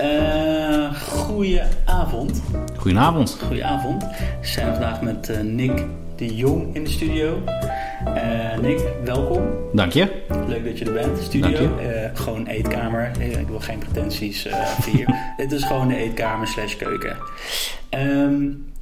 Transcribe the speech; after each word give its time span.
Uh, 0.00 0.94
goedenavond. 0.94 2.42
Goedenavond. 2.76 3.38
Goedenavond. 3.46 4.02
We 4.40 4.46
zijn 4.46 4.72
vandaag 4.72 5.02
met 5.02 5.28
uh, 5.28 5.40
Nick 5.40 5.84
de 6.16 6.36
Jong 6.36 6.74
in 6.74 6.84
de 6.84 6.90
studio. 6.90 7.42
Uh, 8.06 8.58
Nick, 8.58 8.80
welkom. 9.04 9.42
Dank 9.72 9.92
je. 9.92 10.22
Leuk 10.46 10.64
dat 10.64 10.78
je 10.78 10.84
er 10.84 10.92
bent. 10.92 11.18
Studio, 11.18 11.78
gewoon 12.14 12.46
eetkamer. 12.46 13.10
Ik 13.20 13.48
wil 13.48 13.60
geen 13.60 13.78
pretenties 13.78 14.48
hier. 14.92 15.14
Dit 15.36 15.52
is 15.52 15.64
gewoon 15.64 15.88
de 15.88 15.96
eetkamer 15.96 16.46
slash 16.46 16.76
keuken. 16.76 17.16
Um, 17.90 18.72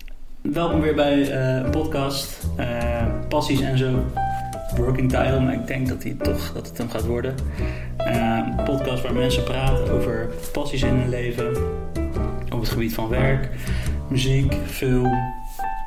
welkom 0.43 0.81
weer 0.81 0.95
bij 0.95 1.33
een 1.33 1.71
podcast. 1.71 2.47
Passies 3.29 3.61
en 3.61 3.79
zo 3.79 4.05
working 4.75 5.11
title, 5.11 5.41
maar 5.41 5.55
ik 5.55 5.67
denk 5.67 5.89
dat, 5.89 6.03
hij 6.03 6.17
toch, 6.23 6.53
dat 6.53 6.69
het 6.69 6.79
hem 6.79 6.91
gaat 6.91 7.07
worden. 7.07 7.35
Uh, 7.99 8.39
een 8.59 8.65
podcast 8.65 9.03
waar 9.03 9.15
mensen 9.15 9.45
praten 9.45 9.91
over 9.91 10.29
passies 10.53 10.83
in 10.83 10.95
hun 10.95 11.09
leven, 11.09 11.57
op 12.53 12.61
het 12.61 12.69
gebied 12.69 12.95
van 12.95 13.09
werk, 13.09 13.51
muziek, 14.09 14.55
film, 14.67 15.35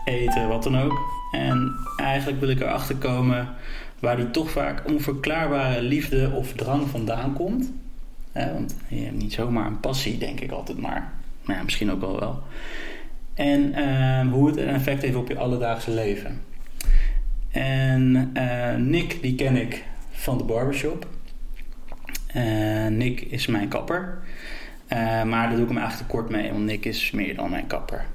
eten, 0.06 0.48
wat 0.48 0.64
dan 0.64 0.78
ook. 0.78 1.00
En 1.32 1.72
eigenlijk 1.98 2.40
wil 2.40 2.50
ik 2.50 2.60
erachter 2.60 2.96
komen 2.96 3.50
waar 4.00 4.16
die 4.16 4.32
toch 4.32 4.52
vaak 4.52 4.84
onverklaarbare 4.88 5.82
liefde 5.82 6.32
of 6.34 6.54
drang 6.54 6.88
vandaan 6.88 7.34
komt. 7.34 7.72
want 8.34 8.76
je 8.88 9.04
hebt 9.04 9.18
niet 9.18 9.34
zomaar 9.34 9.66
een 9.66 9.80
passie, 9.80 10.18
denk 10.18 10.40
ik 10.40 10.52
altijd 10.52 10.80
maar. 10.80 11.14
Maar 11.44 11.56
ja, 11.56 11.64
misschien 11.64 11.92
ook 11.92 12.02
wel 12.02 12.20
wel. 12.20 12.44
En 13.34 13.80
uh, 13.80 14.32
hoe 14.32 14.48
het 14.48 14.58
een 14.58 14.68
effect 14.68 15.02
heeft 15.02 15.16
op 15.16 15.28
je 15.28 15.38
alledaagse 15.38 15.92
leven. 15.92 16.42
En 17.52 18.32
uh, 18.38 18.76
Nick, 18.76 19.22
die 19.22 19.36
ken 19.36 19.56
ik 19.56 19.84
van 20.12 20.38
de 20.38 20.44
barbershop. 20.44 21.08
Uh, 22.36 22.88
Nick 22.88 23.22
is 23.22 23.48
mijn 23.48 23.68
kapper. 23.68 24.18
Uh, 24.94 25.24
maar 25.24 25.48
daar 25.48 25.56
doe 25.56 25.62
ik 25.62 25.68
hem 25.68 25.78
eigenlijk 25.78 26.10
kort 26.10 26.30
mee, 26.30 26.52
want 26.52 26.66
Nick 26.66 26.86
is 26.86 27.12
meer 27.12 27.36
dan 27.36 27.50
mijn 27.50 27.68
kapper. 27.68 28.06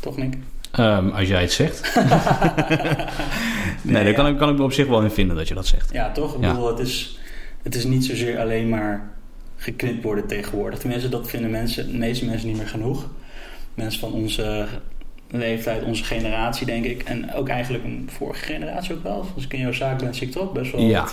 Toch, 0.00 0.16
Nick? 0.16 0.34
Um, 0.78 1.10
als 1.10 1.28
jij 1.28 1.40
het 1.40 1.52
zegt. 1.52 1.94
nee, 3.82 3.94
nee 3.94 4.04
daar 4.04 4.12
kan, 4.12 4.26
ik, 4.26 4.36
kan 4.36 4.48
ik 4.48 4.56
me 4.56 4.62
op 4.62 4.72
zich 4.72 4.86
wel 4.86 5.02
in 5.02 5.10
vinden 5.10 5.36
dat 5.36 5.48
je 5.48 5.54
dat 5.54 5.66
zegt. 5.66 5.92
Ja, 5.92 6.12
toch? 6.12 6.34
Ik 6.34 6.40
bedoel, 6.40 6.68
het 6.68 6.78
is, 6.78 7.18
het 7.62 7.74
is 7.74 7.84
niet 7.84 8.04
zozeer 8.04 8.38
alleen 8.38 8.68
maar 8.68 9.10
geknipt 9.56 10.02
worden 10.02 10.26
tegenwoordig. 10.26 10.78
Tenminste, 10.78 11.08
dat 11.08 11.28
vinden 11.28 11.50
mensen, 11.50 11.90
de 11.90 11.98
meeste 11.98 12.24
mensen 12.24 12.48
niet 12.48 12.56
meer 12.56 12.68
genoeg. 12.68 13.08
Mensen 13.74 14.00
van 14.00 14.12
onze 14.12 14.68
leeftijd, 15.38 15.82
onze 15.82 16.04
generatie, 16.04 16.66
denk 16.66 16.84
ik. 16.84 17.02
En 17.02 17.34
ook 17.34 17.48
eigenlijk 17.48 17.84
een 17.84 18.08
vorige 18.12 18.44
generatie 18.44 18.94
ook 18.94 19.02
wel. 19.02 19.26
Als 19.34 19.44
ik 19.44 19.52
in 19.52 19.60
jouw 19.60 19.72
zaak 19.72 19.98
ben, 19.98 20.14
zie 20.14 20.26
ik 20.26 20.32
toch 20.32 20.52
best 20.52 20.72
wel 20.72 20.80
ja. 20.80 21.06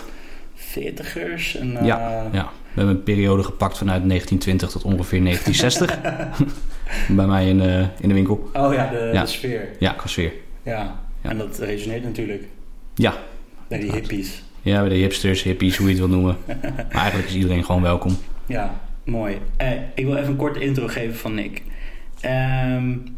veertigers. 0.55 1.55
En, 1.55 1.77
ja, 1.83 2.25
uh, 2.25 2.33
ja, 2.33 2.49
we 2.73 2.79
hebben 2.79 2.95
een 2.95 3.03
periode 3.03 3.43
gepakt 3.43 3.77
vanuit 3.77 4.07
1920 4.07 4.69
tot 4.69 4.83
ongeveer 4.83 5.23
1960. 5.23 5.99
bij 7.17 7.27
mij 7.27 7.49
in, 7.49 7.59
uh, 7.59 7.79
in 7.99 8.07
de 8.07 8.13
winkel. 8.13 8.49
Oh 8.53 8.73
ja, 8.73 8.89
de, 8.89 9.09
ja. 9.13 9.21
de 9.21 9.27
sfeer. 9.27 9.69
Ja, 9.79 9.91
qua 9.91 10.07
sfeer. 10.07 10.31
Ja. 10.63 10.99
ja, 11.21 11.29
en 11.29 11.37
dat 11.37 11.59
resoneert 11.59 12.03
natuurlijk. 12.03 12.43
Ja. 12.95 13.13
Bij 13.67 13.79
die 13.79 13.91
hippies. 13.91 14.43
Ja, 14.61 14.79
bij 14.79 14.89
de 14.89 14.95
hipsters, 14.95 15.43
hippies, 15.43 15.77
hoe 15.77 15.85
je 15.87 15.91
het 15.91 16.01
wil 16.01 16.09
noemen. 16.15 16.37
maar 16.91 17.01
eigenlijk 17.01 17.27
is 17.27 17.35
iedereen 17.35 17.65
gewoon 17.65 17.81
welkom. 17.81 18.17
Ja, 18.45 18.79
mooi. 19.03 19.37
Eh, 19.57 19.71
ik 19.93 20.05
wil 20.05 20.15
even 20.15 20.29
een 20.29 20.35
korte 20.35 20.59
intro 20.59 20.87
geven 20.87 21.15
van 21.15 21.33
Nick. 21.33 21.61
Um, 22.25 23.17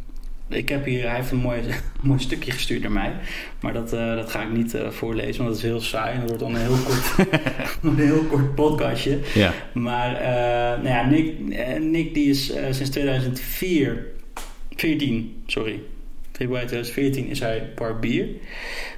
ik 0.52 0.70
heb 0.70 0.86
hier, 0.86 1.08
hij 1.08 1.16
heeft 1.16 1.32
een 1.32 1.38
mooi, 1.38 1.62
mooi 2.02 2.20
stukje 2.20 2.52
gestuurd 2.52 2.82
naar 2.82 2.92
mij. 2.92 3.14
Maar 3.62 3.74
dat, 3.74 3.94
uh, 3.94 4.16
dat 4.16 4.32
ga 4.32 4.42
ik 4.42 4.52
niet 4.52 4.76
uh, 4.76 4.90
voorlezen, 4.90 5.44
want 5.44 5.48
dat 5.48 5.58
is 5.58 5.70
heel 5.70 5.82
saai. 5.82 6.14
En 6.14 6.20
dat 6.20 6.30
wordt 6.30 6.44
dan 6.44 6.56
een 6.56 6.62
heel 6.62 6.84
kort, 6.88 7.28
een 7.84 7.98
heel 7.98 8.24
kort 8.24 8.56
podcastje. 8.56 9.20
Ja. 9.34 9.54
Maar 9.74 10.12
uh, 10.12 10.84
nou 10.84 10.88
ja, 10.88 11.06
Nick, 11.06 11.40
Nick 11.80 12.14
die 12.14 12.30
is 12.30 12.54
sinds 12.70 12.90
2004, 12.90 14.06
14, 14.76 15.44
sorry, 15.46 15.80
februari 16.32 16.66
2014 16.66 17.28
is 17.28 17.40
hij 17.40 17.70
barbier. 17.76 18.26
Dat 18.26 18.36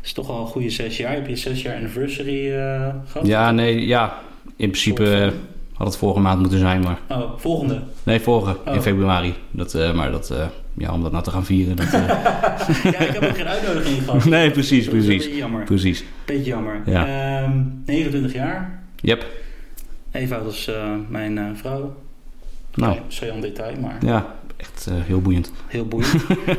is 0.03 0.13
toch 0.13 0.29
al 0.29 0.41
een 0.41 0.47
goede 0.47 0.69
zes 0.69 0.97
jaar. 0.97 1.13
Heb 1.13 1.27
je 1.27 1.35
zes 1.35 1.61
jaar 1.61 1.75
anniversary 1.75 2.49
gehad? 3.05 3.27
Ja, 3.27 3.51
nee, 3.51 3.85
ja. 3.87 4.21
In 4.55 4.69
principe 4.69 5.33
had 5.73 5.87
het 5.87 5.97
vorige 5.97 6.19
maand 6.19 6.39
moeten 6.39 6.59
zijn, 6.59 6.81
maar... 6.81 6.99
Oh, 7.09 7.31
volgende? 7.37 7.81
Nee, 8.03 8.19
vorige, 8.19 8.57
in 8.65 8.71
oh. 8.71 8.81
februari. 8.81 9.35
Dat, 9.51 9.73
maar 9.93 10.11
dat 10.11 10.33
ja, 10.77 10.91
om 10.93 11.01
dat 11.01 11.11
nou 11.11 11.23
te 11.23 11.31
gaan 11.31 11.45
vieren. 11.45 11.75
Dat, 11.75 11.85
uh... 11.85 11.91
ja, 12.93 12.99
ik 12.99 13.13
heb 13.13 13.23
ook 13.23 13.35
geen 13.35 13.47
uitnodiging 13.47 14.03
gehad. 14.03 14.25
Nee, 14.33 14.51
precies, 14.51 14.85
dat 14.85 14.93
precies. 14.93 15.27
Is 15.27 15.37
jammer. 15.37 15.63
Precies. 15.63 16.03
Beetje 16.25 16.43
jammer. 16.43 16.81
Ja. 16.85 17.43
Um, 17.43 17.81
29 17.85 18.33
jaar. 18.33 18.83
Yep. 18.95 19.25
Eva 20.11 20.41
was 20.43 20.67
uh, 20.67 20.75
mijn 21.07 21.57
vrouw. 21.57 21.95
Nou. 22.75 22.97
Zo 23.07 23.39
detail, 23.39 23.79
maar... 23.79 23.97
Ja, 24.05 24.35
echt 24.57 24.89
heel 24.91 25.21
boeiend. 25.21 25.51
Heel 25.67 25.85
boeiend. 25.85 26.15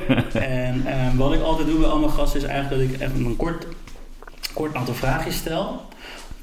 en 0.32 0.84
um, 1.06 1.16
wat 1.16 1.32
ik 1.32 1.42
altijd 1.42 1.68
doe 1.68 1.78
bij 1.78 1.88
allemaal 1.88 2.08
gasten 2.08 2.40
is 2.40 2.46
eigenlijk 2.46 2.90
dat 2.90 3.00
ik 3.00 3.08
even 3.08 3.24
een 3.24 3.36
kort, 3.36 3.66
kort 4.52 4.74
aantal 4.74 4.94
vragen 4.94 5.32
stel. 5.32 5.82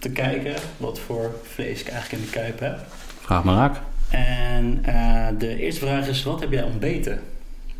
Te 0.01 0.09
kijken 0.09 0.53
wat 0.77 0.99
voor 0.99 1.31
vlees 1.43 1.81
ik 1.81 1.87
eigenlijk 1.87 2.23
in 2.23 2.29
de 2.29 2.37
kuip 2.39 2.59
heb. 2.59 2.79
Vraag 3.19 3.43
maar 3.43 3.55
raak. 3.55 3.81
En 4.09 4.81
de 5.37 5.57
eerste 5.57 5.85
vraag 5.85 6.07
is, 6.07 6.23
wat 6.23 6.39
heb 6.39 6.51
jij 6.51 6.63
ontbeten? 6.63 7.19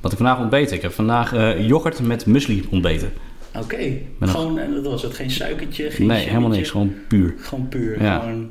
Wat 0.02 0.12
ik 0.12 0.18
vandaag 0.18 0.40
ontbeten. 0.40 0.76
Ik 0.76 0.82
heb 0.82 0.92
vandaag 0.92 1.34
uh, 1.34 1.68
yoghurt 1.68 2.00
met 2.00 2.26
muesli 2.26 2.68
ontbeten. 2.70 3.12
Oké, 3.56 3.64
okay. 3.64 4.08
gewoon, 4.20 4.60
en 4.60 4.74
dat 4.74 4.86
was 4.86 5.02
het, 5.02 5.14
geen 5.14 5.32
suikertje, 5.32 5.92
geen 5.92 6.08
Nee, 6.08 6.28
helemaal 6.28 6.50
niks, 6.50 6.70
gewoon 6.70 6.94
puur. 7.08 7.34
Gewoon 7.38 7.68
puur, 7.68 8.04
ja. 8.04 8.20
gewoon, 8.20 8.50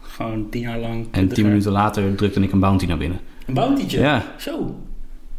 gewoon 0.00 0.48
tien 0.50 0.60
jaar 0.60 0.78
lang. 0.78 1.06
En 1.10 1.28
tien 1.28 1.46
minuten 1.46 1.72
later 1.72 2.14
drukte 2.14 2.40
ik 2.40 2.52
een 2.52 2.60
bounty 2.60 2.86
naar 2.86 2.98
binnen. 2.98 3.20
Een 3.46 3.54
bountytje? 3.54 4.00
Ja. 4.00 4.24
Zo. 4.36 4.76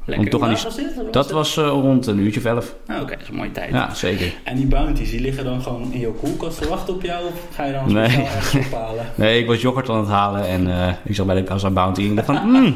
Lekker. 0.09 0.30
Toch 0.30 0.42
aan 0.42 0.53
die, 0.53 0.64
was 0.64 0.75
dit? 0.75 0.96
Was 0.96 1.06
dat 1.12 1.24
dit? 1.24 1.31
was 1.31 1.58
uh, 1.58 1.68
rond 1.68 2.08
een 2.08 2.20
uurtje 2.20 2.40
of 2.40 2.46
elf. 2.46 2.75
Ah, 2.88 2.96
Oké, 2.96 3.03
okay, 3.03 3.16
dat 3.16 3.24
is 3.24 3.30
een 3.30 3.36
mooie 3.36 3.52
tijd. 3.52 3.72
Ja, 3.72 3.94
zeker. 3.94 4.34
En 4.44 4.56
die 4.56 4.66
bounties, 4.66 5.09
die 5.09 5.22
liggen 5.22 5.44
dan 5.44 5.62
gewoon 5.62 5.94
in 5.94 6.00
jouw 6.00 6.12
koelkast 6.12 6.62
te 6.62 6.68
wachten 6.68 6.94
op 6.94 7.02
jou? 7.02 7.25
Of 7.25 7.47
ga 7.53 7.66
je 7.66 7.74
dan 7.74 7.94
nee. 7.94 8.22
ergens 8.22 8.56
ophalen? 8.56 9.06
nee, 9.16 9.40
ik 9.40 9.47
was 9.47 9.62
yoghurt 9.62 9.90
aan 9.90 10.00
het 10.00 10.08
halen 10.08 10.47
en 10.47 10.68
uh, 10.68 10.88
ik 11.03 11.16
zag 11.16 11.25
bij 11.25 11.36
de 11.36 11.44
kassa 11.44 11.70
bounty 11.70 12.02
en 12.02 12.09
ik 12.09 12.16
dacht 12.16 12.28
van, 12.28 12.50
mm, 12.50 12.75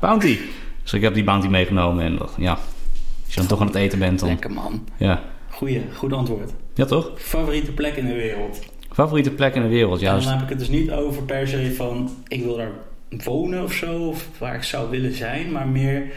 bounty. 0.00 0.38
Dus 0.82 0.92
ik 0.92 1.02
heb 1.02 1.14
die 1.14 1.24
bounty 1.24 1.46
meegenomen 1.46 2.04
en 2.04 2.18
ja, 2.36 2.52
als 3.24 3.34
je 3.34 3.40
dan 3.40 3.46
toch 3.46 3.60
aan 3.60 3.66
het 3.66 3.76
eten 3.76 3.98
bent 3.98 4.20
dan... 4.20 4.28
Lekker 4.28 4.52
man. 4.52 4.84
Ja. 4.96 5.20
Goeie, 5.50 5.82
goed 5.94 6.12
antwoord. 6.12 6.52
Ja, 6.74 6.84
toch? 6.84 7.10
Favoriete 7.16 7.72
plek 7.72 7.96
in 7.96 8.06
de 8.06 8.14
wereld? 8.14 8.60
Favoriete 8.92 9.30
plek 9.30 9.54
in 9.54 9.62
de 9.62 9.68
wereld, 9.68 10.00
ja. 10.00 10.14
En 10.14 10.22
dan 10.22 10.32
heb 10.32 10.42
ik 10.42 10.48
het 10.48 10.58
dus 10.58 10.68
niet 10.68 10.90
over 10.90 11.22
per 11.22 11.48
se 11.48 11.74
van, 11.74 12.10
ik 12.28 12.42
wil 12.42 12.56
daar 12.56 12.70
wonen 13.08 13.62
of 13.62 13.72
zo, 13.72 14.08
of 14.08 14.28
waar 14.38 14.54
ik 14.54 14.62
zou 14.62 14.90
willen 14.90 15.14
zijn, 15.14 15.52
maar 15.52 15.68
meer 15.68 16.12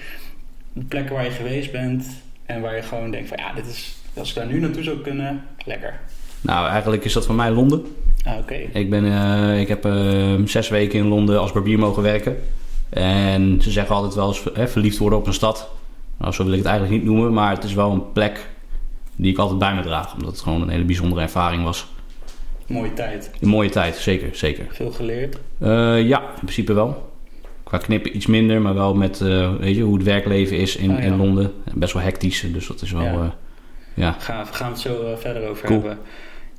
plekken 0.88 1.16
waar 1.16 1.24
je 1.24 1.32
geweest 1.32 1.72
bent 1.72 2.08
en 2.46 2.62
waar 2.62 2.76
je 2.76 2.82
gewoon 2.82 3.12
denkt 3.12 3.28
van, 3.28 3.38
ja, 3.38 3.54
dit 3.54 3.68
is, 3.68 3.96
als 4.14 4.30
ik 4.30 4.36
daar 4.36 4.46
nu 4.46 4.60
naartoe 4.60 4.84
zou 4.84 5.02
kunnen, 5.02 5.44
lekker. 5.66 6.00
Nou, 6.42 6.68
eigenlijk 6.68 7.06
is 7.06 7.14
dat 7.14 7.26
voor 7.26 7.36
mij 7.36 7.52
Londen. 7.52 7.86
Ah, 8.26 8.38
oké. 8.38 8.54
Ik, 8.54 8.90
ben, 8.90 9.06
uh, 9.06 9.60
ik 9.60 9.68
heb 9.68 9.86
uh, 9.86 10.34
zes 10.46 10.70
weken 10.70 11.00
in 11.00 11.08
Londen 11.08 11.40
als 11.40 11.52
barbier 11.52 11.80
mogen 11.80 12.04
werken. 12.04 12.38
En 12.90 13.62
ze 13.62 13.72
zeggen 13.72 13.96
altijd 13.96 14.14
wel 14.14 14.28
eens 14.28 14.44
hè, 14.54 14.68
verliefd 14.68 14.98
worden 14.98 15.20
op 15.20 15.28
een 15.28 15.34
stad. 15.34 15.70
Nou, 16.18 16.34
zo 16.34 16.44
wil 16.44 16.52
ik 16.52 16.58
het 16.58 16.68
eigenlijk 16.68 16.98
niet 16.98 17.12
noemen, 17.12 17.34
maar 17.34 17.52
het 17.52 17.64
is 17.64 17.74
wel 17.74 17.92
een 17.92 18.12
plek 18.12 18.50
die 19.16 19.32
ik 19.32 19.38
altijd 19.38 19.60
bij 19.60 19.76
me 19.76 19.82
draag. 19.82 20.14
Omdat 20.14 20.32
het 20.32 20.42
gewoon 20.42 20.62
een 20.62 20.70
hele 20.70 20.84
bijzondere 20.84 21.22
ervaring 21.22 21.64
was. 21.64 21.88
Mooie 22.68 22.94
tijd. 22.94 23.32
Een 23.42 23.48
mooie 23.48 23.70
tijd, 23.70 23.96
zeker. 23.96 24.36
zeker. 24.36 24.66
Veel 24.70 24.92
geleerd? 24.92 25.38
Uh, 25.60 26.08
ja, 26.08 26.20
in 26.20 26.40
principe 26.42 26.74
wel. 26.74 27.14
Qua 27.76 27.84
knippen 27.84 28.16
iets 28.16 28.26
minder, 28.26 28.62
maar 28.62 28.74
wel 28.74 28.94
met 28.94 29.20
uh, 29.20 29.56
weet 29.56 29.76
je, 29.76 29.82
hoe 29.82 29.96
het 29.96 30.04
werkleven 30.04 30.58
is 30.58 30.76
in, 30.76 30.92
oh, 30.92 30.98
ja. 30.98 31.04
in 31.04 31.18
Londen. 31.18 31.54
Best 31.74 31.94
wel 31.94 32.04
hectisch, 32.04 32.46
dus 32.54 32.68
dat 32.68 32.82
is 32.82 32.92
wel... 32.92 33.04
Ja. 33.04 33.14
Uh, 33.14 33.28
ja. 33.94 34.16
Gaaf, 34.20 34.50
gaan 34.50 34.68
we 34.68 34.74
het 34.74 34.82
zo 34.82 35.16
verder 35.16 35.50
over 35.50 35.66
cool. 35.66 35.80
hebben. 35.80 35.98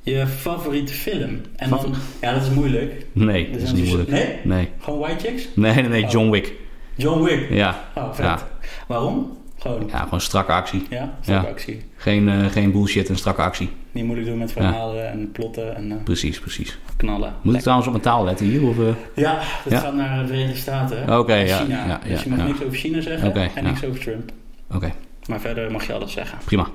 Je 0.01 0.27
favoriete 0.27 0.93
film? 0.93 1.41
En 1.55 1.69
dan, 1.69 1.93
ja, 2.21 2.33
dat 2.33 2.41
is 2.41 2.49
moeilijk. 2.49 3.05
Nee, 3.11 3.51
dat 3.51 3.61
is 3.61 3.71
niet 3.71 3.85
moeilijk. 3.85 4.09
Nee? 4.09 4.39
Nee. 4.43 4.69
Gewoon 4.79 4.99
White 4.99 5.27
Chicks? 5.27 5.47
Nee, 5.53 5.73
nee, 5.73 5.83
nee, 5.83 6.05
John 6.05 6.29
Wick. 6.29 6.53
John 6.95 7.23
Wick? 7.23 7.49
Ja. 7.49 7.83
Oh, 7.95 8.13
vet. 8.13 8.25
Ja. 8.25 8.47
Waarom? 8.87 9.37
Gewoon... 9.67 9.89
Ja, 9.91 10.03
gewoon 10.03 10.21
strakke 10.21 10.51
actie. 10.51 10.85
Ja, 10.89 11.17
strakke 11.21 11.45
ja. 11.45 11.51
actie. 11.51 11.81
Geen, 11.95 12.27
uh, 12.27 12.45
geen 12.45 12.71
bullshit 12.71 13.09
en 13.09 13.17
strakke 13.17 13.41
actie. 13.41 13.69
Niet 13.91 14.05
moeilijk 14.05 14.29
doen 14.29 14.37
met 14.37 14.51
verhalen 14.51 15.03
ja. 15.03 15.09
en 15.09 15.31
plotten 15.31 15.75
en... 15.75 15.91
Uh, 15.91 16.03
precies, 16.03 16.39
precies. 16.39 16.77
Knallen. 16.97 17.33
Moet 17.41 17.55
ik 17.55 17.61
trouwens 17.61 17.87
op 17.87 17.93
mijn 17.93 18.05
taal 18.05 18.23
letten 18.23 18.45
hier? 18.45 18.63
Of, 18.63 18.77
uh... 18.77 18.87
Ja, 19.15 19.41
dat 19.69 19.79
gaat 19.79 19.93
naar 19.93 20.21
de 20.21 20.27
Verenigde 20.27 20.59
Staten. 20.59 21.03
Oké, 21.03 21.13
okay, 21.13 21.47
ja, 21.47 21.57
China. 21.57 21.99
Dus 22.07 22.23
je 22.23 22.29
mag 22.29 22.47
niks 22.47 22.63
over 22.63 22.77
China 22.77 23.01
zeggen 23.01 23.27
okay, 23.27 23.51
en 23.55 23.63
niks 23.63 23.85
over 23.85 23.99
Trump. 23.99 24.31
Oké. 24.73 24.93
Maar 25.27 25.39
verder 25.39 25.71
mag 25.71 25.87
je 25.87 25.93
alles 25.93 26.11
zeggen. 26.11 26.37
Prima. 26.45 26.67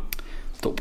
Top. 0.60 0.80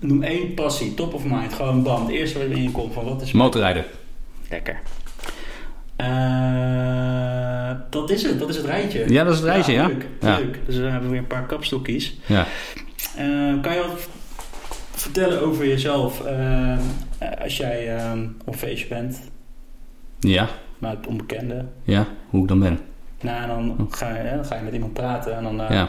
Noem 0.00 0.22
één 0.22 0.54
passie, 0.54 0.94
top 0.94 1.14
of 1.14 1.24
mind. 1.24 1.54
Gewoon 1.54 1.82
bam. 1.82 2.00
Het 2.06 2.10
eerste 2.10 2.38
wat 2.38 2.56
in 2.56 2.62
je 2.62 2.70
komt 2.70 2.92
van 2.92 3.04
wat 3.04 3.22
is... 3.22 3.32
Motorrijden. 3.32 3.84
Lekker. 4.48 4.80
Uh, 6.00 7.70
dat 7.90 8.10
is 8.10 8.22
het, 8.22 8.38
dat 8.38 8.48
is 8.48 8.56
het 8.56 8.66
rijtje. 8.66 9.12
Ja, 9.12 9.24
dat 9.24 9.32
is 9.32 9.38
het 9.38 9.48
rijtje, 9.48 9.72
ja. 9.72 9.86
Leuk, 9.86 10.06
ja. 10.20 10.36
leuk. 10.38 10.58
Dus 10.66 10.74
dan 10.74 10.84
hebben 10.84 11.02
we 11.02 11.08
weer 11.08 11.18
een 11.18 11.26
paar 11.26 11.46
kapstokjes. 11.46 12.18
Ja. 12.26 12.46
Uh, 13.18 13.62
kan 13.62 13.74
je 13.74 13.84
wat 13.88 14.08
vertellen 14.90 15.42
over 15.42 15.66
jezelf 15.66 16.22
uh, 16.26 16.78
als 17.42 17.56
jij 17.56 18.00
op 18.44 18.54
feestje 18.54 18.88
bent? 18.88 19.20
Ja. 20.20 20.48
Maar 20.78 20.90
het 20.90 21.06
onbekende. 21.06 21.64
Ja, 21.82 22.06
hoe 22.28 22.42
ik 22.42 22.48
dan 22.48 22.58
ben. 22.58 22.78
Nou, 23.20 23.42
en 23.42 23.48
dan 23.48 23.88
ga, 23.90 24.16
je, 24.16 24.30
dan 24.34 24.44
ga 24.44 24.56
je 24.56 24.62
met 24.62 24.72
iemand 24.72 24.92
praten 24.92 25.36
en 25.36 25.42
dan... 25.42 25.56
Ja. 25.56 25.88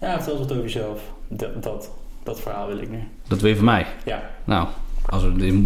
ja, 0.00 0.14
vertel 0.14 0.32
eens 0.32 0.40
wat 0.40 0.50
over 0.50 0.62
jezelf. 0.62 1.02
Dat, 1.28 1.62
dat, 1.62 1.90
dat 2.22 2.40
verhaal 2.40 2.66
wil 2.66 2.78
ik 2.78 2.90
nu. 2.90 2.98
Dat 3.28 3.40
wil 3.40 3.50
je 3.50 3.56
van 3.56 3.64
mij? 3.64 3.86
Ja. 4.04 4.30
Nou, 4.44 4.68
als 5.08 5.24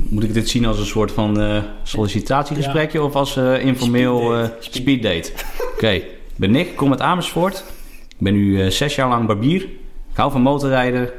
moet 0.08 0.22
ik 0.22 0.34
dit 0.34 0.48
zien 0.48 0.66
als 0.66 0.78
een 0.78 0.86
soort 0.86 1.12
van 1.12 1.40
uh, 1.40 1.62
sollicitatiegesprekje 1.82 3.02
of 3.02 3.14
als 3.14 3.36
uh, 3.36 3.64
informeel 3.64 4.38
uh, 4.38 4.48
speed 4.58 5.02
date? 5.02 5.32
Oké, 5.74 5.90
ik 5.90 6.06
ben 6.36 6.50
Nick, 6.50 6.76
kom 6.76 6.90
uit 6.90 7.00
Amersfoort. 7.00 7.64
Ik 8.08 8.18
ben 8.18 8.32
nu 8.32 8.70
zes 8.70 8.94
jaar 8.94 9.08
lang 9.08 9.26
barbier. 9.26 9.62
Ik 10.10 10.16
hou 10.16 10.32
van 10.32 10.42
motorrijden 10.42 11.10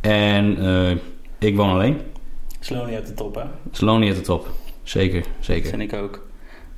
en 0.00 1.00
ik 1.38 1.56
woon 1.56 1.70
alleen. 1.70 2.00
Slonie 2.60 2.94
uit 2.94 3.06
de 3.06 3.14
top, 3.14 3.34
hè? 3.34 3.42
Slonie 3.70 4.08
uit 4.08 4.16
de 4.16 4.22
top, 4.22 4.48
zeker, 4.82 5.24
zeker. 5.40 5.70
Dat 5.70 5.78
vind 5.80 5.92
ik 5.92 5.98
ook. 5.98 6.26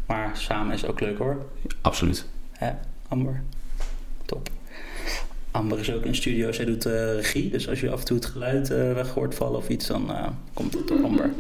Maar 0.07 0.31
samen 0.33 0.75
is 0.75 0.87
ook 0.87 1.01
leuk 1.01 1.19
hoor. 1.19 1.37
Absoluut. 1.81 2.27
Hè, 2.53 2.71
Amber? 3.09 3.43
Top. 4.25 4.51
Amber 5.59 5.79
is 5.79 5.93
ook 5.93 6.05
in 6.05 6.15
studio, 6.15 6.53
zij 6.53 6.65
doet 6.65 6.87
uh, 6.87 6.93
regie. 6.93 7.51
Dus 7.51 7.69
als 7.69 7.81
je 7.81 7.91
af 7.91 7.99
en 7.99 8.05
toe 8.05 8.17
het 8.17 8.27
geluid 8.27 8.71
uh, 8.71 8.93
weg 8.93 9.09
hoort 9.09 9.35
vallen 9.35 9.59
of 9.59 9.69
iets, 9.69 9.87
dan 9.87 10.11
uh, 10.11 10.27
komt 10.55 10.75
het 10.75 10.89
door 10.89 11.03
Amber. 11.03 11.31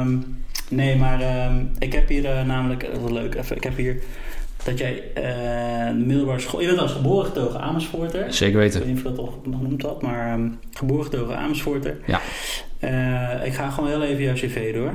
um, 0.00 0.36
nee, 0.70 0.96
maar 0.96 1.46
um, 1.50 1.70
ik 1.78 1.92
heb 1.92 2.08
hier 2.08 2.46
namelijk, 2.46 2.80
dat 2.80 3.04
is 3.04 3.10
leuk, 3.10 3.34
even, 3.34 3.56
ik 3.56 3.62
heb 3.62 3.76
hier 3.76 4.02
dat 4.64 4.78
jij 4.78 5.02
de 5.14 6.04
middelbare 6.04 6.40
school... 6.40 6.60
Je 6.60 6.66
bent 6.66 6.78
als 6.78 6.92
geboren 6.92 7.26
getogen 7.26 7.60
Amersfoorter. 7.60 8.32
Zeker 8.32 8.58
weten. 8.58 8.80
Ik 8.80 8.86
weet 8.86 8.94
niet 8.94 9.04
of 9.04 9.10
dat 9.10 9.18
al 9.18 9.42
nog 9.44 9.62
noemt 9.62 9.82
had, 9.82 10.02
maar 10.02 10.32
um, 10.32 10.58
geboren 10.70 11.04
getogen 11.04 11.38
Amersfoorter. 11.38 11.96
Ja. 12.06 12.20
ik 13.42 13.54
ga 13.54 13.70
gewoon 13.70 13.90
heel 13.90 14.02
even 14.02 14.22
jouw 14.22 14.34
cv 14.34 14.74
door. 14.74 14.92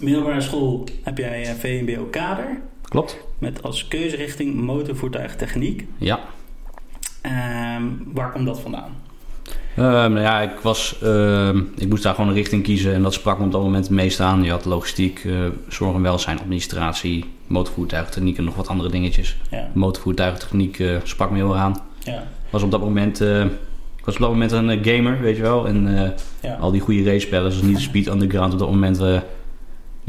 Middelbare 0.00 0.40
school 0.40 0.84
heb 1.02 1.18
jij 1.18 1.54
VMBO 1.58 2.04
kader. 2.04 2.60
Klopt. 2.82 3.18
Met 3.38 3.62
als 3.62 3.88
keuzerichting 3.88 4.54
motorvoertuigtechniek. 4.54 5.86
Ja. 5.98 6.20
Um, 7.26 8.02
waar 8.12 8.32
komt 8.32 8.46
dat 8.46 8.60
vandaan? 8.60 8.98
Uh, 9.78 9.86
nou 9.86 10.20
ja, 10.20 10.40
ik, 10.40 10.58
was, 10.62 10.96
uh, 11.02 11.54
ik 11.76 11.88
moest 11.88 12.02
daar 12.02 12.14
gewoon 12.14 12.30
een 12.30 12.36
richting 12.36 12.62
kiezen 12.62 12.94
en 12.94 13.02
dat 13.02 13.12
sprak 13.12 13.38
me 13.38 13.44
op 13.44 13.52
dat 13.52 13.62
moment 13.62 13.84
het 13.84 13.94
meest 13.94 14.20
aan. 14.20 14.42
Je 14.42 14.50
had 14.50 14.64
logistiek, 14.64 15.24
uh, 15.24 15.38
zorg 15.68 15.94
en 15.94 16.02
welzijn, 16.02 16.38
administratie, 16.38 17.24
motorvoertuigtechniek 17.46 18.38
en 18.38 18.44
nog 18.44 18.54
wat 18.54 18.68
andere 18.68 18.90
dingetjes. 18.90 19.36
Ja. 19.50 19.68
Motorvoertuigtechniek 19.72 20.78
eh, 20.78 20.96
sprak 21.02 21.30
me 21.30 21.36
heel 21.36 21.56
aan. 21.56 21.76
Ja. 22.04 22.26
Was 22.50 22.62
op 22.62 22.70
dat 22.70 22.80
moment, 22.80 23.20
ik 23.96 24.04
was 24.04 24.14
op 24.14 24.20
dat 24.20 24.30
moment 24.30 24.52
een 24.52 24.84
gamer, 24.84 25.20
weet 25.20 25.36
je 25.36 25.42
wel. 25.42 25.66
En 25.66 26.14
ja. 26.42 26.54
al 26.60 26.70
die 26.70 26.80
goede 26.80 27.02
race 27.02 27.26
spellen, 27.26 27.52
zoals 27.52 27.66
niet 27.66 27.76
de 27.76 27.82
Speed 27.82 28.06
Underground 28.06 28.52
op 28.52 28.58
dat 28.58 28.70
moment 28.70 29.00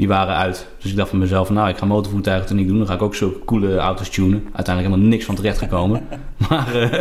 die 0.01 0.09
waren 0.09 0.36
uit. 0.36 0.68
Dus 0.77 0.92
ik 0.92 0.98
dacht 0.98 1.09
van 1.09 1.19
mezelf, 1.19 1.50
nou, 1.50 1.69
ik 1.69 1.77
ga 1.77 1.86
motorvoertuigen 1.86 2.56
niet 2.56 2.68
doen. 2.68 2.77
Dan 2.77 2.88
ga 2.88 2.94
ik 2.94 3.01
ook 3.01 3.15
zo 3.15 3.42
coole 3.45 3.77
auto's 3.77 4.09
tunen. 4.09 4.42
Uiteindelijk 4.44 4.88
helemaal 4.88 5.07
niks 5.07 5.25
van 5.25 5.36
terecht 5.36 5.57
gekomen. 5.57 6.07
maar 6.50 6.75
uh, 6.75 7.00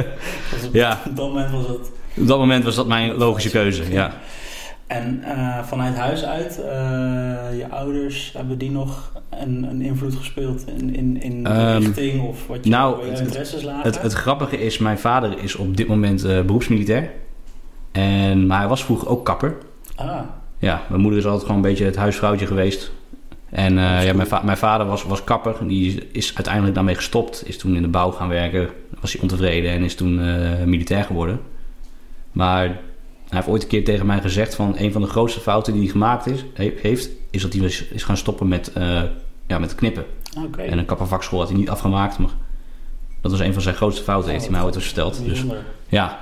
ja. 0.73 1.01
Op 1.09 1.17
dat 1.17 1.27
moment 1.29 1.51
was 1.51 1.69
het... 1.69 1.91
Op 2.17 2.27
dat 2.27 2.39
moment 2.39 2.65
was 2.65 2.75
dat 2.75 2.87
mijn 2.87 3.15
logische 3.15 3.51
keuze, 3.51 3.93
ja. 3.93 4.13
En 4.87 5.23
uh, 5.25 5.63
vanuit 5.63 5.97
huis 5.97 6.25
uit, 6.25 6.59
uh, 6.59 6.65
je 7.59 7.67
ouders, 7.71 8.33
hebben 8.37 8.59
die 8.59 8.71
nog 8.71 9.13
een, 9.31 9.67
een 9.71 9.83
invloed 9.83 10.15
gespeeld 10.15 10.67
in, 10.67 10.95
in, 10.95 11.23
in 11.23 11.45
de 11.45 11.51
um, 11.51 11.83
richting 11.83 12.23
of 12.23 12.47
wat 12.47 12.65
je 12.65 12.71
nou, 12.71 13.07
je 13.07 13.21
interesses 13.21 13.63
lagen? 13.63 13.83
Het, 13.83 14.03
het, 14.03 14.13
grappige 14.13 14.59
is, 14.59 14.79
mijn 14.79 14.99
vader 14.99 15.39
is 15.39 15.57
op 15.57 15.77
dit 15.77 15.87
moment 15.87 16.23
beroepsmilitair. 16.23 17.11
En, 17.93 18.47
maar 18.47 18.59
hij 18.59 18.69
was 18.69 18.85
vroeger 18.85 19.09
ook 19.09 19.25
kapper. 19.25 19.57
Ah 19.97 20.21
ja, 20.61 20.83
mijn 20.89 21.01
moeder 21.01 21.19
is 21.19 21.25
altijd 21.25 21.43
gewoon 21.43 21.57
een 21.57 21.69
beetje 21.69 21.85
het 21.85 21.97
huisvrouwtje 21.97 22.47
geweest. 22.47 22.93
En 23.51 23.73
uh, 23.73 24.05
ja, 24.05 24.13
mijn, 24.13 24.29
va 24.29 24.43
mijn, 24.45 24.57
vader 24.57 24.87
was, 24.87 25.05
was 25.05 25.25
kapper. 25.25 25.57
Die 25.69 26.09
is 26.13 26.35
uiteindelijk 26.35 26.75
daarmee 26.75 26.95
gestopt. 26.95 27.49
Is 27.49 27.59
toen 27.59 27.77
in 27.77 27.83
de 27.83 27.89
bouw 27.89 28.11
gaan 28.11 28.29
werken. 28.29 28.69
Was 29.01 29.13
hij 29.13 29.23
ontevreden 29.23 29.71
en 29.71 29.83
is 29.83 29.95
toen 29.95 30.19
uh, 30.19 30.63
militair 30.65 31.05
geworden. 31.05 31.41
Maar 32.33 32.65
hij 32.67 32.79
heeft 33.29 33.49
ooit 33.49 33.63
een 33.63 33.69
keer 33.69 33.85
tegen 33.85 34.07
mij 34.07 34.21
gezegd 34.21 34.55
van... 34.55 34.75
een 34.77 34.93
van 34.93 35.03
de 35.03 35.09
grootste 35.09 35.41
fouten 35.41 35.73
die 35.73 35.83
hij 35.83 35.91
gemaakt 35.91 36.27
is, 36.27 36.45
he 36.55 36.73
heeft... 36.81 37.11
is 37.31 37.43
dat 37.43 37.53
hij 37.53 37.63
is, 37.65 38.03
gaan 38.03 38.17
stoppen 38.17 38.49
met, 38.49 38.73
uh, 38.79 39.03
ja, 39.47 39.59
met 39.59 39.75
knippen. 39.75 40.05
Okay. 40.47 40.67
En 40.67 40.79
een 40.79 40.85
kappervakschool 40.85 41.39
had 41.39 41.49
hij 41.49 41.59
niet 41.59 41.71
afgemaakt. 41.71 42.19
Maar 42.19 42.31
dat 43.21 43.31
was 43.31 43.41
een 43.41 43.53
van 43.53 43.63
zijn 43.63 43.75
grootste 43.75 44.03
fouten, 44.03 44.27
oh, 44.27 44.33
heeft 44.33 44.45
hij 44.45 44.55
mij 44.55 44.65
ooit 44.65 44.75
eens 44.75 44.85
verteld. 44.85 45.25
Dus, 45.25 45.45
ja. 45.89 46.19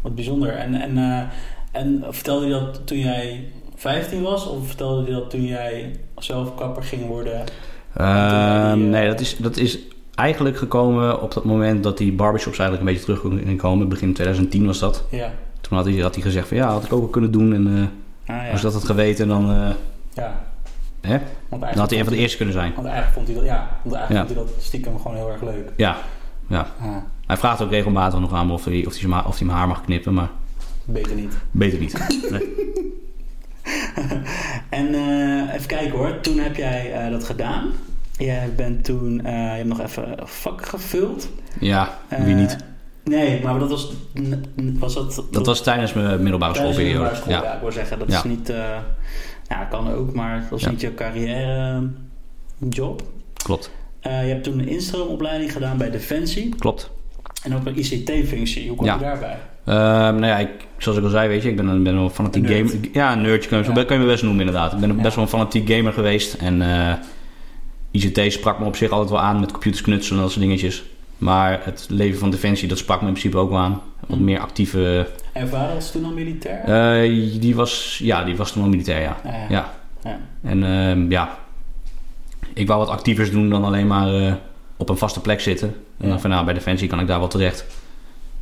Wat 0.00 0.14
bijzonder. 0.14 0.48
En... 0.48 0.74
en 0.74 1.28
en 1.76 2.04
vertelde 2.10 2.46
je 2.46 2.52
dat 2.52 2.86
toen 2.86 2.98
jij 2.98 3.48
15 3.74 4.22
was? 4.22 4.46
Of 4.46 4.66
vertelde 4.66 5.06
je 5.06 5.12
dat 5.12 5.30
toen 5.30 5.44
jij 5.44 5.96
zelf 6.18 6.54
kapper 6.54 6.82
ging 6.82 7.06
worden? 7.06 7.44
Uh, 8.00 8.72
die, 8.72 8.82
uh... 8.82 8.90
Nee, 8.90 9.08
dat 9.08 9.20
is, 9.20 9.36
dat 9.36 9.56
is 9.56 9.78
eigenlijk 10.14 10.56
gekomen 10.56 11.22
op 11.22 11.34
dat 11.34 11.44
moment 11.44 11.82
dat 11.82 11.98
die 11.98 12.12
barbershops 12.12 12.58
eigenlijk 12.58 12.88
een 12.88 12.94
beetje 12.94 13.14
terug 13.14 13.38
gingen 13.38 13.56
komen. 13.56 13.88
Begin 13.88 14.14
2010 14.14 14.66
was 14.66 14.78
dat. 14.78 15.04
Ja. 15.10 15.32
Toen 15.60 15.76
had 15.76 15.86
hij, 15.86 15.96
had 15.96 16.14
hij 16.14 16.24
gezegd 16.24 16.48
van 16.48 16.56
ja, 16.56 16.68
had 16.68 16.84
ik 16.84 16.92
ook 16.92 17.00
wel 17.00 17.08
kunnen 17.08 17.30
doen. 17.30 17.54
En 17.54 17.66
uh, 17.66 18.36
ah, 18.36 18.44
ja. 18.44 18.50
als 18.50 18.60
dat 18.60 18.72
had 18.72 18.84
geweten, 18.84 19.28
dan... 19.28 19.50
Uh, 19.50 19.68
ja. 20.14 20.44
Hè? 21.00 21.18
Dan 21.48 21.60
had 21.60 21.90
hij 21.90 21.98
een 21.98 22.04
van 22.04 22.14
de 22.14 22.18
eerste 22.18 22.36
kunnen 22.36 22.54
zijn. 22.54 22.72
Want 22.74 22.86
eigenlijk 22.86 23.14
vond 23.14 23.26
hij 23.26 23.36
dat, 23.36 23.44
ja, 23.44 23.68
want 23.82 23.94
eigenlijk 23.94 24.28
ja. 24.28 24.34
vond 24.34 24.46
hij 24.46 24.56
dat 24.56 24.64
stiekem 24.64 24.98
gewoon 24.98 25.16
heel 25.16 25.30
erg 25.30 25.42
leuk. 25.42 25.72
Ja, 25.76 25.96
ja. 26.48 26.66
Ah. 26.80 26.96
Hij 27.26 27.36
vraagt 27.36 27.62
ook 27.62 27.70
regelmatig 27.70 28.20
nog 28.20 28.32
aan 28.32 28.46
me 28.46 28.52
of 28.52 28.64
hij, 28.64 28.86
of 28.86 29.00
hij, 29.00 29.24
of 29.24 29.38
hij 29.38 29.46
mijn 29.46 29.58
haar 29.58 29.68
mag 29.68 29.80
knippen, 29.80 30.14
maar... 30.14 30.28
Beter 30.86 31.14
niet. 31.14 31.34
Beter 31.50 31.78
niet. 31.78 32.30
Nee. 32.30 32.54
en 34.80 34.94
uh, 34.94 35.54
even 35.54 35.66
kijken 35.66 35.98
hoor, 35.98 36.20
toen 36.20 36.38
heb 36.38 36.56
jij 36.56 37.06
uh, 37.06 37.10
dat 37.10 37.24
gedaan. 37.24 37.72
Jij 38.18 38.52
bent 38.56 38.84
toen, 38.84 39.20
uh, 39.24 39.30
je 39.30 39.30
hebt 39.30 39.68
nog 39.68 39.80
even 39.80 40.14
vak 40.22 40.66
gevuld. 40.66 41.28
Ja, 41.60 41.98
wie 42.08 42.34
niet? 42.34 42.56
Nee, 43.04 43.42
maar 43.42 43.58
dat 43.58 43.70
was, 43.70 43.92
was 44.78 44.94
dat... 44.94 45.24
Dat 45.30 45.46
was 45.46 45.62
tijdens 45.62 45.92
mijn 45.92 46.22
middelbare 46.22 46.54
schoolperiode. 46.54 46.84
Middelbare 46.84 47.16
school, 47.16 47.32
ja. 47.32 47.42
ja. 47.42 47.54
ik 47.54 47.60
wil 47.60 47.72
zeggen, 47.72 47.98
dat 47.98 48.10
ja. 48.10 48.16
is 48.16 48.24
niet... 48.24 48.52
ja, 49.48 49.64
kan 49.70 49.92
ook, 49.92 50.14
maar 50.14 50.40
het 50.40 50.50
was 50.50 50.62
ja. 50.62 50.70
niet 50.70 50.80
je 50.80 50.94
carrière 50.94 51.90
job. 52.68 53.02
Klopt. 53.34 53.70
je 54.00 54.08
hebt 54.08 54.44
toen 54.44 54.58
een 54.58 54.68
instroomopleiding 54.68 55.52
gedaan 55.52 55.76
bij 55.76 55.90
Defensie. 55.90 56.54
Klopt. 56.58 56.90
En 57.42 57.54
ook 57.54 57.66
een 57.66 57.78
ICT-functie. 57.78 58.68
Hoe 58.68 58.76
kom 58.76 58.86
je 58.86 58.98
daarbij? 58.98 59.38
Uh, 59.68 59.74
nou 59.74 60.26
ja, 60.26 60.38
ik, 60.38 60.50
zoals 60.78 60.98
ik 60.98 61.04
al 61.04 61.10
zei, 61.10 61.28
weet 61.28 61.42
je, 61.42 61.48
ik 61.48 61.56
ben, 61.56 61.82
ben 61.82 61.94
wel 61.94 62.04
een 62.04 62.10
fanatiek 62.10 62.46
gamer. 62.46 62.74
Ja, 62.92 63.12
een 63.12 63.20
nerdje 63.20 63.48
kun 63.48 63.58
je, 63.58 63.64
ja. 63.64 63.84
kan 63.84 63.96
je 63.96 64.02
me 64.02 64.08
best 64.10 64.22
noemen 64.22 64.40
inderdaad. 64.46 64.72
Ik 64.72 64.78
ben 64.78 64.96
best 64.96 65.14
wel 65.14 65.24
een 65.24 65.30
fanatiek 65.30 65.70
gamer 65.70 65.92
geweest. 65.92 66.34
En 66.34 66.60
uh, 66.60 66.92
ICT 67.90 68.32
sprak 68.32 68.58
me 68.58 68.64
op 68.64 68.76
zich 68.76 68.90
altijd 68.90 69.10
wel 69.10 69.20
aan 69.20 69.40
met 69.40 69.50
computers 69.50 69.82
knutselen 69.82 70.18
en 70.18 70.24
dat 70.24 70.32
soort 70.32 70.44
dingetjes. 70.44 70.84
Maar 71.18 71.60
het 71.62 71.86
leven 71.88 72.18
van 72.18 72.30
Defensie, 72.30 72.68
dat 72.68 72.78
sprak 72.78 73.00
me 73.00 73.06
in 73.06 73.12
principe 73.12 73.38
ook 73.38 73.50
wel 73.50 73.58
aan. 73.58 73.80
Wat 74.06 74.18
meer 74.18 74.40
actieve... 74.40 75.08
En 75.32 75.48
vader 75.48 75.74
was 75.74 75.90
toen 75.90 76.04
al 76.04 76.12
militair? 76.12 77.04
Uh, 77.04 77.40
die 77.40 77.54
was, 77.54 78.00
ja, 78.02 78.24
die 78.24 78.36
was 78.36 78.52
toen 78.52 78.62
al 78.62 78.68
militair, 78.68 79.00
ja. 79.00 79.16
ja. 79.48 79.72
ja. 80.04 80.18
En 80.42 80.62
uh, 80.62 81.10
ja, 81.10 81.38
ik 82.52 82.66
wou 82.66 82.78
wat 82.78 82.88
actievers 82.88 83.30
doen 83.30 83.50
dan 83.50 83.64
alleen 83.64 83.86
maar 83.86 84.38
op 84.76 84.88
een 84.88 84.96
vaste 84.96 85.20
plek 85.20 85.40
zitten. 85.40 85.74
En 86.00 86.08
dan 86.08 86.20
van, 86.20 86.30
nou, 86.30 86.44
bij 86.44 86.54
Defensie 86.54 86.88
kan 86.88 87.00
ik 87.00 87.06
daar 87.06 87.18
wel 87.18 87.28
terecht. 87.28 87.66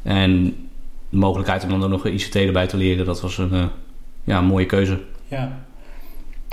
En 0.02 0.56
de 1.14 1.20
mogelijkheid 1.20 1.64
om 1.64 1.68
dan 1.68 1.82
ook 1.82 1.90
nog 1.90 2.06
ICT 2.06 2.34
erbij 2.34 2.66
te 2.66 2.76
leren, 2.76 3.06
dat 3.06 3.20
was 3.20 3.38
een, 3.38 3.54
uh, 3.54 3.64
ja, 4.24 4.38
een 4.38 4.44
mooie 4.44 4.66
keuze. 4.66 5.00
Ja. 5.28 5.58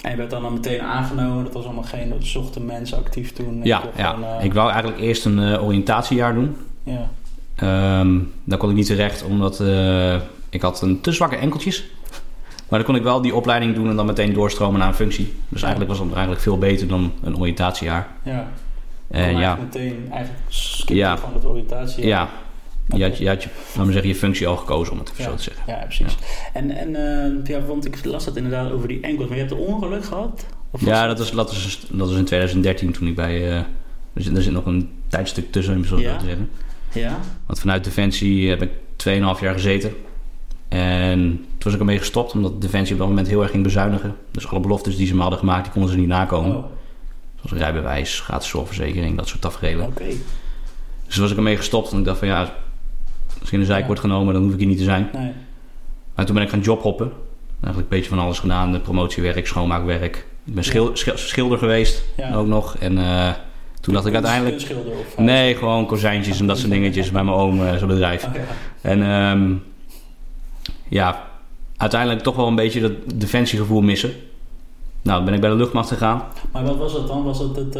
En 0.02 0.12
je 0.12 0.18
werd 0.18 0.30
dan, 0.30 0.42
dan 0.42 0.54
meteen 0.54 0.82
aangenomen, 0.82 1.44
dat 1.44 1.54
was 1.54 1.66
allemaal 1.66 1.84
geen, 1.84 2.10
dat 2.10 2.24
zochten 2.24 2.66
mensen 2.66 2.98
actief 2.98 3.34
toen? 3.34 3.60
Ja, 3.64 3.82
ja. 3.96 4.12
Van, 4.12 4.24
uh... 4.24 4.44
ik 4.44 4.54
wou 4.54 4.72
eigenlijk 4.72 5.02
eerst 5.02 5.26
een 5.26 5.38
uh, 5.38 5.64
oriëntatiejaar 5.64 6.34
doen. 6.34 6.56
Ja. 6.84 7.10
Um, 8.00 8.32
daar 8.44 8.58
kon 8.58 8.70
ik 8.70 8.76
niet 8.76 8.86
terecht, 8.86 9.24
omdat 9.24 9.64
ik 10.50 10.62
had 10.62 10.82
een 10.82 11.02
te 11.02 11.12
zwakke 11.12 11.36
enkeltjes. 11.36 11.86
Maar 12.70 12.80
dan 12.80 12.88
kon 12.88 12.96
ik 12.96 13.04
wel 13.04 13.22
die 13.22 13.36
opleiding 13.36 13.76
doen 13.76 13.90
en 13.90 13.96
dan 13.96 14.06
meteen 14.06 14.34
doorstromen 14.34 14.80
naar 14.80 14.88
een 14.88 14.94
functie. 14.94 15.34
Dus 15.50 15.62
ja. 15.62 15.68
eigenlijk 15.68 15.98
was 15.98 16.00
het 16.00 16.14
eigenlijk 16.14 16.42
veel 16.42 16.58
beter 16.58 16.88
dan 16.88 17.12
een 17.24 17.38
oriëntatiejaar. 17.38 18.08
Ja. 18.24 18.48
En 19.08 19.38
ja. 19.38 19.56
meteen 19.56 20.08
eigenlijk 20.12 20.90
ja. 20.90 21.18
van 21.18 21.34
het 21.34 21.46
oriëntatiejaar. 21.46 22.08
Ja, 22.08 22.30
je 22.96 23.04
had, 23.04 23.18
je, 23.18 23.28
had 23.28 23.44
je, 23.44 23.50
laat 23.76 23.84
maar 23.84 23.94
zeggen, 23.94 24.12
je 24.12 24.16
functie 24.16 24.48
al 24.48 24.58
gekozen, 24.58 24.94
om 24.94 25.00
het 25.00 25.12
even 25.12 25.24
ja. 25.24 25.30
zo 25.30 25.36
te 25.36 25.44
zeggen. 25.44 25.64
Ja, 25.68 25.84
precies. 25.84 26.18
Ja. 26.20 26.26
En, 26.54 26.72
en 26.72 26.90
uh, 26.90 27.46
ja, 27.46 27.66
want 27.66 27.86
ik 27.86 28.06
las 28.06 28.26
dat 28.26 28.36
inderdaad 28.36 28.72
over 28.72 28.88
die 28.88 29.02
enkels. 29.02 29.28
Maar 29.28 29.38
je 29.38 29.44
hebt 29.44 29.56
een 29.56 29.66
ongeluk 29.66 30.06
gehad? 30.06 30.46
Of 30.72 30.86
ja, 30.86 31.08
dat 31.08 31.20
is, 31.20 31.32
dat, 31.32 31.52
is, 31.52 31.86
dat 31.90 32.10
is 32.10 32.16
in 32.16 32.26
2013 32.26 32.92
toen 32.92 33.08
ik 33.08 33.16
bij... 33.16 33.40
Uh, 33.40 33.56
er, 34.14 34.22
zit, 34.24 34.38
er 34.38 34.44
zit 34.44 34.54
nog 34.54 34.66
een 34.66 34.90
tijdstuk 35.08 35.52
tussen, 35.52 35.76
om 35.76 35.86
zo 35.86 36.00
ja. 36.00 36.18
te 36.18 36.26
zeggen. 36.26 36.50
Ja. 36.92 37.20
Want 37.46 37.60
vanuit 37.60 37.84
Defensie 37.84 38.50
heb 38.50 38.62
ik 38.62 38.70
2,5 38.70 39.42
jaar 39.42 39.54
gezeten. 39.54 39.92
En 40.68 41.20
toen 41.38 41.58
was 41.58 41.74
ik 41.74 41.80
ermee 41.80 41.98
gestopt, 41.98 42.34
omdat 42.34 42.62
Defensie 42.62 42.94
op 42.94 43.00
dat 43.00 43.08
moment 43.08 43.28
heel 43.28 43.42
erg 43.42 43.52
ging 43.52 43.64
bezuinigen. 43.64 44.16
Dus 44.32 44.48
alle 44.48 44.60
beloftes 44.60 44.96
die 44.98 45.08
ze 45.08 45.16
me 45.16 45.22
hadden 45.22 45.40
gemaakt, 45.40 45.64
die 45.64 45.72
konden 45.72 45.92
ze 45.92 45.98
niet 45.98 46.08
nakomen. 46.08 46.56
Oh. 46.56 46.66
Zoals 47.44 47.62
rijbewijs, 47.62 48.20
gratis 48.20 48.50
zorgverzekering, 48.50 49.18
dat 49.18 49.28
soort 49.28 49.42
tafereelen. 49.42 49.86
Oké. 49.86 50.02
Okay. 50.02 50.18
Dus 51.06 51.14
toen 51.14 51.22
was 51.22 51.32
ik 51.32 51.38
ermee 51.38 51.58
gestopt 51.58 51.92
en 51.92 51.98
ik 51.98 52.06
dacht 52.06 52.20
van 52.20 52.28
ja, 52.28 52.54
als 53.42 53.50
ik 53.50 53.54
in 53.54 53.60
de 53.60 53.66
zijk 53.66 53.88
ja. 53.88 53.96
genomen, 53.96 54.34
dan 54.34 54.44
hoef 54.44 54.54
ik 54.54 54.60
hier 54.60 54.68
niet 54.68 54.78
te 54.78 54.84
zijn. 54.84 55.10
Nee. 55.14 55.32
Maar 56.16 56.26
toen 56.26 56.36
ben 56.36 56.44
ik 56.44 56.50
gaan 56.50 56.60
jobhoppen. 56.60 57.12
Eigenlijk 57.62 57.92
een 57.92 57.98
beetje 57.98 58.16
van 58.16 58.20
alles 58.20 58.40
gedaan. 58.40 58.72
De 58.72 58.80
promotiewerk, 58.80 59.48
schoonmaakwerk. 59.48 60.26
Ik 60.44 60.54
ben 60.54 60.64
schil, 60.64 60.92
schilder 61.16 61.58
geweest 61.58 62.04
ja. 62.18 62.36
ook 62.36 62.48
nog. 62.48 62.78
En 62.78 62.98
uh, 62.98 63.30
Toen 63.82 63.94
dacht 63.94 64.06
ik 64.06 64.14
uiteindelijk... 64.14 64.68
Of... 65.00 65.18
Nee, 65.18 65.56
gewoon 65.56 65.86
kozijntjes 65.86 66.40
en 66.40 66.48
dat 66.48 66.58
soort 66.58 66.72
dingetjes 66.72 67.12
bij 67.12 67.24
mijn 67.24 67.38
oom, 67.38 67.66
eh, 67.66 67.76
zijn 67.76 67.88
bedrijf. 67.88 68.26
Oh. 68.26 68.32
En 68.82 69.04
ehm, 69.04 69.54
ja, 70.88 71.28
uiteindelijk 71.78 72.22
toch 72.22 72.36
wel 72.36 72.48
een 72.48 72.56
beetje 72.56 72.82
dat 72.82 72.92
defensiegevoel 73.16 73.82
missen. 73.82 74.12
Nou, 75.02 75.24
ben 75.24 75.34
ik 75.34 75.42
bij 75.42 75.50
de 75.50 75.56
luchtmacht 75.56 75.88
gegaan. 75.88 76.24
Maar 76.52 76.64
wat 76.64 76.78
was 76.78 76.94
het 76.94 77.08
dan? 77.08 77.24
Was 77.24 77.40
het 77.40 77.56
het, 77.56 77.76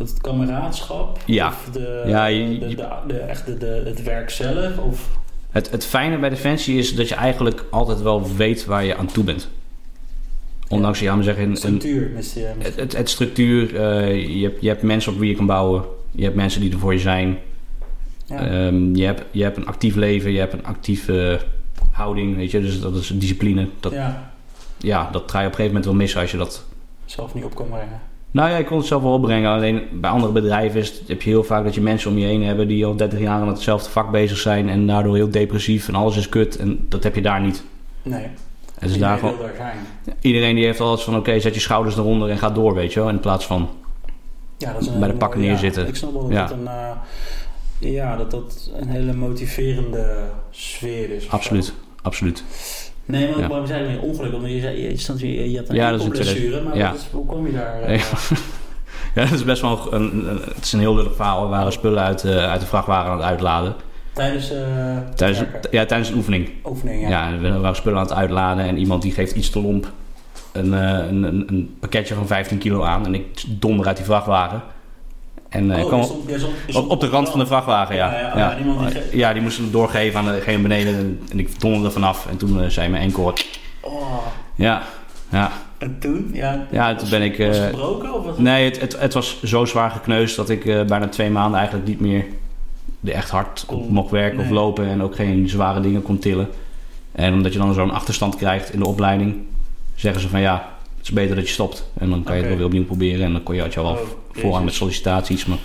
eh, 0.00 0.06
het 0.08 0.20
kameraadschap? 0.20 1.18
Ja. 1.26 1.48
Of 1.48 1.68
de, 1.72 2.02
Ja, 2.06 2.26
je- 2.26 2.58
de, 2.58 2.68
de, 2.74 2.88
de- 3.06 3.18
echt 3.18 3.60
de, 3.60 3.82
het 3.84 4.02
werk 4.02 4.30
zelf? 4.30 4.78
Of... 4.78 5.08
Het, 5.50 5.70
het 5.70 5.86
fijne 5.86 6.18
bij 6.18 6.28
Defensie 6.28 6.78
is 6.78 6.94
dat 6.94 7.08
je 7.08 7.14
eigenlijk 7.14 7.64
altijd 7.70 8.02
wel 8.02 8.34
weet 8.36 8.64
waar 8.64 8.84
je 8.84 8.96
aan 8.96 9.06
toe 9.06 9.24
bent. 9.24 9.48
Ondanks, 10.68 11.00
ja, 11.00 11.14
maar 11.14 11.24
zeggen, 11.24 11.44
een, 11.50 11.56
Structuur, 11.56 12.10
het, 12.58 12.76
het, 12.76 12.96
het 12.96 13.08
structuur, 13.10 13.76
eh, 13.76 14.26
je, 14.40 14.42
hebt, 14.44 14.60
je 14.60 14.68
hebt 14.68 14.82
mensen 14.82 15.12
op 15.12 15.18
wie 15.18 15.28
je 15.30 15.36
kan 15.36 15.46
bouwen. 15.46 15.84
Je 16.10 16.22
hebt 16.24 16.34
mensen 16.36 16.60
die 16.60 16.72
er 16.72 16.78
voor 16.78 16.92
je 16.92 16.98
zijn. 16.98 17.38
Ja. 18.24 18.46
Ehm, 18.46 18.94
je, 18.94 19.04
hebt, 19.04 19.22
je 19.30 19.42
hebt 19.42 19.56
een 19.56 19.66
actief 19.66 19.94
leven, 19.94 20.32
je 20.32 20.38
hebt 20.38 20.52
een 20.52 20.64
actieve 20.64 21.40
houding, 21.90 22.36
weet 22.36 22.50
je. 22.50 22.60
Dus 22.60 22.80
dat 22.80 22.94
is 22.94 23.06
discipline. 23.14 23.68
Dat, 23.80 23.92
ja. 23.92 24.32
ja, 24.78 25.08
dat 25.12 25.30
ga 25.30 25.40
je 25.40 25.46
op 25.46 25.50
een 25.52 25.56
gegeven 25.56 25.66
moment 25.66 25.84
wel 25.84 25.94
missen 25.94 26.20
als 26.20 26.30
je 26.30 26.36
dat... 26.36 26.64
zelf 27.04 27.34
niet 27.34 27.44
op 27.44 27.54
kan 27.54 27.68
brengen. 27.68 28.00
Nou 28.30 28.50
ja, 28.50 28.56
ik 28.56 28.66
kon 28.66 28.78
het 28.78 28.86
zelf 28.86 29.02
wel 29.02 29.12
opbrengen. 29.12 29.50
Alleen 29.50 29.82
bij 29.92 30.10
andere 30.10 30.32
bedrijven 30.32 30.80
is 30.80 30.88
het- 30.88 31.08
heb 31.08 31.22
je 31.22 31.30
heel 31.30 31.44
vaak 31.44 31.64
dat 31.64 31.74
je 31.74 31.80
mensen 31.80 32.10
om 32.10 32.18
je 32.18 32.26
heen 32.26 32.42
hebben... 32.44 32.68
die 32.68 32.86
al 32.86 32.96
30 32.96 33.18
jaar 33.20 33.40
aan 33.40 33.48
hetzelfde 33.48 33.90
vak 33.90 34.10
bezig 34.10 34.38
zijn... 34.38 34.68
en 34.68 34.86
daardoor 34.86 35.14
heel 35.14 35.30
depressief 35.30 35.88
en 35.88 35.94
alles 35.94 36.16
is 36.16 36.28
kut. 36.28 36.56
En 36.56 36.86
dat 36.88 37.02
heb 37.02 37.14
je 37.14 37.22
daar 37.22 37.40
niet. 37.40 37.62
Nee. 38.02 38.26
Het 38.78 38.90
is 38.90 38.98
daar 38.98 39.14
Iedereen 39.14 39.18
gewoon... 39.18 39.36
wil 39.36 39.46
daar 39.46 39.56
zijn. 39.56 40.16
Iedereen 40.20 40.54
die 40.54 40.64
heeft 40.64 40.80
altijd 40.80 41.02
van... 41.02 41.16
oké, 41.16 41.40
zet 41.40 41.54
je 41.54 41.60
schouders 41.60 41.96
eronder 41.96 42.30
en 42.30 42.38
ga 42.38 42.50
door, 42.50 42.74
weet 42.74 42.92
je 42.92 43.00
wel. 43.00 43.08
In 43.08 43.20
plaats 43.20 43.46
van... 43.46 43.68
Ja, 44.58 44.72
dat 44.72 44.80
is 44.82 44.86
een 44.88 44.98
Bij 44.98 45.08
de 45.08 45.14
pakken 45.14 45.40
neerzitten. 45.40 45.82
Ja, 45.82 45.88
ik 45.88 45.94
snap 45.96 46.12
wel 46.12 46.22
dat 46.22 46.32
Ja. 46.32 46.46
dat 46.46 46.56
een... 46.58 46.66
eh, 46.66 47.92
ja, 47.92 48.16
dat 48.16 48.30
dat 48.30 48.70
een 48.80 48.88
hele 48.88 49.12
motiverende 49.12 50.22
sfeer 50.50 51.10
is. 51.10 51.30
Absoluut, 51.30 51.64
zo. 51.64 51.72
absoluut. 52.02 52.44
Nee, 53.10 53.48
maar, 53.48 53.60
we 53.60 53.66
zijn 53.66 53.86
weer 53.86 54.00
ongeluk. 54.00 54.32
Want 54.32 54.46
je, 54.46 54.60
zei, 54.60 54.82
je, 54.88 54.96
stond, 54.98 55.20
je, 55.20 55.50
je 55.50 55.58
had 55.58 55.68
een 55.68 55.74
Ja, 55.74 55.96
blessure. 56.08 56.60
Maar 56.62 56.76
ja. 56.76 56.92
is- 56.92 57.08
hoe 57.12 57.26
kom 57.26 57.46
je 57.46 57.52
daar? 57.52 57.82
eh, 57.82 57.98
Ja. 57.98 58.04
Ja, 59.14 59.22
dat 59.22 59.32
is 59.32 59.44
best 59.44 59.62
wel 59.62 59.92
een, 59.94 60.28
een- 60.28 60.40
het 60.54 60.64
is 60.64 60.72
een 60.72 60.80
heel 60.80 60.94
lullig 60.94 61.14
verhaal. 61.14 61.42
We 61.42 61.48
waren 61.48 61.72
spullen 61.72 62.02
uit, 62.02 62.24
eh, 62.24 62.50
uit 62.50 62.60
de 62.60 62.66
vrachtwagen 62.66 63.10
aan 63.10 63.16
het 63.16 63.26
uitladen. 63.26 63.74
Tijdens, 64.12 64.52
eh 64.52 64.62
Tijdens, 65.14 65.42
ja, 65.70 65.84
tijdens 65.86 66.08
een 66.10 66.16
oefening. 66.16 66.50
oefening, 66.64 67.08
ja. 67.08 67.28
Ja. 67.28 67.38
we 67.38 67.58
waren 67.58 67.76
spullen 67.76 67.98
aan 67.98 68.04
het 68.04 68.14
uitladen 68.14 68.64
en 68.64 68.76
iemand 68.78 69.02
die 69.02 69.12
geeft 69.12 69.34
iets 69.36 69.50
te 69.50 69.60
lomp 69.62 69.92
een, 70.52 70.74
eh, 70.74 70.80
een, 71.08 71.22
een, 71.22 71.44
een 71.48 71.76
pakketje 71.80 72.14
van 72.14 72.26
15 72.26 72.58
kilo 72.58 72.82
aan. 72.82 73.06
En 73.06 73.14
ik 73.14 73.26
donder 73.48 73.86
uit 73.86 73.96
die 73.96 74.04
vrachtwagen. 74.06 74.62
En 75.50 75.70
eh, 75.70 75.78
oh, 75.82 75.86
kwam 75.86 76.02
stond, 76.02 76.22
stond- 76.36 76.52
stond 76.68 76.84
op, 76.84 76.90
op 76.90 77.00
de 77.00 77.06
rand 77.08 77.28
van 77.30 77.38
de 77.38 77.46
vrachtwagen, 77.46 77.94
ja. 77.96 78.12
Ja, 78.18 78.32
ja, 78.38 78.54
die 78.54 79.18
Ja, 79.18 79.32
die 79.32 79.42
moest 79.42 79.56
hem 79.56 79.70
doorgeven 79.70 80.18
aan 80.20 80.26
degene 80.26 80.62
beneden 80.62 80.94
en, 80.94 81.20
en 81.30 81.38
ik 81.38 81.60
donderde 81.60 81.86
er 81.86 81.92
vanaf. 81.92 82.26
En 82.30 82.36
toen 82.36 82.62
eh, 82.62 82.68
zei 82.68 82.88
mijn 82.88 83.02
enkel, 83.02 83.32
Oh, 83.80 84.16
ja, 84.54 84.82
ja. 85.28 85.50
en 85.78 85.96
toen? 85.98 86.30
Ja, 86.32 86.66
Ja, 86.70 86.94
toen 86.94 87.08
ben 87.10 87.22
ik... 87.22 87.38
Was 87.38 87.46
het 87.46 87.56
eh, 87.56 87.64
gebroken? 87.64 88.14
Of 88.14 88.24
was 88.24 88.26
het- 88.34 88.38
Nee, 88.44 88.64
het, 88.64 88.80
het, 88.80 89.00
het 89.00 89.14
was 89.14 89.42
zo 89.42 89.64
zwaar 89.64 89.90
gekneusd 89.90 90.36
dat 90.36 90.48
ik 90.50 90.64
bijna 90.64 91.08
twee 91.08 91.30
maanden 91.30 91.58
eigenlijk 91.58 91.88
niet 91.88 92.00
meer 92.00 92.24
er 93.04 93.12
echt 93.12 93.30
hard 93.30 93.64
op 93.66 93.78
Kon- 93.82 93.92
mocht 93.92 94.10
werken 94.10 94.38
of 94.40 94.50
lopen 94.50 94.86
en 94.88 95.02
ook 95.02 95.14
geen 95.14 95.48
zware 95.48 95.80
dingen 95.80 96.02
kon 96.02 96.18
tillen. 96.18 96.48
En 97.12 97.32
omdat 97.32 97.52
je 97.52 97.58
dan 97.58 97.74
zo'n 97.74 97.90
achterstand 97.90 98.36
krijgt 98.36 98.72
in 98.72 98.78
de 98.78 98.86
opleiding, 98.86 99.36
zeggen 99.94 100.20
ze 100.20 100.28
van 100.28 100.40
ja, 100.40 100.68
het 101.00 101.08
is 101.08 101.14
beter 101.14 101.36
dat 101.36 101.46
je 101.46 101.52
stopt. 101.52 101.90
En 101.98 102.10
dan 102.10 102.22
kan 102.22 102.34
je 102.34 102.40
het 102.40 102.48
wel 102.48 102.56
weer 102.56 102.66
opnieuw 102.66 102.84
proberen 102.84 103.24
en 103.26 103.32
dan 103.32 103.42
kon 103.42 103.54
je, 103.54 103.60
had 103.60 103.72
je 103.72 103.80
al 103.80 103.92
wel 103.94 104.02
Oh, 104.02 104.08
vooraan 104.32 104.64
met 104.64 104.74
sollicitaties. 104.74 105.44
Maar 105.46 105.58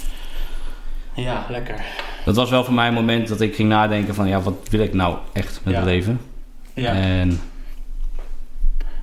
Ja, 1.13 1.45
lekker. 1.49 1.85
dat 2.25 2.35
was 2.35 2.49
wel 2.49 2.63
voor 2.63 2.73
mij 2.73 2.87
een 2.87 2.93
moment 2.93 3.27
dat 3.27 3.41
ik 3.41 3.55
ging 3.55 3.69
nadenken 3.69 4.15
van 4.15 4.27
ja, 4.27 4.41
wat 4.41 4.69
wil 4.69 4.79
ik 4.79 4.93
nou 4.93 5.17
echt 5.33 5.61
met 5.63 5.73
Ja. 5.73 5.79
het 5.79 5.89
leven? 5.89 6.19
Ja, 6.73 6.93
En 6.93 7.39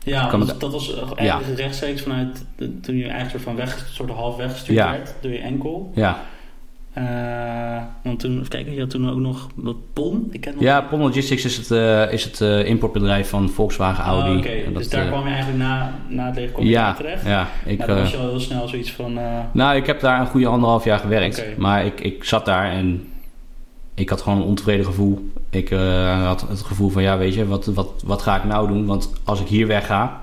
ja 0.02 0.30
dat, 0.30 0.48
het- 0.48 0.60
dat 0.60 0.72
was 0.72 0.94
eh, 0.94 1.08
Ja. 1.08 1.14
eigenlijk 1.16 1.58
rechtstreeks 1.60 2.02
vanuit 2.02 2.44
de- 2.56 2.80
toen 2.80 2.96
je 2.96 3.02
eigenlijk 3.02 3.30
soort 3.30 3.42
van 3.42 3.56
weg, 3.56 3.88
soort 3.92 4.10
half 4.10 4.36
weggestuurd 4.36 4.78
Ja. 4.78 4.90
werd 4.90 5.14
door 5.20 5.30
je 5.32 5.38
enkel. 5.38 5.92
ja, 5.94 6.22
Eh, 6.92 7.82
want 8.02 8.20
toen, 8.20 8.36
even 8.36 8.48
kijken, 8.48 8.72
je 8.72 8.80
had 8.80 8.90
toen 8.90 9.10
ook 9.10 9.18
nog 9.18 9.48
wat 9.54 9.76
PON. 9.92 10.28
Ik 10.30 10.40
ken 10.40 10.52
nog 10.54 10.62
ja 10.62 10.80
Pon 10.80 11.00
Logistics 11.00 11.44
is 11.44 11.56
het, 11.56 11.70
eh, 11.70 12.12
is 12.12 12.24
het 12.24 12.40
eh, 12.40 12.66
importbedrijf 12.66 13.28
van 13.28 13.48
Volkswagen, 13.50 14.04
Audi. 14.04 14.30
Oh, 14.30 14.36
Oké, 14.36 14.48
En 14.48 14.72
dus 14.74 14.88
daar 14.88 15.06
kwam 15.06 15.26
je 15.26 15.32
eigenlijk 15.32 15.58
na, 15.58 15.92
na 16.08 16.26
het 16.26 16.36
leger 16.36 16.64
ja, 16.64 16.94
terecht. 16.94 17.24
ja, 17.24 17.48
ik, 17.64 17.78
ja, 17.78 17.86
dan 17.86 17.96
was 17.96 18.10
je 18.10 18.16
al 18.16 18.28
heel 18.28 18.40
snel 18.40 18.68
zoiets 18.68 18.92
van... 18.92 19.18
Nou, 19.52 19.76
ik 19.76 19.86
heb 19.86 20.00
daar 20.00 20.20
een 20.20 20.26
goede 20.26 20.46
anderhalf 20.46 20.84
jaar 20.84 20.98
gewerkt. 20.98 21.56
Maar 21.56 21.84
ik, 21.84 22.00
ik 22.00 22.24
zat 22.24 22.44
daar 22.44 22.70
en 22.70 23.06
ik 23.94 24.08
had 24.08 24.20
gewoon 24.22 24.38
een 24.38 24.46
ontevreden 24.46 24.84
gevoel. 24.84 25.30
Ik 25.50 25.68
had 26.24 26.40
het 26.48 26.62
gevoel 26.62 26.88
van, 26.88 27.02
ja, 27.02 27.18
weet 27.18 27.34
je, 27.34 27.46
wat, 27.46 27.66
wat, 27.66 28.02
wat 28.04 28.22
ga 28.22 28.36
ik 28.36 28.44
nou 28.44 28.68
doen? 28.68 28.86
Want 28.86 29.12
als 29.24 29.40
ik 29.40 29.46
hier 29.46 29.66
wegga, 29.66 30.20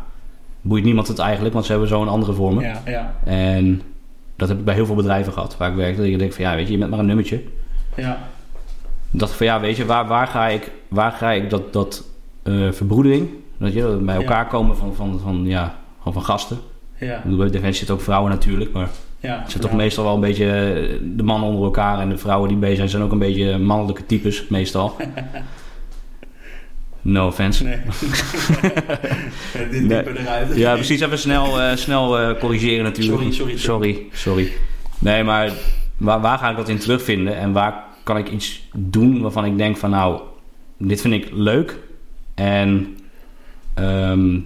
boeit 0.62 0.84
niemand 0.84 1.08
het 1.08 1.20
eigenlijk, 1.20 1.54
want 1.54 1.66
ze 1.66 1.72
hebben 1.72 1.90
zo 1.90 2.02
een 2.02 2.08
andere 2.08 2.34
voor 2.34 2.54
me. 2.54 2.62
ja, 2.62 2.82
ja, 2.86 3.16
En 3.24 3.82
dat 4.40 4.48
heb 4.50 4.58
ik 4.60 4.66
bij 4.66 4.74
heel 4.74 4.86
veel 4.86 4.96
bedrijven 4.96 5.34
gehad 5.34 5.58
waar 5.58 5.70
ik 5.70 5.76
werkte. 5.76 6.02
Dat 6.02 6.10
je 6.10 6.18
denkt 6.18 6.36
van, 6.36 6.44
ja, 6.44 6.56
weet 6.56 6.66
je, 6.68 6.72
je 6.72 6.78
bent 6.78 6.90
maar 6.90 7.00
een 7.00 7.06
nummertje. 7.06 7.42
ja, 7.96 8.18
dacht 9.12 9.32
van, 9.32 9.46
ja, 9.46 9.60
weet 9.60 9.78
je, 9.78 9.86
waar, 9.86 10.08
waar 10.08 10.28
ga 10.28 10.48
ik, 10.48 10.72
waar 10.88 11.12
ga 11.12 11.32
ik 11.32 11.50
dat, 11.50 11.74
dat 11.74 12.04
eh, 12.44 12.72
verbroedering, 12.72 13.30
dat 13.58 13.74
je, 13.74 13.82
dat 13.82 14.06
bij 14.06 14.16
Ja. 14.16 14.22
elkaar 14.22 14.48
komen 14.48 14.78
van, 14.78 14.96
van, 14.96 15.20
van, 15.24 15.46
ja, 15.46 15.76
gewoon 15.98 16.14
van 16.14 16.24
gasten. 16.24 16.58
ja. 16.98 17.16
Ik 17.18 17.24
bedoel, 17.24 17.38
bij 17.38 17.48
Defensie 17.50 17.74
zitten 17.78 17.96
ook 17.96 18.02
vrouwen 18.02 18.32
natuurlijk, 18.32 18.72
maar... 18.72 18.90
ja. 19.20 19.40
Het 19.42 19.52
zijn 19.52 19.64
toch 19.64 19.74
meestal 19.74 20.04
wel 20.04 20.14
een 20.14 20.20
beetje 20.20 20.46
eh, 20.46 20.98
de 21.16 21.24
mannen 21.24 21.50
onder 21.50 21.64
elkaar 21.66 22.00
en 22.00 22.10
de 22.10 22.18
vrouwen 22.18 22.48
die 22.50 22.58
bezig 22.58 22.78
zijn, 22.78 22.90
zijn 22.90 23.04
ook 23.04 23.12
een 23.12 23.20
beetje 23.20 23.58
mannelijke 23.58 24.06
types, 24.06 24.48
meestal. 24.48 24.96
No 27.02 27.28
offense. 27.28 27.64
Nee. 27.64 27.78
Dit 29.72 29.88
Nee. 29.88 30.18
eruit. 30.18 30.56
Ja, 30.56 30.74
precies. 30.74 31.00
Even 31.02 31.20
snel, 31.20 31.62
eh, 31.62 31.76
snel 31.76 32.20
eh, 32.20 32.40
corrigeren 32.40 32.84
natuurlijk. 32.84 33.18
Sorry, 33.18 33.32
sorry, 33.34 33.58
sorry. 33.58 34.08
sorry. 34.14 34.52
Nee, 35.00 35.24
maar 35.24 35.52
waar, 35.98 36.22
waar 36.22 36.38
ga 36.38 36.50
ik 36.50 36.58
dat 36.58 36.70
in 36.70 36.78
terugvinden? 36.78 37.38
En 37.38 37.52
waar 37.52 37.84
kan 38.04 38.18
ik 38.18 38.30
iets 38.30 38.68
doen 38.76 39.22
waarvan 39.22 39.46
ik 39.46 39.58
denk 39.58 39.78
van 39.78 39.90
nou, 39.90 40.22
dit 40.78 41.02
vind 41.02 41.14
ik 41.14 41.30
leuk. 41.32 41.78
En 42.36 42.98
ehm, 43.74 44.40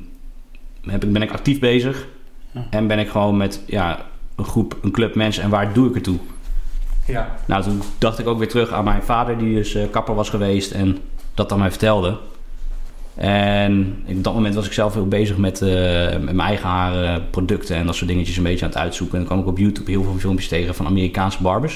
heb, 0.85 1.03
ben 1.07 1.21
ik 1.21 1.31
actief 1.31 1.59
bezig. 1.59 2.07
Ja. 2.51 2.67
En 2.69 2.87
ben 2.87 2.99
ik 2.99 3.09
gewoon 3.09 3.37
met 3.37 3.61
ja, 3.67 4.05
een 4.35 4.45
groep, 4.45 4.77
een 4.81 4.91
club 4.91 5.15
mensen. 5.15 5.43
En 5.43 5.49
waar 5.49 5.73
doe 5.73 5.87
ik 5.87 5.93
het 5.93 6.03
toe? 6.03 6.17
Ja, 7.07 7.35
Nou, 7.45 7.63
toen 7.63 7.81
dacht 7.97 8.19
ik 8.19 8.27
ook 8.27 8.37
weer 8.37 8.47
terug 8.47 8.71
aan 8.71 8.83
mijn 8.83 9.03
vader, 9.03 9.37
die 9.37 9.55
dus 9.55 9.75
eh, 9.75 9.83
kapper 9.91 10.15
was 10.15 10.29
geweest 10.29 10.71
en 10.71 10.97
dat 11.33 11.49
dan 11.49 11.59
mij 11.59 11.69
vertelde. 11.69 12.17
En 13.15 14.03
op 14.07 14.23
dat 14.23 14.33
moment 14.33 14.55
was 14.55 14.65
ik 14.65 14.73
zelf 14.73 14.93
heel 14.93 15.07
bezig 15.07 15.37
met, 15.37 15.61
eh, 15.61 15.69
met 16.11 16.23
mijn 16.23 16.39
eigen 16.39 16.69
haren, 16.69 17.29
producten 17.29 17.75
en 17.75 17.85
dat 17.85 17.95
soort 17.95 18.09
dingetjes 18.09 18.37
een 18.37 18.43
beetje 18.43 18.65
aan 18.65 18.71
het 18.71 18.79
uitzoeken. 18.79 19.17
En 19.19 19.25
dan 19.25 19.33
kwam 19.33 19.43
ik 19.45 19.51
op 19.51 19.57
YouTube 19.57 19.91
heel 19.91 20.03
veel 20.03 20.17
filmpjes 20.17 20.47
tegen 20.47 20.75
van 20.75 20.85
Amerikaanse 20.85 21.41
barbers. 21.41 21.75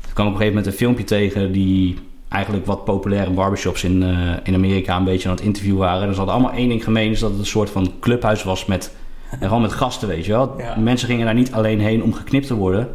Toen 0.00 0.12
kwam 0.12 0.26
ik 0.26 0.32
op 0.32 0.40
een 0.40 0.46
gegeven 0.46 0.46
moment 0.48 0.66
een 0.66 0.72
filmpje 0.78 1.04
tegen 1.04 1.52
die 1.52 1.96
eigenlijk 2.28 2.66
wat 2.66 2.84
populaire 2.84 3.30
barbershops 3.30 3.84
in, 3.84 4.02
eh, 4.02 4.18
in 4.42 4.54
Amerika 4.54 4.96
een 4.96 5.04
beetje 5.04 5.28
aan 5.28 5.34
het 5.34 5.44
interviewen 5.44 5.78
waren. 5.80 6.02
En 6.02 6.10
ze 6.10 6.16
hadden 6.16 6.34
allemaal 6.34 6.52
één 6.56 6.68
ding 6.68 6.84
gemeen, 6.84 7.10
is 7.10 7.20
dat 7.20 7.30
het 7.30 7.38
een 7.38 7.46
soort 7.46 7.70
van 7.70 7.92
clubhuis 8.00 8.42
was 8.42 8.66
met, 8.66 8.94
gewoon 9.40 9.62
met 9.62 9.72
gasten, 9.72 10.08
weet 10.08 10.24
je 10.24 10.32
wel. 10.32 10.54
Ja. 10.58 10.76
Mensen 10.76 11.08
gingen 11.08 11.24
daar 11.24 11.34
niet 11.34 11.52
alleen 11.52 11.80
heen 11.80 12.02
om 12.02 12.12
geknipt 12.12 12.46
te 12.46 12.54
worden, 12.54 12.88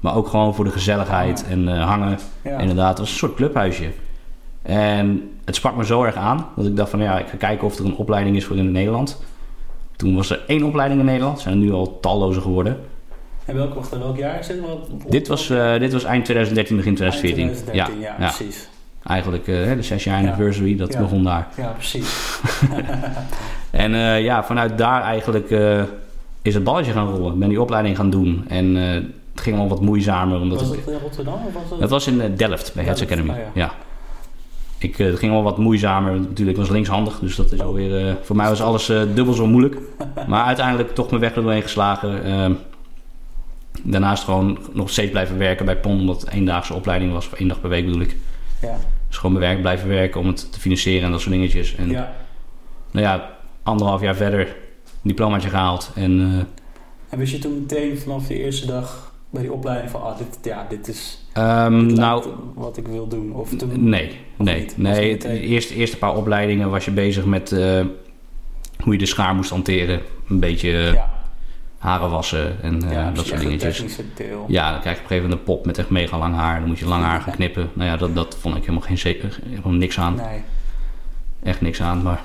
maar 0.00 0.14
ook 0.14 0.28
gewoon 0.28 0.54
voor 0.54 0.64
de 0.64 0.70
gezelligheid 0.70 1.44
Ah. 1.44 1.50
en 1.52 1.68
eh, 1.68 1.84
hangen. 1.86 2.18
ja. 2.44 2.58
Inderdaad, 2.58 2.88
het 2.88 2.98
was 2.98 3.10
een 3.10 3.16
soort 3.16 3.34
clubhuisje. 3.34 3.90
En 4.62 5.30
het 5.44 5.54
sprak 5.56 5.76
me 5.76 5.84
zo 5.84 6.02
erg 6.04 6.14
aan 6.14 6.46
dat 6.56 6.66
ik 6.66 6.76
dacht 6.76 6.90
van 6.90 7.00
ja, 7.00 7.18
ik 7.18 7.26
ga 7.28 7.36
kijken 7.36 7.66
of 7.66 7.78
er 7.78 7.84
een 7.84 7.96
opleiding 7.96 8.36
is 8.36 8.44
voor 8.44 8.56
in 8.56 8.72
Nederland. 8.72 9.22
Toen 9.96 10.14
was 10.14 10.30
er 10.30 10.40
één 10.46 10.62
opleiding 10.62 11.00
in 11.00 11.06
Nederland, 11.06 11.36
er 11.36 11.42
zijn 11.42 11.54
er 11.54 11.60
nu 11.60 11.72
al 11.72 12.00
talloze 12.00 12.40
geworden. 12.40 12.78
En 13.44 13.54
welk, 13.56 13.74
wacht, 13.74 13.98
welk 13.98 14.16
jaar 14.16 14.38
is 14.38 14.46
dit? 14.46 14.56
Dit 15.08 15.28
was, 15.28 15.50
eh, 15.50 15.78
dit 15.78 15.92
was 15.92 16.04
eind 16.04 16.24
2013, 16.24 16.76
begin 16.76 16.94
2014. 16.94 17.46
Eind 17.46 17.56
2013, 17.64 18.00
ja, 18.00 18.24
ja. 18.24 18.34
precies. 18.36 18.68
Eigenlijk 19.04 19.48
eh, 19.48 19.72
de 19.74 19.82
zes 19.82 20.04
jaar 20.04 20.22
Ja. 20.22 20.30
anniversary, 20.30 20.76
dat 20.76 20.98
begon 20.98 21.24
daar. 21.24 21.48
Ja, 21.56 21.68
precies. 21.68 22.08
En 23.70 23.94
eh, 23.94 24.22
ja, 24.22 24.44
vanuit 24.44 24.78
daar 24.78 25.02
eigenlijk 25.02 25.50
is 26.42 26.54
het 26.54 26.64
balletje 26.64 26.92
gaan 26.92 27.08
rollen. 27.08 27.32
Ik 27.32 27.38
ben 27.38 27.48
die 27.48 27.60
opleiding 27.60 27.96
gaan 27.96 28.10
doen. 28.10 28.44
En 28.48 28.74
het 28.74 29.40
ging 29.40 29.58
al 29.58 29.68
wat 29.68 29.80
moeizamer. 29.80 30.40
Omdat 30.40 30.60
was 30.60 30.68
het 30.76 30.86
in 30.86 30.98
Rotterdam 31.02 31.34
of 31.34 31.52
was 31.52 31.70
het? 31.70 31.80
Het 31.80 31.90
was 31.90 32.06
in 32.06 32.34
Delft 32.36 32.74
bij 32.74 32.84
Heads 32.84 33.00
Delft, 33.00 33.12
Academy. 33.12 33.30
oh 33.30 33.54
ja. 33.54 33.72
Ik, 34.80 34.98
eh, 34.98 35.06
het 35.06 35.18
ging 35.18 35.32
wel 35.32 35.42
wat 35.42 35.58
moeizamer. 35.58 36.12
Natuurlijk, 36.20 36.50
ik 36.50 36.56
was 36.56 36.68
linkshandig. 36.68 37.18
Dus 37.18 37.36
dat 37.36 37.52
is 37.52 37.60
alweer... 37.60 38.08
eh, 38.08 38.14
voor 38.22 38.36
mij 38.36 38.48
was 38.48 38.62
alles 38.62 38.88
eh, 38.88 39.02
dubbel 39.14 39.34
zo 39.34 39.46
moeilijk. 39.46 39.76
maar 40.28 40.44
uiteindelijk 40.44 40.94
toch 40.94 41.10
mijn 41.10 41.22
weg 41.22 41.34
er 41.36 41.42
doorheen 41.42 41.62
geslagen. 41.62 42.24
Ehm, 42.24 42.52
daarnaast 43.82 44.24
gewoon 44.24 44.58
nog 44.72 44.90
steeds 44.90 45.10
blijven 45.10 45.38
werken 45.38 45.64
bij 45.64 45.76
PON. 45.76 46.00
Omdat 46.00 46.20
het 46.20 46.30
een 46.30 46.38
eendaagse 46.38 46.74
opleiding 46.74 47.12
was. 47.12 47.26
Of 47.26 47.32
één 47.32 47.48
dag 47.48 47.60
per 47.60 47.70
week 47.70 47.84
bedoel 47.84 48.00
ik. 48.00 48.16
Ja, 48.60 48.76
Dus 49.08 49.16
gewoon 49.16 49.32
mijn 49.32 49.44
werk 49.44 49.60
blijven 49.60 49.88
werken 49.88 50.20
om 50.20 50.26
het 50.26 50.52
te 50.52 50.60
financieren 50.60 51.04
en 51.04 51.10
dat 51.10 51.20
soort 51.20 51.32
dingetjes. 51.32 51.74
En 51.74 51.90
ja. 51.90 52.12
nou 52.90 53.06
ja, 53.06 53.36
anderhalf 53.62 54.00
jaar 54.00 54.16
verder 54.16 54.56
diplomaatje 55.02 55.48
gehaald. 55.48 55.90
En 55.94 56.46
En 57.08 57.18
wist 57.18 57.32
je 57.32 57.38
toen 57.38 57.54
meteen 57.60 57.98
vanaf 57.98 58.26
de 58.26 58.42
eerste 58.42 58.66
dag 58.66 59.09
bij 59.30 59.42
die 59.42 59.52
opleiding 59.52 59.90
van, 59.90 60.02
ah, 60.02 60.18
dit, 60.18 60.38
ja, 60.42 60.66
dit 60.68 60.88
is 60.88 61.20
dit 61.34 61.96
nou, 61.96 62.24
wat 62.54 62.76
ik 62.76 62.86
wil 62.88 63.08
doen? 63.08 63.32
Of 63.32 63.54
toen, 63.54 63.88
nee, 63.88 64.08
Of 64.36 64.46
nee, 64.46 64.60
niet? 64.60 64.76
Nee. 64.76 65.12
het 65.12 65.24
eerste, 65.24 65.74
eerste 65.74 65.98
paar 65.98 66.16
opleidingen 66.16 66.70
was 66.70 66.84
je 66.84 66.90
bezig 66.90 67.24
met 67.24 67.52
eh, 67.52 67.80
hoe 68.82 68.92
je 68.92 68.98
de 68.98 69.06
schaar 69.06 69.34
moest 69.34 69.50
hanteren. 69.50 70.00
Een 70.28 70.40
beetje 70.40 70.70
eh, 70.70 70.92
ja, 70.92 71.10
haren 71.78 72.10
wassen 72.10 72.62
en 72.62 72.82
eh, 72.82 72.92
ja, 72.92 73.10
dat 73.10 73.26
soort 73.26 73.40
dingetjes. 73.40 73.96
deel. 74.14 74.44
Ja, 74.48 74.70
dan 74.70 74.80
krijg 74.80 74.96
je 74.96 75.02
op 75.02 75.10
een 75.10 75.16
gegeven 75.16 75.22
moment 75.22 75.38
een 75.48 75.54
pop 75.54 75.66
met 75.66 75.78
echt 75.78 75.90
mega 75.90 76.18
lang 76.18 76.34
haar. 76.34 76.58
Dan 76.58 76.68
moet 76.68 76.78
je 76.78 76.86
lang 76.86 77.04
haar 77.04 77.20
gaan 77.20 77.34
knippen. 77.34 77.70
Nou 77.72 77.90
ja, 77.90 77.96
dat, 77.96 78.14
dat 78.14 78.36
vond 78.40 78.56
ik 78.56 78.60
helemaal, 78.60 78.88
geen 78.88 79.16
helemaal 79.44 79.72
niks 79.72 79.98
aan. 79.98 80.14
Nee, 80.14 80.40
Echt 81.42 81.60
niks 81.60 81.82
aan. 81.82 82.02
Maar 82.02 82.20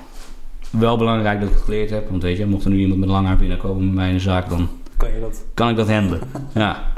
wel 0.69 0.97
belangrijk 0.97 1.39
dat 1.39 1.49
ik 1.49 1.55
het 1.55 1.63
geleerd 1.63 1.89
heb. 1.89 2.09
Want 2.09 2.23
weet 2.23 2.37
je, 2.37 2.45
mocht 2.45 2.65
er 2.65 2.71
nu 2.71 2.77
iemand 2.77 2.99
met 2.99 3.09
lang 3.09 3.27
haar 3.27 3.37
binnenkomen 3.37 3.85
bij 3.85 3.95
mij 3.95 4.07
in 4.07 4.13
de 4.15 4.19
zaak, 4.19 4.49
dan 4.49 4.69
kan 4.97 5.13
je 5.13 5.19
dat? 5.19 5.43
kan 5.53 5.69
ik 5.69 5.75
dat 5.75 5.89
handelen. 5.89 6.21
ja. 6.53 6.93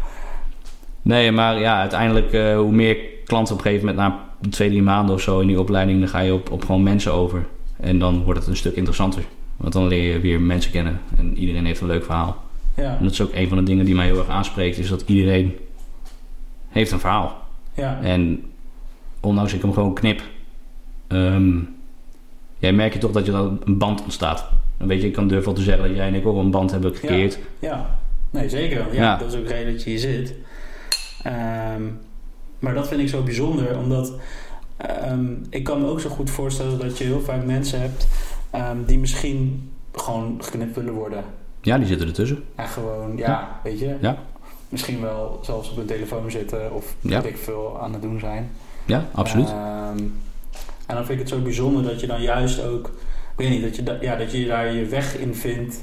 Nee, 1.07 1.31
maar 1.31 1.59
ja, 1.59 1.79
uiteindelijk 1.79 2.33
eh, 2.33 2.57
hoe 2.57 2.71
meer 2.71 2.97
klanten 3.25 3.53
op 3.53 3.59
een 3.59 3.65
gegeven 3.65 3.87
moment 3.87 4.07
na 4.07 4.49
twee, 4.49 4.69
drie 4.69 4.81
maanden 4.81 5.15
of 5.15 5.21
zo 5.21 5.39
in 5.39 5.47
die 5.47 5.59
opleiding, 5.59 5.99
dan 5.99 6.07
ga 6.09 6.19
je 6.19 6.33
op, 6.33 6.51
op 6.51 6.65
gewoon 6.65 6.83
mensen 6.83 7.13
over. 7.13 7.45
En 7.79 7.99
dan 7.99 8.23
wordt 8.23 8.39
het 8.39 8.49
een 8.49 8.55
stuk 8.55 8.75
interessanter. 8.75 9.23
Want 9.57 9.73
dan 9.73 9.87
leer 9.87 10.13
je 10.13 10.19
weer 10.19 10.41
mensen 10.41 10.71
kennen 10.71 10.99
en 11.17 11.37
iedereen 11.37 11.65
heeft 11.65 11.81
een 11.81 11.87
leuk 11.87 12.03
verhaal. 12.05 12.43
Ja, 12.75 12.97
En 12.97 13.03
dat 13.03 13.11
is 13.11 13.21
ook 13.21 13.33
een 13.33 13.47
van 13.47 13.57
de 13.57 13.63
dingen 13.63 13.85
die 13.85 13.95
mij 13.95 14.05
heel 14.05 14.17
erg 14.17 14.27
aanspreekt, 14.27 14.77
is 14.77 14.89
dat 14.89 15.03
iedereen 15.05 15.55
heeft 16.69 16.91
een 16.91 16.99
verhaal. 16.99 17.37
ja, 17.73 17.99
En 18.01 18.43
ondanks 19.19 19.53
ik 19.53 19.61
hem 19.61 19.73
gewoon 19.73 19.93
knip, 19.93 20.21
ehm 21.07 21.57
ja, 22.59 22.71
merk 22.71 22.93
je 22.93 22.99
toch 22.99 23.11
dat 23.11 23.25
je 23.25 23.31
dan 23.31 23.61
een 23.65 23.77
band 23.77 24.03
ontstaat. 24.03 24.45
Dan 24.77 24.87
weet 24.87 25.01
je, 25.01 25.07
ik 25.07 25.13
kan 25.13 25.27
durven 25.27 25.53
te 25.53 25.61
zeggen 25.61 25.87
dat 25.87 25.95
jij 25.97 26.07
en 26.07 26.13
ik 26.15 26.25
ook 26.27 26.37
een 26.37 26.51
band 26.51 26.71
hebben 26.71 26.95
gecreëerd. 26.95 27.39
ja. 27.59 27.99
Nee, 28.31 28.49
zeker. 28.49 28.85
Ja, 28.91 29.01
Ja. 29.01 29.17
dat 29.17 29.33
is 29.33 29.39
ook 29.39 29.47
de 29.47 29.53
reden 29.53 29.73
dat 29.73 29.83
je 29.83 29.89
hier 29.89 29.99
zit. 29.99 30.33
Ehm, 31.27 31.83
maar 32.59 32.73
dat 32.73 32.87
vind 32.87 33.01
ik 33.01 33.09
zo 33.09 33.23
bijzonder, 33.23 33.77
omdat 33.77 34.13
ehm, 34.77 35.25
ik 35.49 35.63
kan 35.63 35.81
me 35.81 35.87
ook 35.87 35.99
zo 35.99 36.09
goed 36.09 36.29
voorstellen 36.29 36.79
dat 36.79 36.97
je 36.97 37.03
heel 37.03 37.21
vaak 37.21 37.45
mensen 37.45 37.81
hebt 37.81 38.07
ehm, 38.51 38.77
die 38.85 38.99
misschien 38.99 39.71
gewoon 39.93 40.37
geknipt 40.43 40.75
willen 40.75 40.93
worden. 40.93 41.23
Ja, 41.61 41.77
die 41.77 41.87
zitten 41.87 42.07
ertussen. 42.07 42.43
En 42.55 42.67
gewoon, 42.67 43.17
ja, 43.17 43.59
weet 43.63 43.79
je, 43.79 43.95
Ja. 44.01 44.17
misschien 44.69 45.01
wel 45.01 45.39
zelfs 45.41 45.69
op 45.69 45.75
hun 45.77 45.85
telefoon 45.85 46.31
zitten 46.31 46.73
of 46.73 46.95
Ja. 46.99 47.21
weet 47.21 47.31
ik 47.31 47.37
veel 47.37 47.79
aan 47.81 47.93
het 47.93 48.01
doen 48.01 48.19
zijn. 48.19 48.49
Ja, 48.85 49.05
absoluut. 49.13 49.49
En 50.85 50.95
dan 50.95 51.05
vind 51.05 51.09
ik 51.09 51.19
het 51.19 51.29
zo 51.29 51.41
bijzonder 51.41 51.83
dat 51.83 51.99
je 51.99 52.07
dan 52.07 52.21
juist 52.21 52.63
ook, 52.63 52.91
weet 53.35 53.49
niet, 53.49 53.61
dat 53.61 53.75
je, 53.75 53.83
da- 53.83 53.97
ja, 54.01 54.15
dat 54.15 54.31
je 54.31 54.45
daar 54.45 54.73
je 54.73 54.85
weg 54.85 55.17
in 55.17 55.35
vindt. 55.35 55.79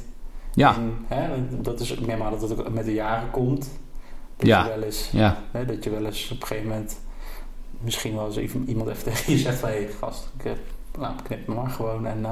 ja, 0.55 0.77
hè, 1.07 1.29
dat 1.61 1.81
is, 1.81 1.91
ik 1.93 2.07
neem 2.07 2.23
aan 2.23 2.31
dat 2.31 2.41
het 2.49 2.59
ook 2.59 2.71
met 2.71 2.85
de 2.85 2.95
jaren 2.95 3.31
komt. 3.31 3.71
Dat 4.37 4.47
Ja. 4.47 4.63
je 4.65 4.69
wel 4.69 4.83
eens, 4.83 5.09
ja, 5.13 5.37
hè, 5.51 5.65
dat 5.65 5.85
je 5.85 5.91
wel 5.91 6.05
eens 6.05 6.31
op 6.31 6.41
een 6.41 6.47
gegeven 6.47 6.69
moment 6.71 6.99
misschien 7.81 8.15
wel 8.15 8.27
eens 8.27 8.37
even- 8.37 8.69
iemand 8.69 8.89
even 8.89 9.05
tegen 9.13 9.33
je 9.33 9.39
zegt 9.39 9.59
van, 9.59 9.69
hé 9.69 9.89
gast, 10.01 10.29
ik, 10.39 10.45
eh, 10.45 10.53
nou, 10.99 11.15
knip 11.23 11.47
me 11.47 11.55
maar 11.55 11.71
gewoon 11.71 12.07
en 12.07 12.25
eh 12.25 12.31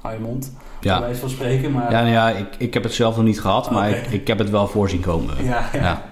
hou 0.00 0.14
je 0.14 0.20
mond. 0.20 0.52
Bij 0.80 0.90
ja. 0.92 1.00
wijze 1.00 1.20
van 1.20 1.30
spreken, 1.30 1.72
maar 1.72 1.90
Ja, 1.90 2.00
nou 2.00 2.12
ja 2.12 2.30
ik, 2.30 2.46
ik 2.58 2.74
heb 2.74 2.82
het 2.82 2.92
zelf 2.92 3.16
nog 3.16 3.24
niet 3.24 3.40
gehad, 3.40 3.70
maar 3.70 3.90
ik, 3.90 4.06
ik 4.06 4.26
heb 4.26 4.38
het 4.38 4.50
wel 4.50 4.66
voorzien 4.68 5.00
komen. 5.00 5.44
ja, 5.44 5.68
ja. 5.72 5.80
Ja. 5.82 6.02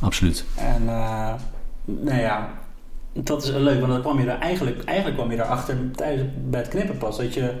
Absoluut. 0.00 0.44
En 0.56 0.88
eh, 0.88 1.32
nou 1.84 2.18
ja, 2.18 2.48
dat 3.12 3.42
is 3.42 3.50
leuk, 3.50 3.80
want 3.80 3.92
dan 3.92 4.00
kwam 4.00 4.20
je 4.20 4.30
er 4.30 4.38
eigenlijk, 4.38 4.84
eigenlijk 4.84 5.18
kwam 5.18 5.30
je 5.30 5.36
erachter 5.36 5.90
tijdens 5.96 6.28
bij 6.50 6.60
het 6.60 6.68
knippen 6.68 6.98
pas. 6.98 7.16
Dat 7.16 7.34
je 7.34 7.54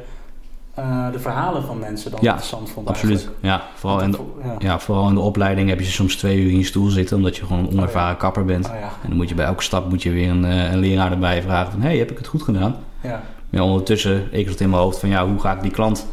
eh, 0.80 1.12
de 1.12 1.18
verhalen 1.18 1.62
van 1.62 1.78
mensen 1.78 2.10
dan 2.10 2.20
Ja, 2.22 2.30
interessant 2.30 2.70
vond. 2.70 2.88
Absoluut. 2.88 3.16
eigenlijk. 3.16 3.44
Ja, 3.44 3.62
vooral 3.74 4.00
in, 4.00 4.10
de, 4.10 4.18
ja. 4.42 4.54
ja, 4.58 4.78
vooral 4.78 5.08
in 5.08 5.14
de 5.14 5.20
opleiding 5.20 5.68
heb 5.68 5.78
je 5.78 5.84
soms 5.84 6.16
twee 6.16 6.38
uur 6.38 6.50
in 6.50 6.58
je 6.58 6.64
stoel 6.64 6.88
zitten, 6.88 7.16
omdat 7.16 7.36
je 7.36 7.46
gewoon 7.46 7.58
een 7.58 7.70
onervaren 7.70 8.16
kapper 8.16 8.44
bent. 8.44 8.66
Oh. 8.66 8.72
En 8.72 9.08
dan 9.08 9.16
moet 9.16 9.28
je 9.28 9.34
bij 9.34 9.46
elke 9.46 9.62
stap 9.62 9.88
moet 9.88 10.02
je 10.02 10.10
weer 10.10 10.30
een, 10.30 10.44
eh, 10.44 10.72
een 10.72 10.78
leraar 10.78 11.12
erbij 11.12 11.42
vragen 11.42 11.72
van... 11.72 11.80
hey, 11.80 11.98
heb 11.98 12.10
ik 12.10 12.18
het 12.18 12.26
goed 12.26 12.42
gedaan? 12.42 12.76
Ja. 13.00 13.22
Maar 13.50 13.62
ondertussen, 13.62 14.28
ik 14.30 14.48
zat 14.48 14.60
in 14.60 14.70
mijn 14.70 14.82
hoofd 14.82 14.98
van... 14.98 15.08
ja, 15.08 15.26
hoe 15.26 15.40
ga 15.40 15.52
ik 15.52 15.62
die 15.62 15.70
klant 15.70 16.06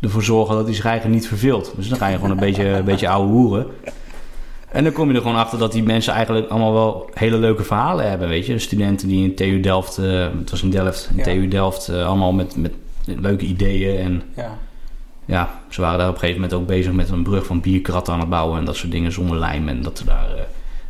ervoor 0.00 0.22
zorgen 0.22 0.54
dat 0.54 0.64
hij 0.64 0.74
zich 0.74 0.84
eigenlijk 0.84 1.20
niet 1.20 1.28
verveelt? 1.28 1.72
Dus 1.76 1.88
dan 1.88 1.98
ga 1.98 2.06
je 2.06 2.14
gewoon 2.14 2.30
een 2.30 2.36
beetje, 2.36 2.68
een 2.68 2.84
beetje 2.84 3.08
ouwe 3.08 3.28
hoeren. 3.28 3.66
En 4.68 4.84
dan 4.84 4.92
kom 4.92 5.08
je 5.08 5.14
er 5.14 5.20
gewoon 5.20 5.36
achter 5.36 5.58
dat 5.58 5.72
die 5.72 5.82
mensen 5.82 6.12
eigenlijk 6.12 6.48
allemaal 6.48 6.72
wel 6.72 7.10
hele 7.14 7.36
leuke 7.36 7.62
verhalen 7.62 8.08
hebben, 8.08 8.28
weet 8.28 8.46
je. 8.46 8.58
Studenten 8.58 9.08
die 9.08 9.24
in 9.24 9.34
TU 9.34 9.60
Delft, 9.60 9.98
eh, 9.98 10.26
het 10.38 10.50
was 10.50 10.62
in 10.62 10.70
Delft, 10.70 11.10
in. 11.16 11.22
TU 11.22 11.48
Delft... 11.48 11.88
allemaal 11.88 12.32
met, 12.32 12.56
met 12.56 12.72
leuke 13.06 13.44
ideeën 13.44 13.98
en... 13.98 14.22
ja. 14.36 14.58
Ja, 15.28 15.60
ze 15.68 15.80
waren 15.80 15.98
daar 15.98 16.08
op 16.08 16.14
een 16.14 16.20
gegeven 16.20 16.40
moment 16.40 16.60
ook 16.60 16.66
bezig 16.66 16.92
met 16.92 17.08
een 17.08 17.22
brug 17.22 17.46
van 17.46 17.60
bierkratten 17.60 18.14
aan 18.14 18.20
het 18.20 18.28
bouwen 18.28 18.58
en 18.58 18.64
dat 18.64 18.76
soort 18.76 18.92
dingen 18.92 19.12
zonder 19.12 19.38
lijm. 19.38 19.68
En 19.68 19.82
dat 19.82 19.98
ze 19.98 20.04
daar 20.04 20.34
eh, 20.36 20.42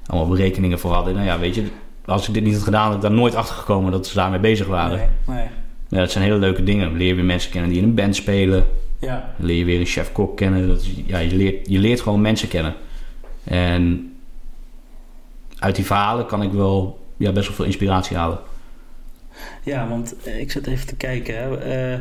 allemaal 0.07 0.29
berekeningen 0.29 0.79
voor 0.79 0.93
hadden. 0.93 1.15
Nou 1.15 1.27
ja, 1.27 1.39
weet 1.39 1.55
je, 1.55 1.67
als 2.05 2.29
ik 2.29 2.35
dit 2.35 2.43
niet 2.43 2.55
had 2.55 2.63
gedaan, 2.63 2.87
had 2.87 2.95
ik 2.95 3.01
daar 3.01 3.11
nooit 3.11 3.35
achter 3.35 3.55
gekomen 3.55 3.93
dat 3.93 4.07
ze 4.07 4.15
daarmee 4.15 4.41
bezig 4.41 4.67
waren. 4.67 4.97
Nee, 4.97 5.37
nee. 5.37 5.47
Ja, 5.89 5.99
dat 5.99 6.11
zijn 6.11 6.25
hele 6.25 6.37
leuke 6.37 6.63
dingen. 6.63 6.89
Dan 6.89 6.99
leer 6.99 7.07
je 7.07 7.15
weer 7.15 7.25
mensen 7.25 7.51
kennen 7.51 7.71
die 7.71 7.79
in 7.79 7.85
een 7.85 7.95
band 7.95 8.17
spelen. 8.17 8.67
Ja. 8.99 9.33
Dan 9.37 9.47
leer 9.47 9.57
je 9.57 9.65
weer 9.65 9.81
een 9.81 9.87
chef-kok 9.87 10.37
kennen. 10.37 10.69
Dat 10.69 10.81
is, 10.81 10.91
ja, 11.07 11.19
je, 11.19 11.37
leert, 11.37 11.69
je 11.69 11.79
leert 11.79 12.01
gewoon 12.01 12.21
mensen 12.21 12.49
kennen. 12.49 12.75
En 13.45 14.13
uit 15.59 15.77
die 15.77 15.85
verhalen 15.85 16.27
kan 16.27 16.43
ik 16.43 16.53
wel 16.53 16.99
ja, 17.17 17.33
best 17.33 17.47
wel 17.47 17.57
veel 17.57 17.65
inspiratie 17.65 18.17
halen. 18.17 18.39
Ja, 19.63 19.89
want 19.89 20.15
eh, 20.25 20.41
ik 20.41 20.51
zit 20.51 20.67
even 20.67 20.87
te 20.87 20.97
kijken. 20.97 21.35
Hè. 21.37 21.57
Eh, 21.59 21.95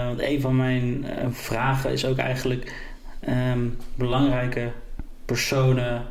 eh, 0.00 0.06
want 0.06 0.20
een 0.22 0.40
van 0.40 0.56
mijn 0.56 1.04
vragen 1.30 1.92
is 1.92 2.04
ook 2.06 2.16
eigenlijk 2.18 2.86
ehm, 3.20 3.58
belangrijke 3.94 4.70
personen, 5.24 6.02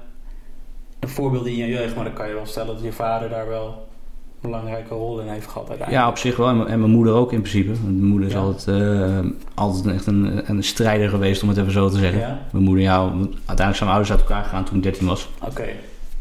een 0.99 1.09
voorbeeld 1.09 1.45
in 1.45 1.55
je 1.55 1.67
jeugd, 1.67 1.95
maar 1.95 2.03
dan 2.03 2.13
kan 2.13 2.27
je 2.27 2.33
wel 2.33 2.45
stellen 2.45 2.75
dat 2.75 2.83
je 2.83 2.91
vader 2.91 3.29
daar 3.29 3.47
wel 3.47 3.67
een 3.67 4.49
belangrijke 4.49 4.93
rol 4.93 5.19
in 5.19 5.27
heeft 5.27 5.47
gehad 5.47 5.69
uiteindelijk. 5.69 6.05
Ja, 6.05 6.09
op 6.09 6.17
zich 6.17 6.35
wel. 6.37 6.47
En 6.47 6.57
mijn- 6.57 6.69
En 6.69 6.79
mijn 6.79 6.91
moeder 6.91 7.13
ook 7.13 7.31
in 7.33 7.41
principe. 7.41 7.71
Mijn 7.83 8.03
moeder 8.03 8.27
is 8.27 8.33
Ja. 8.33 8.39
altijd, 8.39 9.25
altijd 9.53 9.95
echt 9.95 10.05
een, 10.05 10.49
een 10.49 10.63
strijder 10.63 11.09
geweest, 11.09 11.43
om 11.43 11.49
het 11.49 11.57
even 11.57 11.71
zo 11.71 11.89
te 11.89 11.97
zeggen. 11.97 12.19
Ja? 12.19 12.39
Mijn 12.51 12.63
moeder, 12.63 12.83
ja, 12.83 12.99
uiteindelijk 13.01 13.57
zijn 13.57 13.73
mijn 13.89 13.89
ouders 13.89 14.11
uit 14.11 14.19
elkaar 14.21 14.43
gegaan 14.43 14.63
toen 14.65 14.77
ik 14.77 14.83
13 14.83 15.07
was. 15.07 15.29
Oké. 15.43 15.61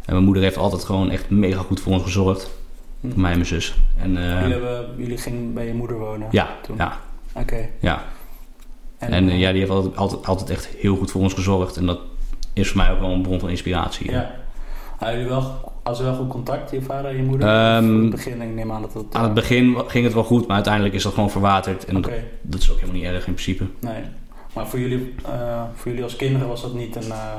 En 0.05 0.13
mijn 0.13 0.25
moeder 0.25 0.43
heeft 0.43 0.57
altijd 0.57 0.85
gewoon 0.85 1.11
echt 1.11 1.31
mega 1.31 1.61
goed 1.61 1.81
voor 1.81 1.93
ons 1.93 2.03
gezorgd. 2.03 2.51
Voor 3.13 3.21
mij 3.21 3.31
en 3.31 3.37
mijn 3.37 3.49
zus. 3.49 3.75
En, 3.99 4.17
eh, 4.17 4.41
Jullie, 4.41 4.53
hebben, 4.53 4.87
jullie 4.97 5.19
gingen 5.19 5.55
bij 5.55 5.67
je 5.67 5.75
moeder 5.75 5.99
wonen? 5.99 6.29
ja, 6.31 6.49
toen? 6.63 6.77
ja, 6.77 6.99
Oké. 7.35 7.69
ja. 7.81 8.03
En, 8.99 9.29
eh, 9.29 9.39
ja, 9.41 9.51
die 9.51 9.59
heeft 9.61 9.73
altijd, 9.73 9.97
altijd, 9.97 10.27
altijd 10.27 10.51
echt 10.51 10.67
heel 10.67 10.97
goed 10.97 11.11
voor 11.11 11.21
ons 11.21 11.35
gezorgd. 11.35 11.77
En 11.77 11.87
dat 11.87 11.99
is 12.53 12.69
voor 12.69 12.77
mij 12.77 12.91
ook 12.93 13.01
wel 13.01 13.11
een 13.11 13.23
bron 13.23 13.41
van 13.41 13.49
inspiratie. 13.49 14.11
Ja. 14.11 14.35
Hadden 14.99 15.17
jullie 15.19 15.33
wel, 15.33 15.73
als 15.83 16.01
wel 16.01 16.15
goed 16.15 16.29
contact, 16.29 16.71
je 16.71 16.83
vader 16.83 17.11
en 17.11 17.17
je 17.17 17.23
moeder? 17.23 17.49
Ehm, 17.49 17.85
in 17.85 18.01
het 18.01 18.11
begin, 18.11 18.43
ik 18.43 18.55
neem 18.55 18.73
aan 18.73 18.81
dat 18.83 18.95
het... 18.95 19.05
Aan 19.15 19.25
het 19.25 19.35
begin 19.35 19.77
ging 19.87 20.05
het 20.05 20.15
wel 20.15 20.25
goed, 20.25 20.47
maar 20.47 20.55
uiteindelijk 20.57 20.95
is 20.95 21.03
dat 21.03 21.15
gewoon 21.15 21.31
verwaterd. 21.31 21.85
En 21.85 21.95
dat, 21.95 22.11
dat 22.43 22.61
is 22.61 22.71
ook 22.71 22.79
helemaal 22.81 23.01
niet 23.01 23.11
erg 23.11 23.27
in 23.27 23.33
principe. 23.33 23.65
nee. 23.81 24.03
Maar 24.55 24.67
voor 24.67 24.79
jullie, 24.79 25.15
eh, 25.25 25.63
voor 25.75 25.89
jullie 25.91 26.03
als 26.05 26.17
kinderen 26.17 26.49
was 26.49 26.63
dat 26.63 26.75
niet 26.75 26.97
een... 26.97 27.11
eh 27.11 27.33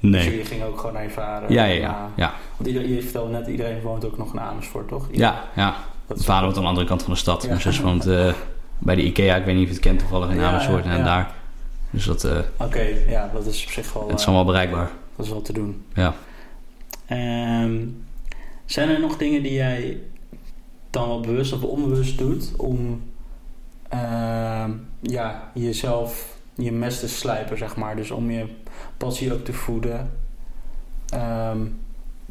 Nee. 0.00 0.12
Dus 0.12 0.24
jullie 0.24 0.44
gingen 0.44 0.66
ook 0.66 0.78
gewoon 0.78 0.92
naar 0.92 1.02
je 1.02 1.10
vader? 1.10 1.52
Ja, 1.52 1.64
ja, 1.64 1.74
ja. 1.74 1.88
eh, 1.88 2.16
ja. 2.16 2.32
want 2.56 2.68
iedereen, 2.68 2.94
je 2.94 3.02
vertelde 3.02 3.30
net, 3.30 3.46
iedereen 3.46 3.80
woont 3.80 4.04
ook 4.04 4.18
nog 4.18 4.32
in 4.32 4.40
Amersfoort, 4.40 4.88
toch? 4.88 5.08
Ja, 5.10 5.44
ja. 5.56 5.74
Mijn 6.06 6.20
vader 6.20 6.44
woont 6.44 6.56
aan 6.56 6.62
de 6.62 6.68
andere 6.68 6.86
kant 6.86 7.02
van 7.02 7.12
de 7.12 7.18
stad. 7.18 7.46
Mijn 7.46 7.60
zus 7.60 7.80
woont 7.80 8.06
eh, 8.06 8.32
bij 8.78 8.94
de 8.94 9.02
IKEA. 9.02 9.36
Ik 9.36 9.44
weet 9.44 9.54
niet 9.54 9.62
of 9.62 9.68
je 9.68 9.74
het 9.74 9.84
kent 9.84 9.98
toevallig 9.98 10.30
in 10.30 10.40
Amersfoort 10.40 10.84
en 10.84 11.04
daar. 11.04 11.30
Dus 11.90 12.04
dat, 12.04 12.24
eh, 12.24 12.38
Oké, 12.56 12.86
ja, 13.08 13.30
dat 13.32 13.46
is 13.46 13.64
op 13.64 13.70
zich 13.70 13.92
wel, 13.92 14.08
het 14.08 14.18
is 14.18 14.20
eh, 14.20 14.28
allemaal 14.28 14.44
bereikbaar. 14.44 14.90
dat 15.16 15.26
is 15.26 15.32
wel 15.32 15.42
te 15.42 15.52
doen. 15.52 15.84
Ja. 15.94 16.14
Ehm, 17.06 17.86
zijn 18.64 18.88
er 18.88 19.00
nog 19.00 19.16
dingen 19.16 19.42
die 19.42 19.52
jij 19.52 20.00
dan 20.90 21.08
wel 21.08 21.20
bewust 21.20 21.52
of 21.52 21.62
onbewust 21.62 22.18
doet 22.18 22.52
om 22.56 23.02
ehm, 23.88 24.70
ja, 25.00 25.50
jezelf 25.54 26.38
je 26.54 26.72
mes 26.72 27.00
te 27.00 27.08
slijpen, 27.08 27.58
zeg 27.58 27.76
maar. 27.76 27.96
Dus 27.96 28.10
om 28.10 28.30
je 28.30 28.46
passie 28.96 29.32
ook 29.32 29.44
te 29.44 29.52
voeden. 29.52 30.10
Ehm, 31.08 31.58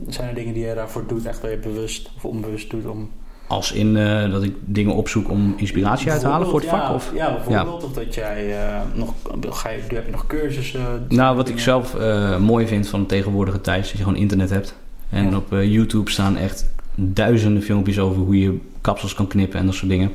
zijn 0.08 0.30
er 0.30 0.36
dingen 0.36 0.54
die 0.54 0.66
je 0.66 0.76
daarvoor 0.76 1.08
doet, 1.08 1.26
echt 1.26 1.42
waar 1.42 1.52
je 1.52 1.58
bewust 1.58 2.10
of 2.16 2.26
onbewust 2.26 2.70
doet 2.70 2.86
om... 2.86 3.10
Als 3.48 3.72
in 3.72 3.98
eh, 3.98 4.32
dat 4.32 4.44
ik 4.44 4.56
dingen 4.60 4.96
opzoek 4.96 5.30
om 5.30 5.54
inspiratie 5.58 6.12
uit 6.12 6.20
te 6.20 6.28
halen 6.28 6.48
voor 6.48 6.60
het 6.60 6.70
vak? 6.70 6.94
Of? 6.94 7.12
Ja, 7.14 7.28
ja, 7.28 7.34
bijvoorbeeld. 7.34 7.84
Of 7.84 7.94
dat 7.94 8.16
jij 8.16 8.66
eh, 8.66 8.82
nog... 8.94 9.14
Ga 9.50 9.70
je, 9.70 9.82
heb 9.88 10.06
je 10.06 10.12
nog 10.12 10.28
cursussen? 10.28 11.06
Nou, 11.08 11.36
wat 11.36 11.50
ik 11.50 11.60
zelf 11.60 11.96
eh, 11.96 12.38
mooi 12.38 12.68
vind 12.68 12.88
van 12.88 13.00
de 13.00 13.06
tegenwoordige 13.06 13.62
tijd... 13.62 13.84
is 13.84 13.90
dat 13.90 13.98
je 13.98 14.04
gewoon 14.04 14.20
internet 14.20 14.50
hebt. 14.50 14.76
En 15.10 15.30
Ja. 15.30 15.38
op 15.38 15.48
YouTube 15.50 16.12
staan 16.12 16.38
echt 16.38 16.66
duizenden 16.96 17.64
filmpjes 17.64 18.00
over 18.00 18.22
hoe 18.22 18.40
je 18.40 18.58
kapsels 18.82 19.14
kan 19.14 19.28
knippen 19.28 19.60
en 19.60 19.66
dat 19.66 19.76
soort 19.76 19.90
dingen. 19.92 20.12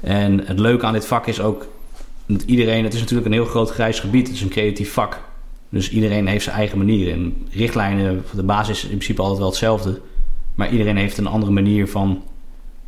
En 0.00 0.46
het 0.46 0.58
leuke 0.58 0.86
aan 0.86 0.92
dit 0.92 1.06
vak 1.06 1.26
is 1.26 1.40
ook 1.40 1.66
iedereen... 2.46 2.84
Het 2.84 2.94
is 2.94 3.00
natuurlijk 3.00 3.26
een 3.26 3.32
heel 3.32 3.44
groot 3.44 3.70
grijs 3.70 4.00
gebied. 4.00 4.26
Het 4.26 4.36
is 4.36 4.42
een 4.42 4.48
creatief 4.48 4.92
vak. 4.92 5.20
Dus 5.68 5.90
iedereen 5.90 6.26
heeft 6.26 6.44
zijn 6.44 6.56
eigen 6.56 6.78
manier. 6.78 7.12
En 7.12 7.46
richtlijnen, 7.50 8.24
de 8.34 8.42
basis 8.42 8.76
is 8.76 8.82
in 8.82 8.88
principe 8.88 9.20
altijd 9.20 9.38
wel 9.38 9.48
hetzelfde. 9.48 10.00
Maar 10.54 10.70
iedereen 10.70 10.96
heeft 10.96 11.18
een 11.18 11.26
andere 11.26 11.52
manier 11.52 11.88
van 11.88 12.22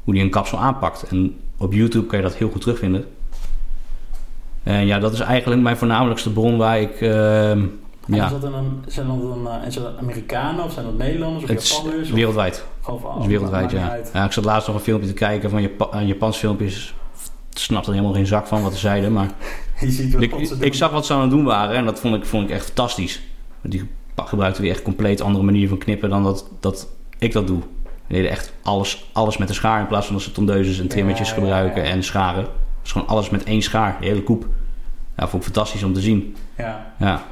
hoe 0.04 0.14
die 0.14 0.22
een 0.22 0.30
kapsel 0.30 0.58
aanpakt. 0.58 1.02
En 1.02 1.36
op 1.56 1.72
YouTube 1.72 2.06
kan 2.06 2.18
je 2.18 2.24
dat 2.24 2.34
heel 2.34 2.48
goed 2.50 2.60
terugvinden. 2.60 3.04
En 4.62 4.86
ja, 4.86 4.98
dat 4.98 5.12
is 5.12 5.20
eigenlijk 5.20 5.62
mijn 5.62 5.76
voornamelijkste 5.76 6.32
bron 6.32 6.56
waar 6.56 6.80
ik... 6.80 7.00
eh, 7.00 7.50
En 7.50 7.78
ja. 8.06 8.28
dat 8.28 8.40
dan, 8.40 8.84
zijn 8.86 9.06
dat 9.06 9.22
dan 9.22 9.46
uh, 9.46 9.52
zijn 9.68 9.84
dat 9.84 9.98
Amerikanen 9.98 10.64
of 10.64 10.72
zijn 10.72 10.84
dat 10.84 10.96
Nederlanders 10.98 11.42
of 11.44 11.50
het 11.50 11.68
Japanners? 11.68 12.10
Wereldwijd. 12.10 12.64
Of, 12.86 13.02
het 13.02 13.22
is 13.22 13.26
wereldwijd, 13.26 13.70
ja. 13.70 13.98
ja. 14.12 14.24
Ik 14.24 14.32
zat 14.32 14.44
laatst 14.44 14.66
nog 14.66 14.76
een 14.76 14.82
filmpje 14.82 15.08
te 15.08 15.14
kijken 15.14 15.50
van 15.50 15.62
Jap 15.62 15.96
Japans 16.04 16.36
filmpjes. 16.36 16.94
Ik 17.56 17.62
snapte 17.62 17.88
er 17.88 17.94
helemaal 17.94 18.16
geen 18.16 18.26
zak 18.26 18.46
van 18.46 18.62
wat 18.62 18.72
ze 18.72 18.78
zeiden, 18.78 19.12
maar... 19.12 19.30
Je 19.80 19.90
ziet 19.90 20.12
wat 20.12 20.22
ik, 20.22 20.34
ik 20.60 20.74
zag 20.74 20.90
wat 20.90 21.06
ze 21.06 21.12
aan 21.12 21.20
het 21.20 21.30
doen 21.30 21.44
waren 21.44 21.76
en 21.76 21.84
dat 21.84 22.00
vond 22.00 22.14
ik, 22.14 22.24
vond 22.24 22.44
ik 22.44 22.50
echt 22.50 22.64
fantastisch. 22.64 23.20
Die 23.62 23.88
gebruikten 24.14 24.62
weer 24.62 24.70
echt 24.70 24.82
compleet 24.82 25.20
andere 25.20 25.44
manier 25.44 25.68
van 25.68 25.78
knippen 25.78 26.10
dan 26.10 26.22
dat, 26.22 26.50
dat 26.60 26.88
ik 27.18 27.32
dat 27.32 27.46
doe. 27.46 27.60
Die 28.06 28.16
deden 28.16 28.30
echt 28.30 28.52
alles, 28.62 29.10
alles 29.12 29.36
met 29.36 29.48
een 29.48 29.54
schaar 29.54 29.80
in 29.80 29.86
plaats 29.86 30.06
van 30.06 30.14
dat 30.14 30.24
ze 30.24 30.32
tondeuses 30.32 30.80
en 30.80 30.88
trimmetjes 30.88 31.32
gebruiken 31.32 31.84
en 31.84 32.02
scharen. 32.02 32.42
Het 32.42 32.84
is 32.84 32.92
gewoon 32.92 33.08
alles 33.08 33.30
met 33.30 33.44
één 33.44 33.62
schaar, 33.62 33.96
de 34.00 34.06
hele 34.06 34.22
koep. 34.22 34.46
Ja, 35.16 35.28
vond 35.28 35.46
ik 35.46 35.52
fantastisch 35.52 35.82
om 35.82 35.92
te 35.92 36.00
zien. 36.00 36.36
Ja. 36.56 36.94
ja. 36.98 37.24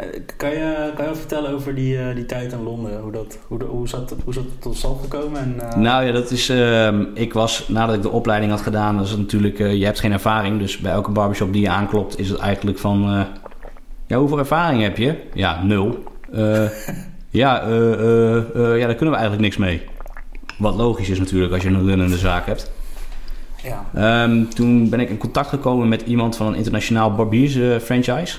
Eh, 0.00 0.20
kan 0.36 0.50
je, 0.50 0.92
kan 0.96 1.08
je 1.08 1.14
vertellen 1.14 1.50
over 1.50 1.74
die, 1.74 1.94
uh, 1.94 2.14
die 2.14 2.26
tijd 2.26 2.52
in 2.52 2.62
Londen? 2.62 3.00
Hoe, 3.00 3.12
dat, 3.12 3.38
hoe, 3.46 3.64
hoe, 3.64 3.88
zat, 3.88 4.14
hoe 4.24 4.32
zat 4.32 4.44
het 4.44 4.60
tot 4.60 4.76
stand 4.76 5.00
gekomen? 5.00 5.40
En, 5.40 5.56
uh... 5.62 5.76
Nou 5.76 6.04
ja, 6.04 6.12
dat 6.12 6.30
is... 6.30 6.50
Uh, 6.50 6.88
ik 7.14 7.32
was, 7.32 7.68
nadat 7.68 7.94
ik 7.94 8.02
de 8.02 8.10
opleiding 8.10 8.52
had 8.52 8.60
gedaan... 8.60 8.96
Dat 8.96 9.06
is 9.06 9.16
natuurlijk... 9.16 9.58
je 9.58 9.84
hebt 9.84 10.00
geen 10.00 10.12
ervaring. 10.12 10.58
Dus 10.58 10.78
bij 10.78 10.92
elke 10.92 11.10
barbershop 11.10 11.52
die 11.52 11.62
je 11.62 11.68
aanklopt... 11.68 12.18
Is 12.18 12.28
het 12.28 12.38
eigenlijk 12.38 12.78
van... 12.78 13.26
ja, 14.06 14.18
hoeveel 14.18 14.38
ervaring 14.38 14.82
heb 14.82 14.96
je? 14.96 15.14
Ja, 15.34 15.62
nul. 15.62 16.02
ja, 17.30 17.68
ja, 18.54 18.86
daar 18.86 18.94
kunnen 18.94 19.14
we 19.14 19.20
eigenlijk 19.20 19.40
niks 19.40 19.56
mee. 19.56 19.82
Wat 20.58 20.74
logisch 20.74 21.08
is 21.08 21.18
natuurlijk 21.18 21.52
als 21.52 21.62
je 21.62 21.68
een 21.68 21.86
runnende 21.86 22.18
zaak 22.18 22.46
hebt. 22.46 22.70
Ja. 23.62 24.24
Um, 24.24 24.48
toen 24.48 24.88
ben 24.88 25.00
ik 25.00 25.10
in 25.10 25.18
contact 25.18 25.48
gekomen 25.48 25.88
met 25.88 26.02
iemand 26.02 26.36
van 26.36 26.46
een 26.46 26.54
internationaal 26.54 27.14
barbiers 27.14 27.82
franchise. 27.82 28.38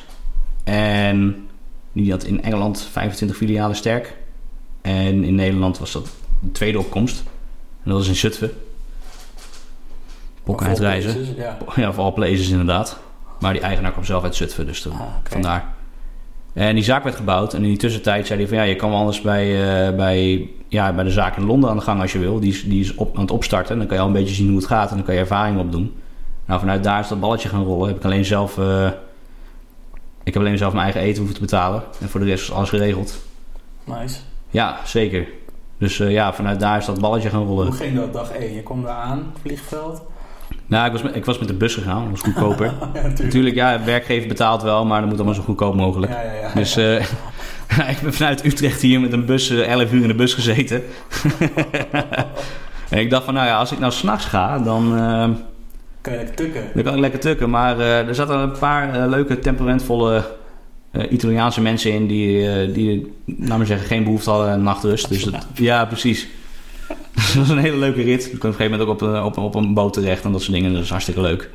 En 0.63 1.49
die 1.91 2.11
had 2.11 2.23
in 2.23 2.43
Engeland 2.43 2.81
25 2.91 3.37
filialen 3.37 3.75
sterk. 3.75 4.17
En 4.81 5.23
in 5.23 5.35
Nederland 5.35 5.79
was 5.79 5.91
dat 5.91 6.09
de 6.39 6.51
tweede 6.51 6.79
opkomst. 6.79 7.23
En 7.83 7.89
dat 7.89 7.97
was 7.97 8.07
in 8.07 8.15
Zutphen. 8.15 8.51
Pokken 10.43 10.75
reizen. 10.75 11.35
Ja. 11.35 11.57
ja, 11.75 11.93
voor 11.93 12.03
all 12.03 12.11
places 12.11 12.49
inderdaad. 12.49 12.99
Maar 13.39 13.53
die 13.53 13.61
eigenaar 13.61 13.91
kwam 13.91 14.03
zelf 14.03 14.23
uit 14.23 14.35
Zutphen, 14.35 14.65
dus 14.65 14.87
ah, 14.89 15.01
vandaar. 15.23 15.73
En 16.53 16.75
die 16.75 16.83
zaak 16.83 17.03
werd 17.03 17.15
gebouwd. 17.15 17.53
En 17.53 17.61
in 17.61 17.69
die 17.69 17.77
tussentijd 17.77 18.27
zei 18.27 18.39
hij 18.39 18.47
van 18.47 18.57
ja, 18.57 18.63
je 18.63 18.75
kan 18.75 18.89
wel 18.89 18.99
anders 18.99 19.21
bij, 19.21 19.47
uh, 19.89 19.95
bij, 19.95 20.49
ja, 20.67 20.93
bij 20.93 21.03
de 21.03 21.09
zaak 21.09 21.37
in 21.37 21.45
Londen 21.45 21.69
aan 21.69 21.75
de 21.75 21.83
gang 21.83 22.01
als 22.01 22.11
je 22.11 22.19
wil. 22.19 22.39
Die 22.39 22.51
is, 22.51 22.63
die 22.63 22.79
is 22.79 22.95
op, 22.95 23.15
aan 23.15 23.21
het 23.21 23.31
opstarten. 23.31 23.77
Dan 23.77 23.87
kan 23.87 23.95
je 23.95 24.01
al 24.01 24.07
een 24.07 24.13
beetje 24.13 24.35
zien 24.35 24.47
hoe 24.47 24.57
het 24.57 24.65
gaat 24.65 24.89
en 24.89 24.95
dan 24.95 25.05
kan 25.05 25.13
je 25.13 25.19
ervaring 25.19 25.59
opdoen. 25.59 25.93
Nou, 26.45 26.59
vanuit 26.59 26.83
daar 26.83 26.99
is 26.99 27.07
dat 27.07 27.19
balletje 27.19 27.49
gaan 27.49 27.63
rollen. 27.63 27.87
Heb 27.87 27.97
ik 27.97 28.05
alleen 28.05 28.25
zelf, 28.25 28.57
uh, 28.57 28.89
ik 30.23 30.33
heb 30.33 30.43
alleen 30.43 30.57
zelf 30.57 30.73
mijn 30.73 30.83
eigen 30.83 31.01
eten 31.01 31.17
hoeven 31.17 31.35
te 31.35 31.41
betalen. 31.41 31.83
En 32.01 32.09
voor 32.09 32.19
de 32.19 32.25
rest 32.25 32.43
is 32.43 32.51
alles 32.51 32.69
geregeld. 32.69 33.21
Nice. 33.83 34.19
Ja, 34.49 34.79
zeker. 34.85 35.27
Dus 35.77 35.99
uh, 35.99 36.11
ja, 36.11 36.33
vanuit 36.33 36.59
daar 36.59 36.77
is 36.77 36.85
dat 36.85 36.99
balletje 36.99 37.29
gaan 37.29 37.45
rollen. 37.45 37.65
Hoe 37.65 37.75
ging 37.75 37.95
dat 37.95 38.13
dag 38.13 38.31
1? 38.31 38.53
Je 38.53 38.63
kwam 38.63 38.83
daar 38.83 38.95
aan, 38.95 39.33
vliegveld. 39.41 40.01
Nou, 40.65 40.85
ik 40.85 40.91
was, 40.91 41.01
met, 41.01 41.15
ik 41.15 41.25
was 41.25 41.39
met 41.39 41.47
de 41.47 41.53
bus 41.53 41.73
gegaan. 41.73 42.01
Dat 42.01 42.11
was 42.11 42.21
goedkoper. 42.21 42.65
ja, 42.93 43.01
natuurlijk. 43.01 43.55
ja, 43.55 43.83
werkgever 43.83 44.27
betaalt 44.27 44.61
wel, 44.61 44.85
maar 44.85 44.99
dat 44.99 45.09
moet 45.09 45.17
allemaal 45.17 45.35
zo 45.35 45.41
goedkoop 45.41 45.75
mogelijk. 45.75 46.11
Ja, 46.11 46.21
ja, 46.21 46.33
ja, 46.33 46.53
dus 46.53 46.77
uh, 46.77 46.99
ik 47.93 47.99
ben 48.01 48.13
vanuit 48.13 48.45
Utrecht 48.45 48.81
hier 48.81 48.99
met 48.99 49.13
een 49.13 49.25
bus, 49.25 49.51
uh, 49.51 49.61
eh, 49.61 49.71
11 49.71 49.91
uur 49.91 50.01
in 50.01 50.07
de 50.07 50.15
bus 50.15 50.33
gezeten. 50.33 50.83
en 52.89 52.99
ik 52.99 53.09
dacht 53.09 53.25
van, 53.25 53.33
nou 53.33 53.47
ja, 53.47 53.57
als 53.57 53.71
ik 53.71 53.79
nou 53.79 53.91
s'nachts 53.91 54.25
ga, 54.25 54.59
dan... 54.59 54.93
Kan 56.01 56.13
je 56.13 56.19
lekker 56.19 56.35
tukken. 56.35 56.63
Dan 56.73 56.83
kan 56.83 56.93
ik 56.93 56.99
lekker 56.99 57.19
tukken. 57.19 57.49
Maar 57.49 57.79
er 57.79 58.15
zaten 58.15 58.39
een 58.39 58.57
paar 58.59 59.07
leuke, 59.09 59.39
temperamentvolle 59.39 60.23
Italiaanse 61.09 61.61
mensen 61.61 61.91
in... 61.91 62.07
die, 62.07 62.71
die 62.71 63.13
maar 63.25 63.65
zeggen, 63.65 63.87
geen 63.87 64.03
behoefte 64.03 64.29
hadden 64.29 64.49
aan 64.49 64.63
nachtrust. 64.63 65.09
Dus 65.09 65.23
dat, 65.23 65.45
ja, 65.69 65.85
precies. 65.85 66.27
dat 67.13 67.33
was 67.33 67.49
een 67.49 67.57
hele 67.57 67.77
leuke 67.77 68.01
rit. 68.01 68.31
Ik 68.31 68.39
kwam 68.39 68.51
op 68.51 68.59
een 68.59 68.65
gegeven 68.65 68.87
moment 68.87 69.01
ook 69.01 69.23
op, 69.25 69.37
op, 69.37 69.43
op 69.43 69.55
een 69.55 69.73
boot 69.73 69.93
terecht 69.93 70.23
en 70.23 70.31
dat 70.31 70.41
soort 70.41 70.53
dingen. 70.53 70.73
Dat 70.73 70.83
is 70.83 70.89
hartstikke 70.89 71.21
leuk. 71.21 71.49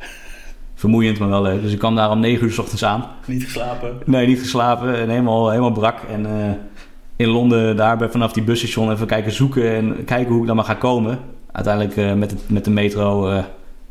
Vermoeiend, 0.75 1.19
maar 1.19 1.29
wel 1.29 1.43
leuk. 1.43 1.63
Dus 1.63 1.73
ik 1.73 1.79
kwam 1.79 1.95
daar 1.95 2.11
om 2.11 2.21
9 2.21 2.47
uur 2.47 2.53
s 2.53 2.59
ochtends 2.59 2.85
aan. 2.85 3.05
Niet 3.27 3.45
geslapen? 3.45 3.99
Nee, 4.05 4.27
niet 4.27 4.39
geslapen. 4.39 4.97
En 4.97 5.09
helemaal, 5.09 5.49
helemaal 5.51 5.73
brak. 5.73 5.99
En 6.11 6.27
in 7.17 7.29
Londen, 7.29 7.77
daar 7.77 8.11
vanaf 8.11 8.33
die 8.33 8.43
busstation 8.43 8.93
even 8.93 9.07
kijken 9.07 9.33
zoeken 9.33 9.75
en 9.75 10.05
kijken 10.05 10.33
hoe 10.33 10.41
ik 10.41 10.47
dan 10.47 10.57
maar 10.57 10.65
ga 10.65 10.75
komen. 10.75 11.19
Uiteindelijk 11.53 11.97
uh, 11.97 12.13
met, 12.13 12.31
de, 12.31 12.37
met 12.47 12.65
de 12.65 12.71
metro 12.71 13.31
uh, 13.31 13.45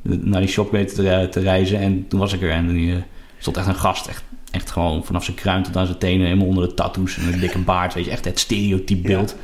naar 0.06 0.42
die 0.42 0.50
shop 0.50 0.72
te, 0.72 1.28
te, 1.32 1.40
reizen. 1.40 1.80
En 1.80 2.08
toen 2.08 2.20
was 2.20 2.34
ik 2.34 2.42
er 2.42 2.50
en 2.50 2.68
die 2.68 3.04
stond 3.38 3.58
echt 3.58 3.68
een 3.68 3.76
gast. 3.76 4.08
Echt, 4.08 4.24
echt 4.52 4.72
gewoon 4.72 5.06
vanaf 5.06 5.24
zijn 5.24 5.38
kruin 5.38 5.64
tot 5.64 5.78
aan 5.78 5.86
zijn 5.86 5.98
tenen, 5.98 6.26
helemaal 6.26 6.48
onder 6.48 6.68
de 6.68 6.74
tattoos 6.74 7.18
en 7.18 7.34
een 7.34 7.40
dikke 7.40 7.60
baard. 7.60 7.94
Weet 7.94 8.06
je, 8.06 8.12
echt 8.12 8.26
het 8.26 8.40
stereotype 8.40 9.08
beeld. 9.08 9.36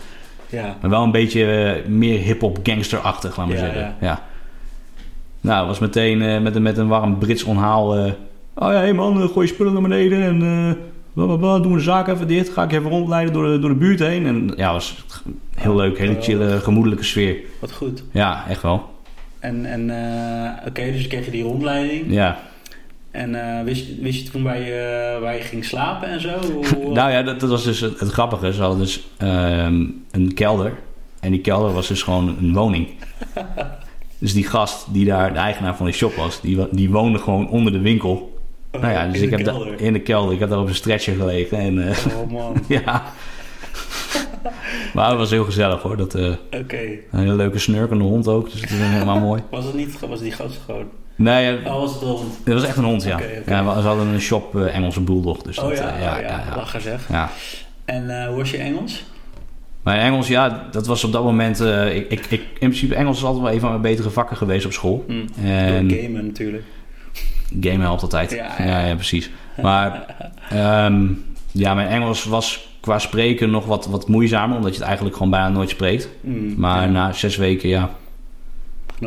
Ja. 0.50 0.60
Ja. 0.60 0.78
Maar 0.82 0.90
wel 0.90 1.04
een 1.04 1.12
beetje 1.12 1.46
eh, 1.46 1.90
meer 1.90 2.20
hip-hop 2.20 2.60
gangsterachtig, 2.64 3.38
laat 3.38 3.48
maar 3.48 3.58
zeggen. 3.58 3.96
Ja. 4.02 4.24
Nou, 5.42 5.68
was 5.68 5.80
meteen 5.80 6.22
uh, 6.22 6.40
met, 6.40 6.60
met 6.60 6.78
een 6.78 6.88
warm 6.88 7.18
Brits 7.18 7.44
onhaal. 7.44 7.96
Oh 8.54 8.72
ja, 8.72 8.78
hé 8.78 8.78
hey 8.78 8.94
man, 8.94 9.30
gooi 9.30 9.48
je 9.48 9.54
spullen 9.54 9.74
naar 9.74 9.82
beneden 9.82 10.22
en 10.22 10.42
uh, 10.42 10.74
doen 11.14 11.72
we 11.72 11.76
de 11.76 11.80
zaak 11.80 12.08
even 12.08 12.28
dicht. 12.28 12.50
Ga 12.50 12.64
ik 12.64 12.72
even 12.72 12.90
rondleiden 12.90 13.34
door 13.34 13.48
de, 13.48 13.60
door 13.60 13.70
de 13.70 13.76
buurt 13.76 14.00
heen. 14.00 14.26
En 14.26 14.54
ja, 14.56 14.72
was 14.72 15.04
heel 15.56 15.76
leuk, 15.76 15.98
hele 15.98 16.22
chille, 16.22 16.60
gemoedelijke 16.60 17.04
sfeer. 17.04 17.38
Wat 17.60 17.72
goed. 17.72 18.04
Ja, 18.12 18.46
echt 18.48 18.62
wel. 18.62 18.90
En, 19.42 19.66
en 19.66 19.84
oké, 20.68 20.92
dus 20.92 21.08
kreeg 21.08 21.26
je 21.26 21.32
die 21.32 21.44
rondleiding. 21.44 22.06
Ja. 22.14 22.40
En 23.12 23.30
uh, 23.30 23.62
wist, 23.64 24.00
wist 24.00 24.24
je 24.24 24.32
toen 24.32 24.44
waar 24.44 24.60
je, 24.60 25.18
waar 25.22 25.36
je 25.36 25.42
ging 25.42 25.66
slapen 25.66 26.08
en 26.08 26.22
zo? 26.22 26.40
nou 26.94 27.12
ja, 27.12 27.22
dat, 27.24 27.40
dat, 27.40 27.50
was 27.50 27.64
dus 27.64 27.80
het, 27.80 28.00
het, 28.00 28.10
grappige. 28.10 28.54
Ze 28.54 28.62
hadden 28.62 28.80
dus 28.80 29.08
um, 29.22 30.04
een 30.12 30.34
kelder. 30.34 30.74
En 31.20 31.32
die 31.32 31.42
kelder 31.42 31.74
was 31.74 31.88
dus 31.88 32.04
gewoon 32.04 32.38
een 32.40 32.54
woning. 32.54 32.90
dus 34.20 34.34
die 34.34 34.48
gast 34.48 34.94
die 34.94 35.06
daar 35.06 35.34
de 35.34 35.40
eigenaar 35.40 35.76
van 35.76 35.86
de 35.86 35.92
shop 35.92 36.16
was, 36.16 36.42
die, 36.42 36.68
die 36.72 36.90
woonde 36.90 37.20
gewoon 37.20 37.50
onder 37.50 37.72
de 37.72 37.80
winkel. 37.80 38.40
Oh, 38.72 38.82
nou 38.82 38.94
ja, 38.94 39.08
dus 39.08 39.22
ik 39.22 39.30
heb 39.30 39.44
daar 39.44 39.68
in 39.78 39.94
de 39.94 40.00
kelder. 40.00 40.34
Ik 40.34 40.40
heb 40.40 40.50
daar 40.50 40.60
op 40.60 40.68
een 40.68 40.76
stretcher 40.76 41.16
gelegen. 41.16 41.58
En, 41.58 41.78
uh, 41.78 41.90
oh 42.22 42.32
man. 42.32 42.64
ja. 42.68 43.04
maar 44.96 45.10
het 45.10 45.18
was 45.18 45.30
heel 45.30 45.44
gezellig 45.44 45.82
hoor. 45.82 45.98
Dat, 45.98 46.16
uh, 46.16 46.34
okay. 46.62 47.04
Een 47.12 47.20
hele 47.20 47.36
leuke 47.36 47.60
snurkende 47.60 48.04
hond 48.04 48.28
ook. 48.28 48.52
Dus 48.52 48.62
dat 48.62 48.70
is 48.70 48.78
helemaal 48.78 49.20
mooi. 49.20 49.44
Was 49.50 49.66
het 49.66 49.74
niet, 49.74 50.00
was 50.00 50.20
die 50.20 50.32
gast 50.32 50.60
gewoon? 50.66 50.86
Nee, 51.16 51.66
oh, 51.66 51.80
was 51.80 51.94
het 51.94 52.02
een 52.02 52.08
hond? 52.08 52.38
Het 52.44 52.54
was 52.54 52.64
echt 52.64 52.78
een 52.78 52.84
hond, 52.84 53.04
ja. 53.04 53.16
Okay, 53.16 53.38
okay. 53.40 53.64
ja 53.64 53.82
ze 53.82 53.88
hadden 53.88 54.08
een 54.08 54.22
shop 54.22 54.56
uh, 54.56 54.76
Engelse 54.76 55.02
bulldog. 55.02 55.42
Dus 55.42 55.58
oh 55.58 55.70
dat, 55.70 55.78
ja, 55.78 55.96
uh, 55.96 56.02
ja, 56.02 56.16
oh, 56.16 56.22
ja, 56.22 56.44
ja, 56.50 56.56
lachen 56.56 56.82
zeg. 56.82 57.08
Ja. 57.10 57.30
En 57.86 58.04
uh, 58.04 58.28
hoe 58.28 58.38
was 58.38 58.52
je 58.52 58.58
Engels? 58.58 59.04
Mijn 59.82 60.00
Engels, 60.00 60.28
ja, 60.28 60.68
dat 60.72 60.88
was 60.88 61.04
op 61.04 61.12
dat 61.12 61.24
moment... 61.24 61.60
ik, 61.60 62.12
ik, 62.12 62.26
ik, 62.26 62.42
in 62.42 62.48
principe, 62.58 62.96
Engels 62.96 63.18
is 63.18 63.24
altijd 63.24 63.44
wel 63.44 63.54
een 63.54 63.60
van 63.60 63.70
mijn 63.70 63.82
betere 63.82 64.10
vakken 64.10 64.38
geweest 64.38 64.66
op 64.66 64.72
school. 64.72 65.06
Mm, 65.08 65.26
en, 65.44 65.88
door 65.88 65.98
gamen 65.98 66.26
natuurlijk. 66.26 66.64
Gamen 67.60 67.82
helpt 67.82 68.02
altijd. 68.02 68.32
Ja, 68.32 68.56
ja. 68.58 68.86
ja 68.86 68.96
precies. 68.96 69.30
Maar 69.62 70.06
um, 70.86 71.26
ja, 71.52 71.74
mijn 71.74 71.88
Engels 71.88 72.24
was 72.24 72.71
qua 72.82 73.00
spreken 73.00 73.50
nog 73.50 73.66
wat, 73.66 73.86
wat 73.86 74.08
moeizamer... 74.08 74.56
omdat 74.56 74.72
je 74.72 74.78
het 74.78 74.86
eigenlijk 74.86 75.16
gewoon 75.16 75.32
bijna 75.32 75.50
nooit 75.50 75.70
spreekt. 75.70 76.10
Mm, 76.22 76.54
maar 76.58 76.90
na 76.90 77.12
zes 77.12 77.38
weken, 77.38 77.70
ja 77.70 77.90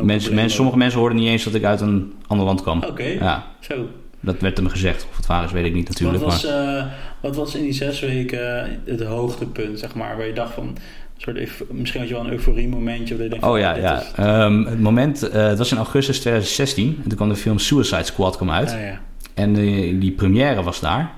mensen, 0.03 0.35
mensen, 0.35 0.55
sommige 0.55 0.77
mensen 0.77 0.99
hoorden 0.99 1.17
niet 1.17 1.27
eens 1.27 1.43
dat 1.43 1.53
ik 1.53 1.63
uit 1.63 1.81
een 1.81 2.13
ander 2.27 2.45
land 2.45 2.61
kwam. 2.61 2.83
Oké, 2.83 3.03
ja. 3.03 3.47
zo. 3.59 3.87
Dat 4.19 4.39
werd 4.39 4.57
hem 4.57 4.67
gezegd. 4.67 5.07
Of 5.09 5.17
het 5.17 5.25
waar 5.25 5.43
is, 5.43 5.51
weet 5.51 5.65
ik 5.65 5.73
niet 5.73 5.87
natuurlijk. 5.87 6.23
Wat 6.23 6.31
was, 6.31 6.45
maar... 6.45 6.77
uh, 6.77 6.85
wat 7.21 7.35
was 7.35 7.55
in 7.55 7.63
die 7.63 7.73
zes 7.73 7.99
weken 7.99 8.79
het 8.85 9.03
hoogtepunt, 9.03 9.79
zeg 9.79 9.95
maar, 9.95 10.17
waar 10.17 10.27
je 10.27 10.33
dacht 10.33 10.53
van... 10.53 10.77
Soort 11.17 11.49
misschien 11.71 11.99
had 11.99 12.09
je 12.09 12.15
wel 12.15 12.25
een 12.25 12.31
euforie 12.31 12.67
momentje. 12.67 13.29
Of 13.31 13.43
oh 13.43 13.59
ja, 13.59 13.75
ja. 13.75 14.01
Is... 14.01 14.11
Um, 14.19 14.65
het 14.65 14.79
moment, 14.79 15.23
uh, 15.23 15.31
het 15.47 15.57
was 15.57 15.71
in 15.71 15.77
augustus 15.77 16.19
2016. 16.19 16.99
En 17.03 17.09
toen 17.09 17.15
kwam 17.15 17.29
de 17.29 17.35
film 17.35 17.59
Suicide 17.59 18.03
Squad 18.03 18.35
kwam 18.35 18.51
uit. 18.51 18.71
Ah, 18.71 18.79
ja. 18.79 18.99
En 19.33 19.53
die 19.99 20.11
première 20.11 20.63
was 20.63 20.79
daar. 20.79 21.11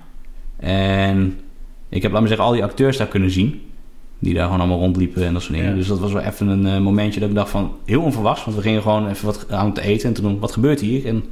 En 0.59 1.39
ik 1.89 2.01
heb, 2.01 2.11
laat 2.11 2.21
me 2.21 2.27
zeggen, 2.27 2.45
al 2.45 2.51
die 2.51 2.63
acteurs 2.63 2.97
daar 2.97 3.07
kunnen 3.07 3.31
zien. 3.31 3.61
Die 4.19 4.33
daar 4.33 4.43
gewoon 4.43 4.59
allemaal 4.59 4.79
rondliepen 4.79 5.25
en 5.25 5.33
dat 5.33 5.41
soort 5.41 5.53
dingen. 5.53 5.75
Dus 5.75 5.87
dat 5.87 5.99
was 5.99 6.11
wel 6.11 6.21
even 6.21 6.47
een 6.47 6.65
uh, 6.65 6.79
momentje 6.79 7.19
dat 7.19 7.29
ik 7.29 7.35
dacht 7.35 7.49
van... 7.49 7.71
Heel 7.85 8.01
onverwachts, 8.01 8.43
want 8.43 8.55
we 8.55 8.61
gingen 8.61 8.81
gewoon 8.81 9.09
even 9.09 9.25
wat 9.25 9.45
aan 9.51 9.69
het 9.69 9.77
eten. 9.77 10.07
En 10.07 10.13
toen, 10.13 10.39
wat 10.39 10.51
gebeurt 10.51 10.81
hier? 10.81 11.05
En 11.05 11.23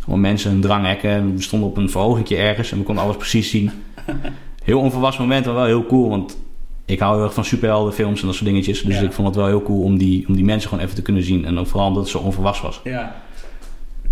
gewoon 0.00 0.20
mensen, 0.20 0.50
een 0.50 0.60
dranghekken. 0.60 1.10
En 1.10 1.34
we 1.34 1.42
stonden 1.42 1.68
op 1.68 1.76
een 1.76 1.90
verhogingje 1.90 2.36
ergens 2.36 2.72
en 2.72 2.78
we 2.78 2.84
konden 2.84 3.04
alles 3.04 3.16
precies 3.16 3.50
zien. 3.50 3.70
Heel 4.64 4.80
onverwachts 4.80 5.18
moment, 5.18 5.44
maar 5.44 5.54
wel 5.54 5.64
heel 5.64 5.86
cool. 5.86 6.08
Want 6.08 6.38
ik 6.84 6.98
hou 6.98 7.14
heel 7.14 7.24
erg 7.24 7.34
van 7.34 7.44
superheldenfilms 7.44 8.20
en 8.20 8.26
dat 8.26 8.34
soort 8.34 8.48
dingetjes. 8.48 8.82
Dus 8.82 8.94
ja. 8.94 9.02
ik 9.02 9.12
vond 9.12 9.28
het 9.28 9.36
wel 9.36 9.46
heel 9.46 9.62
cool 9.62 9.82
om 9.82 9.98
die, 9.98 10.28
om 10.28 10.34
die 10.34 10.44
mensen 10.44 10.68
gewoon 10.68 10.84
even 10.84 10.96
te 10.96 11.02
kunnen 11.02 11.22
zien. 11.22 11.44
En 11.44 11.58
ook 11.58 11.66
vooral 11.66 11.88
omdat 11.88 12.02
het 12.02 12.12
zo 12.12 12.18
onverwachts 12.18 12.60
was. 12.60 12.80
Ja. 12.84 13.16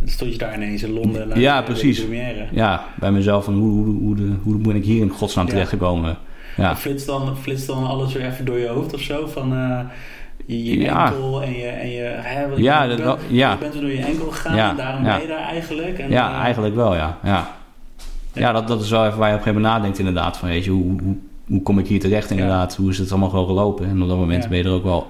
Stond 0.05 0.33
je 0.33 0.39
daar 0.39 0.55
ineens 0.55 0.83
in 0.83 0.93
Londen. 0.93 1.29
Naar 1.29 1.39
ja, 1.39 1.59
de, 1.59 1.65
precies. 1.65 2.07
De 2.09 2.47
ja, 2.53 2.85
bij 2.99 3.13
mezelf 3.13 3.45
van 3.45 3.55
hoe, 3.55 3.85
hoe, 3.85 3.95
hoe, 4.01 4.15
de, 4.17 4.33
hoe 4.43 4.57
ben 4.57 4.77
ik 4.77 4.85
hier 4.85 5.03
in 5.03 5.09
godsnaam 5.11 5.47
terechtgekomen? 5.49 6.17
Ja. 6.57 6.77
Flitst, 6.77 7.07
dan, 7.07 7.37
flitst 7.37 7.67
dan 7.67 7.87
alles 7.87 8.13
weer 8.13 8.27
even 8.27 8.45
door 8.45 8.59
je 8.59 8.69
hoofd 8.69 8.95
of 8.95 9.01
zo? 9.01 9.27
Van 9.27 9.53
eh, 9.57 9.81
je, 10.47 10.65
je 10.65 10.79
Ja. 10.79 11.07
enkel 11.07 11.43
en 11.43 11.53
je... 11.53 11.67
En 11.67 11.89
je 11.91 12.03
hè, 12.03 12.49
wat 12.49 12.59
Ja, 12.59 12.87
dat 12.87 12.99
wel- 12.99 13.19
ja. 13.29 13.51
je 13.53 13.59
bent 13.59 13.75
er 13.75 13.81
door 13.81 13.91
je 13.91 13.99
enkel 14.05 14.31
gegaan 14.31 14.57
Ja, 14.57 14.71
en 14.71 14.77
daarom 14.77 15.05
ja. 15.05 15.13
ben 15.13 15.23
je 15.23 15.29
daar 15.29 15.49
eigenlijk. 15.49 15.99
En, 15.99 16.11
ja, 16.11 16.31
eh, 16.33 16.39
eigenlijk 16.39 16.75
wel, 16.75 16.95
ja. 16.95 17.19
ja. 17.23 17.57
ja, 18.33 18.53
dat, 18.53 18.69
dat 18.69 18.83
is 18.83 18.91
wel 18.91 19.07
even 19.07 19.19
waar 19.19 19.29
je 19.29 19.35
op 19.35 19.39
een 19.41 19.45
gegeven 19.47 19.63
moment 19.63 19.73
nadenkt 19.81 19.99
inderdaad. 19.99 20.37
Van, 20.37 20.49
weet 20.49 20.65
je, 20.65 20.71
hoe, 20.71 21.01
hoe, 21.03 21.17
hoe 21.47 21.63
kom 21.63 21.79
ik 21.79 21.87
hier 21.87 22.01
terecht 22.01 22.31
inderdaad? 22.31 22.77
Hoe 22.77 22.91
is 22.91 22.99
het 22.99 23.11
allemaal 23.11 23.29
gewoon 23.31 23.47
gelopen? 23.47 23.89
En 23.89 24.03
op 24.03 24.09
dat 24.09 24.19
moment 24.19 24.43
Ja. 24.43 24.49
ben 24.49 24.59
je 24.59 24.65
er 24.65 24.71
ook 24.71 24.85
wel 24.85 25.07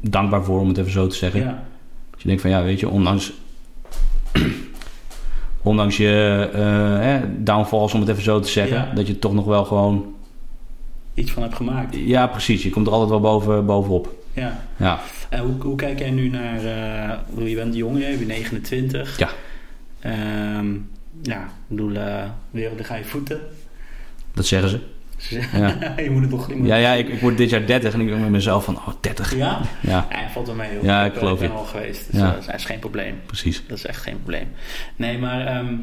dankbaar 0.00 0.44
voor, 0.44 0.60
om 0.60 0.68
het 0.68 0.78
even 0.78 0.90
zo 0.92 1.06
te 1.06 1.16
zeggen. 1.16 1.40
Ja, 1.40 1.62
Dat 2.10 2.20
je 2.22 2.26
denkt 2.28 2.42
van, 2.42 2.50
ja, 2.50 2.62
weet 2.62 2.80
je, 2.80 2.88
ondanks... 2.88 3.32
ondanks 5.62 5.96
je 5.96 6.48
eh, 6.52 7.28
downfalls, 7.36 7.94
om 7.94 8.00
het 8.00 8.08
even 8.08 8.22
zo 8.22 8.40
te 8.40 8.48
zeggen... 8.48 8.76
Ja. 8.76 8.92
dat 8.94 9.06
je 9.06 9.18
toch 9.18 9.34
nog 9.34 9.44
wel 9.44 9.64
gewoon... 9.64 10.14
iets 11.14 11.32
van 11.32 11.42
heb 11.42 11.54
gemaakt. 11.54 11.96
Ja, 11.96 12.26
precies. 12.26 12.62
Je 12.62 12.70
komt 12.70 12.86
er 12.86 12.92
altijd 12.92 13.10
wel 13.10 13.20
boven, 13.20 13.66
bovenop. 13.66 14.14
Ja. 14.32 14.64
Ja, 14.76 15.00
En 15.28 15.40
hoe, 15.40 15.54
hoe 15.60 15.76
kijk 15.76 15.98
jij 15.98 16.10
nu 16.10 16.28
naar... 16.28 16.60
bedoel, 17.30 17.48
je 17.48 17.56
bent 17.56 17.74
jong, 17.74 17.98
je 17.98 18.16
bent 18.16 18.26
29. 18.26 19.18
Ja. 19.18 19.28
Ehm, 20.00 20.72
ja, 21.22 21.42
ik 21.42 21.48
bedoel, 21.66 21.94
eh 21.94 22.24
ga 22.84 22.94
je 22.94 23.04
voeten. 23.04 23.40
dat 24.34 24.46
zeggen 24.46 24.68
ze. 24.68 24.80
Ja. 25.28 25.74
je 26.02 26.10
moet 26.10 26.20
het 26.22 26.30
toch... 26.30 26.48
Ja, 26.62 26.76
ja 26.76 26.92
ik, 26.92 27.08
ik 27.08 27.20
word 27.20 27.36
dit 27.36 27.50
jaar 27.50 27.66
30 27.66 27.94
en 27.94 28.00
ik 28.00 28.08
denk 28.08 28.20
met 28.20 28.30
mezelf 28.30 28.64
van, 28.64 28.76
oh, 28.76 28.88
30. 29.00 29.36
Ja? 29.36 29.60
Ja, 29.80 30.06
Ja, 30.10 30.28
valt 30.30 30.46
wel 30.46 30.56
mee. 30.56 30.74
Hoor. 30.74 30.84
Ja, 30.84 31.04
ik 31.04 31.14
geloof 31.14 31.38
ben 31.38 31.50
al 31.52 31.64
geweest, 31.64 32.10
dus 32.10 32.20
Ja. 32.20 32.30
dat 32.46 32.54
is 32.54 32.64
geen 32.64 32.78
probleem. 32.78 33.20
precies. 33.26 33.62
Dat 33.66 33.78
is 33.78 33.86
echt 33.86 34.02
geen 34.02 34.16
probleem. 34.16 34.48
Nee, 34.96 35.18
maar 35.18 35.46
ehm, 35.46 35.74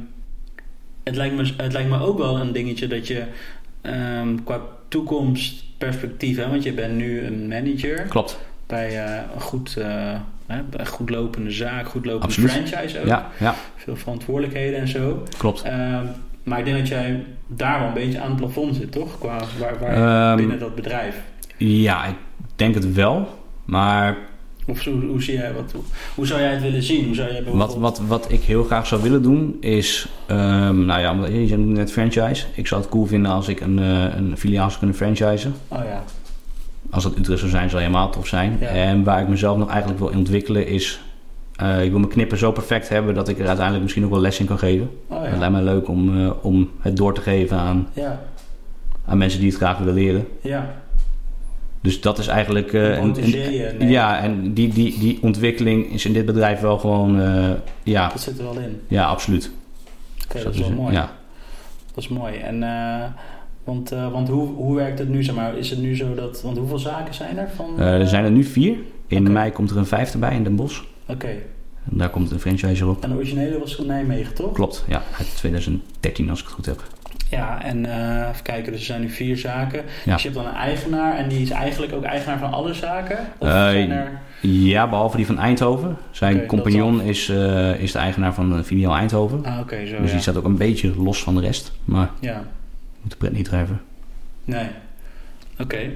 het, 1.03 1.15
lijkt 1.15 1.35
me, 1.35 1.53
het 1.57 1.73
lijkt 1.73 1.89
me 1.89 1.99
ook 1.99 2.17
wel 2.17 2.39
een 2.39 2.51
dingetje 2.51 2.87
dat 2.87 3.07
je 3.07 3.23
ehm, 3.81 4.35
qua 4.43 4.59
toekomstperspectief, 4.87 6.37
hè, 6.37 6.49
want 6.49 6.63
je 6.63 6.73
bent 6.73 6.93
nu 6.95 7.21
een 7.25 7.47
manager 7.47 8.01
Klopt. 8.01 8.39
bij 8.67 9.03
eh, 9.05 9.21
een 9.35 9.41
goed, 9.41 9.77
eh, 9.77 10.13
hè, 10.47 10.85
goed 10.85 11.09
lopende 11.09 11.51
zaak, 11.51 11.87
goed 11.87 12.05
lopende 12.05 12.25
Absoluut. 12.25 12.51
franchise 12.51 12.99
ook. 12.99 13.05
Ja, 13.05 13.29
ja, 13.39 13.55
Veel 13.75 13.95
verantwoordelijkheden 13.95 14.79
en 14.79 14.87
zo. 14.87 15.23
klopt. 15.37 15.61
Ehm, 15.61 16.05
maar 16.47 16.59
ik 16.59 16.65
denk 16.65 16.77
dat 16.77 16.87
jij 16.87 17.23
daar 17.47 17.79
wel 17.79 17.87
een 17.87 17.93
beetje 17.93 18.19
aan 18.19 18.29
het 18.29 18.35
plafond 18.39 18.75
zit, 18.75 18.91
toch? 18.91 19.17
Qua 19.19 19.37
waar, 19.59 19.79
waar 19.79 20.27
Ehm, 20.29 20.37
binnen 20.37 20.59
dat 20.59 20.75
bedrijf. 20.75 21.21
Ja, 21.57 22.05
ik 22.05 22.15
denk 22.55 22.73
het 22.73 22.93
wel. 22.93 23.27
Maar 23.65 24.17
Of 24.65 24.81
zo, 24.81 24.99
hoe, 24.99 25.21
zie 25.23 25.33
jij, 25.33 25.53
wat, 25.53 25.73
hoe 26.15 26.25
zou 26.27 26.41
jij 26.41 26.51
het 26.51 26.61
willen 26.61 26.83
zien? 26.83 27.05
Hoe 27.05 27.15
zou 27.15 27.31
jij 27.31 27.43
wat, 27.43 27.75
wat, 27.75 27.99
wat 28.07 28.31
ik 28.31 28.41
heel 28.41 28.63
graag 28.63 28.87
zou 28.87 29.01
willen 29.01 29.21
doen 29.21 29.57
is... 29.59 30.07
ehm, 30.25 30.85
nou 30.85 31.01
ja, 31.01 31.27
je 31.37 31.57
noemde 31.57 31.73
net 31.79 31.91
franchise. 31.91 32.45
Ik 32.53 32.67
zou 32.67 32.81
het 32.81 32.89
cool 32.89 33.05
vinden 33.05 33.31
als 33.31 33.47
ik 33.47 33.59
een, 33.59 33.79
eh, 33.79 34.15
een 34.17 34.37
filiaal 34.37 34.67
zou 34.67 34.77
kunnen 34.79 34.95
franchisen. 34.97 35.53
Oh 35.67 35.79
ja, 35.83 36.03
Als 36.89 37.03
dat 37.03 37.17
Utrecht 37.17 37.39
zou 37.39 37.51
zijn, 37.51 37.69
zou 37.69 37.81
helemaal 37.81 38.09
tof 38.09 38.27
zijn. 38.27 38.57
Ja. 38.59 38.67
En 38.67 39.03
waar 39.03 39.21
ik 39.21 39.27
mezelf 39.27 39.57
nog 39.57 39.69
eigenlijk 39.69 39.99
wil 39.99 40.09
ontwikkelen 40.09 40.67
is... 40.67 41.01
eh, 41.57 41.83
ik 41.83 41.89
wil 41.89 41.99
mijn 41.99 42.11
knippen 42.11 42.37
zo 42.37 42.51
perfect 42.51 42.89
hebben 42.89 43.15
dat 43.15 43.27
ik 43.27 43.35
er 43.39 43.45
uiteindelijk 43.45 43.83
misschien 43.83 44.05
ook 44.05 44.11
wel 44.11 44.19
les 44.21 44.39
in 44.39 44.45
kan 44.45 44.59
geven. 44.59 44.89
oh 45.07 45.23
ja. 45.23 45.37
lijkt 45.37 45.53
mij 45.53 45.63
leuk 45.63 45.87
om, 45.87 46.25
eh, 46.25 46.31
om 46.41 46.69
het 46.79 46.97
door 46.97 47.13
te 47.13 47.21
geven 47.21 47.57
aan, 47.57 47.87
Ja, 47.93 48.19
aan 49.05 49.17
mensen 49.17 49.39
die 49.39 49.49
het 49.49 49.57
graag 49.57 49.77
willen 49.77 49.93
leren. 49.93 50.27
ja. 50.41 50.73
Dus 51.81 52.01
dat 52.01 52.17
is 52.17 52.27
eigenlijk... 52.27 52.73
eh, 52.73 52.83
een- 52.97 53.03
een- 53.03 53.11
Protégé, 53.11 53.73
nee. 53.79 53.89
ja, 53.89 54.19
en 54.19 54.53
die, 54.53 54.73
die, 54.73 54.99
die 54.99 55.19
ontwikkeling 55.21 55.91
is 55.93 56.05
in 56.05 56.13
dit 56.13 56.25
bedrijf 56.25 56.59
wel 56.59 56.77
gewoon... 56.77 57.21
eh, 57.21 57.49
ja, 57.83 58.09
Dat 58.09 58.21
zit 58.21 58.37
er 58.37 58.43
wel 58.43 58.57
in. 58.59 58.81
ja, 58.87 59.05
absoluut. 59.05 59.51
Oké, 60.29 60.43
dat 60.43 60.53
is 60.53 60.59
wel 60.59 60.71
mooi. 60.71 60.93
Ja. 60.93 61.11
Dat 61.93 62.03
is 62.03 62.07
mooi. 62.09 62.35
En, 62.37 62.63
eh, 62.63 63.03
want 63.63 63.91
eh, 63.91 64.11
want 64.11 64.27
hoe, 64.29 64.47
hoe 64.47 64.75
werkt 64.75 64.99
het 64.99 65.09
nu? 65.09 65.23
Zeg 65.23 65.35
maar, 65.35 65.57
is 65.57 65.69
het 65.69 65.79
nu 65.79 65.95
zo 65.95 66.15
dat... 66.15 66.41
Want 66.41 66.57
hoeveel 66.57 66.79
zaken 66.79 67.13
zijn 67.13 67.37
er? 67.37 67.49
Van, 67.55 67.65
Eh, 67.79 67.99
er 67.99 68.07
zijn 68.07 68.23
er 68.25 68.31
nu 68.31 68.43
vier. 68.43 68.75
In 69.07 69.31
mei 69.31 69.51
komt 69.51 69.69
er 69.71 69.77
een 69.77 69.85
vijfde 69.85 70.17
bij 70.17 70.35
in 70.35 70.43
Den 70.43 70.55
Bosch. 70.55 70.81
Oké. 71.07 71.27
En 71.91 71.97
daar 71.97 72.09
komt 72.09 72.31
een 72.31 72.39
franchise 72.39 72.85
op. 72.87 73.03
En 73.03 73.09
de 73.09 73.15
originele 73.15 73.59
was 73.59 73.75
van 73.75 73.85
Nijmegen, 73.85 74.33
toch? 74.33 74.53
Klopt, 74.53 74.85
ja. 74.87 75.03
Uit 75.17 75.35
2013 75.35 76.29
als 76.29 76.39
ik 76.39 76.45
het 76.45 76.53
goed 76.53 76.65
heb. 76.65 76.83
Ja, 77.29 77.63
en 77.63 77.85
eh, 77.85 78.29
even 78.29 78.43
kijken. 78.43 78.71
Dus 78.71 78.79
er 78.81 78.85
zijn 78.87 79.01
nu 79.01 79.09
vier 79.09 79.37
zaken. 79.37 79.83
Ja. 80.05 80.13
Dus 80.13 80.23
je 80.23 80.29
hebt 80.29 80.41
dan 80.43 80.49
een 80.53 80.59
eigenaar. 80.59 81.17
En 81.17 81.29
die 81.29 81.41
is 81.41 81.49
eigenlijk 81.49 81.93
ook 81.93 82.03
eigenaar 82.03 82.39
van 82.39 82.51
alle 82.53 82.73
zaken? 82.73 83.17
Of 83.37 83.47
Eh, 83.47 83.53
zijn 83.53 83.91
er... 83.91 84.19
Ja, 84.41 84.89
behalve 84.89 85.17
die 85.17 85.25
van 85.25 85.39
Eindhoven. 85.39 85.97
Zijn 86.11 86.45
compagnon 86.45 87.01
is, 87.01 87.29
eh, 87.29 87.79
is 87.79 87.91
de 87.91 87.99
eigenaar 87.99 88.33
van 88.33 88.57
de 88.57 88.63
filiaal 88.63 88.95
Eindhoven. 88.95 89.45
Ah, 89.45 89.59
oké, 89.59 89.75
zo 89.85 89.97
dus 89.97 90.05
ja. 90.07 90.11
die 90.11 90.21
staat 90.21 90.37
ook 90.37 90.45
een 90.45 90.57
beetje 90.57 90.93
los 91.03 91.23
van 91.23 91.35
de 91.35 91.41
rest. 91.41 91.71
Maar 91.85 92.09
Ja, 92.19 92.43
moet 93.01 93.11
de 93.11 93.17
pret 93.17 93.33
niet 93.33 93.45
drijven. 93.45 93.81
nee. 94.43 94.67
Oké. 95.59 95.89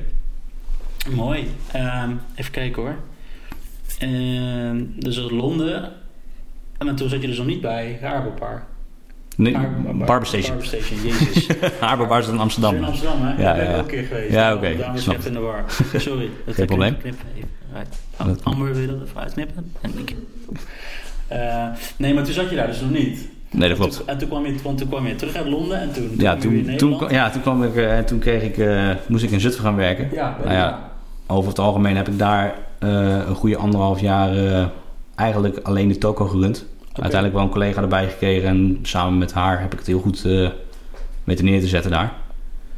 Mooi. 1.16 1.48
Ehm, 1.72 2.12
even 2.36 2.52
kijken 2.52 2.82
hoor. 2.82 2.96
Ehm, 4.02 4.84
dus 4.96 5.16
dat 5.16 5.32
Londen. 5.32 5.92
En 6.78 6.96
toen 6.96 7.10
zat 7.10 7.22
je 7.22 7.28
dus 7.28 7.38
nog 7.38 7.46
niet 7.46 7.62
bij 7.62 7.98
Rabobar. 8.02 8.64
Nee, 9.38 9.54
Bar- 9.54 9.82
bar- 9.84 10.06
Barber 10.06 10.28
Station. 10.28 10.58
Barber 10.58 10.66
Station, 10.68 11.00
jezus. 11.08 11.48
Harbour 11.80 12.20
is 12.20 12.28
in 12.28 12.40
Amsterdam. 12.40 12.76
In 12.76 12.84
Amsterdam, 12.84 13.22
hè? 13.22 13.42
Ja, 13.42 13.50
Ja, 13.50 13.56
ben 13.56 13.64
ja, 13.64 13.70
ik 13.70 13.76
ja. 13.76 13.76
ook 13.76 13.82
een 13.82 13.88
keer 13.88 14.04
geweest. 14.04 14.34
Ja, 14.34 14.54
oké, 14.54 14.76
Daarom 14.78 14.96
is 14.96 15.04
snap 15.04 15.16
het 15.16 15.26
in 15.26 15.34
de 15.34 15.40
war. 15.40 15.64
Sorry. 15.98 16.30
Dat 16.46 16.56
Geen 16.56 16.66
probleem. 16.66 16.98
Knippen. 16.98 17.26
Dat- 18.18 18.44
Amber, 18.44 18.74
wil 18.76 18.88
dat 18.88 19.08
even 19.08 19.22
uitknippen? 19.22 19.72
En 19.82 19.92
ik- 19.98 20.16
Eh, 21.28 21.66
nee, 21.98 22.14
maar 22.14 22.24
toen 22.24 22.34
zat 22.34 22.50
je 22.50 22.56
daar 22.56 22.68
dus 22.68 22.82
nog 22.82 22.90
niet. 22.92 23.30
Nee, 23.50 23.70
dat 23.70 23.70
En 23.70 23.76
klopt. 23.76 23.98
toen, 23.98 24.08
en 24.08 24.18
toen 24.18 24.28
kwam 24.28 24.46
je, 24.46 24.56
want 24.64 24.78
toen 24.78 24.88
kwam 24.88 25.08
je 25.08 25.16
terug 25.16 25.36
uit 25.36 25.48
Londen 25.48 25.80
en 25.82 25.92
toen, 25.94 26.12
Ja, 26.18 26.36
toen, 26.36 26.76
toen, 26.78 26.98
ja, 27.10 27.30
toen, 27.30 27.42
kwam 27.42 27.64
ik, 27.64 27.76
eh, 27.76 28.00
toen 28.00 28.20
kreeg 28.20 28.44
ik, 28.44 28.58
eh, 28.58 28.90
moest 29.08 29.24
ik 29.24 29.32
in 29.32 29.40
Zutphen 29.40 29.64
gaan 29.64 29.76
werken. 29.76 30.10
Ja, 30.12 30.38
Nou 30.44 30.54
ja, 30.56 30.92
over 31.28 31.50
het 31.50 31.60
algemeen 31.60 31.96
heb 31.96 32.08
ik 32.08 32.18
daar 32.18 32.56
een 32.90 33.36
goede 33.36 33.58
anderhalf 33.58 34.02
jaar 34.02 34.38
eh, 34.38 34.66
eigenlijk 35.16 35.60
alleen 35.64 35.88
de 35.88 35.98
toko 35.98 36.26
gerund. 36.26 36.66
Uiteindelijk 36.94 37.34
wel 37.34 37.44
een 37.44 37.50
collega 37.52 37.82
erbij 37.82 38.10
gekregen 38.10 38.50
en 38.50 38.80
samen 38.82 39.18
met 39.18 39.34
haar 39.34 39.62
heb 39.62 39.72
ik 39.72 39.80
het 39.80 39.88
heel 39.88 40.00
goed 40.00 40.26
eh 40.26 40.50
weten 41.24 41.46
neer 41.46 41.60
te 41.60 41.68
zetten 41.68 41.92
daar. 41.92 42.14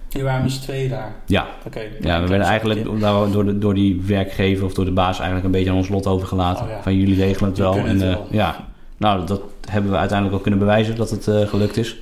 Je 0.10 0.24
waren 0.24 0.44
dus 0.44 0.58
twee 0.58 0.90
daar. 0.90 1.16
Ja, 1.26 1.48
Oké. 1.66 1.82
ja 2.02 2.22
we 2.22 2.28
werden 2.28 2.48
eigenlijk 2.48 2.84
door, 2.84 3.32
door, 3.32 3.46
de, 3.46 3.58
door 3.58 3.74
die 3.74 4.02
werkgever 4.06 4.66
of 4.66 4.74
door 4.74 4.86
de 4.86 4.92
baas 4.92 5.16
eigenlijk 5.16 5.46
een 5.46 5.52
beetje 5.52 5.70
aan 5.70 5.76
ons 5.76 5.90
lot 5.90 6.08
overgelaten. 6.08 6.66
Oh 6.66 6.72
ja. 6.72 6.82
Van 6.82 6.96
jullie 6.96 7.16
regelen 7.16 7.50
het 7.50 7.60
wel. 7.60 7.76
En, 7.76 7.86
het 7.86 8.02
eh, 8.02 8.08
wel. 8.08 8.28
ja, 8.32 8.68
nou 8.98 9.26
dat 9.26 9.42
hebben 9.70 9.92
we 9.92 9.98
uiteindelijk 9.98 10.38
ook 10.38 10.42
kunnen 10.44 10.60
bewijzen 10.60 10.96
dat 10.96 11.10
het 11.10 11.28
eh, 11.28 11.48
gelukt 11.48 11.78
is. 11.78 11.96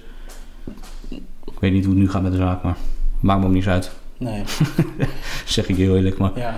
Ik 1.45 1.59
weet 1.59 1.71
niet 1.71 1.85
hoe 1.85 1.93
het 1.93 2.03
nu 2.03 2.09
gaat 2.09 2.21
met 2.21 2.31
de 2.31 2.37
zaak, 2.37 2.63
maar 2.63 2.75
maakt 3.19 3.39
me 3.39 3.45
ook 3.45 3.53
niets 3.53 3.67
uit. 3.67 3.91
Nee, 4.17 4.43
Zeg 5.45 5.67
ik 5.67 5.75
heel 5.75 5.95
eerlijk. 5.95 6.17
Maar 6.17 6.31
ja. 6.35 6.55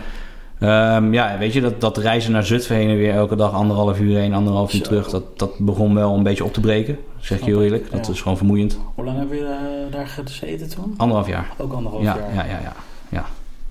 Ehm, 0.63 1.13
ja, 1.13 1.37
weet 1.37 1.53
je, 1.53 1.61
dat, 1.61 1.81
dat 1.81 1.97
reizen 1.97 2.31
naar 2.31 2.45
Zutphen 2.45 2.75
heen 2.75 2.89
en 2.89 2.95
weer 2.95 3.13
elke 3.13 3.35
dag 3.35 3.53
anderhalf 3.53 3.99
uur 3.99 4.17
heen, 4.17 4.33
anderhalf 4.33 4.73
uur 4.73 4.79
Zo. 4.79 4.83
terug, 4.85 5.09
dat, 5.09 5.39
dat 5.39 5.59
begon 5.59 5.95
wel 5.95 6.15
een 6.15 6.23
beetje 6.23 6.43
op 6.43 6.53
te 6.53 6.59
breken. 6.59 6.97
Zeg 7.19 7.39
je 7.39 7.45
heel 7.45 7.63
eerlijk. 7.63 7.91
Dat 7.91 8.05
ja. 8.05 8.11
is 8.11 8.21
gewoon 8.21 8.37
vermoeiend. 8.37 8.77
Hoe 8.95 9.05
lang 9.05 9.19
heb 9.19 9.31
je 9.31 9.45
eh, 9.45 9.91
daar 9.93 10.07
gezeten 10.07 10.69
toen? 10.69 10.93
Anderhalf 10.97 11.27
jaar. 11.27 11.53
Ook 11.57 11.73
anderhalf 11.73 12.03
Ja, 12.03 12.17
jaar. 12.17 12.47
ja, 12.47 12.59
ja, 12.61 12.73
ja. 13.09 13.25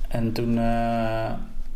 En 0.09 0.33
toen, 0.33 0.59
eh, 0.59 1.25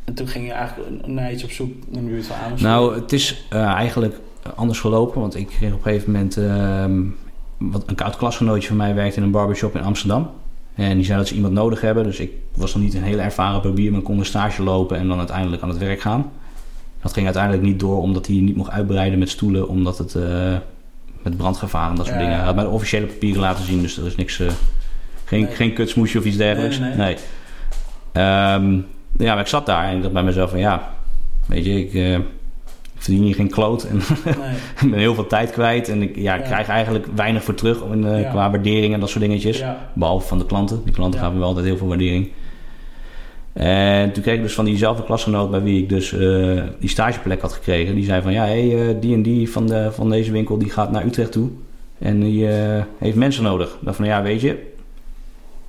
en 0.04 0.14
toen 0.14 0.28
ging 0.28 0.46
je 0.46 0.52
eigenlijk 0.52 1.06
naar 1.06 1.32
iets 1.32 1.44
op 1.44 1.50
zoek 1.50 1.72
in 1.90 2.04
de 2.04 2.10
buurt 2.10 2.26
van 2.26 2.36
Amersfoort. 2.36 2.72
Nou, 2.72 2.94
het 2.94 3.12
is 3.12 3.46
eh, 3.50 3.64
eigenlijk 3.64 4.20
anders 4.54 4.80
gelopen, 4.80 5.20
want 5.20 5.36
ik 5.36 5.46
kreeg 5.46 5.72
op 5.72 5.76
een 5.76 5.82
gegeven 5.82 6.12
moment 6.12 6.36
ehm, 6.36 7.02
wat, 7.58 7.82
een 7.86 7.94
koud 7.94 8.16
klasgenootje 8.16 8.68
van 8.68 8.76
mij 8.76 8.94
werkte 8.94 9.16
in 9.16 9.22
een 9.22 9.30
barbershop 9.30 9.74
in 9.76 9.82
Amsterdam. 9.82 10.30
En 10.74 10.96
die 10.96 11.04
zei 11.04 11.18
dat 11.18 11.28
ze 11.28 11.34
iemand 11.34 11.52
nodig 11.52 11.80
hebben. 11.80 12.04
Dus 12.04 12.18
ik 12.20 12.32
was 12.56 12.74
nog 12.74 12.82
niet 12.82 12.94
een 12.94 13.02
hele 13.02 13.22
ervaren 13.22 13.62
barbier, 13.62 13.92
maar 13.92 14.00
kon 14.00 14.18
een 14.18 14.24
stage 14.24 14.62
lopen 14.62 14.98
en 14.98 15.08
dan 15.08 15.18
uiteindelijk 15.18 15.62
aan 15.62 15.68
het 15.68 15.78
werk 15.78 16.00
gaan. 16.00 16.30
Dat 17.02 17.12
ging 17.12 17.24
uiteindelijk 17.26 17.64
niet 17.64 17.80
door, 17.80 18.00
omdat 18.00 18.26
hij 18.26 18.36
niet 18.36 18.56
mocht 18.56 18.70
uitbreiden 18.70 19.18
met 19.18 19.28
stoelen, 19.30 19.68
omdat 19.68 19.98
het 19.98 20.14
eh, 20.14 20.54
met 21.22 21.36
brandgevaar 21.36 21.90
en 21.90 21.96
dat 21.96 22.06
soort 22.06 22.18
Ja, 22.18 22.22
dingen. 22.22 22.36
Hij 22.38 22.46
had 22.46 22.54
mij 22.54 22.64
de 22.64 22.70
officiële 22.70 23.06
papieren 23.06 23.40
laten 23.40 23.64
zien, 23.64 23.80
dus 23.82 23.98
er 23.98 24.06
is 24.06 24.16
niks, 24.16 24.38
eh, 24.40 24.46
geen, 25.24 25.42
Nee. 25.44 25.54
geen 25.54 25.72
kutsmoesje 25.72 26.18
of 26.18 26.24
iets 26.24 26.36
dergelijks. 26.36 26.78
Nee, 26.78 26.94
nee, 26.94 27.16
Ehm, 28.12 28.72
ja, 29.18 29.32
maar 29.34 29.40
ik 29.40 29.46
zat 29.46 29.66
daar 29.66 29.84
en 29.88 29.96
ik 29.96 30.00
dacht 30.02 30.14
bij 30.14 30.22
mezelf 30.22 30.50
van 30.50 30.58
ja, 30.58 30.90
weet 31.46 31.64
je, 31.64 31.80
ik, 31.80 31.94
eh, 31.94 32.12
ik 32.14 32.22
verdien 33.02 33.22
hier 33.22 33.34
geen 33.34 33.50
kloot 33.50 33.84
en 33.84 33.96
Nee. 34.24 34.56
ben 34.90 34.98
heel 34.98 35.14
veel 35.14 35.26
tijd 35.26 35.50
kwijt 35.50 35.88
en 35.88 36.02
ik, 36.02 36.16
ja, 36.16 36.34
ik 36.34 36.40
Ja. 36.40 36.46
krijg 36.46 36.68
eigenlijk 36.68 37.06
weinig 37.14 37.44
voor 37.44 37.54
terug 37.54 37.82
in, 37.92 38.02
Ja. 38.02 38.30
qua 38.30 38.50
waardering 38.50 38.94
en 38.94 39.00
dat 39.00 39.08
soort 39.08 39.24
dingetjes. 39.24 39.58
Ja. 39.58 39.88
Behalve 39.92 40.26
van 40.26 40.38
de 40.38 40.46
klanten. 40.46 40.80
Die 40.84 40.92
klanten 40.94 41.20
gaven 41.20 41.38
wel 41.38 41.48
altijd 41.48 41.66
heel 41.66 41.76
veel 41.76 41.86
waardering. 41.88 42.28
En 43.56 44.12
toen 44.12 44.22
kreeg 44.22 44.36
ik 44.36 44.42
dus 44.42 44.54
van 44.54 44.64
diezelfde 44.64 45.04
klasgenoot 45.04 45.50
bij 45.50 45.62
wie 45.62 45.82
ik 45.82 45.88
dus 45.88 46.12
eh, 46.12 46.62
die 46.78 46.88
stageplek 46.88 47.40
had 47.40 47.52
gekregen. 47.52 47.94
Die 47.94 48.04
zei 48.04 48.22
van 48.22 48.32
ja, 48.32 48.44
hey, 48.44 48.88
eh, 48.88 48.94
die 49.00 49.14
en 49.14 49.22
die 49.22 49.50
van, 49.50 49.66
de, 49.66 49.88
van 49.92 50.10
deze 50.10 50.32
winkel 50.32 50.58
die 50.58 50.70
gaat 50.70 50.90
naar 50.90 51.04
Utrecht 51.04 51.32
toe. 51.32 51.48
En 51.98 52.20
die 52.20 52.48
eh, 52.48 52.82
heeft 52.98 53.16
mensen 53.16 53.42
nodig. 53.42 53.68
Ik 53.68 53.84
dacht 53.84 53.96
van 53.96 54.06
ja, 54.06 54.22
weet 54.22 54.40
je. 54.40 54.50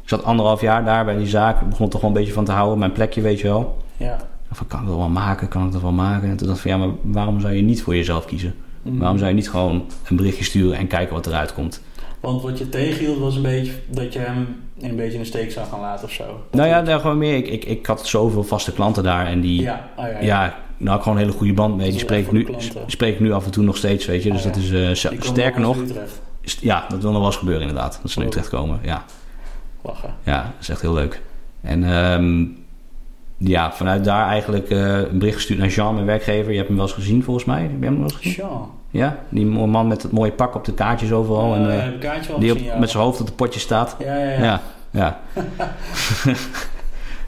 Ik 0.02 0.10
zat 0.10 0.23
anderhalf 0.23 0.62
jaar 0.62 0.86
daar 0.86 1.06
bij 1.06 1.17
die 1.17 1.28
zaak. 1.28 1.62
Ik 1.62 1.69
begon 1.69 1.86
er 1.86 1.91
toch 1.91 2.02
wel 2.02 2.10
een 2.10 2.15
beetje 2.15 2.34
van 2.34 2.45
te 2.45 2.52
houden. 2.52 2.80
Mijn 2.80 2.91
plekje, 2.91 3.21
weet 3.21 3.39
je 3.39 3.47
wel. 3.47 3.78
Ja. 3.97 4.17
Van 4.52 4.67
kan 4.67 4.82
ik 4.82 4.88
dat 4.88 4.95
wel 4.95 5.10
maken? 5.10 5.47
Kan 5.47 5.65
ik 5.65 5.71
dat 5.71 5.82
wel 5.82 5.91
maken? 5.91 6.30
En 6.30 6.38
toen 6.38 6.47
dacht 6.47 6.65
ik 6.65 6.71
van 6.71 6.80
ja, 6.80 6.88
maar 6.88 6.95
waarom 7.02 7.39
zou 7.39 7.54
je 7.54 7.62
niet 7.62 7.84
voor 7.84 7.95
jezelf 7.95 8.26
kiezen? 8.26 8.56
Mm. 8.82 9.00
Waarom 9.00 9.17
zou 9.17 9.30
je 9.30 9.36
niet 9.36 9.50
gewoon 9.50 9.86
een 10.10 10.15
berichtje 10.15 10.43
sturen 10.43 10.78
en 10.78 10.88
kijken 10.88 11.15
wat 11.15 11.28
eruit 11.28 11.54
komt? 11.54 11.82
Want 12.28 12.42
wat 12.42 12.58
je 12.58 12.70
tegenhield 12.70 13.20
was 13.20 13.36
een 13.36 13.42
beetje 13.42 13.72
dat 13.90 14.13
je 14.13 14.20
hem 14.20 14.63
een 14.80 14.96
beetje 14.96 15.13
in 15.13 15.20
de 15.20 15.26
steek 15.26 15.52
zou 15.52 15.68
gaan 15.68 15.80
laten 15.80 16.06
of 16.06 16.12
zo. 16.12 16.44
Nou 16.52 16.68
ja, 16.68 16.82
daar 16.82 17.00
gewoon 17.00 17.18
meer. 17.18 17.36
Ik, 17.36 17.48
ik, 17.48 17.66
ik 17.66 17.86
had 17.86 18.08
zoveel 18.08 18.44
vaste 18.44 18.74
klanten 18.74 19.04
daar 19.04 19.26
en 19.26 19.42
die, 19.42 19.62
Ja, 19.62 19.90
oh, 19.98 20.04
ja, 20.04 20.10
ja. 20.12 20.20
ja, 20.22 20.56
nou 20.78 20.90
had 20.90 20.98
ik 20.98 21.04
gewoon 21.04 21.18
een 21.18 21.24
hele 21.24 21.38
goede 21.38 21.54
band 21.54 21.78
mee. 21.78 21.90
Die 21.90 22.00
spreek 22.00 22.26
ik, 22.26 22.32
nu, 22.32 22.48
spreek 22.88 23.13
ik 23.13 23.20
nu 23.20 23.32
af 23.32 23.46
en 23.46 23.52
toe 23.52 23.63
nog 23.63 23.78
steeds, 23.78 24.06
weet 24.06 24.24
je. 24.24 24.32
Dus 24.32 24.46
Oh, 24.46 24.54
dat 24.54 24.56
is 24.63 24.72
eh, 25.04 25.10
komen 25.10 25.26
sterker 25.26 25.62
nog. 25.62 25.78
Ja, 26.62 26.86
dat 26.90 27.02
wil 27.02 27.10
nog 27.12 27.20
wel 27.20 27.30
eens 27.30 27.38
gebeuren 27.38 27.68
inderdaad. 27.68 28.00
Dat 28.02 28.12
ze 28.12 28.20
nu 28.20 28.26
Oh. 28.26 28.32
terechtkomen. 28.32 28.80
Ja. 28.84 29.04
Lachen. 29.82 30.13
ja, 30.24 30.42
dat 30.44 30.62
is 30.62 30.70
echt 30.70 30.82
heel 30.82 30.94
leuk. 30.94 31.22
En 31.62 31.84
ehm, 31.84 32.46
ja, 33.38 33.72
vanuit 33.74 34.04
daar 34.04 34.28
eigenlijk 34.28 34.70
eh, 34.70 34.98
een 34.98 35.20
bericht 35.20 35.36
gestuurd 35.36 35.60
naar 35.60 35.68
Jean, 35.70 35.94
mijn 35.94 36.06
werkgever. 36.06 36.52
Je 36.52 36.56
hebt 36.58 36.68
hem 36.68 36.78
wel 36.78 36.86
eens 36.86 36.96
gezien 36.96 37.24
volgens 37.24 37.46
mij. 37.46 37.62
Heb 37.62 37.72
je 37.80 37.86
hem 37.86 37.96
wel 37.96 38.04
eens 38.04 38.13
gezien? 38.16 38.34
Jean. 38.34 38.72
Ja, 38.91 39.17
die 39.30 39.45
man 39.45 39.88
met 39.88 40.02
het 40.02 40.12
mooie 40.12 40.32
pak 40.32 40.56
op 40.56 40.65
de 40.65 40.73
kaartjes 40.73 41.12
overal. 41.12 41.56
en, 41.56 41.93
ik 41.93 42.00
kaartje 42.00 42.34
die 42.39 42.52
op, 42.52 42.58
gezien, 42.58 42.73
ja. 42.73 42.80
met 42.80 42.89
zijn 42.89 43.04
hoofd 43.04 43.19
op 43.19 43.26
het 43.26 43.36
potje 43.36 43.60
staat. 43.60 43.95
Ja, 44.00 44.15
ja, 44.15 44.43
ja. 44.43 44.62
Ja. 44.91 45.19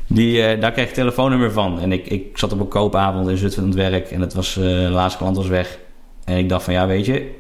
Die, 0.08 0.44
eh, 0.44 0.62
daar 0.62 0.72
kreeg 0.72 0.88
ik 0.88 0.94
telefoonnummer 0.94 1.52
van. 1.52 1.80
En 1.80 1.92
ik, 1.92 2.06
ik 2.06 2.38
zat 2.38 2.54
op 2.54 2.60
een 2.60 2.68
koopavond 2.68 3.30
in 3.30 3.38
Zutphen 3.38 3.64
aan 3.64 3.70
het 3.70 3.78
werk. 3.78 4.12
En 4.12 4.22
het 4.22 4.34
was, 4.34 4.58
eh, 4.58 4.64
de 4.64 4.90
laatste 4.90 5.20
klant 5.20 5.38
was 5.38 5.48
weg. 5.48 5.80
En 6.26 6.38
ik 6.38 6.50
dacht 6.50 6.64
van 6.64 6.74
ja, 6.74 6.88
weet 6.88 7.06
je, 7.06 7.32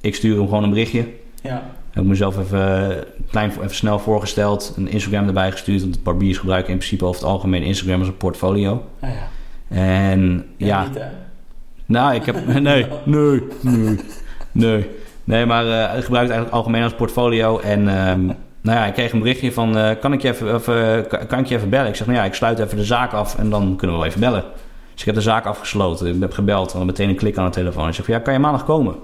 ik 0.00 0.14
stuur 0.14 0.36
hem 0.36 0.48
gewoon 0.48 0.62
een 0.62 0.70
berichtje. 0.70 1.08
Ja. 1.42 1.56
Ik 1.56 2.02
heb 2.02 2.04
mezelf 2.04 2.38
even, 2.38 3.04
klein, 3.30 3.50
even 3.50 3.74
snel 3.74 3.98
voorgesteld. 3.98 4.74
Een 4.76 4.88
Instagram 4.88 5.26
erbij 5.26 5.50
gestuurd. 5.50 5.80
Want 5.80 6.02
barbiers 6.02 6.38
gebruiken 6.38 6.72
in 6.72 6.78
principe 6.78 7.04
over 7.04 7.20
het 7.20 7.30
algemeen 7.30 7.62
Instagram 7.62 7.98
als 7.98 8.08
een 8.08 8.16
portfolio. 8.16 8.84
Ah, 9.00 9.10
ja. 9.10 9.28
En 9.76 10.46
Ja, 10.56 10.66
ja, 10.66 10.86
niet, 10.86 10.94
hè? 10.94 11.08
Nou, 11.86 12.14
ik 12.14 12.24
heb. 12.26 12.36
Nee, 12.46 12.86
nee, 13.04 13.42
nee. 13.60 13.98
Nee. 14.52 14.90
Nee, 15.24 15.46
maar 15.46 15.66
eh 15.66 15.98
ik 15.98 16.04
gebruik 16.04 16.22
het 16.26 16.32
eigenlijk 16.32 16.50
algemeen 16.50 16.82
als 16.82 16.94
portfolio. 16.94 17.58
En 17.58 17.88
ehm, 17.88 18.24
nou 18.60 18.78
ja, 18.78 18.86
ik 18.86 18.92
kreeg 18.94 19.12
een 19.12 19.18
berichtje 19.18 19.52
van: 19.52 19.76
eh, 19.78 19.90
kan, 20.00 20.12
ik 20.12 20.22
je 20.22 20.28
even, 20.28 20.54
of, 20.54 20.68
eh, 20.68 20.96
kan- 21.28 21.38
ik 21.38 21.46
je 21.46 21.54
even 21.56 21.68
bellen? 21.70 21.88
Ik 21.88 21.94
zeg: 21.94 22.06
Nou 22.06 22.18
ja, 22.18 22.24
ik 22.24 22.34
sluit 22.34 22.58
even 22.58 22.76
de 22.76 22.84
zaak 22.84 23.12
af 23.12 23.38
en 23.38 23.50
dan 23.50 23.76
kunnen 23.76 23.96
we 23.96 24.02
wel 24.02 24.10
even 24.10 24.20
bellen. 24.20 24.44
Dus 24.92 25.00
ik 25.00 25.06
heb 25.06 25.14
de 25.14 25.20
zaak 25.20 25.44
afgesloten. 25.46 26.14
Ik 26.14 26.20
heb 26.20 26.32
gebeld 26.32 26.70
en 26.72 26.76
dan 26.78 26.86
meteen 26.86 27.08
een 27.08 27.14
klik 27.16 27.38
aan 27.38 27.44
de 27.44 27.50
telefoon. 27.50 27.88
Ik 27.88 27.94
zeg: 27.94 28.04
van, 28.04 28.14
Ja, 28.14 28.20
kan 28.20 28.32
je 28.32 28.38
maandag 28.38 28.64
komen? 28.64 28.94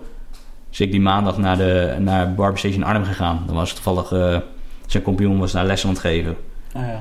Dus 0.68 0.80
ik 0.80 0.90
die 0.90 1.00
maandag 1.00 1.38
naar, 1.38 1.56
de, 1.56 1.94
naar 1.98 2.34
Barbie 2.34 2.58
Station 2.58 2.82
Arnhem 2.82 3.04
gegaan. 3.04 3.42
Dan 3.46 3.54
was 3.54 3.72
toevallig 3.72 4.12
eh, 4.12 4.36
zijn 4.86 5.02
compagnon 5.02 5.38
was 5.38 5.52
daar 5.52 5.64
lessen 5.66 5.88
aan 5.88 5.94
het 5.94 6.02
geven. 6.04 6.36
Ah, 6.74 6.82
ja. 6.82 7.00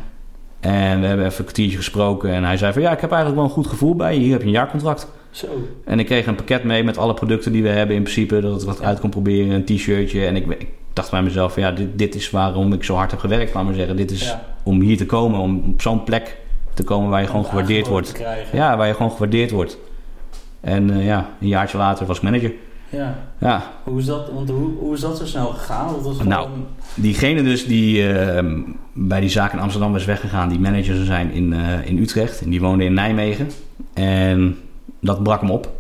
En 0.60 1.00
we 1.02 1.08
hebben 1.08 1.26
even 1.26 1.38
een 1.38 1.44
kwartiertje 1.44 1.78
gesproken. 1.78 2.30
En 2.34 2.44
hij 2.44 2.58
zei 2.58 2.74
van 2.74 2.82
ja, 2.82 2.92
ik 2.92 3.02
heb 3.02 3.12
eigenlijk 3.12 3.42
wel 3.42 3.50
een 3.50 3.56
goed 3.56 3.68
gevoel 3.68 3.96
bij 3.96 4.14
je. 4.14 4.20
Hier 4.20 4.32
heb 4.32 4.42
je 4.42 4.48
een 4.48 4.54
jaarcontract. 4.54 5.08
Zo. 5.32 5.48
En 5.86 6.00
ik 6.00 6.06
kreeg 6.06 6.26
een 6.28 6.36
pakket 6.36 6.64
mee 6.64 6.84
met 6.84 6.98
alle 6.98 7.14
producten 7.14 7.52
die 7.52 7.64
we 7.64 7.70
hebben 7.70 7.96
in 7.96 8.02
principe. 8.04 8.42
Dat 8.42 8.62
ik 8.62 8.68
wat 8.68 8.82
uit 8.82 9.00
kon 9.00 9.10
proberen. 9.10 9.50
Een 9.52 9.66
t-shirtje. 9.66 10.26
En 10.26 10.36
ik, 10.36 10.46
ik 10.48 10.68
dacht 10.94 11.12
bij 11.12 11.22
mezelf 11.24 11.56
ja, 11.56 11.72
dit, 11.72 11.88
dit 11.98 12.16
is 12.16 12.30
waarom 12.30 12.74
ik 12.74 12.84
zo 12.84 12.96
hard 12.96 13.12
heb 13.12 13.20
gewerkt. 13.20 13.54
Laat 13.54 13.64
maar 13.64 13.74
zeggen. 13.74 13.96
Dit 13.96 14.12
is 14.12 14.22
Ja. 14.24 14.44
om 14.64 14.82
hier 14.82 14.98
te 14.98 15.06
komen. 15.06 15.40
Om 15.40 15.64
op 15.74 15.82
zo'n 15.82 16.04
plek 16.04 16.38
te 16.74 16.84
komen 16.84 17.10
waar 17.10 17.22
je 17.22 17.28
gewoon 17.28 17.46
gewaardeerd 17.46 17.88
wordt. 17.88 18.22
Ja, 18.54 18.78
waar 18.78 18.88
je 18.88 18.94
gewoon 18.94 19.12
gewaardeerd 19.12 19.52
wordt. 19.52 19.78
En 20.62 20.90
eh, 20.92 21.06
ja, 21.06 21.30
een 21.42 21.48
jaartje 21.48 21.78
later 21.78 22.06
was 22.06 22.18
ik 22.18 22.24
manager. 22.24 22.52
Ja. 22.90 23.16
Ja, 23.40 23.72
Hoe 23.84 24.00
is 24.00 24.06
dat, 24.06 24.32
want 24.34 24.50
hoe, 24.50 24.70
hoe 24.80 24.94
is 24.94 25.00
dat 25.02 25.18
zo 25.18 25.26
snel 25.26 25.48
gegaan? 25.48 25.88
Dat 25.94 26.04
was 26.04 26.12
gewoon... 26.18 26.28
Nou, 26.28 26.50
diegene 26.96 27.44
dus 27.44 27.66
die 27.68 28.14
eh, 28.14 28.46
bij 28.94 29.20
die 29.20 29.30
zaak 29.30 29.54
in 29.54 29.60
Amsterdam 29.60 29.92
was 29.92 30.06
weggegaan, 30.06 30.50
die 30.50 30.60
manager 30.60 30.94
zou 30.96 31.06
zijn 31.06 31.32
in, 31.32 31.54
eh, 31.54 31.86
in 31.86 31.98
Utrecht. 31.98 32.42
En 32.42 32.50
die 32.50 32.60
woonde 32.62 32.84
in 32.84 32.94
Nijmegen. 32.94 33.50
En 33.94 34.58
dat 35.02 35.24
brak 35.24 35.42
hem 35.42 35.52
op. 35.52 35.72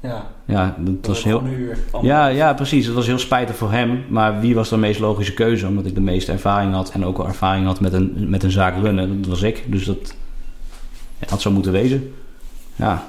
ja. 0.00 0.30
Ja, 0.44 0.76
dat 0.78 1.06
was 1.06 1.24
heel... 1.24 1.42
Uur. 1.46 1.78
Ja, 2.02 2.26
ja, 2.26 2.54
precies. 2.54 2.86
Het 2.86 2.94
was 2.94 3.06
heel 3.06 3.18
spijtig 3.18 3.56
voor 3.56 3.72
hem. 3.72 4.04
Maar 4.08 4.40
wie 4.40 4.54
was 4.54 4.68
de 4.68 4.76
meest 4.76 5.00
logische 5.00 5.34
keuze? 5.34 5.66
Omdat 5.66 5.86
ik 5.86 5.94
de 5.94 6.00
meeste 6.00 6.32
ervaring 6.32 6.72
had. 6.74 6.90
En 6.92 7.04
ook 7.04 7.18
al 7.18 7.26
ervaring 7.26 7.66
had 7.66 7.80
met 7.80 7.92
een, 7.92 8.14
met 8.28 8.42
een 8.42 8.50
zaak 8.50 8.74
runnen. 8.82 9.20
Dat 9.22 9.30
was 9.30 9.42
ik. 9.42 9.64
Dus 9.66 9.84
dat 9.84 10.14
had 11.28 11.40
zo 11.40 11.50
moeten 11.50 11.72
wezen. 11.72 12.14
Ja, 12.76 13.04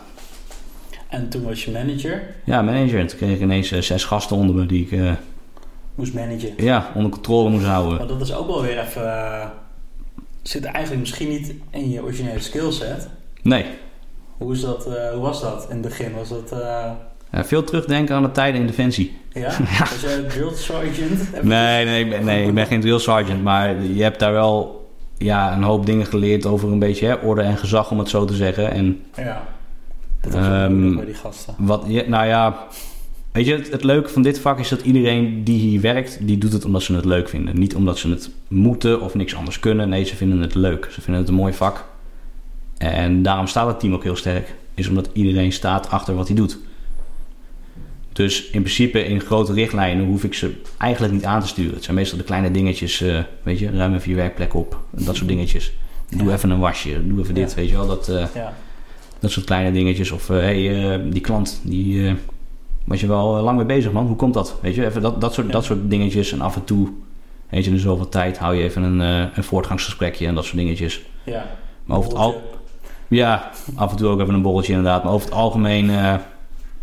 En 1.10 1.30
toen 1.30 1.44
was 1.44 1.66
je 1.66 1.72
manager. 1.72 2.22
ja 2.46 2.62
manager. 2.62 3.00
En 3.00 3.08
toen 3.08 3.18
kreeg 3.18 3.36
ik 3.36 3.42
ineens 3.42 3.72
eh, 3.72 3.82
zes 3.82 4.04
gasten 4.06 4.38
onder 4.38 4.56
me 4.56 4.66
die 4.66 4.82
ik 4.86 4.92
eh, 4.92 5.12
Moest 5.96 6.14
managen. 6.14 6.54
ja, 6.58 6.92
onder 6.96 7.12
controle 7.12 7.50
moest 7.50 7.66
houden. 7.66 7.98
Maar 7.98 8.08
dat 8.08 8.22
is 8.22 8.34
ook 8.34 8.48
wel 8.48 8.62
weer 8.62 8.80
even... 8.80 9.04
eh, 9.06 9.48
zit 10.42 10.64
eigenlijk 10.66 11.00
misschien 11.00 11.30
niet 11.30 11.54
in 11.70 11.90
je 11.90 12.04
originele 12.04 12.40
skillset. 12.40 13.08
Nee. 13.42 13.66
Hoe, 14.38 14.54
is 14.54 14.62
dat, 14.62 14.86
eh, 14.86 15.12
hoe 15.12 15.22
was 15.22 15.42
dat 15.42 15.66
in 15.70 15.76
het 15.78 15.82
begin? 15.82 16.14
Was 16.16 16.30
dat... 16.30 16.52
eh, 16.52 17.44
veel 17.44 17.64
terugdenken 17.64 18.16
aan 18.16 18.24
de 18.24 18.32
tijden 18.32 18.62
in 18.62 18.68
Defensie. 18.68 19.18
ja? 19.34 19.50
Was 19.80 20.02
jij 20.02 20.22
drill 20.22 20.54
sergeant? 20.56 21.20
Nee, 21.44 21.86
nee, 21.86 22.04
ik 22.04 22.10
ben, 22.10 22.26
nee, 22.26 22.48
ik 22.48 22.54
ben 22.54 22.66
geen 22.68 22.82
drill 22.82 23.00
sergeant. 23.00 23.44
Maar 23.44 23.82
je 23.84 24.04
hebt 24.04 24.20
daar 24.20 24.34
wel 24.34 24.88
ja, 25.18 25.56
een 25.56 25.64
hoop 25.64 25.86
dingen 25.86 26.06
geleerd 26.06 26.46
over 26.46 26.72
een 26.72 26.80
beetje 26.80 27.06
hè, 27.08 27.14
orde 27.14 27.42
en 27.42 27.58
gezag, 27.58 27.92
om 27.92 28.00
het 28.00 28.10
zo 28.10 28.26
te 28.26 28.34
zeggen. 28.36 28.72
En 28.72 29.02
Ja. 29.16 29.44
Dat 30.22 30.34
was 30.34 30.46
Ehm, 30.46 30.64
ook 30.64 30.70
nodig 30.70 30.96
bij 30.96 31.06
die 31.06 31.14
gasten. 31.14 31.54
wat, 31.58 31.88
nou 31.88 32.26
ja, 32.28 32.68
weet 33.32 33.46
je, 33.46 33.54
het, 33.56 33.72
het 33.72 33.84
leuke 33.84 34.10
van 34.10 34.22
dit 34.22 34.40
vak 34.40 34.60
is 34.60 34.70
dat 34.70 34.82
iedereen 34.82 35.44
die 35.44 35.60
hier 35.60 35.82
werkt, 35.82 36.18
die 36.22 36.38
doet 36.38 36.54
het 36.54 36.66
omdat 36.66 36.82
ze 36.82 36.96
het 36.96 37.06
leuk 37.06 37.30
vinden. 37.30 37.60
Niet 37.60 37.76
omdat 37.76 37.98
ze 37.98 38.10
het 38.10 38.30
moeten 38.48 39.02
of 39.02 39.14
niks 39.16 39.36
anders 39.36 39.60
kunnen. 39.60 39.90
Nee, 39.90 40.04
ze 40.04 40.16
vinden 40.16 40.40
het 40.40 40.56
leuk. 40.56 40.88
Ze 40.92 41.02
vinden 41.02 41.22
het 41.22 41.30
een 41.32 41.36
mooi 41.38 41.54
vak. 41.54 41.84
En 42.92 43.22
daarom 43.24 43.48
staat 43.48 43.68
het 43.68 43.80
team 43.80 43.94
ook 43.94 44.04
heel 44.04 44.16
sterk. 44.16 44.56
Is 44.74 44.88
omdat 44.88 45.10
iedereen 45.14 45.52
staat 45.52 45.90
achter 45.90 46.16
wat 46.16 46.28
hij 46.28 46.36
doet. 46.36 46.58
Dus 48.14 48.50
in 48.50 48.62
principe 48.62 49.06
in 49.06 49.20
grote 49.22 49.54
richtlijnen 49.54 50.06
hoef 50.06 50.24
ik 50.24 50.34
ze 50.34 50.52
eigenlijk 50.78 51.14
niet 51.14 51.26
aan 51.26 51.42
te 51.42 51.48
sturen. 51.48 51.74
Het 51.74 51.84
zijn 51.84 51.96
meestal 51.96 52.18
de 52.18 52.24
kleine 52.24 52.52
dingetjes, 52.52 53.02
eh, 53.02 53.20
weet 53.44 53.60
je, 53.60 53.70
ruim 53.72 53.94
even 53.94 54.10
je 54.10 54.16
werkplek 54.16 54.54
op. 54.54 54.80
Dat 54.90 55.16
soort 55.16 55.28
dingetjes. 55.28 55.72
Doe 56.10 56.28
Ja. 56.28 56.34
even 56.34 56.50
een 56.50 56.60
wasje, 56.60 57.08
doe 57.08 57.20
even 57.20 57.34
dit, 57.34 57.50
Ja. 57.50 57.56
weet 57.56 57.70
je 57.70 57.76
wel. 57.76 57.88
Dat, 57.88 58.10
eh, 58.10 58.26
Ja. 58.36 58.54
dat 59.20 59.32
soort 59.32 59.46
kleine 59.46 59.72
dingetjes. 59.72 60.12
Of 60.12 60.28
hé, 60.28 60.36
hey, 60.36 60.94
eh, 60.94 61.00
die 61.12 61.22
klant, 61.22 61.60
die 61.64 62.16
was 62.86 63.00
je 63.02 63.08
wel 63.08 63.42
lang 63.42 63.58
mee 63.58 63.66
bezig, 63.66 63.92
man. 63.92 64.08
Hoe 64.08 64.16
komt 64.16 64.34
dat? 64.34 64.58
Weet 64.62 64.76
je, 64.76 64.86
even 64.86 65.02
dat, 65.02 65.22
dat, 65.22 65.34
soort, 65.34 65.52
dat 65.52 65.64
soort 65.64 65.90
dingetjes. 65.90 66.32
En 66.32 66.42
af 66.42 66.56
en 66.56 66.64
toe, 66.64 66.90
weet 67.50 67.66
je, 67.66 67.72
in 67.72 67.80
zoveel 67.80 68.10
tijd 68.10 68.38
hou 68.38 68.56
je 68.56 68.64
even 68.64 68.84
een, 68.84 69.00
een 69.36 69.44
voortgangsgesprekje 69.44 70.28
en 70.28 70.36
dat 70.36 70.44
soort 70.46 70.58
dingetjes. 70.58 71.02
ja. 71.24 71.46
Maar 71.86 71.98
over 71.98 72.10
het 72.10 72.20
al, 72.20 72.42
ja, 73.16 73.50
af 73.76 73.92
en 73.92 73.98
toe 73.98 74.08
ook 74.08 74.20
even 74.20 74.34
een 74.34 74.42
borreltje 74.42 74.74
inderdaad. 74.74 75.04
Maar 75.04 75.14
over 75.14 75.26
het 75.30 75.36
algemeen, 75.38 75.90
eh 75.90 76.16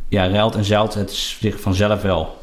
ja, 0.08 0.28
ruilt 0.28 0.54
en 0.54 0.64
zeilt 0.64 0.94
het 0.94 1.10
zich 1.12 1.60
vanzelf 1.60 2.02
wel. 2.02 2.38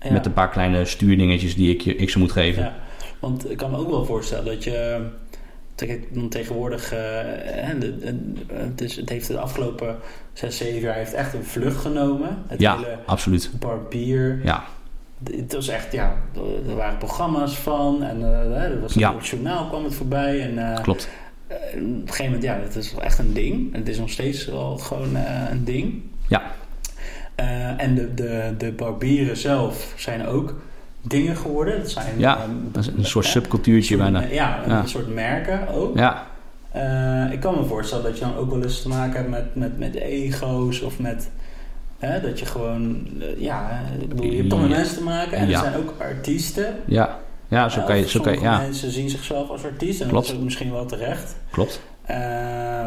Ja. 0.00 0.12
Met 0.12 0.26
een 0.26 0.32
paar 0.32 0.50
kleine 0.50 0.84
stuurdingetjes 0.84 1.54
die 1.54 1.74
ik, 1.74 1.80
je, 1.80 1.96
ik 1.96 2.10
ze 2.10 2.18
moet 2.18 2.32
geven. 2.32 2.62
Ja, 2.62 2.74
want 3.20 3.50
ik 3.50 3.56
kan 3.56 3.70
me 3.70 3.76
ook 3.76 3.90
wel 3.90 4.04
voorstellen 4.04 4.44
dat 4.44 4.64
je 4.64 5.06
dan 6.10 6.28
tegenwoordig, 6.28 6.92
eh, 6.92 6.98
de- 7.78 7.98
de- 7.98 8.32
het, 8.52 8.80
is, 8.80 8.96
het 8.96 9.08
heeft 9.08 9.26
de 9.28 9.38
afgelopen 9.38 9.96
zes, 10.32 10.56
zeven 10.56 10.80
jaar 10.80 10.94
heeft 10.94 11.12
echt 11.12 11.34
een 11.34 11.44
vlucht 11.44 11.76
genomen. 11.80 12.38
Het 12.46 12.60
Ja, 12.60 12.76
hele 12.76 12.98
absoluut. 13.06 13.50
barbier. 13.58 14.40
Ja, 14.44 14.64
Het 15.30 15.52
was 15.54 15.68
echt, 15.68 15.92
ja, 15.92 16.14
er 16.68 16.74
waren 16.76 16.98
programma's 16.98 17.54
van 17.58 18.02
en 18.02 18.22
eh, 18.22 18.62
er 18.64 18.80
was 18.80 18.94
Ja. 18.94 19.14
het 19.14 19.26
journaal 19.26 19.66
kwam 19.68 19.84
het 19.84 19.94
voorbij. 19.94 20.40
En 20.40 20.72
eh, 20.74 20.82
klopt. 20.82 21.08
Eh, 21.46 21.56
op 21.56 21.72
een 21.74 22.02
gegeven 22.06 22.24
moment, 22.24 22.42
ja, 22.42 22.58
het 22.62 22.76
is 22.76 22.92
wel 22.92 23.02
echt 23.02 23.18
een 23.18 23.32
ding. 23.32 23.74
Het 23.74 23.88
is 23.88 23.98
nog 23.98 24.10
steeds 24.10 24.46
wel 24.46 24.78
gewoon 24.78 25.16
eh, 25.16 25.50
een 25.50 25.64
ding. 25.64 26.02
Ja. 26.28 26.42
Eh, 27.34 27.80
en 27.82 27.94
de, 27.94 28.14
de, 28.14 28.54
de 28.58 28.72
barbieren 28.72 29.36
zelf 29.36 29.92
zijn 29.96 30.26
ook 30.26 30.54
dingen 31.00 31.36
geworden. 31.36 31.78
Dat 31.78 31.90
zijn 31.90 32.18
Ja, 32.18 32.36
ehm, 32.42 32.50
dat 32.72 32.82
is 32.82 32.90
een 32.96 33.04
soort 33.04 33.26
subcultuurtje 33.26 33.96
bijna. 33.96 34.20
Ja, 34.20 34.62
een 34.64 34.70
Ja. 34.70 34.86
soort 34.86 35.14
merken 35.14 35.68
ook. 35.68 35.96
Ja, 35.98 36.26
ik 37.30 37.40
kan 37.40 37.54
me 37.54 37.64
voorstellen 37.64 38.04
dat 38.04 38.18
je 38.18 38.24
dan 38.24 38.36
ook 38.36 38.50
wel 38.50 38.62
eens 38.62 38.82
te 38.82 38.88
maken 38.88 39.16
hebt 39.16 39.28
met, 39.30 39.54
met, 39.54 39.78
met 39.78 39.94
ego's 39.94 40.80
of 40.80 40.98
met... 40.98 41.30
Hè, 41.98 42.20
dat 42.20 42.38
je 42.38 42.46
gewoon... 42.46 43.08
ja, 43.38 43.80
je 44.20 44.36
hebt 44.36 44.48
toch 44.50 44.60
met 44.60 44.70
mensen 44.70 44.96
te 44.96 45.02
maken. 45.02 45.38
En 45.38 45.48
Ja. 45.48 45.58
er 45.64 45.70
zijn 45.70 45.76
ook 45.82 45.94
artiesten. 45.98 46.76
ja. 46.86 47.18
Ja, 47.52 47.68
zo 47.68 47.82
kan 47.82 47.96
je, 47.98 48.08
zo 48.08 48.20
kan 48.20 48.32
je, 48.32 48.40
ja, 48.40 48.58
mensen 48.58 48.90
zien 48.90 49.10
zichzelf 49.10 49.48
als 49.48 49.64
artiest. 49.64 50.00
En 50.00 50.08
Klopt. 50.08 50.24
dat 50.26 50.32
is 50.34 50.38
ook 50.38 50.44
misschien 50.44 50.72
wel 50.72 50.86
terecht. 50.86 51.36
klopt. 51.50 51.80
Eh, 52.02 52.16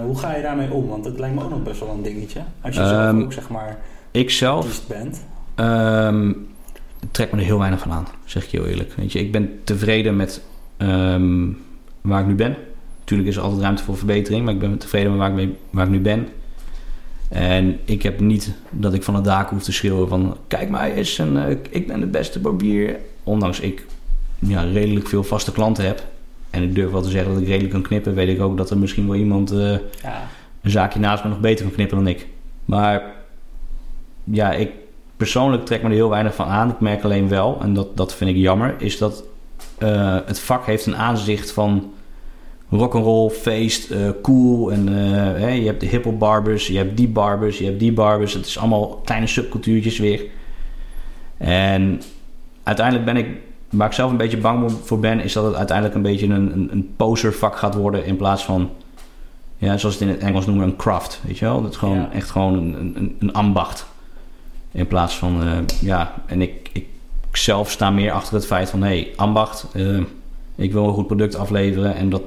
hoe 0.04 0.18
ga 0.18 0.36
je 0.36 0.42
daarmee 0.42 0.72
om? 0.72 0.88
Want 0.88 1.06
het 1.06 1.20
lijkt 1.20 1.36
me 1.36 1.44
ook 1.44 1.50
nog 1.50 1.64
best 1.64 1.80
wel 1.80 1.90
een 1.90 2.02
dingetje. 2.02 2.40
Als 2.62 2.76
je 2.76 2.82
zelf 2.86 3.08
Ehm, 3.08 3.22
ook, 3.22 3.34
zeg 3.34 3.50
maar, 3.50 3.78
Ik 4.12 4.30
zelf 4.30 4.64
artiest 4.64 4.88
bent. 4.88 5.26
Ehm 5.56 6.32
trek 7.12 7.32
me 7.32 7.38
er 7.40 7.46
heel 7.46 7.60
weinig 7.60 7.80
van 7.80 7.92
aan, 7.92 8.08
zeg 8.26 8.44
ik 8.44 8.50
heel 8.50 8.66
eerlijk. 8.66 8.94
Weet 8.94 9.12
je, 9.12 9.20
ik 9.20 9.32
ben 9.32 9.60
tevreden 9.64 10.16
met 10.16 10.42
ehm, 10.78 11.48
waar 12.02 12.22
ik 12.22 12.28
nu 12.28 12.36
ben. 12.36 12.56
Natuurlijk 13.00 13.30
is 13.30 13.36
er 13.36 13.42
altijd 13.42 13.62
ruimte 13.62 13.84
voor 13.84 13.98
verbetering, 13.98 14.46
maar 14.46 14.54
ik 14.54 14.60
ben 14.60 14.78
tevreden 14.78 15.10
met 15.12 15.20
waar 15.20 15.30
ik, 15.30 15.36
mee, 15.36 15.56
waar 15.70 15.86
ik 15.86 15.92
nu 15.92 16.00
ben. 16.00 16.28
En 17.30 17.80
ik 17.86 18.04
heb 18.04 18.20
niet 18.20 18.54
dat 18.70 18.94
ik 18.94 19.04
van 19.04 19.16
het 19.16 19.24
dak 19.24 19.50
hoef 19.50 19.64
te 19.64 19.72
schreeuwen 19.72 20.08
van... 20.08 20.38
Kijk 20.48 20.70
mij 20.70 20.94
eens, 20.94 21.20
en, 21.20 21.46
eh, 21.48 21.58
ik 21.70 21.88
ben 21.88 22.00
de 22.00 22.06
beste 22.06 22.40
barbier. 22.40 23.00
Ondanks 23.24 23.60
ik 23.60 23.86
ja, 24.48 24.64
redelijk 24.64 25.08
veel 25.08 25.24
vaste 25.24 25.52
klanten 25.52 25.86
heb. 25.86 26.04
En 26.50 26.64
ik 26.64 26.76
durf 26.76 26.92
wel 26.92 27.02
te 27.02 27.10
zeggen 27.10 27.34
dat 27.34 27.42
ik 27.42 27.48
redelijk 27.48 27.74
kan 27.74 27.82
knippen. 27.82 28.14
Weet 28.14 28.30
ik 28.30 28.42
ook 28.42 28.58
dat 28.58 28.70
er 28.70 28.78
misschien 28.78 29.08
wel 29.08 29.16
iemand... 29.16 29.52
eh, 29.52 29.72
Ja, 30.04 30.28
een 30.62 30.72
zaakje 30.72 31.00
naast 31.00 31.24
me 31.24 31.30
nog 31.30 31.40
beter 31.40 31.66
kan 31.66 31.74
knippen 31.74 31.98
dan 31.98 32.08
ik. 32.08 32.28
Maar 32.66 33.02
ja, 34.24 34.52
ik 34.52 34.72
persoonlijk 35.18 35.66
trek 35.66 35.82
me 35.82 35.88
er 35.88 35.94
heel 35.94 36.10
weinig 36.10 36.36
van 36.36 36.48
aan. 36.48 36.70
Ik 36.70 36.80
merk 36.80 37.04
alleen 37.04 37.28
wel, 37.28 37.58
en 37.62 37.74
dat, 37.74 37.98
dat 37.98 38.16
vind 38.16 38.30
ik 38.30 38.36
jammer, 38.36 38.76
is 38.78 38.98
dat 38.98 39.24
eh, 39.78 40.18
het 40.26 40.40
vak 40.40 40.66
heeft 40.66 40.86
een 40.86 40.98
aanzicht 40.98 41.52
van 41.52 41.94
rock'n'roll, 42.70 43.30
feest, 43.30 43.92
eh, 43.92 44.10
cool. 44.22 44.72
En 44.72 44.84
je 45.62 45.66
hebt 45.66 45.80
de 45.82 45.88
hip-hop 45.88 46.20
barbers, 46.20 46.68
je 46.68 46.78
hebt 46.78 46.98
die 46.98 47.08
barbers, 47.08 47.58
je 47.58 47.66
hebt 47.66 47.80
die 47.80 47.94
barbers. 47.94 48.34
Het 48.34 48.46
is 48.46 48.58
allemaal 48.58 48.88
kleine 49.06 49.28
subcultuurtjes 49.28 50.00
weer. 50.00 50.22
En 51.38 52.02
uiteindelijk 52.64 53.06
ben 53.06 53.18
ik, 53.18 53.28
waar 53.78 53.88
ik 53.88 53.94
zelf 53.94 54.12
een 54.12 54.18
beetje 54.18 54.38
bang 54.38 54.72
voor 54.84 55.00
ben, 55.00 55.20
is 55.20 55.34
dat 55.34 55.46
het 55.46 55.56
uiteindelijk 55.56 55.96
een 55.96 56.02
beetje 56.02 56.26
een, 56.26 56.52
een, 56.54 56.68
een 56.72 56.94
poservak 56.96 57.56
gaat 57.58 57.76
worden 57.76 58.06
in 58.06 58.16
plaats 58.18 58.46
van, 58.46 58.70
ja, 59.58 59.78
zoals 59.78 59.96
het 59.96 60.04
in 60.04 60.10
het 60.14 60.20
Engels 60.24 60.46
noemen, 60.46 60.66
een 60.68 60.76
craft. 60.76 61.22
Weet 61.26 61.38
je 61.38 61.46
wel? 61.46 61.62
Dat 61.62 61.72
is 61.72 61.78
gewoon 61.78 61.98
Ja. 61.98 62.12
echt 62.12 62.30
gewoon 62.30 62.54
een, 62.54 62.94
een, 62.96 63.16
een 63.20 63.34
ambacht. 63.34 63.86
In 64.72 64.88
plaats 64.88 65.18
van, 65.18 65.42
eh, 65.44 65.58
ja, 65.82 66.14
en 66.26 66.42
ik, 66.42 66.70
ik 66.74 66.86
zelf 67.32 67.72
sta 67.72 67.90
meer 67.90 68.12
achter 68.12 68.34
het 68.34 68.46
feit 68.46 68.70
van, 68.70 68.82
hé, 68.82 68.88
hey, 68.88 69.14
ambacht, 69.16 69.68
eh, 69.74 70.00
ik 70.56 70.72
wil 70.72 70.88
een 70.88 70.94
goed 70.94 71.08
product 71.08 71.36
afleveren 71.36 71.96
en 71.96 72.10
dat 72.10 72.22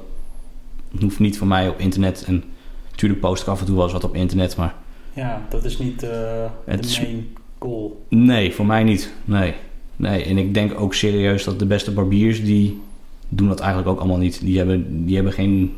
hoeft 0.99 1.19
niet 1.19 1.37
van 1.37 1.47
mij 1.47 1.69
op 1.69 1.79
internet. 1.79 2.23
En 2.27 2.43
natuurlijk 2.91 3.19
post 3.21 3.41
ik 3.41 3.47
af 3.47 3.59
en 3.59 3.65
toe 3.65 3.75
wel 3.75 3.83
eens 3.83 3.93
wat 3.93 4.03
op 4.03 4.15
internet, 4.15 4.55
maar 4.57 4.73
Ja, 5.13 5.41
dat 5.49 5.63
is 5.63 5.77
niet 5.77 6.03
eh, 6.03 6.09
Het 6.65 6.83
de 6.95 7.01
main 7.01 7.35
goal. 7.59 8.05
Nee, 8.09 8.53
voor 8.53 8.65
mij 8.65 8.83
niet. 8.83 9.13
Nee. 9.25 9.53
Nee. 9.99 10.23
En 10.23 10.37
ik 10.37 10.53
denk 10.53 10.79
ook 10.79 10.93
serieus 10.93 11.43
dat 11.43 11.59
de 11.59 11.65
beste 11.65 11.91
barbiers, 11.91 12.43
die 12.43 12.81
doen 13.29 13.47
dat 13.47 13.59
eigenlijk 13.59 13.89
ook 13.89 13.99
allemaal 13.99 14.17
niet. 14.17 14.39
Die 14.41 14.57
hebben, 14.57 15.05
die 15.05 15.15
hebben 15.15 15.33
geen 15.33 15.75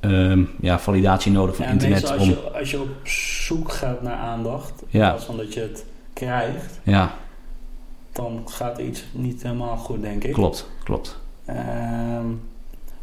ehm, 0.00 0.42
ja, 0.60 0.78
validatie 0.78 1.32
nodig 1.32 1.56
van 1.56 1.64
Ja, 1.64 1.70
internet. 1.70 2.00
meestal 2.00 2.18
om, 2.18 2.28
als, 2.28 2.28
je, 2.28 2.58
als 2.58 2.70
je 2.70 2.80
op 2.80 2.88
zoek 3.08 3.72
gaat 3.72 4.02
naar 4.02 4.16
aandacht, 4.16 4.72
in 4.88 4.98
Ja. 4.98 5.08
plaats 5.08 5.24
van 5.24 5.36
dat 5.36 5.54
je 5.54 5.60
het 5.60 5.84
krijgt, 6.12 6.80
Ja, 6.82 7.14
dan 8.12 8.42
gaat 8.46 8.78
iets 8.78 9.04
niet 9.12 9.42
helemaal 9.42 9.76
goed, 9.76 10.02
denk 10.02 10.24
ik. 10.24 10.32
klopt, 10.32 10.70
klopt. 10.84 11.18
Ehm, 11.44 12.26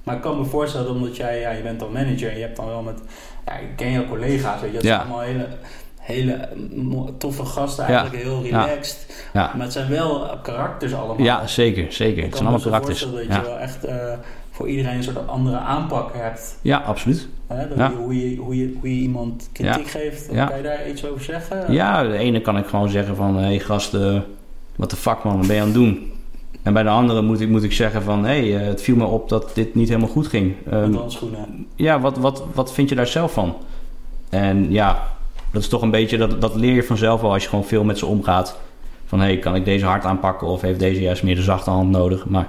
maar 0.03 0.15
ik 0.15 0.21
kan 0.21 0.37
me 0.39 0.45
voorstellen, 0.45 0.89
omdat 0.91 1.15
jij, 1.15 1.39
ja, 1.39 1.51
je 1.51 1.61
bent 1.63 1.79
dan 1.79 1.91
manager 1.91 2.29
en 2.29 2.35
je 2.35 2.41
hebt 2.43 2.55
dan 2.55 2.65
wel 2.65 2.81
met, 2.81 2.99
ja, 3.45 3.53
ik 3.57 3.67
ken 3.75 3.91
jouw 3.91 4.05
collega's, 4.07 4.61
weet 4.61 4.69
je, 4.69 4.75
dat 4.75 4.85
Ja. 4.85 4.97
allemaal 4.97 5.19
hele, 5.19 5.47
hele 6.05 6.49
mo- 6.75 7.13
toffe 7.17 7.45
gasten, 7.45 7.85
eigenlijk 7.85 8.23
heel 8.23 8.41
relaxed. 8.43 9.05
Maar 9.33 9.53
het 9.57 9.71
zijn 9.73 9.89
wel 9.89 10.27
karakters 10.43 10.93
allemaal. 10.93 11.25
ja 11.25 11.47
zeker, 11.47 11.91
zeker. 11.93 12.17
Ik 12.23 12.23
Het 12.23 12.29
kan 12.29 12.37
zijn 12.39 12.43
me 12.43 12.55
allemaal 12.55 12.71
karakters. 12.71 12.99
voorstellen 13.03 13.27
dat 13.29 13.37
je 13.45 13.49
wel 13.51 13.59
echt 13.59 13.83
eh, 13.83 14.17
voor 14.51 14.67
iedereen 14.69 14.95
een 14.97 15.03
soort 15.03 15.27
andere 15.27 15.57
aanpak 15.57 16.09
hebt. 16.13 16.57
ja, 16.61 16.77
absoluut. 16.77 17.27
Hè? 17.47 17.67
Dat 17.67 17.77
Ja. 17.77 17.89
je, 17.89 17.95
hoe, 17.95 18.29
je, 18.29 18.35
hoe, 18.37 18.57
je, 18.57 18.73
hoe 18.79 18.95
je 18.95 19.01
iemand 19.01 19.49
kritiek 19.51 19.87
geeft. 19.89 20.27
Ja. 20.31 20.45
Kan 20.45 20.57
je 20.57 20.63
daar 20.63 20.89
iets 20.89 21.05
over 21.05 21.23
zeggen? 21.23 21.73
Ja, 21.73 22.03
de 22.03 22.17
ene 22.17 22.41
kan 22.41 22.57
ik 22.57 22.65
gewoon 22.65 22.89
zeggen 22.89 23.15
van... 23.15 23.35
Hé 23.37 23.43
hey, 23.45 23.59
gast, 23.59 23.93
eh, 23.93 24.19
wat 24.75 24.89
de 24.89 24.95
fuck 24.95 25.23
man, 25.23 25.37
wat 25.37 25.47
ben 25.47 25.55
je 25.55 25.61
aan 25.61 25.67
het 25.67 25.75
doen? 25.75 26.11
En 26.63 26.73
bij 26.73 26.83
de 26.83 26.89
andere 26.89 27.21
moet 27.21 27.39
ik, 27.41 27.49
moet 27.49 27.63
ik 27.63 27.71
zeggen 27.73 28.01
van... 28.01 28.25
Hé, 28.25 28.49
hey, 28.49 28.61
eh, 28.61 28.67
het 28.67 28.81
viel 28.81 28.95
me 28.95 29.05
op 29.05 29.29
dat 29.29 29.51
dit 29.53 29.75
niet 29.75 29.87
helemaal 29.87 30.09
goed 30.09 30.27
ging. 30.27 30.53
Ehm, 30.71 30.89
Met 30.89 30.99
handschoenen. 30.99 31.67
ja, 31.75 31.99
wat, 31.99 32.17
wat, 32.17 32.43
wat 32.53 32.73
vind 32.73 32.89
je 32.89 32.95
daar 32.95 33.07
zelf 33.07 33.33
van? 33.33 33.55
En 34.29 34.71
ja, 34.71 35.03
dat 35.55 35.63
is 35.63 35.69
toch 35.69 35.81
een 35.81 35.91
beetje, 35.91 36.17
dat, 36.17 36.41
dat 36.41 36.55
leer 36.55 36.73
je 36.73 36.83
vanzelf 36.83 37.21
wel 37.21 37.33
als 37.33 37.43
je 37.43 37.49
gewoon 37.49 37.65
veel 37.65 37.83
met 37.83 37.97
ze 37.97 38.05
omgaat. 38.05 38.57
Van 39.05 39.19
hé, 39.19 39.25
hey, 39.25 39.37
kan 39.37 39.55
ik 39.55 39.65
deze 39.65 39.85
hard 39.85 40.05
aanpakken 40.05 40.47
of 40.47 40.61
heeft 40.61 40.79
deze 40.79 41.01
juist 41.01 41.23
meer 41.23 41.35
de 41.35 41.41
zachte 41.41 41.69
hand 41.69 41.89
nodig? 41.89 42.25
Maar 42.25 42.47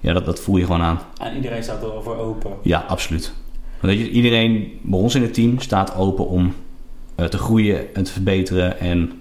ja, 0.00 0.12
dat, 0.12 0.24
dat 0.24 0.40
voel 0.40 0.56
je 0.56 0.64
gewoon 0.64 0.82
aan. 0.82 1.00
En 1.20 1.34
iedereen 1.36 1.62
staat 1.62 1.82
er 1.82 1.88
wel 1.88 2.02
voor 2.02 2.16
open. 2.16 2.50
Ja, 2.62 2.84
absoluut. 2.88 3.32
Want 3.80 3.94
weet 3.94 4.06
je, 4.06 4.10
iedereen 4.10 4.78
bij 4.82 4.98
ons 4.98 5.14
in 5.14 5.22
het 5.22 5.34
team 5.34 5.60
staat 5.60 5.96
open 5.96 6.28
om 6.28 6.54
eh, 7.14 7.26
te 7.26 7.38
groeien 7.38 7.94
en 7.94 8.02
te 8.02 8.12
verbeteren. 8.12 8.80
En 8.80 9.20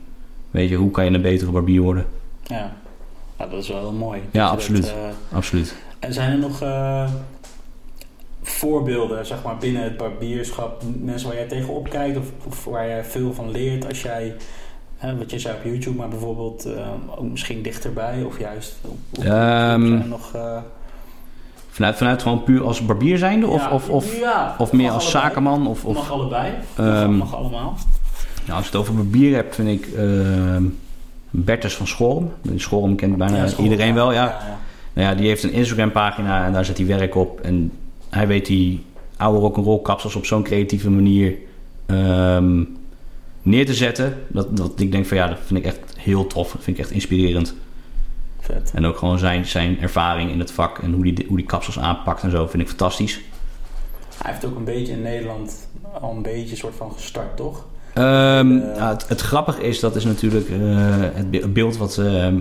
weet 0.51 0.69
je, 0.69 0.75
hoe 0.75 0.91
kan 0.91 1.05
je 1.05 1.11
een 1.11 1.21
betere 1.21 1.51
barbier 1.51 1.81
worden? 1.81 2.05
Ja. 2.43 2.73
Ja, 3.37 3.47
dat 3.47 3.61
is 3.61 3.67
wel 3.67 3.79
heel 3.79 3.91
mooi. 3.91 4.21
Ja, 4.31 4.47
absoluut. 4.47 4.83
dat, 4.83 4.91
eh, 4.91 5.37
Absoluut. 5.37 5.75
en 5.99 6.13
zijn 6.13 6.31
er 6.31 6.37
nog 6.37 6.61
eh, 6.61 7.09
voorbeelden, 8.41 9.25
zeg 9.25 9.43
maar, 9.43 9.57
binnen 9.57 9.83
het 9.83 9.97
barbierschap? 9.97 10.81
Mensen 10.99 11.27
waar 11.27 11.37
jij 11.37 11.47
tegenop 11.47 11.89
kijkt 11.89 12.17
of, 12.17 12.25
of 12.47 12.65
waar 12.65 12.87
jij 12.87 13.03
veel 13.03 13.33
van 13.33 13.51
leert 13.51 13.87
als 13.87 14.01
jij... 14.01 14.35
Hè, 14.97 15.17
wat 15.17 15.31
je 15.31 15.39
zei 15.39 15.55
op 15.55 15.63
YouTube, 15.63 15.97
maar 15.97 16.07
bijvoorbeeld 16.07 16.65
eh, 16.65 16.87
ook 17.15 17.29
misschien 17.29 17.61
dichterbij 17.61 18.23
of 18.23 18.39
juist... 18.39 18.75
Op, 18.81 18.97
op, 19.17 19.23
Ehm, 19.23 20.07
nog... 20.07 20.35
eh, 20.35 20.57
Vanuit, 21.69 21.97
vanuit 21.97 22.21
gewoon 22.21 22.43
puur 22.43 22.63
als 22.63 22.85
barbier 22.85 23.17
zijnde? 23.17 23.47
Of, 23.47 23.61
ja, 23.61 23.71
of, 23.71 23.89
of, 23.89 24.19
ja, 24.19 24.55
of 24.57 24.71
meer 24.71 24.91
als 24.91 25.03
allebei. 25.03 25.23
zakenman? 25.23 25.67
Of, 25.67 25.85
of, 25.85 25.95
Mag 25.95 26.11
allebei. 26.11 26.51
Ehm, 26.77 27.11
mag 27.11 27.35
allemaal. 27.35 27.77
Nou, 28.45 28.57
als 28.57 28.59
ik 28.59 28.71
het 28.71 28.75
over 28.75 28.95
barbier 28.95 29.35
heb, 29.35 29.53
vind 29.53 29.67
ik 29.67 29.87
ehm 29.97 30.63
Bertus 31.31 31.75
van 31.75 31.87
Schorm. 31.87 32.31
Schorm 32.55 32.95
kent 32.95 33.17
bijna 33.17 33.35
Ja, 33.45 33.57
iedereen 33.57 33.93
wel, 33.93 34.11
ja. 34.11 34.23
ja. 34.23 34.57
Nou 34.93 35.07
ja, 35.07 35.15
die 35.15 35.27
heeft 35.27 35.43
een 35.43 35.51
Instagram 35.51 35.91
pagina 35.91 36.45
en 36.45 36.53
daar 36.53 36.65
zet 36.65 36.77
hij 36.77 36.87
werk 36.87 37.15
op. 37.15 37.39
En 37.39 37.71
hij 38.11 38.27
weet 38.27 38.45
die 38.45 38.83
oude 39.17 39.39
rock'n'roll 39.39 39.81
kapsels 39.81 40.15
op 40.15 40.25
zo'n 40.25 40.43
creatieve 40.43 40.89
manier 40.89 41.35
ehm, 41.85 42.63
neer 43.41 43.65
te 43.65 43.73
zetten. 43.73 44.17
Dat, 44.27 44.57
dat 44.57 44.71
ik 44.79 44.91
denk 44.91 45.05
van 45.05 45.17
ja, 45.17 45.27
dat 45.27 45.37
vind 45.45 45.59
ik 45.59 45.65
echt 45.65 45.79
heel 45.97 46.27
tof. 46.27 46.51
Dat 46.51 46.63
vind 46.63 46.77
ik 46.77 46.83
echt 46.83 46.93
inspirerend. 46.93 47.55
Vet. 48.39 48.71
En 48.75 48.85
ook 48.85 48.97
gewoon 48.97 49.19
zijn, 49.19 49.45
zijn 49.45 49.79
ervaring 49.81 50.31
in 50.31 50.39
het 50.39 50.51
vak 50.51 50.77
en 50.79 50.91
hoe 50.93 51.03
die, 51.03 51.25
hoe 51.27 51.37
die 51.37 51.45
kapsels 51.45 51.79
aanpakt 51.79 52.23
en 52.23 52.31
zo 52.31 52.47
vind 52.47 52.63
ik 52.63 52.69
fantastisch. 52.69 53.21
Hij 54.23 54.31
heeft 54.31 54.45
ook 54.45 54.55
een 54.55 54.63
beetje 54.63 54.93
in 54.93 55.01
Nederland 55.01 55.67
al 56.01 56.11
een 56.15 56.21
beetje 56.21 56.55
soort 56.55 56.75
van 56.75 56.91
gestart, 56.91 57.37
toch? 57.37 57.65
Ehm, 57.93 58.05
Eh. 58.57 58.77
nou, 58.77 58.93
het, 58.93 59.07
het 59.07 59.21
grappige 59.21 59.61
is, 59.63 59.79
dat 59.79 59.95
is 59.95 60.03
natuurlijk 60.05 60.49
eh, 60.49 60.57
het 61.13 61.31
be- 61.31 61.37
het 61.37 61.53
beeld 61.53 61.77
wat... 61.77 61.97
ehm, 61.97 62.39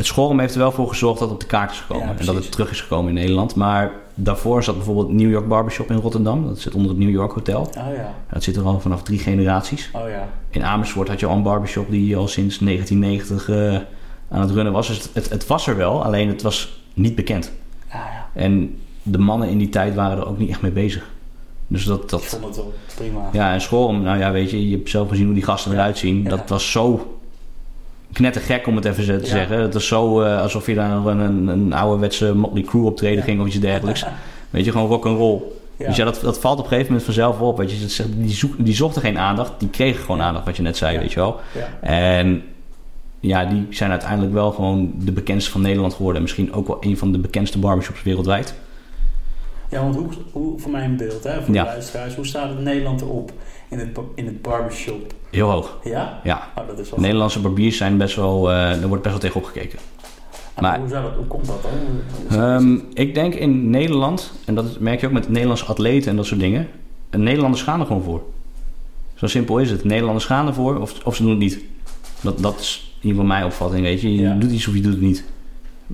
het 0.00 0.08
Schorum 0.08 0.38
heeft 0.38 0.52
er 0.52 0.58
wel 0.60 0.72
voor 0.72 0.88
gezorgd 0.88 1.18
dat 1.18 1.28
het 1.28 1.36
op 1.36 1.40
de 1.40 1.56
kaart 1.56 1.70
is 1.70 1.78
gekomen. 1.78 2.06
Ja, 2.08 2.14
en 2.18 2.26
dat 2.26 2.34
het 2.34 2.52
terug 2.52 2.70
is 2.70 2.80
gekomen 2.80 3.08
in 3.08 3.14
Nederland. 3.14 3.54
Maar 3.54 3.92
daarvoor 4.14 4.62
zat 4.62 4.76
bijvoorbeeld 4.76 5.12
New 5.12 5.30
York 5.30 5.48
Barbershop 5.48 5.90
in 5.90 5.96
Rotterdam. 5.96 6.46
Dat 6.46 6.58
zit 6.58 6.74
onder 6.74 6.90
het 6.90 6.98
New 7.00 7.10
York 7.10 7.32
Hotel. 7.32 7.60
Oh 7.60 7.94
ja, 7.96 8.14
Dat 8.32 8.42
zit 8.42 8.56
er 8.56 8.62
al 8.62 8.80
vanaf 8.80 9.02
drie 9.02 9.18
generaties. 9.18 9.90
oh 9.92 10.08
ja. 10.08 10.28
In 10.50 10.64
Amersfoort 10.64 11.08
had 11.08 11.20
je 11.20 11.26
al 11.26 11.36
een 11.36 11.42
barbershop 11.42 11.90
die 11.90 12.16
al 12.16 12.28
sinds 12.28 12.58
1990 12.58 13.48
eh, 13.48 13.80
aan 14.28 14.40
het 14.40 14.50
runnen 14.50 14.72
was. 14.72 14.86
Dus 14.86 14.96
het, 14.96 15.10
het, 15.12 15.28
het 15.28 15.46
was 15.46 15.66
er 15.66 15.76
wel, 15.76 16.04
alleen 16.04 16.28
het 16.28 16.42
was 16.42 16.80
niet 16.94 17.14
bekend. 17.14 17.52
Ja, 17.92 17.96
ja. 17.98 18.28
En 18.40 18.78
de 19.02 19.18
mannen 19.18 19.48
in 19.48 19.58
die 19.58 19.68
tijd 19.68 19.94
waren 19.94 20.18
er 20.18 20.26
ook 20.26 20.38
niet 20.38 20.50
echt 20.50 20.62
mee 20.62 20.70
bezig. 20.72 21.10
Dus 21.66 21.84
dat, 21.84 22.02
Ik 22.02 22.08
dat, 22.08 22.24
vond 22.24 22.44
het 22.44 22.56
wel 22.56 22.72
prima. 22.96 23.28
ja, 23.32 23.52
en 23.52 23.60
Schorum, 23.60 24.02
nou 24.02 24.18
ja, 24.18 24.32
weet 24.32 24.50
je, 24.50 24.68
je 24.68 24.76
hebt 24.76 24.90
zelf 24.90 25.08
gezien 25.08 25.24
hoe 25.24 25.34
die 25.34 25.42
gasten 25.44 25.72
eruit 25.72 25.98
zien. 25.98 26.24
Dat 26.24 26.48
was 26.48 26.70
zo 26.70 27.19
knettergek 28.12 28.66
om 28.66 28.76
het 28.76 28.84
even 28.84 29.04
zo 29.04 29.16
te 29.16 29.24
Ja. 29.24 29.30
zeggen. 29.30 29.58
Het 29.60 29.74
was 29.74 29.86
zo 29.86 30.20
eh, 30.22 30.40
alsof 30.42 30.66
je 30.66 30.74
naar 30.74 31.06
een, 31.06 31.18
een, 31.18 31.46
een 31.48 31.72
ouderwetse 31.72 32.34
Motley 32.34 32.62
Crue 32.62 32.82
optreden 32.84 33.18
Ja. 33.18 33.22
ging 33.24 33.40
of 33.40 33.46
iets 33.46 33.60
dergelijks. 33.60 34.04
Weet 34.50 34.64
je, 34.64 34.70
gewoon 34.72 34.88
rock 34.88 35.06
and 35.06 35.16
roll. 35.18 35.40
Ja. 35.76 35.86
Dus 35.86 35.96
ja, 35.96 36.04
dat, 36.04 36.20
dat 36.22 36.38
valt 36.38 36.58
op 36.58 36.62
een 36.64 36.68
gegeven 36.68 36.86
moment 36.88 37.04
vanzelf 37.04 37.40
op. 37.40 37.58
Weet 37.58 37.70
je, 37.70 38.06
die, 38.16 38.30
zoek, 38.34 38.54
die 38.58 38.74
zochten 38.74 39.02
geen 39.02 39.18
aandacht, 39.18 39.52
die 39.58 39.68
kregen 39.68 40.00
gewoon 40.04 40.22
aandacht, 40.22 40.44
wat 40.44 40.56
je 40.56 40.62
net 40.62 40.76
zei, 40.76 40.98
weet 40.98 41.12
je 41.12 41.20
wel. 41.20 41.40
En 41.80 42.42
ja, 43.20 43.44
die 43.44 43.66
zijn 43.70 43.90
uiteindelijk 43.90 44.32
wel 44.32 44.50
gewoon 44.52 44.92
de 44.98 45.12
bekendste 45.12 45.50
van 45.50 45.60
Nederland 45.60 45.92
geworden. 45.94 46.16
En 46.16 46.22
misschien 46.22 46.52
ook 46.52 46.66
wel 46.66 46.76
een 46.80 46.96
van 46.98 47.12
de 47.12 47.18
bekendste 47.18 47.58
barbershops 47.58 48.02
wereldwijd. 48.02 48.54
Ja, 49.70 49.82
want 49.82 49.94
hoe, 49.96 50.06
hoe, 50.32 50.58
voor 50.58 50.70
mijn 50.70 50.96
beeld, 50.96 51.24
hè, 51.24 51.42
voor 51.42 51.54
Ja. 51.54 51.62
de 51.64 51.68
luisteraars, 51.70 52.14
hoe 52.14 52.26
staat 52.26 52.48
het 52.48 52.60
Nederland 52.60 53.00
erop 53.00 53.32
in 53.68 53.78
het, 53.78 53.98
in 54.14 54.26
het 54.26 54.42
barbershop? 54.42 55.12
Heel 55.30 55.50
hoog. 55.50 55.78
Ja? 55.84 56.20
Ja, 56.24 56.48
Oh, 56.58 56.66
dat 56.66 56.78
is 56.78 56.90
wel 56.90 57.00
Nederlandse 57.00 57.40
barbiers 57.40 57.76
zijn 57.76 57.96
best 57.96 58.16
wel, 58.16 58.50
eh 58.50 58.82
er 58.82 58.88
wordt 58.88 59.02
best 59.02 59.14
wel 59.14 59.22
tegen 59.24 59.40
opgekeken. 59.40 59.78
En 60.54 60.62
maar- 60.62 60.78
hoe, 60.78 60.88
zou 60.88 61.02
dat, 61.04 61.14
hoe 61.16 61.26
komt 61.26 61.46
dat 61.46 61.62
dan? 62.28 62.38
Ehm, 62.40 62.78
ik 62.94 63.14
denk 63.14 63.34
in 63.34 63.70
Nederland, 63.70 64.32
en 64.46 64.54
dat 64.54 64.78
merk 64.80 65.00
je 65.00 65.06
ook 65.06 65.12
met 65.12 65.28
Nederlandse 65.28 65.64
atleten 65.64 66.10
en 66.10 66.16
dat 66.16 66.26
soort 66.26 66.40
dingen. 66.40 66.68
Nederlanders 67.10 67.62
gaan 67.62 67.80
er 67.80 67.86
gewoon 67.86 68.02
voor. 68.02 68.22
Zo 69.14 69.26
simpel 69.26 69.58
is 69.58 69.70
het. 69.70 69.84
Nederlanders 69.84 70.24
gaan 70.26 70.46
ervoor 70.46 70.80
of, 70.80 71.04
of 71.04 71.14
ze 71.16 71.22
doen 71.22 71.30
het 71.30 71.40
niet. 71.40 71.60
Dat, 72.20 72.38
dat 72.38 72.60
is 72.60 72.92
in 73.00 73.08
ieder 73.08 73.22
geval 73.22 73.36
mijn 73.38 73.44
opvatting, 73.50 73.82
weet 73.82 74.00
je. 74.00 74.14
Je 74.14 74.20
Ja. 74.22 74.34
doet 74.34 74.50
iets 74.50 74.68
of 74.68 74.74
je 74.74 74.80
doet 74.80 74.92
het 74.92 75.00
niet. 75.00 75.24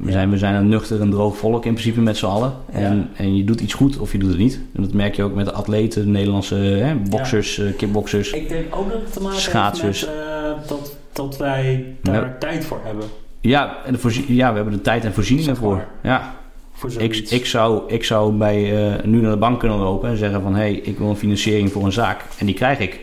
We 0.00 0.06
Ja. 0.06 0.12
zijn, 0.12 0.30
we 0.30 0.38
zijn 0.38 0.54
een 0.54 0.68
nuchter 0.68 1.00
en 1.00 1.10
droog 1.10 1.36
volk 1.36 1.64
in 1.64 1.72
principe 1.72 2.00
met 2.00 2.16
z'n 2.16 2.26
allen. 2.26 2.52
Ja. 2.72 2.78
En, 2.78 3.10
en 3.16 3.36
je 3.36 3.44
doet 3.44 3.60
iets 3.60 3.74
goed 3.74 3.98
of 3.98 4.12
je 4.12 4.18
doet 4.18 4.28
het 4.28 4.38
niet. 4.38 4.60
En 4.72 4.82
dat 4.82 4.92
merk 4.92 5.14
je 5.16 5.22
ook 5.22 5.34
met 5.34 5.44
de 5.44 5.52
atleten, 5.52 6.02
de 6.04 6.08
Nederlandse 6.10 6.54
hè, 6.54 6.94
boxers, 6.94 7.58
eh, 7.58 7.76
kickboxers. 7.76 8.30
Ik 8.30 8.48
denk 8.48 8.76
ook 8.76 8.90
dat 8.90 9.00
het 9.00 9.12
te 9.12 9.22
maken 9.22 9.38
Schaatsers. 9.40 10.00
heeft 10.00 10.12
met 10.12 10.62
uh, 10.62 10.68
dat, 10.68 10.96
dat 11.12 11.36
wij 11.36 11.84
daar 12.02 12.14
Ja. 12.24 12.36
tijd 12.38 12.64
voor 12.64 12.80
hebben. 12.84 13.04
Ja, 13.40 13.76
en 13.84 13.92
de 13.92 14.24
ja, 14.34 14.50
we 14.50 14.56
hebben 14.56 14.74
de 14.74 14.80
tijd 14.80 15.04
en 15.04 15.14
voorzieningen 15.14 15.54
Zeg 15.54 15.64
voor. 15.64 15.84
Ja. 16.02 16.34
Voor 16.72 16.90
Ik, 16.98 17.16
ik, 17.16 17.46
zou, 17.46 17.82
ik 17.92 18.04
zou 18.04 18.32
bij, 18.32 18.88
eh, 18.96 19.04
nu 19.04 19.20
naar 19.20 19.30
de 19.30 19.36
bank 19.36 19.58
kunnen 19.60 19.78
lopen 19.78 20.08
en 20.10 20.16
zeggen 20.16 20.42
van... 20.42 20.54
hé, 20.54 20.60
hey, 20.60 20.72
ik 20.72 20.98
wil 20.98 21.08
een 21.08 21.16
financiering 21.16 21.72
voor 21.72 21.84
een 21.84 21.92
zaak. 21.92 22.24
En 22.38 22.46
die 22.46 22.54
krijg 22.54 22.78
ik. 22.78 23.00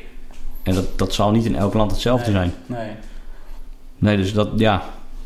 En 0.63 0.73
dat, 0.73 0.97
dat 0.99 1.13
zal 1.13 1.31
niet 1.31 1.45
in 1.45 1.55
elk 1.55 1.73
land 1.73 1.91
hetzelfde 1.91 2.31
nee, 2.31 2.35
zijn. 2.35 2.53
Nee. 2.65 2.89
Nee, 3.97 4.17
dus 4.17 4.33
dat, 4.33 4.49
ja... 4.55 4.83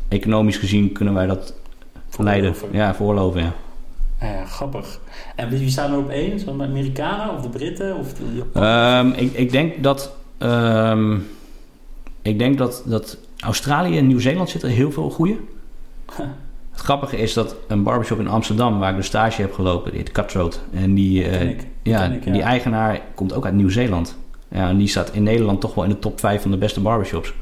Economisch 0.08 0.56
gezien 0.56 0.92
kunnen 0.92 1.14
wij 1.14 1.26
dat 1.26 1.54
leiden. 2.16 2.54
Ja, 2.70 2.94
voorlopen, 2.94 3.42
ja. 3.42 3.52
Ja, 4.20 4.32
ja, 4.32 4.44
grappig. 4.44 5.00
En 5.36 5.48
wie 5.48 5.70
staan 5.70 5.92
er 5.92 5.98
op 5.98 6.10
één? 6.10 6.38
Zijn 6.38 6.58
de 6.58 6.64
Amerikanen 6.64 7.34
of 7.34 7.42
de 7.42 7.48
Britten 7.48 7.96
of 7.96 8.12
de? 8.12 8.42
Ehm, 8.52 9.08
ik, 9.08 9.32
ik 9.32 9.50
denk 9.50 9.82
dat... 9.82 10.14
ehm, 10.38 11.16
ik 12.22 12.38
denk 12.38 12.58
dat, 12.58 12.82
dat 12.86 13.18
Australië 13.38 13.98
en 13.98 14.06
Nieuw-Zeeland 14.06 14.50
zitten 14.50 14.70
heel 14.70 14.92
veel 14.92 15.10
goede. 15.10 15.36
Het 16.70 16.86
grappige 16.86 17.16
is 17.16 17.32
dat 17.32 17.56
een 17.68 17.82
barbershop 17.82 18.18
in 18.18 18.28
Amsterdam... 18.28 18.78
waar 18.78 18.90
ik 18.90 18.96
de 18.96 19.02
stage 19.02 19.40
heb 19.40 19.54
gelopen, 19.54 19.90
die 19.90 20.00
heet 20.00 20.12
Cutthroat. 20.12 20.60
En 20.72 20.94
die, 20.94 21.24
eh, 21.24 21.50
ik. 21.50 21.66
Die 21.82 21.92
ja, 21.92 22.00
ken 22.00 22.12
ik, 22.12 22.24
ja. 22.24 22.32
die 22.32 22.42
eigenaar 22.42 23.00
komt 23.14 23.32
ook 23.32 23.44
uit 23.44 23.54
Nieuw-Zeeland. 23.54 24.16
Ja, 24.48 24.68
en 24.68 24.76
die 24.76 24.88
staat 24.88 25.12
in 25.12 25.22
Nederland 25.22 25.60
toch 25.60 25.74
wel 25.74 25.84
in 25.84 25.90
de 25.90 25.98
top 25.98 26.20
5 26.20 26.42
van 26.42 26.50
de 26.50 26.56
beste 26.56 26.80
barbershops. 26.80 27.32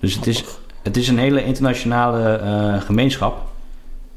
Dus 0.00 0.14
het 0.14 0.26
is, 0.26 0.44
het 0.82 0.96
is 0.96 1.08
een 1.08 1.18
hele 1.18 1.44
internationale 1.44 2.36
eh, 2.36 2.80
gemeenschap. 2.80 3.46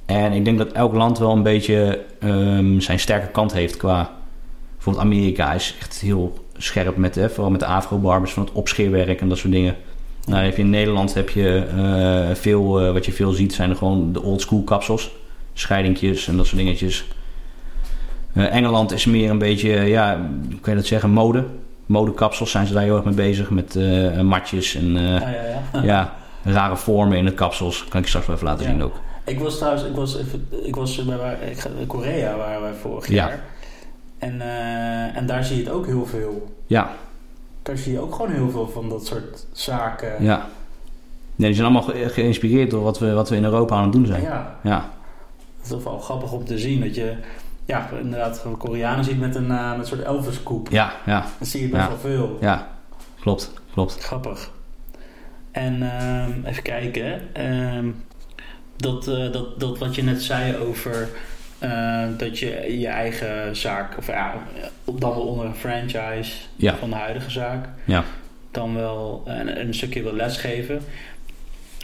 En 0.10 0.34
ik 0.34 0.45
denk 0.45 0.57
dat 0.57 0.72
elk 0.72 0.93
land 0.93 1.18
wel 1.18 1.32
een 1.32 1.43
beetje 1.43 2.05
ehm, 2.20 2.80
zijn 2.80 2.99
sterke 2.99 3.28
kant 3.28 3.53
heeft 3.53 3.78
qua... 3.78 4.12
Bijvoorbeeld 4.74 5.05
Amerika 5.05 5.53
is 5.53 5.76
echt 5.80 5.99
heel 5.99 6.45
scherp 6.57 6.97
met, 6.97 7.16
hè, 7.16 7.30
vooral 7.30 7.51
met 7.51 7.60
de 7.60 7.66
afro-barbers 7.66 8.34
van 8.34 8.43
het 8.43 8.51
opscheerwerk 8.51 9.22
en 9.22 9.30
dat 9.30 9.38
soort 9.38 9.53
dingen. 9.53 9.76
Nou, 10.26 10.43
heb 10.43 10.55
je 10.55 10.62
in 10.62 10.70
Nederland 10.70 11.14
heb 11.14 11.30
je 11.30 11.66
eh, 11.76 12.36
veel, 12.36 12.82
eh, 12.82 12.91
wat 12.91 13.05
je 13.05 13.12
veel 13.12 13.32
ziet, 13.32 13.53
zijn 13.53 13.70
er 13.70 13.76
gewoon 13.76 14.14
de 14.14 14.22
old 14.22 14.41
school 14.41 14.64
kapsels. 14.64 15.12
Scheidingjes 15.53 16.28
en 16.28 16.38
dat 16.38 16.45
soort 16.45 16.57
dingetjes. 16.57 17.05
Eh, 18.34 18.55
Engeland 18.55 18.91
is 18.91 19.05
meer 19.05 19.30
een 19.30 19.38
beetje, 19.38 19.70
ja, 19.70 20.30
hoe 20.49 20.60
kan 20.60 20.74
je 20.74 20.80
dat 20.80 20.88
zeggen, 20.88 21.10
mode. 21.10 21.45
Modekapsels 21.86 22.51
zijn 22.51 22.68
ze 22.68 22.74
daar 22.74 22.84
heel 22.84 22.95
erg 22.95 23.05
mee 23.05 23.14
bezig. 23.14 23.49
Met 23.49 23.80
matjes 24.22 24.76
en 24.76 24.97
Ah, 24.97 25.22
ja, 25.22 25.32
ja. 25.74 25.82
ja, 25.91 26.16
rare 26.43 26.78
vormen 26.78 27.18
in 27.18 27.26
de 27.26 27.34
kapsels. 27.34 27.86
Kan 27.89 28.01
ik 28.01 28.07
straks 28.07 28.26
wel 28.26 28.36
even 28.36 28.47
laten 28.47 28.66
zien 28.66 28.84
ook. 28.84 28.95
Ik 29.30 29.40
was 29.40 29.58
trouwens, 29.58 29.84
ik 29.84 29.96
was, 29.96 30.18
ik 30.64 30.76
was 30.76 31.06
bij 31.06 31.18
waar, 31.18 31.38
Korea 31.88 32.38
waren 32.38 32.62
wij 32.62 32.74
vorig 32.74 33.08
Ja. 33.08 33.14
jaar. 33.28 33.44
En, 34.18 34.42
eh, 34.42 35.18
en 35.18 35.26
daar 35.26 35.44
zie 35.44 35.58
je 35.58 35.64
het 35.64 35.72
ook 35.74 35.86
heel 35.86 36.06
veel. 36.06 36.56
Ja, 36.68 36.92
Daar 37.62 37.78
zie 37.78 37.92
je 37.92 38.00
ook 38.00 38.16
gewoon 38.16 38.32
heel 38.32 38.50
veel 38.50 38.68
van 38.70 38.90
dat 38.90 39.06
soort 39.06 39.46
zaken. 39.52 40.24
ja. 40.24 40.48
Nee, 41.36 41.48
die 41.48 41.54
zijn 41.62 41.74
allemaal 41.74 41.90
ge- 41.96 42.10
geïnspireerd 42.10 42.70
door 42.72 42.84
wat 42.84 43.00
we, 43.00 43.12
wat 43.14 43.30
we 43.30 43.36
in 43.36 43.44
Europa 43.44 43.76
aan 43.76 43.84
het 43.84 43.92
doen 43.92 44.06
zijn. 44.06 44.22
Ja, 44.22 44.56
Ja, 44.64 44.90
het 45.58 45.64
is 45.66 45.70
toch 45.70 45.84
wel 45.84 46.00
grappig 46.00 46.32
om 46.32 46.46
te 46.46 46.58
zien 46.58 46.80
dat 46.82 46.96
je, 46.96 47.14
ja, 47.66 47.90
inderdaad, 48.02 48.46
Koreanen 48.58 49.04
ziet 49.04 49.20
met 49.20 49.36
een, 49.36 49.52
eh, 49.52 49.70
met 49.72 49.80
een 49.80 49.86
soort 49.86 50.02
Elvis-koep. 50.02 50.68
ja, 50.70 50.92
ja, 51.06 51.26
Dan 51.38 51.48
zie 51.48 51.62
je 51.62 51.70
best 51.70 51.82
Ja. 51.82 51.88
wel 51.88 51.98
veel. 51.98 52.38
ja. 52.42 52.68
Klopt, 53.20 53.52
klopt. 53.74 54.04
Grappig. 54.04 54.52
En 55.52 55.82
ehm, 56.00 56.46
even 56.46 56.64
kijken. 56.64 57.22
Dat, 58.80 59.08
eh, 59.08 59.32
dat, 59.32 59.60
dat 59.60 59.78
wat 59.78 59.96
je 59.96 60.04
net 60.04 60.22
zei 60.24 60.56
over 60.58 61.10
eh, 61.60 62.04
dat 62.18 62.40
je 62.40 62.80
je 62.80 62.88
eigen 62.88 63.56
zaak, 63.56 63.98
of 63.98 64.08
ja, 64.08 64.34
dan 64.86 65.10
wel 65.10 65.22
onder 65.28 65.46
een 65.46 65.56
franchise 65.56 66.32
Ja. 66.56 66.76
van 66.76 66.90
de 66.90 66.96
huidige 66.96 67.30
zaak, 67.30 67.68
Ja. 67.86 68.04
dan 68.52 68.76
wel 68.76 69.24
een, 69.26 69.60
een 69.60 69.74
stukje 69.74 70.04
wil 70.04 70.14
lesgeven. 70.14 70.82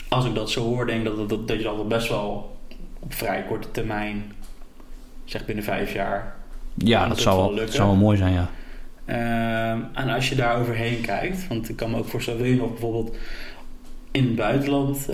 Als 0.09 0.25
ik 0.25 0.35
dat 0.35 0.49
zo 0.51 0.61
hoor, 0.63 0.85
denk 0.85 0.99
ik 0.99 1.15
dat, 1.15 1.29
dat, 1.29 1.47
dat 1.47 1.57
je 1.57 1.63
dat 1.63 1.75
wel 1.75 1.87
best 1.87 2.09
wel 2.09 2.57
op 2.99 3.13
vrij 3.13 3.43
korte 3.47 3.71
termijn, 3.71 4.31
zeg 5.25 5.45
binnen 5.45 5.63
vijf 5.63 5.93
jaar, 5.93 6.35
Ja, 6.73 7.07
dat 7.07 7.19
zou 7.19 7.55
wel 7.55 7.67
zou 7.67 7.87
wel 7.87 7.95
mooi 7.97 8.17
zijn, 8.17 8.33
ja. 8.33 8.49
Ehm, 9.05 9.79
en 9.93 10.09
als 10.09 10.29
je 10.29 10.35
daar 10.35 10.59
overheen 10.59 11.01
kijkt, 11.01 11.47
want 11.47 11.69
ik 11.69 11.75
kan 11.75 11.91
me 11.91 11.97
ook 11.97 12.07
voorstellen, 12.07 12.41
wil 12.41 12.49
je 12.49 12.55
nog 12.57 12.69
bijvoorbeeld 12.69 13.15
in 14.15 14.23
het 14.25 14.35
buitenland, 14.35 15.07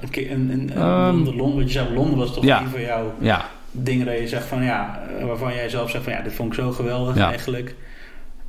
een 0.00 0.10
keer 0.10 0.30
in, 0.30 0.50
in, 0.50 0.60
in 0.60 0.70
Ehm, 0.72 1.36
Londen, 1.36 1.64
je 1.64 1.70
zei 1.70 1.94
Londen 1.94 2.18
was 2.18 2.34
toch 2.34 2.44
ja. 2.44 2.60
een 2.62 2.68
van 2.68 2.80
jouw 2.80 3.14
Ja, 3.20 3.44
dingen 3.70 4.06
dat 4.06 4.18
je 4.18 4.28
zegt 4.28 4.46
van 4.46 4.62
ja, 4.62 5.02
eh, 5.18 5.26
waarvan 5.26 5.54
jij 5.54 5.68
zelf 5.68 5.90
zegt 5.90 6.04
van 6.04 6.12
ja, 6.12 6.22
dit 6.22 6.32
vond 6.32 6.48
ik 6.52 6.58
zo 6.58 6.70
geweldig 6.72 7.16
Ja. 7.16 7.28
eigenlijk. 7.28 7.74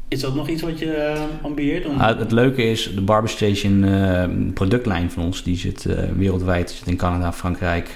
Is 0.08 0.20
dat 0.20 0.36
nog 0.36 0.48
iets 0.48 0.62
wat 0.62 0.80
je 0.80 0.94
eh, 0.94 1.22
ambieert? 1.42 1.86
Om, 1.86 2.00
Ah, 2.00 2.20
het 2.20 2.32
leuke 2.32 2.64
is, 2.64 2.92
de 2.96 3.02
Barber 3.02 3.30
Station 3.30 3.84
eh, 3.84 4.24
productlijn 4.54 5.12
van 5.12 5.24
ons, 5.24 5.44
die 5.44 5.58
zit 5.58 5.88
wereldwijd. 6.18 6.72
Zit 6.72 6.88
in 6.88 6.96
Canada, 6.98 7.34
Frankrijk, 7.34 7.90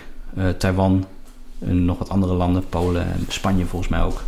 Taiwan 0.58 1.06
en 1.60 1.86
nog 1.86 1.98
wat 1.98 2.10
andere 2.10 2.34
landen, 2.34 2.64
Polen 2.70 3.02
en 3.04 3.26
Spanje 3.28 3.66
volgens 3.66 3.92
mij 3.92 4.02
ook. 4.02 4.24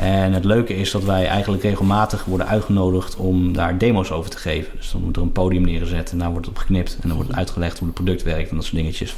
En 0.00 0.32
het 0.32 0.44
leuke 0.44 0.76
is 0.76 0.90
dat 0.90 1.04
wij 1.04 1.26
eigenlijk 1.26 1.62
regelmatig 1.62 2.24
worden 2.24 2.46
uitgenodigd 2.46 3.16
om 3.16 3.52
daar 3.52 3.78
demo's 3.78 4.10
over 4.10 4.30
te 4.30 4.38
geven. 4.38 4.72
Dus 4.76 4.90
dan 4.90 5.00
wordt 5.00 5.16
er 5.16 5.22
een 5.22 5.32
podium 5.32 5.62
neergezet 5.62 6.12
en 6.12 6.18
daar 6.18 6.30
wordt 6.30 6.48
op 6.48 6.56
geknipt. 6.56 6.98
En 7.00 7.08
dan 7.08 7.16
wordt 7.16 7.34
uitgelegd 7.34 7.78
hoe 7.78 7.86
het 7.86 7.96
product 7.96 8.22
werkt 8.22 8.50
en 8.50 8.56
dat 8.56 8.64
soort 8.64 8.76
dingetjes. 8.76 9.16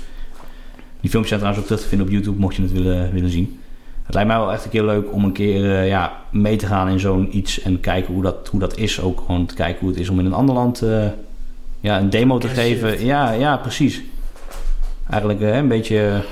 Die 1.01 1.11
filmpjes 1.11 1.29
zijn 1.29 1.41
trouwens 1.41 1.59
ook 1.59 1.67
terug 1.67 1.83
te 1.83 1.89
vinden 1.89 2.07
op 2.07 2.13
YouTube, 2.13 2.39
mocht 2.39 2.57
je 2.57 2.63
het 2.63 2.73
willen, 2.73 3.13
willen 3.13 3.31
zien. 3.31 3.61
Het 4.03 4.15
lijkt 4.15 4.29
mij 4.29 4.39
wel 4.39 4.53
echt 4.53 4.65
een 4.65 4.71
keer 4.71 4.85
leuk 4.85 5.13
om 5.13 5.25
een 5.25 5.33
keer 5.33 5.79
eh, 5.79 5.89
ja, 5.89 6.23
mee 6.31 6.57
te 6.57 6.67
gaan 6.67 6.89
in 6.89 7.01
zo'n 7.01 7.37
iets 7.37 7.61
en 7.61 7.81
kijken 7.81 8.15
hoe 8.15 8.23
dat, 8.23 8.49
hoe 8.49 8.61
dat 8.61 8.77
is. 8.77 9.01
Ook 9.01 9.23
gewoon 9.27 9.47
te 9.47 9.55
kijken 9.55 9.81
hoe 9.81 9.89
het 9.89 9.99
is 9.99 10.09
om 10.09 10.19
in 10.19 10.27
een 10.27 10.33
ander 10.33 10.55
land 10.55 10.83
eh, 10.83 11.07
ja, 11.81 11.99
een 11.99 12.11
demo 12.11 12.39
te 12.39 12.49
geven. 12.49 13.05
Ja, 13.05 13.31
ja, 13.31 13.57
precies. 13.57 14.03
Eigenlijk 15.11 15.41
eh, 15.41 15.57
een 15.57 15.69
beetje 15.69 16.25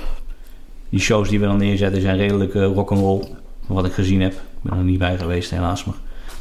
die 0.89 0.99
shows 0.99 1.29
die 1.29 1.39
we 1.39 1.45
dan 1.45 1.57
neerzetten 1.57 2.01
zijn 2.01 2.17
redelijk 2.17 2.53
uh, 2.53 2.65
rock'n'roll. 2.65 3.39
Van 3.71 3.81
wat 3.81 3.89
ik 3.89 3.95
gezien 3.95 4.21
heb. 4.21 4.31
Ik 4.33 4.39
ben 4.61 4.77
er 4.77 4.83
niet 4.83 4.99
bij 4.99 5.17
geweest 5.17 5.51
helaas. 5.51 5.85
Maar 5.85 5.95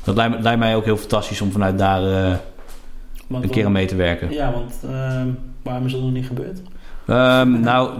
dat 0.04 0.16
lijkt, 0.16 0.58
mij 0.58 0.76
ook 0.76 0.84
heel 0.84 0.96
fantastisch 0.96 1.40
om 1.40 1.52
vanuit 1.52 1.78
daar 1.78 2.02
eh, 2.02 2.36
een 3.28 3.50
keer 3.50 3.64
aan 3.64 3.72
mee 3.72 3.86
te 3.86 3.96
werken. 3.96 4.32
Ja, 4.32 4.52
want 4.52 4.74
ehm, 4.84 5.28
waarom 5.62 5.86
is 5.86 5.92
dat 5.92 6.00
nog 6.00 6.12
niet 6.12 6.26
gebeurd? 6.26 6.60
Ehm, 7.06 7.60
nou, 7.60 7.90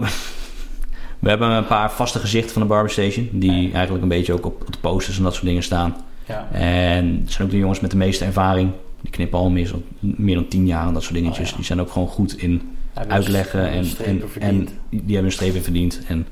we 1.19 1.29
hebben 1.29 1.49
een 1.49 1.65
paar 1.67 1.91
vaste 1.91 2.19
gezichten 2.19 2.51
van 2.53 2.61
de 2.61 2.67
Barber 2.67 2.91
Station. 2.91 3.29
Die 3.31 3.71
eigenlijk 3.71 4.03
een 4.03 4.09
beetje 4.09 4.33
ook 4.33 4.45
op, 4.45 4.61
op 4.61 4.71
de 4.71 4.79
posters 4.81 5.17
en 5.17 5.23
dat 5.23 5.33
soort 5.33 5.45
dingen 5.45 5.63
staan. 5.63 5.95
Ja, 6.27 6.47
En 6.51 7.19
het 7.23 7.31
zijn 7.31 7.47
ook 7.47 7.53
de 7.53 7.59
jongens 7.59 7.79
met 7.79 7.91
de 7.91 7.97
meeste 7.97 8.25
ervaring. 8.25 8.71
Die 9.01 9.11
knippen 9.11 9.39
al 9.39 9.49
meer, 9.49 9.67
zo- 9.67 9.83
meer 9.99 10.35
dan 10.35 10.47
tien 10.47 10.65
jaar 10.67 10.87
en 10.87 10.93
dat 10.93 11.03
soort 11.03 11.15
dingetjes. 11.15 11.45
Oh 11.45 11.49
ja. 11.49 11.55
Die 11.55 11.65
zijn 11.65 11.81
ook 11.81 11.91
gewoon 11.91 12.07
goed 12.07 12.37
in 12.37 12.61
Hebben 12.93 13.15
uitleggen 13.15 13.69
en, 13.69 13.85
en, 14.05 14.21
en 14.39 14.67
die 14.89 15.01
hebben 15.05 15.25
een 15.25 15.31
streep 15.31 15.55
in 15.55 15.61
verdiend. 15.63 16.01
En 16.07 16.27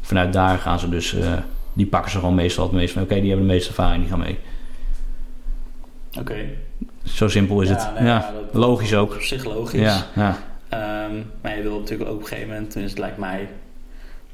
vanuit 0.00 0.32
daar 0.32 0.58
gaan 0.58 0.78
ze 0.78 0.88
dus, 0.88 1.14
eh, 1.14 1.32
die 1.74 1.86
pakken 1.86 2.10
ze 2.10 2.18
gewoon 2.18 2.34
meestal 2.34 2.64
het 2.64 2.72
meest 2.72 2.92
van. 2.92 3.02
Oké, 3.02 3.14
die 3.20 3.28
hebben 3.28 3.46
de 3.46 3.52
meeste 3.52 3.68
ervaring, 3.68 4.00
die 4.02 4.10
gaan 4.10 4.18
mee. 4.18 4.38
Oké, 6.18 6.36
Zo 7.02 7.28
simpel 7.28 7.60
is 7.60 7.68
Ja, 7.68 7.74
het. 7.74 7.94
nee, 7.98 8.08
ja, 8.08 8.32
dat- 8.32 8.54
logisch 8.60 8.94
ook. 8.94 9.14
op 9.14 9.20
zich 9.20 9.44
logisch. 9.44 9.80
Ja, 9.80 10.06
ja. 10.14 10.38
Ehm, 10.68 11.14
maar 11.42 11.56
je 11.56 11.62
wil 11.62 11.78
natuurlijk 11.78 12.10
ook 12.10 12.16
op 12.16 12.22
een 12.22 12.28
gegeven 12.28 12.48
moment, 12.52 12.70
tenminste 12.70 13.00
het 13.00 13.06
lijkt 13.08 13.20
mij, 13.20 13.48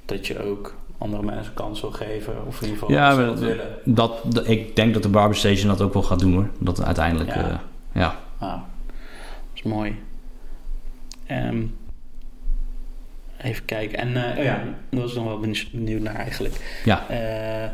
dat 0.04 0.26
je 0.26 0.44
ook 0.44 0.74
andere 0.98 1.22
mensen 1.22 1.54
kans 1.54 1.80
wil 1.80 1.90
geven. 1.90 2.46
Of 2.46 2.56
in 2.62 2.68
ieder 2.68 2.78
geval 2.80 2.94
Ja, 2.96 3.16
dat 3.16 3.38
willen. 3.38 3.66
Dat, 3.84 4.20
dat- 4.24 4.48
ik 4.48 4.76
denk 4.76 4.94
dat 4.94 5.02
de 5.02 5.08
Barber 5.08 5.36
Station 5.36 5.68
dat 5.68 5.80
ook 5.80 5.92
wel 5.92 6.02
gaat 6.02 6.18
doen 6.18 6.32
hoor. 6.32 6.48
Dat 6.58 6.82
uiteindelijk, 6.84 7.34
Ja. 7.34 7.48
eh, 7.48 7.54
ja. 7.92 8.16
Ah, 8.38 8.50
dat 8.52 8.60
is 9.54 9.62
mooi. 9.62 9.98
Ehm, 11.26 11.62
even 13.42 13.64
kijken. 13.64 13.98
En 13.98 14.16
eh, 14.32 14.38
oh 14.38 14.44
ja, 14.44 14.62
daar 14.90 15.00
was 15.00 15.10
ik 15.10 15.16
nog 15.16 15.26
wel 15.26 15.40
benieuwd- 15.72 16.02
naar 16.02 16.14
eigenlijk. 16.14 16.54
Ja. 16.84 17.02
Eh, 17.08 17.68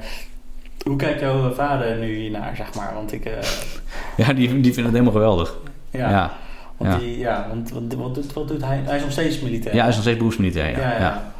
hoe 0.84 0.96
kijkt 0.96 1.20
jouw 1.20 1.52
vader 1.52 1.96
nu 1.96 2.14
hiernaar, 2.16 2.56
zeg 2.56 2.74
maar? 2.74 2.94
Want 2.94 3.12
ik... 3.12 3.24
eh, 3.24 3.32
Ja, 4.26 4.32
die, 4.32 4.48
die 4.48 4.62
vinden 4.72 4.84
het 4.84 4.92
helemaal 4.92 5.12
geweldig. 5.12 5.56
ja, 5.90 6.10
Ja, 6.10 6.32
want, 6.76 6.92
ja. 6.92 6.98
Die, 6.98 7.18
ja, 7.18 7.46
want 7.48 7.70
wat, 7.70 7.82
wat, 7.96 8.14
doet, 8.14 8.32
wat 8.32 8.48
doet 8.48 8.64
hij? 8.64 8.80
Hij 8.84 8.96
is 8.96 9.02
nog 9.02 9.12
steeds 9.12 9.40
militair. 9.40 9.74
ja. 9.74 9.80
hij 9.80 9.88
is 9.88 9.94
nog 9.94 10.02
steeds 10.04 10.18
beroepsmilitair. 10.18 10.70
Ja, 10.70 10.90
ja, 10.90 10.92
ja. 10.92 10.98
ja. 11.00 11.32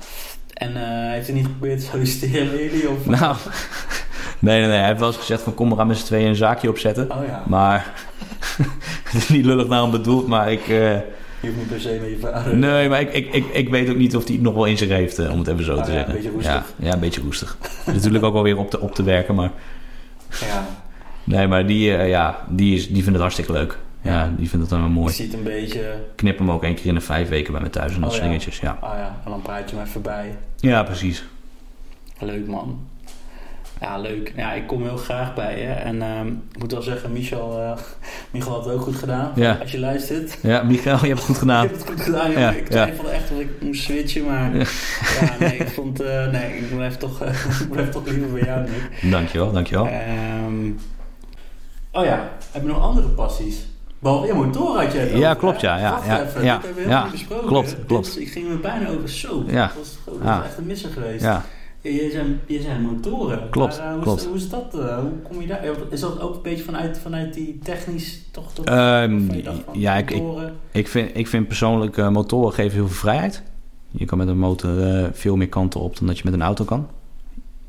En 0.53 0.77
eh, 0.77 1.11
heeft 1.12 1.27
hij 1.27 1.37
niet 1.37 1.45
geprobeerd 1.47 1.81
te 1.81 1.87
solliciteren 1.87 2.51
bij 2.51 2.64
jullie? 2.64 2.91
Of... 2.91 3.07
Nou, 3.07 3.37
nee, 4.39 4.59
nee, 4.61 4.68
nee. 4.68 4.79
Hij 4.79 4.87
heeft 4.87 4.99
wel 4.99 5.09
eens 5.09 5.16
gezegd 5.18 5.43
van 5.43 5.55
kom, 5.55 5.70
we 5.70 5.77
gaan 5.77 5.87
met 5.87 5.97
z'n 5.99 6.05
tweeën 6.05 6.29
een 6.29 6.35
zaakje 6.37 6.68
opzetten. 6.68 7.11
Oh 7.12 7.27
ja, 7.27 7.43
Maar 7.47 7.93
het 9.05 9.14
is 9.14 9.29
niet 9.29 9.45
lullig 9.45 9.66
naar 9.68 9.83
hem 9.83 9.91
bedoeld, 9.91 10.27
maar 10.27 10.53
ik... 10.53 10.66
je 11.41 11.47
hoeft 11.49 11.59
niet 11.59 11.68
per 11.68 11.80
se 11.80 11.99
met 12.01 12.11
je 12.11 12.18
vader. 12.18 12.57
nee, 12.57 12.89
maar 12.89 13.01
ik, 13.01 13.12
ik, 13.12 13.34
ik, 13.34 13.47
ik 13.53 13.68
weet 13.68 13.89
ook 13.91 13.97
niet 13.97 14.16
of 14.16 14.24
hij 14.24 14.32
het 14.34 14.43
nog 14.43 14.55
wel 14.55 14.64
in 14.64 14.78
zich 14.78 14.89
heeft, 14.89 15.18
eh, 15.18 15.30
om 15.32 15.39
het 15.39 15.49
even 15.49 15.64
zo 15.64 15.76
Oh 15.76 15.82
te 15.82 15.91
ja, 15.91 15.97
zeggen. 15.97 16.09
een 16.14 16.20
beetje 16.22 16.30
roestig. 16.34 16.74
Ja, 16.78 16.87
ja, 16.87 16.93
een 16.93 17.01
beetje 17.01 17.20
roestig. 17.20 17.57
natuurlijk 17.87 18.24
ook 18.24 18.32
wel 18.32 18.43
weer 18.43 18.59
op 18.59 18.70
te, 18.70 18.80
op 18.80 18.95
te 18.95 19.03
werken, 19.03 19.34
maar... 19.34 19.51
Ja, 20.41 20.66
Nee, 21.24 21.47
maar 21.47 21.66
die, 21.66 21.97
eh, 21.97 22.09
ja, 22.09 22.45
die, 22.49 22.74
is, 22.74 22.84
die 22.87 22.95
vindt 22.95 23.09
het 23.12 23.20
hartstikke 23.20 23.53
leuk. 23.53 23.78
Ja, 24.03 24.32
die 24.37 24.49
vindt 24.49 24.61
het 24.61 24.68
dan 24.70 24.78
wel 24.80 24.89
je 24.89 24.95
mooi. 24.95 25.12
ziet 25.12 25.32
een 25.34 25.43
beetje... 25.43 25.95
Knip 26.14 26.39
hem 26.39 26.51
ook 26.51 26.62
één 26.64 26.74
keer 26.74 26.87
in 26.87 26.95
de 26.95 27.01
vijf 27.01 27.28
weken 27.28 27.53
bij 27.53 27.62
me 27.62 27.70
thuis 27.70 27.95
en 27.95 28.01
dat 28.01 28.05
Oh, 28.09 28.11
soort 28.14 28.22
ja. 28.24 28.28
dingetjes. 28.30 28.59
Ja. 28.59 28.78
Ah 28.80 28.93
ja, 28.99 29.20
en 29.24 29.30
dan 29.30 29.43
praat 29.43 29.70
je 29.70 29.76
hem 29.76 29.84
even 29.84 30.03
bij. 30.03 30.37
ja, 30.57 30.82
precies. 30.82 31.24
Leuk 32.18 32.47
man. 32.47 32.80
Ja, 33.81 33.99
leuk. 33.99 34.33
Ja, 34.37 34.53
ik 34.53 34.66
kom 34.66 34.83
heel 34.83 34.97
graag 34.97 35.35
bij 35.35 35.61
je. 35.61 35.66
En 35.66 36.03
ehm, 36.03 36.27
ik 36.27 36.59
moet 36.59 36.72
wel 36.72 36.83
zeggen, 36.83 37.12
Michel, 37.12 37.61
eh 37.61 37.72
Michel 38.33 38.53
had 38.53 38.64
het 38.64 38.74
ook 38.74 38.81
goed 38.83 38.97
gedaan. 38.97 39.33
Ja. 39.35 39.59
Als 39.61 39.70
je 39.70 39.79
luistert. 39.79 40.39
Ja, 40.43 40.62
Michael, 40.62 40.99
je 41.01 41.07
hebt 41.07 41.18
het 41.18 41.27
goed 41.27 41.39
gedaan. 41.39 41.62
Je 41.62 41.68
hebt 41.68 41.81
het 41.81 41.91
goed 41.91 42.01
gedaan. 42.01 42.31
Ja, 42.31 42.51
ik 42.51 42.66
twijfelde 42.66 43.11
echt 43.11 43.31
of 43.31 43.39
ik 43.41 43.49
moest 43.61 43.83
switchen, 43.83 44.24
maar... 44.24 44.57
Ja, 44.57 44.64
nee, 45.39 45.57
ik 45.57 45.68
vond... 45.68 46.01
eh, 46.01 46.31
nee, 46.31 46.57
ik 46.57 46.74
blijf 46.77 46.97
toch, 46.97 47.22
ik 47.62 47.70
blijf 47.70 47.91
toch 47.91 48.07
liever 48.07 48.33
bij 48.33 48.43
jou 48.43 48.66
nu. 49.01 49.11
Dankjewel, 49.11 49.53
dankjewel. 49.53 49.87
Ehm, 49.87 50.70
oh 51.93 52.05
ja, 52.05 52.29
heb 52.53 52.62
je 52.62 52.68
nog 52.68 52.81
andere 52.81 53.09
passies? 53.09 53.66
Behalve 53.99 54.27
je 54.27 54.35
motor 54.35 54.81
had 54.83 54.93
je 54.93 55.11
Ja, 55.18 55.27
over, 55.29 55.37
klopt, 55.37 55.61
ja, 55.61 55.79
ja, 55.79 56.01
ja, 56.07 56.22
even, 56.22 56.45
ja, 56.45 56.61
ja, 56.89 57.09
klopt, 57.47 57.77
klopt. 57.87 58.20
ik 58.20 58.29
ging 58.29 58.49
me 58.49 58.57
bijna 58.57 58.89
over 58.89 59.09
zo. 59.09 59.45
Ja. 59.47 59.66
Dat 59.66 59.77
was, 59.77 59.99
dat 60.22 60.45
echt 60.45 60.59
een 60.59 60.66
misser 60.66 60.91
geweest. 60.91 61.22
Ja, 61.22 61.45
Je 61.95 62.11
zijn, 62.11 62.41
je 62.47 62.61
zijn 62.61 62.82
motoren. 62.82 63.51
Klopt, 63.51 63.78
Maar, 63.78 63.87
eh, 63.87 63.93
hoe, 63.95 64.03
klopt. 64.03 64.20
Is, 64.20 64.26
hoe 64.26 64.37
is 64.37 64.49
dat? 64.49 64.74
eh, 64.78 64.99
hoe 64.99 65.12
kom 65.22 65.41
je 65.41 65.47
daar? 65.47 65.64
Is 65.91 66.01
dat 66.01 66.20
ook 66.20 66.34
een 66.34 66.43
beetje 66.43 66.64
vanuit, 66.64 66.99
vanuit 66.99 67.34
die 67.34 67.59
technisch 67.62 68.20
toch? 68.30 68.53
toch 68.53 68.64
Ehm, 68.64 69.20
van 69.64 69.80
ja 69.80 69.95
ik, 69.97 70.11
ik, 70.11 70.22
motoren? 70.22 70.55
ik, 70.72 70.89
vind, 70.89 71.11
ik 71.16 71.26
vind 71.26 71.47
persoonlijk 71.47 71.97
eh, 71.97 72.09
motoren 72.09 72.53
geven 72.53 72.72
heel 72.72 72.87
veel 72.87 72.97
vrijheid. 72.97 73.43
Je 73.91 74.05
kan 74.05 74.18
met 74.18 74.28
een 74.28 74.39
motor 74.39 74.82
eh, 74.82 75.07
veel 75.12 75.37
meer 75.37 75.49
kanten 75.49 75.80
op 75.80 75.97
dan 75.99 76.07
dat 76.07 76.16
je 76.18 76.22
met 76.24 76.32
een 76.34 76.43
auto 76.43 76.64
kan. 76.64 76.87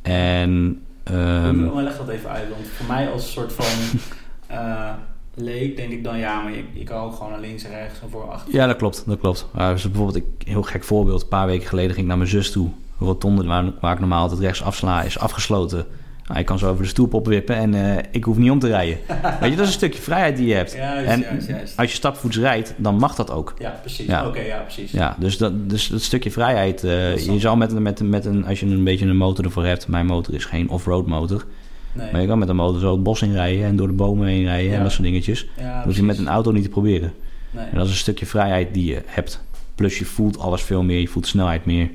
En 0.02 0.82
ehm, 1.04 1.60
Hoe- 1.64 1.74
maar 1.74 1.84
leg 1.84 1.98
dat 1.98 2.10
even 2.10 2.30
uit, 2.30 2.50
want 2.50 2.68
voor 2.68 2.86
mij 2.88 3.10
als 3.12 3.32
soort 3.32 3.54
van 3.54 4.00
eh, 4.58 4.94
leek, 5.34 5.76
denk 5.78 5.92
ik 5.92 6.04
dan 6.04 6.18
ja, 6.18 6.42
maar 6.42 6.52
je, 6.56 6.64
je 6.74 6.84
kan 6.84 7.02
ook 7.04 7.14
gewoon 7.16 7.32
naar 7.32 7.40
links 7.42 7.64
en 7.64 7.72
rechts 7.72 8.02
en 8.02 8.10
voor 8.10 8.30
achter. 8.32 8.54
Ja, 8.54 8.66
dat 8.68 8.76
klopt, 8.76 9.04
dat 9.06 9.20
klopt. 9.20 9.48
Uh, 9.58 9.70
dus 9.70 9.84
bijvoorbeeld, 9.84 10.16
ik, 10.18 10.48
heel 10.48 10.64
gek 10.64 10.84
voorbeeld. 10.84 11.22
Een 11.22 11.28
paar 11.28 11.48
weken 11.48 11.68
geleden 11.68 11.90
ging 11.90 12.02
ik 12.02 12.08
naar 12.08 12.18
mijn 12.18 12.30
zus 12.30 12.52
toe. 12.52 12.70
De 13.00 13.06
rotonde 13.06 13.44
waar, 13.44 13.66
waar 13.82 13.94
ik 13.94 14.00
normaal 14.00 14.22
altijd 14.22 14.40
rechts 14.40 14.64
afsla 14.64 15.04
is 15.04 15.20
afgesloten. 15.20 15.86
Nou, 16.28 16.40
ik 16.40 16.46
kan 16.46 16.60
zo 16.60 16.70
over 16.70 16.84
de 16.84 16.90
stoep 16.90 17.14
opwippen 17.14 17.56
en 17.56 17.74
uh, 17.74 17.96
ik 18.12 18.24
hoef 18.24 18.38
niet 18.38 18.52
om 18.52 18.60
te 18.60 18.68
rijden. 18.68 18.98
Weet 19.40 19.50
je, 19.50 19.56
dat 19.56 19.60
is 19.66 19.68
een 19.68 19.78
stukje 19.80 20.02
vrijheid 20.02 20.38
die 20.38 20.48
je 20.48 20.54
hebt. 20.54 20.74
Juist, 20.74 21.08
en 21.10 21.20
juist, 21.22 21.48
juist. 21.48 21.78
als 21.78 21.90
je 21.90 21.96
stapvoets 21.96 22.38
rijdt, 22.38 22.74
dan 22.78 22.96
mag 22.96 23.16
dat 23.16 23.32
ook. 23.32 23.54
Ja, 23.60 23.78
precies. 23.82 24.06
Ja. 24.06 24.28
Oké, 24.28 24.40
ja, 24.40 24.58
precies. 24.58 24.92
Ja, 24.92 25.16
dus 25.20 25.38
dat, 25.38 25.70
dus 25.70 25.88
dat 25.88 26.02
stukje 26.02 26.32
vrijheid. 26.32 26.84
eh, 26.84 27.10
Dat 27.10 27.20
snap 27.20 27.34
je 27.36 27.42
zal 27.42 27.56
met, 27.56 27.80
met, 27.80 28.02
met 28.02 28.26
een, 28.26 28.46
als 28.46 28.60
je 28.60 28.66
een 28.66 28.84
beetje 28.84 29.06
een 29.06 29.18
motor 29.18 29.46
ervoor 29.46 29.66
hebt. 29.66 29.88
Mijn 29.88 30.06
motor 30.06 30.34
is 30.34 30.46
geen 30.46 30.70
off-road 30.70 31.08
motor. 31.08 31.46
Nee. 31.94 32.12
Maar 32.12 32.22
je 32.22 32.28
kan 32.28 32.40
met 32.40 32.50
een 32.50 32.56
motor 32.56 32.80
zo 32.80 32.92
het 32.92 33.04
bos 33.04 33.22
in 33.22 33.34
rijden 33.34 33.66
en 33.66 33.76
door 33.76 33.88
de 33.88 33.94
bomen 33.94 34.28
heen 34.28 34.44
rijden 34.44 34.74
en 34.74 34.82
dat 34.84 34.92
soort 34.92 35.04
dingetjes. 35.04 35.48
ja, 35.58 35.76
Dat 35.76 35.86
hoef 35.86 35.96
je 35.96 36.04
met 36.04 36.18
een 36.18 36.28
auto 36.28 36.52
niet 36.52 36.64
te 36.64 36.70
proberen. 36.70 37.14
Nee. 37.52 37.66
En 37.66 37.78
dat 37.78 37.86
is 37.86 37.92
een 37.92 37.98
stukje 37.98 38.26
vrijheid 38.26 38.74
die 38.74 38.86
je 38.86 39.02
hebt. 39.06 39.44
Plus 39.76 39.98
je 40.00 40.06
voelt 40.06 40.40
alles 40.40 40.62
veel 40.62 40.84
meer. 40.84 41.00
Je 41.00 41.08
voelt 41.08 41.28
snelheid 41.28 41.66
meer. 41.66 41.90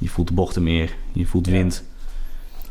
Je 0.00 0.08
voelt 0.08 0.28
de 0.28 0.34
bochten 0.34 0.62
meer. 0.62 0.94
Je 1.12 1.26
voelt 1.26 1.46
Ja. 1.46 1.52
wind. 1.52 1.84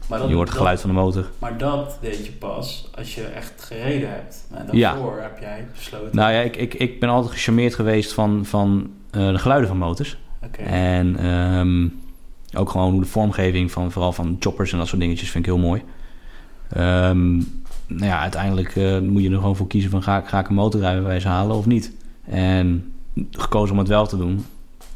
Maar 0.08 0.28
je 0.28 0.34
hoort 0.34 0.48
het 0.50 0.58
geluid 0.58 0.82
van 0.82 0.90
de 0.90 0.96
motor. 0.96 1.30
Maar 1.40 1.58
dat 1.58 1.98
deed 2.02 2.26
je 2.26 2.32
pas 2.32 2.90
als 2.96 3.16
je 3.16 3.24
echt 3.24 3.64
gereden 3.64 4.10
hebt. 4.10 4.48
En 4.54 4.68
Ja. 4.72 4.92
daarvoor 4.92 5.20
heb 5.22 5.40
jij 5.40 5.68
besloten. 5.74 6.16
Nou 6.16 6.32
ja, 6.34 6.40
ik, 6.40 6.56
ik, 6.56 6.74
ik 6.74 7.00
ben 7.00 7.10
altijd 7.10 7.34
gecharmeerd 7.34 7.76
geweest 7.76 8.14
van, 8.14 8.46
van 8.46 8.90
eh, 9.12 9.28
de 9.32 9.38
geluiden 9.40 9.68
van 9.70 9.78
motors. 9.78 10.18
Oké. 10.44 10.62
En 10.62 11.16
ehm, 11.18 11.88
ook 12.60 12.70
gewoon 12.70 12.92
hoe 12.92 13.02
de 13.02 13.08
vormgeving 13.08 13.72
van 13.72 13.92
vooral 13.92 14.12
van 14.14 14.36
choppers 14.40 14.72
en 14.72 14.78
dat 14.78 14.88
soort 14.88 15.02
dingetjes 15.02 15.30
vind 15.32 15.46
ik 15.46 15.52
heel 15.54 15.62
mooi. 15.62 15.84
Ehm, 16.70 17.36
nou 17.88 18.06
ja, 18.06 18.20
uiteindelijk 18.20 18.76
eh, 18.76 19.00
moet 19.00 19.22
je 19.24 19.30
er 19.30 19.38
gewoon 19.38 19.56
voor 19.56 19.68
kiezen 19.68 19.92
van 19.92 20.04
ga, 20.04 20.18
ik- 20.18 20.28
ga 20.28 20.40
ik 20.40 20.48
een 20.50 20.56
motorrijbewijs 20.56 21.24
halen 21.24 21.56
of 21.56 21.66
niet. 21.66 21.92
En 22.26 22.94
gekozen 23.32 23.72
om 23.74 23.80
het 23.80 23.88
wel 23.88 24.08
te 24.08 24.18
doen. 24.18 24.46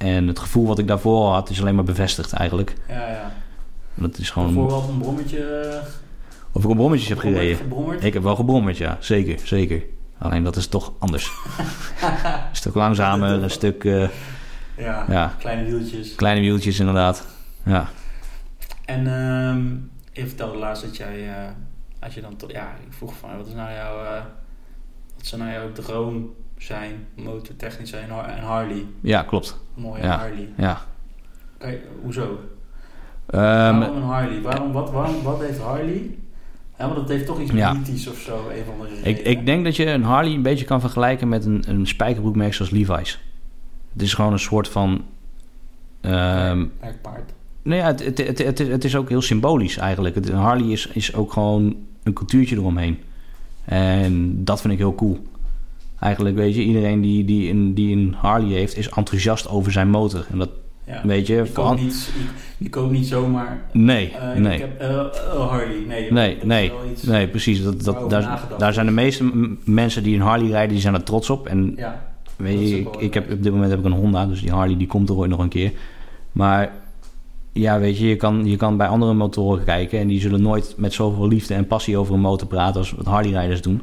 En 0.04 0.28
het 0.28 0.40
gevoel 0.40 0.68
wat 0.68 0.80
ik 0.80 0.88
daarvoor 0.88 1.32
had 1.32 1.50
is 1.50 1.62
alleen 1.62 1.76
maar 1.76 1.84
bevestigd 1.84 2.34
eigenlijk. 2.34 2.74
Ja, 2.88 3.08
ja. 3.10 3.32
Dat 3.94 4.18
is 4.18 4.30
gewoon 4.30 4.54
Bijvoorbeeld 4.54 4.88
een 4.90 4.98
brommetje. 4.98 5.82
of 6.52 6.64
ik 6.64 6.70
op 6.70 6.76
brommetjes 6.76 7.10
heb 7.10 7.18
gereden. 7.18 7.58
gebrommerd. 7.58 8.04
Ik 8.04 8.14
heb 8.14 8.24
wel 8.24 8.36
gebrommerd, 8.36 8.78
ja. 8.78 8.98
Zeker, 9.00 9.40
zeker. 9.48 9.84
Alleen 10.18 10.44
dat 10.44 10.56
is 10.56 10.68
toch 10.68 10.94
anders. 11.00 11.32
een 12.02 12.56
stuk 12.56 12.74
langzamer, 12.74 13.44
een 13.44 13.50
stuk 13.50 13.84
eh, 13.84 14.10
Ja, 14.78 15.06
ja, 15.10 15.34
kleine 15.40 15.64
wieltjes. 15.70 16.16
kleine 16.16 16.42
wieltjes 16.42 16.80
inderdaad. 16.80 17.28
Ja. 17.66 17.88
En 18.86 19.08
ehm 19.08 19.66
je 20.12 20.28
vertelde 20.28 20.58
laatst 20.58 20.84
dat 20.84 20.98
jij, 20.98 21.28
eh, 21.30 21.50
als 22.00 22.14
je 22.14 22.22
dan 22.22 22.36
toch, 22.36 22.52
ja, 22.52 22.68
ik 22.88 22.94
vroeg 22.94 23.14
van, 23.20 23.38
wat 23.38 23.48
is 23.48 23.54
nou 23.54 23.72
jouw, 23.74 24.04
eh, 24.04 24.22
wat 25.18 25.26
zou 25.26 25.42
nou 25.42 25.54
jouw 25.54 25.72
droom 25.72 26.34
zijn, 26.66 27.08
motortechnisch 27.16 27.90
zijn 27.90 28.04
en 28.04 28.10
Har- 28.10 28.26
en 28.26 28.44
Harley, 28.44 28.86
ja, 29.02 29.22
klopt. 29.24 29.60
een 29.76 29.82
mooie 29.82 30.02
Ja. 30.04 30.18
Harley. 30.18 30.50
Ja. 30.58 30.82
Kijk, 31.58 31.82
hoezo? 32.04 32.40
Ehm, 33.26 33.42
Waarom 33.80 33.96
een 33.98 34.02
Harley? 34.04 34.42
Waarom, 34.42 34.72
wat, 34.72 34.92
waarom, 34.92 35.24
wat 35.24 35.42
heeft 35.42 35.60
Harley? 35.60 36.18
Ja, 36.78 36.86
want 36.86 37.00
het 37.00 37.10
heeft 37.10 37.26
toch 37.26 37.40
iets 37.42 37.52
Ja. 37.52 37.74
mythisch 37.74 38.08
of 38.08 38.18
zo, 38.20 38.50
een 38.50 38.64
van 38.66 38.88
de 39.04 39.10
ik, 39.10 39.18
ik 39.20 39.46
denk 39.46 39.64
dat 39.64 39.76
je 39.76 39.86
een 39.90 40.04
Harley 40.04 40.34
een 40.34 40.42
beetje 40.42 40.66
kan 40.66 40.80
vergelijken 40.80 41.28
met 41.30 41.46
een, 41.46 41.64
een 41.68 41.88
spijkerbroekmerk 41.88 42.54
zoals 42.54 42.72
Levi's. 42.72 43.20
Het 43.94 44.02
is 44.02 44.14
gewoon 44.14 44.32
een 44.32 44.40
soort 44.40 44.68
van... 44.68 45.06
ehm 46.02 46.66
Merkpaard. 46.82 47.34
nou 47.62 47.80
ja, 47.82 47.86
het, 47.86 48.04
het, 48.06 48.18
het, 48.18 48.38
het, 48.38 48.60
is- 48.60 48.68
het 48.68 48.84
is 48.84 48.96
ook 48.96 49.10
heel 49.10 49.22
symbolisch 49.22 49.78
eigenlijk. 49.78 50.16
Het, 50.16 50.30
een 50.30 50.36
Harley 50.36 50.68
is, 50.72 50.88
is 50.88 51.16
ook 51.16 51.32
gewoon 51.34 51.76
een 52.04 52.14
cultuurtje 52.14 52.56
eromheen. 52.56 53.00
En 53.66 54.44
dat 54.44 54.62
vind 54.62 54.74
ik 54.74 54.80
heel 54.80 54.96
cool. 54.96 55.20
Eigenlijk 56.04 56.36
weet 56.36 56.56
je, 56.56 56.62
iedereen 56.64 57.02
die, 57.02 57.26
die, 57.26 57.50
een, 57.50 57.74
die 57.74 57.96
een 57.96 58.16
Harley 58.18 58.54
heeft, 58.54 58.78
is 58.78 58.90
enthousiast 58.90 59.50
over 59.50 59.72
zijn 59.72 59.90
motor. 59.90 60.26
En 60.32 60.38
dat 60.38 60.50
Ja. 60.86 61.02
weet 61.04 61.28
je... 61.28 61.36
Je 61.36 61.46
voor 61.46 61.64
koopt 61.66 61.82
niet, 61.82 62.12
je, 62.58 62.64
je 62.64 62.70
koopt 62.70 62.92
niet 62.92 63.08
zomaar... 63.08 63.62
Nee, 63.72 64.12
eh, 64.12 64.40
nee. 64.40 64.54
Ik 64.54 64.60
heb 64.78 64.82
oh, 65.36 65.50
Harley. 65.50 65.84
Nee, 65.88 66.12
Nee, 66.12 66.38
nee, 66.44 66.70
wel 66.72 66.80
iets- 66.92 67.04
nee, 67.04 67.28
precies. 67.28 67.64
Dat, 67.64 67.84
dat, 67.84 68.10
daar, 68.10 68.42
daar 68.58 68.74
zijn 68.74 68.86
de 68.86 68.92
meeste 68.92 69.32
mensen 69.66 70.04
die 70.04 70.16
een 70.16 70.22
Harley 70.22 70.50
rijden, 70.50 70.70
die 70.72 70.82
zijn 70.82 70.94
er 70.94 71.04
trots 71.04 71.30
op. 71.30 71.48
En 71.48 71.74
Ja, 71.78 72.02
weet 72.36 72.70
je, 72.70 72.86
ik, 73.00 73.14
heb, 73.14 73.32
op 73.32 73.44
dit 73.44 73.52
moment 73.52 73.70
heb 73.70 73.80
ik 73.80 73.86
een 73.86 73.92
Honda, 73.92 74.26
dus 74.26 74.42
die 74.42 74.52
Harley 74.52 74.78
die 74.78 74.88
komt 74.88 75.10
er 75.10 75.16
ooit 75.16 75.30
nog 75.30 75.40
een 75.40 75.50
keer. 75.50 75.72
Maar 76.32 76.72
ja, 77.52 77.80
weet 77.80 77.98
je, 77.98 78.08
je 78.08 78.16
kan, 78.16 78.46
je 78.46 78.56
kan 78.56 78.78
bij 78.78 78.88
andere 78.88 79.14
motoren 79.14 79.64
kijken 79.64 80.00
en 80.00 80.08
die 80.08 80.22
zullen 80.22 80.42
nooit 80.42 80.74
met 80.78 80.94
zoveel 80.94 81.28
liefde 81.28 81.54
en 81.54 81.68
passie 81.68 81.98
over 81.98 82.14
een 82.14 82.20
motor 82.20 82.48
praten 82.48 82.80
als 82.80 82.92
wat 82.92 83.06
Harley-rijders 83.06 83.62
doen. 83.62 83.82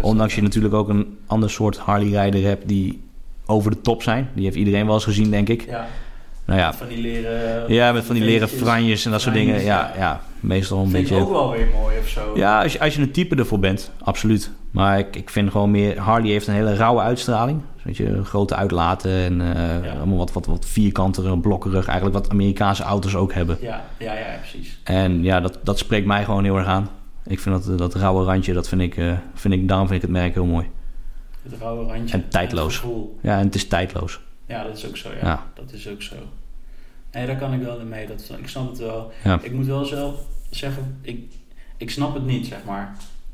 Ondanks 0.00 0.34
je 0.34 0.42
natuurlijk 0.42 0.74
ook 0.74 0.88
een 0.88 1.18
ander 1.26 1.50
soort 1.50 1.76
Harley-rijder 1.76 2.42
hebt 2.42 2.68
die 2.68 3.02
over 3.46 3.70
de 3.70 3.80
top 3.80 4.02
zijn. 4.02 4.28
Die 4.34 4.44
heeft 4.44 4.56
iedereen 4.56 4.86
wel 4.86 4.94
eens 4.94 5.04
gezien, 5.04 5.30
denk 5.30 5.48
ik. 5.48 5.66
Ja, 5.68 5.86
Nou 6.44 6.58
ja, 6.58 6.72
van 6.74 6.88
die 6.88 6.98
leren... 7.00 7.72
ja 7.72 7.92
met 7.92 8.04
van 8.04 8.14
die 8.14 8.24
leren 8.24 8.48
franjes 8.48 9.04
en 9.04 9.10
dat 9.10 9.20
soort 9.20 9.34
dingen. 9.34 9.62
Ja, 9.62 9.92
ja, 9.98 10.20
meestal 10.40 10.78
een 10.78 10.90
Vind 10.90 11.02
ik 11.04 11.08
beetje... 11.08 11.24
ook 11.24 11.30
wel 11.30 11.50
weer 11.50 11.68
mooi 11.80 11.98
of 11.98 12.08
zo. 12.08 12.32
Ja, 12.34 12.62
als 12.62 12.72
je, 12.72 12.80
als 12.80 12.94
je 12.94 13.02
een 13.02 13.10
type 13.10 13.36
ervoor 13.36 13.58
bent, 13.58 13.90
absoluut. 14.02 14.50
Maar 14.70 14.98
ik, 14.98 15.16
ik 15.16 15.30
vind 15.30 15.50
gewoon 15.50 15.70
meer... 15.70 15.98
Harley 15.98 16.30
heeft 16.30 16.46
een 16.46 16.54
hele 16.54 16.74
rauwe 16.74 17.00
uitstraling. 17.00 17.60
Weet 17.82 17.96
je, 17.96 18.24
grote 18.24 18.54
uitlaten 18.54 19.10
en 19.12 19.42
Ja. 19.84 19.92
allemaal 19.96 20.18
wat, 20.18 20.32
wat, 20.32 20.46
wat 20.46 20.64
vierkantere, 20.66 21.38
blokkerig. 21.38 21.86
Eigenlijk 21.86 22.18
wat 22.18 22.30
Amerikaanse 22.30 22.82
auto's 22.82 23.14
ook 23.14 23.32
hebben. 23.32 23.58
Ja, 23.60 23.84
ja, 23.98 24.12
ja, 24.12 24.24
precies. 24.40 24.78
En 24.84 25.22
ja, 25.22 25.40
dat, 25.40 25.58
dat 25.62 25.78
spreekt 25.78 26.06
mij 26.06 26.24
gewoon 26.24 26.44
heel 26.44 26.56
erg 26.56 26.66
aan. 26.66 26.88
Ik 27.26 27.40
vind 27.40 27.64
dat, 27.66 27.78
dat 27.78 27.94
rauwe 27.94 28.24
randje, 28.24 28.52
dat 28.52 28.68
vind 28.68 28.80
ik, 28.80 28.96
eh, 28.96 29.18
vind 29.34 29.54
ik, 29.54 29.68
daarom 29.68 29.86
vind 29.88 30.02
ik 30.02 30.08
het 30.08 30.16
merk 30.18 30.34
heel 30.34 30.44
mooi. 30.46 30.66
Het 31.42 31.52
rauwe 31.60 31.84
randje. 31.92 32.16
En 32.16 32.28
tijdloos. 32.28 32.82
Ja, 33.20 33.38
en 33.38 33.44
het 33.44 33.54
is 33.54 33.66
tijdloos. 33.68 34.20
Ja, 34.46 34.62
dat 34.62 34.76
is 34.76 34.86
ook 34.86 34.96
zo, 34.96 35.08
ja. 35.10 35.26
Ja. 35.26 35.46
Dat 35.54 35.72
is 35.72 35.88
ook 35.88 36.02
zo. 36.02 36.14
Nee, 37.12 37.26
daar 37.26 37.36
kan 37.36 37.52
ik 37.52 37.62
wel 37.62 37.78
in 37.80 37.88
mee. 37.88 38.06
Dat, 38.06 38.32
ik 38.38 38.48
snap 38.48 38.68
het 38.68 38.78
wel. 38.78 39.12
Ja. 39.24 39.38
Ik 39.42 39.52
moet 39.52 39.66
wel 39.66 39.84
zelf 39.84 40.20
zeggen, 40.50 40.98
ik, 41.02 41.32
ik 41.76 41.90
snap 41.90 42.14
het 42.14 42.24
niet, 42.24 42.46
zeg 42.46 42.64
maar. 42.64 42.86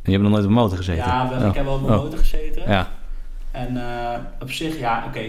En 0.02 0.10
je 0.10 0.18
hebt 0.18 0.22
nog 0.22 0.30
nooit 0.32 0.44
op 0.44 0.48
een 0.50 0.56
motor 0.56 0.76
gezeten? 0.76 1.04
Ja, 1.04 1.28
wel, 1.28 1.40
Oh. 1.40 1.46
ik 1.48 1.54
heb 1.54 1.64
wel 1.64 1.74
op 1.74 1.80
mijn 1.82 1.94
Oh. 1.98 2.02
motor 2.02 2.18
gezeten. 2.18 2.62
Ja, 2.70 2.88
En 3.50 3.76
eh, 3.76 4.18
op 4.40 4.50
zich, 4.50 4.78
ja, 4.78 5.04
oké. 5.06 5.24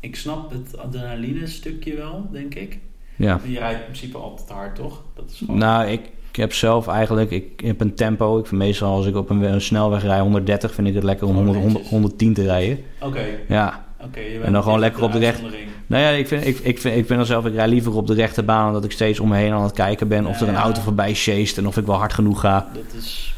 ik 0.00 0.16
snap 0.16 0.50
het 0.50 0.78
adrenaline 0.78 1.46
stukje 1.46 1.96
wel, 1.96 2.28
denk 2.32 2.54
ik. 2.54 2.78
ja. 3.16 3.40
Je 3.44 3.58
rijdt 3.58 3.78
in 3.78 3.84
principe 3.84 4.18
altijd 4.18 4.48
hard, 4.48 4.74
toch? 4.74 5.02
Dat 5.14 5.30
is 5.30 5.38
gewoon... 5.38 5.58
Nou, 5.58 5.86
ik, 5.88 6.00
ik 6.30 6.36
heb 6.36 6.52
zelf 6.52 6.86
eigenlijk... 6.88 7.30
Ik 7.30 7.60
heb 7.64 7.80
een 7.80 7.94
tempo. 7.94 8.38
Ik 8.38 8.46
vind 8.46 8.60
meestal 8.60 8.94
als 8.94 9.06
ik 9.06 9.16
op 9.16 9.30
een, 9.30 9.42
een 9.42 9.60
snelweg 9.60 10.02
rij 10.02 10.20
130... 10.20 10.74
vind 10.74 10.88
ik 10.88 10.94
het 10.94 11.04
lekker 11.04 11.26
om 11.26 11.36
Oh, 11.36 11.44
100, 11.44 11.56
100, 11.58 11.74
netjes. 11.74 11.90
110 11.90 12.34
te 12.34 12.42
rijden. 12.42 12.78
Oké, 13.00 13.24
Ja, 13.48 13.84
En 14.44 14.52
dan 14.52 14.62
gewoon 14.62 14.78
lekker 14.78 15.02
op 15.02 15.12
de 15.12 15.18
recht-. 15.18 15.42
Nou 15.86 16.02
ja, 16.02 16.08
ik, 16.08 16.28
vind, 16.28 16.46
ik, 16.46 16.58
ik, 16.58 16.78
vind, 16.78 16.96
ik 16.96 17.06
ben 17.06 17.16
dan 17.16 17.26
zelf, 17.26 17.46
ik 17.46 17.54
rij 17.54 17.68
liever 17.68 17.96
op 17.96 18.06
de 18.06 18.14
rechte 18.14 18.42
baan 18.42 18.66
omdat 18.66 18.84
ik 18.84 18.92
steeds 18.92 19.20
om 19.20 19.28
me 19.28 19.36
heen 19.36 19.52
aan 19.52 19.62
het 19.62 19.72
kijken 19.72 20.08
ben 20.08 20.26
of 20.26 20.34
Ja, 20.34 20.40
er 20.40 20.48
een 20.48 20.54
ja. 20.54 20.62
auto 20.62 20.80
voorbij 20.80 21.14
chased 21.14 21.58
en 21.58 21.66
of 21.66 21.76
ik 21.76 21.86
wel 21.86 21.96
hard 21.96 22.12
genoeg 22.12 22.40
ga. 22.40 22.68
Dat 22.74 23.00
is... 23.02 23.34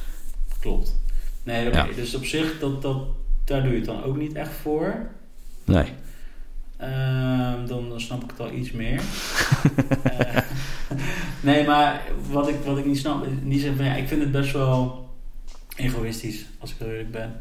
Klopt. 0.61 0.97
Nee. 1.43 1.71
Ja. 1.71 1.87
Dus 1.97 2.15
op 2.15 2.25
zich, 2.25 2.59
dat, 2.61 2.83
dat, 2.83 2.97
daar 3.45 3.63
doe 3.63 3.71
je 3.71 3.77
het 3.77 3.87
dan 3.87 4.05
ook 4.05 4.17
niet 4.17 4.33
echt 4.33 4.53
voor. 4.63 4.95
Nee. 5.65 5.85
Ehm, 6.83 7.67
dan, 7.67 7.89
dan 7.89 8.01
snap 8.01 8.25
ik 8.25 8.31
het 8.31 8.41
al 8.41 8.53
iets 8.53 8.71
meer. 8.73 9.01
Eh, 10.03 10.43
nee, 11.41 11.67
maar 11.67 12.03
wat 12.31 12.49
ik, 12.49 12.57
wat 12.65 12.79
ik 12.79 12.85
niet 12.85 12.99
snap, 12.99 13.27
niet 13.43 13.67
van 13.77 13.85
ja, 13.85 13.95
ik 13.95 14.09
vind 14.09 14.21
het 14.21 14.33
best 14.33 14.53
wel 14.53 15.09
egoïstisch, 15.77 16.45
als 16.59 16.71
ik 16.71 16.77
heel 16.79 16.89
eerlijk 16.89 17.11
ben. 17.11 17.41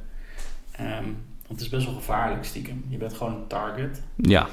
Ehm, 0.72 1.04
want 1.48 1.48
het 1.48 1.62
is 1.62 1.70
best 1.70 1.86
wel 1.86 1.94
gevaarlijk, 1.96 2.46
stiekem. 2.46 2.84
Je 2.88 2.98
bent 2.98 3.14
gewoon 3.14 3.34
een 3.36 3.48
target. 3.48 4.02
Ja, 4.16 4.48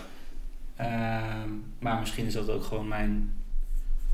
Ehm, 0.76 1.49
maar 1.78 1.99
misschien 2.01 2.26
is 2.26 2.32
dat 2.32 2.51
ook 2.51 2.64
gewoon 2.64 2.89
mijn 2.89 3.32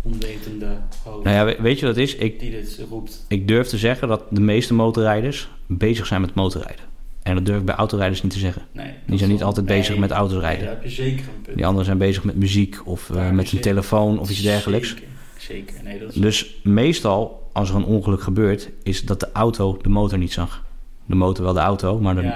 onwetende 0.02 0.76
hoofd 1.04 1.24
nou 1.24 1.36
ja, 1.36 1.44
we- 1.44 1.62
weet 1.62 1.78
je 1.78 1.86
wat 1.86 1.94
het 1.96 2.04
is? 2.04 2.14
Ik, 2.14 2.40
die 2.40 2.50
dit 2.50 2.84
roept. 2.90 3.24
ik 3.28 3.48
durf 3.48 3.66
te 3.68 3.78
zeggen 3.78 4.08
dat 4.08 4.22
de 4.30 4.40
meeste 4.40 4.74
motorrijders 4.74 5.48
bezig 5.66 6.06
zijn 6.06 6.20
met 6.20 6.34
motorrijden. 6.34 6.84
En 7.24 7.34
dat 7.34 7.46
durf 7.46 7.58
ik 7.58 7.64
bij 7.64 7.74
autorijders 7.74 8.22
niet 8.22 8.32
te 8.32 8.38
zeggen. 8.38 8.62
Nee, 8.72 8.92
Die 9.06 9.18
zijn 9.18 9.30
niet 9.30 9.42
altijd 9.42 9.66
bezig 9.66 9.90
nee, 9.90 9.98
met 10.00 10.10
auto's 10.10 10.40
rijden. 10.40 10.64
daar 10.64 10.74
heb 10.74 10.82
je 10.82 10.88
zeker 10.90 11.24
een 11.34 11.42
punt. 11.42 11.56
Die 11.56 11.64
anderen 11.66 11.84
zijn 11.86 11.98
bezig 11.98 12.24
met 12.24 12.36
muziek 12.36 12.80
of 12.84 13.10
eh, 13.10 13.30
met 13.30 13.52
een 13.52 13.60
telefoon 13.60 14.18
of 14.18 14.30
iets 14.30 14.42
dergelijks. 14.42 14.88
Zeker, 14.88 15.04
zeker. 15.38 15.74
Nee, 15.84 15.98
dat 15.98 16.08
is 16.08 16.14
Dus 16.20 16.54
meestal, 16.62 17.48
als 17.52 17.68
er 17.70 17.76
een 17.76 17.84
ongeluk 17.84 18.22
gebeurt, 18.22 18.70
is 18.82 19.04
dat 19.04 19.20
de 19.20 19.28
auto 19.32 19.78
de 19.82 19.88
motor 19.88 20.18
niet 20.18 20.32
zag. 20.32 20.64
De 21.06 21.14
motor 21.14 21.44
wel 21.44 21.52
de 21.52 21.60
auto, 21.60 21.98
maar 22.00 22.14
de, 22.14 22.22
ja. 22.22 22.28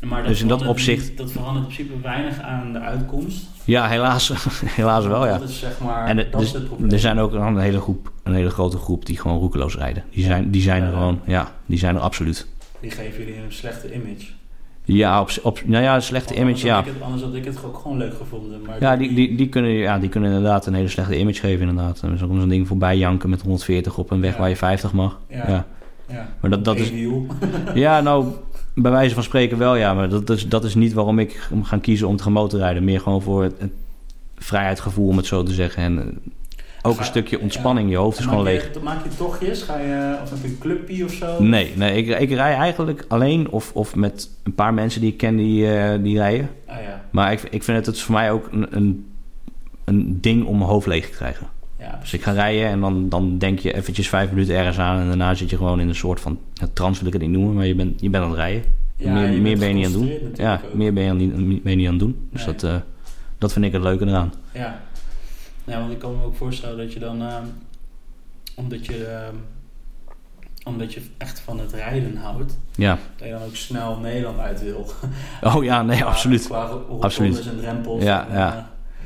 Ja. 0.00 0.06
Maar 0.06 0.26
Dus 0.26 0.40
in 0.40 0.48
dat 0.48 0.66
opzicht- 0.66 1.08
niet- 1.08 1.18
dat 1.18 1.32
verandert 1.32 1.66
in 1.68 1.74
principe 1.74 2.00
weinig 2.02 2.40
aan 2.40 2.72
de 2.72 2.78
uitkomst. 2.78 3.44
helaas, 3.64 4.32
helaas 4.64 5.06
wel, 5.06 5.26
ja. 5.26 5.38
Dat 5.38 5.48
is 5.48 5.58
zeg 5.58 5.78
maar. 5.80 6.06
En 6.06 6.16
dat 6.16 6.32
dus, 6.32 6.42
is 6.42 6.52
het 6.52 6.66
probleem. 6.66 6.90
er 6.90 6.98
zijn 6.98 7.18
ook 7.18 7.32
een 7.32 7.58
hele, 7.58 7.80
groep, 7.80 8.12
een 8.22 8.34
hele 8.34 8.50
grote 8.50 8.76
groep 8.76 9.06
die 9.06 9.18
gewoon 9.18 9.38
roekeloos 9.38 9.76
rijden. 9.76 10.04
Die 10.10 10.24
zijn, 10.24 10.50
die 10.50 10.62
zijn 10.62 10.82
er 10.82 10.88
Ja. 10.88 10.94
gewoon, 10.94 11.20
ja, 11.26 11.54
die 11.66 11.78
zijn 11.78 11.94
er 11.94 12.00
absoluut. 12.00 12.46
Die 12.80 12.90
geven 12.90 13.24
jullie 13.24 13.42
een 13.42 13.52
slechte 13.52 13.94
image. 13.94 14.26
Ja, 14.84 15.20
op, 15.20 15.30
op, 15.42 15.60
nou 15.64 15.82
ja, 15.84 15.94
een 15.94 16.02
slechte 16.02 16.34
image, 16.34 16.66
ja. 16.66 16.78
Ik 16.78 16.84
het, 16.84 17.02
anders 17.02 17.22
had 17.22 17.34
ik 17.34 17.44
het 17.44 17.64
ook 17.64 17.78
gewoon 17.78 17.96
leuk 17.96 18.14
gevonden. 18.14 18.60
Maar 18.66 18.76
Ja 18.80 18.96
die, 18.96 19.14
die, 19.14 19.34
die, 19.36 19.48
kunnen, 19.48 19.70
ja, 19.70 19.98
die 19.98 20.08
kunnen 20.08 20.30
inderdaad 20.30 20.66
een 20.66 20.74
hele 20.74 20.88
slechte 20.88 21.18
image 21.18 21.40
geven, 21.40 21.68
inderdaad. 21.68 22.02
Er 22.02 22.12
is 22.12 22.22
ook 22.22 22.30
zo'n 22.38 22.48
ding 22.48 22.66
voorbij 22.66 22.96
janken 22.96 23.30
met 23.30 23.40
140 23.42 23.98
op 23.98 24.10
een 24.10 24.20
weg 24.20 24.32
Ja. 24.32 24.38
waar 24.38 24.48
je 24.48 24.56
50 24.56 24.92
mag. 24.92 25.18
Ja. 25.28 25.48
Ja. 25.48 25.66
Ja. 26.08 26.28
Maar 26.40 26.50
dat, 26.50 26.64
dat 26.64 26.76
is, 26.76 26.92
ja, 27.74 28.00
nou, 28.00 28.26
bij 28.74 28.90
wijze 28.90 29.14
van 29.14 29.22
spreken 29.22 29.58
wel, 29.58 29.74
ja. 29.74 29.94
Maar 29.94 30.08
dat 30.08 30.30
is, 30.30 30.48
dat 30.48 30.64
is 30.64 30.74
niet 30.74 30.92
waarom 30.92 31.18
ik 31.18 31.48
om 31.50 31.64
gaan 31.64 31.80
kiezen 31.80 32.08
om 32.08 32.16
te 32.16 32.22
gaan 32.22 32.32
motorrijden. 32.32 32.84
Meer 32.84 33.00
gewoon 33.00 33.22
voor 33.22 33.42
het, 33.42 33.54
het 33.58 33.72
vrijheidsgevoel, 34.36 35.08
om 35.08 35.16
het 35.16 35.26
zo 35.26 35.42
te 35.42 35.52
zeggen. 35.52 35.82
En 35.82 35.98
eh, 35.98 36.06
ook 36.82 36.98
een 36.98 37.04
stukje 37.04 37.40
ontspanning. 37.40 37.90
Je 37.90 37.96
hoofd 37.96 38.18
is 38.18 38.24
gewoon 38.24 38.42
leeg. 38.42 38.70
Maak 38.82 39.02
je 39.04 39.16
tochtjes? 39.16 39.62
Ga 39.62 39.78
je, 39.78 40.18
of 40.22 40.30
heb 40.30 40.38
je 40.42 40.48
een 40.48 40.58
clubje 40.60 41.04
of 41.04 41.12
zo? 41.12 41.42
Nee, 41.42 41.72
nee 41.76 41.96
ik, 42.04 42.18
ik 42.20 42.30
rij 42.30 42.54
eigenlijk 42.54 43.04
alleen 43.08 43.48
of, 43.50 43.70
of 43.74 43.94
met 43.94 44.28
een 44.42 44.54
paar 44.54 44.74
mensen 44.74 45.00
die 45.00 45.10
ik 45.10 45.16
ken 45.16 45.36
die, 45.36 45.74
eh, 45.74 46.02
die 46.02 46.16
rijden. 46.16 46.50
Ah 46.66 46.76
ja, 46.82 47.04
Maar 47.10 47.32
ik, 47.32 47.42
ik 47.42 47.62
vind 47.62 47.76
het, 47.76 47.86
het 47.86 47.94
is 47.94 48.02
voor 48.02 48.14
mij 48.14 48.30
ook 48.32 48.48
een, 48.52 48.66
een, 48.76 49.06
een 49.84 50.18
ding 50.20 50.44
om 50.46 50.58
mijn 50.58 50.70
hoofd 50.70 50.86
leeg 50.86 51.06
te 51.10 51.16
krijgen. 51.16 51.46
ja 51.78 51.98
Dus 52.00 52.12
ik 52.12 52.22
ga 52.22 52.32
rijden 52.32 52.66
en 52.68 52.80
dan, 52.80 53.08
dan 53.08 53.38
denk 53.38 53.58
je 53.58 53.74
eventjes 53.74 54.08
vijf 54.08 54.30
minuten 54.30 54.54
ergens 54.56 54.78
aan... 54.78 55.00
en 55.00 55.06
daarna 55.06 55.34
zit 55.34 55.50
je 55.50 55.56
gewoon 55.56 55.80
in 55.80 55.88
een 55.88 55.94
soort 55.94 56.20
van... 56.20 56.38
Trance 56.72 56.98
wil 56.98 57.06
ik 57.06 57.20
het 57.20 57.22
niet 57.28 57.38
noemen, 57.38 57.54
maar 57.54 57.66
je 57.66 57.74
bent, 57.74 58.00
je 58.00 58.10
bent 58.10 58.22
aan 58.24 58.30
het 58.30 58.38
rijden. 58.38 58.62
Ja, 58.96 59.12
meer 59.12 59.30
je 59.30 59.40
meer 59.40 59.58
ben 59.58 59.68
je 59.68 59.74
niet 59.74 59.86
aan 59.86 59.92
het 59.92 60.00
doen. 60.00 60.32
Ja, 60.34 60.60
ook. 60.64 60.74
meer 60.74 60.92
ben 60.92 61.04
je, 61.04 61.12
niet, 61.12 61.62
ben 61.62 61.70
je 61.72 61.76
niet 61.78 61.86
aan 61.86 61.92
het 61.92 62.02
doen. 62.02 62.28
Dus 62.32 62.44
Nee. 62.46 62.54
dat, 62.54 62.70
eh, 62.70 62.76
dat 63.38 63.52
vind 63.52 63.64
ik 63.64 63.72
het 63.72 63.82
leuke 63.82 64.06
eraan. 64.06 64.32
Ja. 64.52 64.80
Ja, 65.70 65.78
want 65.80 65.92
ik 65.92 65.98
kan 65.98 66.16
me 66.16 66.24
ook 66.24 66.34
voorstellen 66.36 66.76
dat 66.76 66.92
je 66.92 66.98
dan, 66.98 67.22
ehm, 67.22 67.44
omdat, 68.54 68.86
je, 68.86 69.04
ehm, 69.06 69.34
omdat 70.64 70.92
je 70.94 71.00
echt 71.18 71.40
van 71.40 71.58
het 71.58 71.72
rijden 71.72 72.16
houdt, 72.16 72.58
Ja. 72.74 72.98
dat 73.16 73.26
je 73.26 73.32
dan 73.32 73.42
ook 73.42 73.56
snel 73.56 73.96
Nederland 73.98 74.38
uit 74.38 74.62
wil. 74.62 74.90
Oh 75.54 75.64
ja, 75.64 75.82
nee, 75.82 75.96
Qua- 76.00 76.06
absoluut. 76.08 76.46
Qua 76.46 76.70
Absoluut. 77.00 77.46
en 77.48 77.56
drempels. 77.56 78.02
Ja, 78.02 78.28
en, 78.28 78.34
ja. 78.36 78.56
eh, 78.56 78.62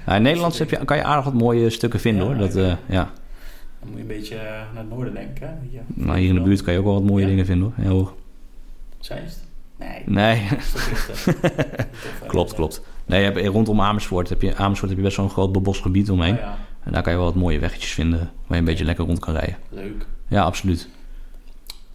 Ja, 0.07 0.17
in 0.17 0.23
Nederland 0.23 0.59
heb 0.59 0.71
je, 0.71 0.85
kan 0.85 0.97
je 0.97 1.05
aardig 1.05 1.25
wat 1.25 1.35
mooie 1.35 1.71
stukken 1.71 2.01
vinden 2.01 2.23
Ja, 2.23 2.29
hoor. 2.31 2.39
Dat, 2.39 2.57
eh, 2.57 2.75
ja. 2.89 3.11
dan 3.81 3.89
moet 3.89 3.95
je 3.97 4.01
een 4.01 4.07
beetje 4.07 4.37
eh, 4.37 4.43
naar 4.45 4.69
het 4.83 4.89
noorden 4.89 5.15
denken. 5.15 5.49
hè, 5.49 5.55
je. 5.71 5.81
Nou, 5.87 6.19
hier 6.19 6.29
in 6.29 6.35
de 6.35 6.41
buurt 6.41 6.62
kan 6.62 6.73
je 6.73 6.79
ook 6.79 6.85
wel 6.85 6.95
wat 6.95 7.03
mooie 7.05 7.23
Ja? 7.25 7.29
dingen 7.31 7.47
vinden 7.47 7.73
hoor. 7.77 7.85
Heel 7.85 7.97
hoog. 7.97 8.15
Zeist? 8.99 9.43
Nee. 9.79 10.03
Nee, 10.07 10.49
klopt, 12.27 12.55
klopt. 12.55 12.83
Nee, 13.07 13.25
je 13.25 13.31
hebt, 13.31 13.47
rondom 13.47 13.81
Amersfoort 13.81 14.29
heb 14.29 14.43
je, 14.43 14.57
Amersfoort 14.57 14.91
heb 14.91 14.99
je 14.99 15.05
best 15.05 15.17
wel 15.17 15.27
een 15.27 15.33
groot 15.33 15.53
bebos 15.53 15.81
gebied 15.81 16.11
omheen. 16.11 16.35
Oh 16.35 16.41
ja, 16.41 16.57
En 16.85 16.93
daar 16.93 17.03
kan 17.03 17.13
je 17.13 17.19
wel 17.19 17.27
wat 17.27 17.37
mooie 17.37 17.59
weggetjes 17.59 17.93
vinden 17.93 18.19
waar 18.19 18.29
je 18.49 18.57
een 18.57 18.65
beetje 18.65 18.85
lekker 18.85 19.05
rond 19.05 19.19
kan 19.19 19.35
rijden. 19.35 19.57
leuk. 19.69 20.07
Ja, 20.29 20.43
absoluut. 20.43 20.89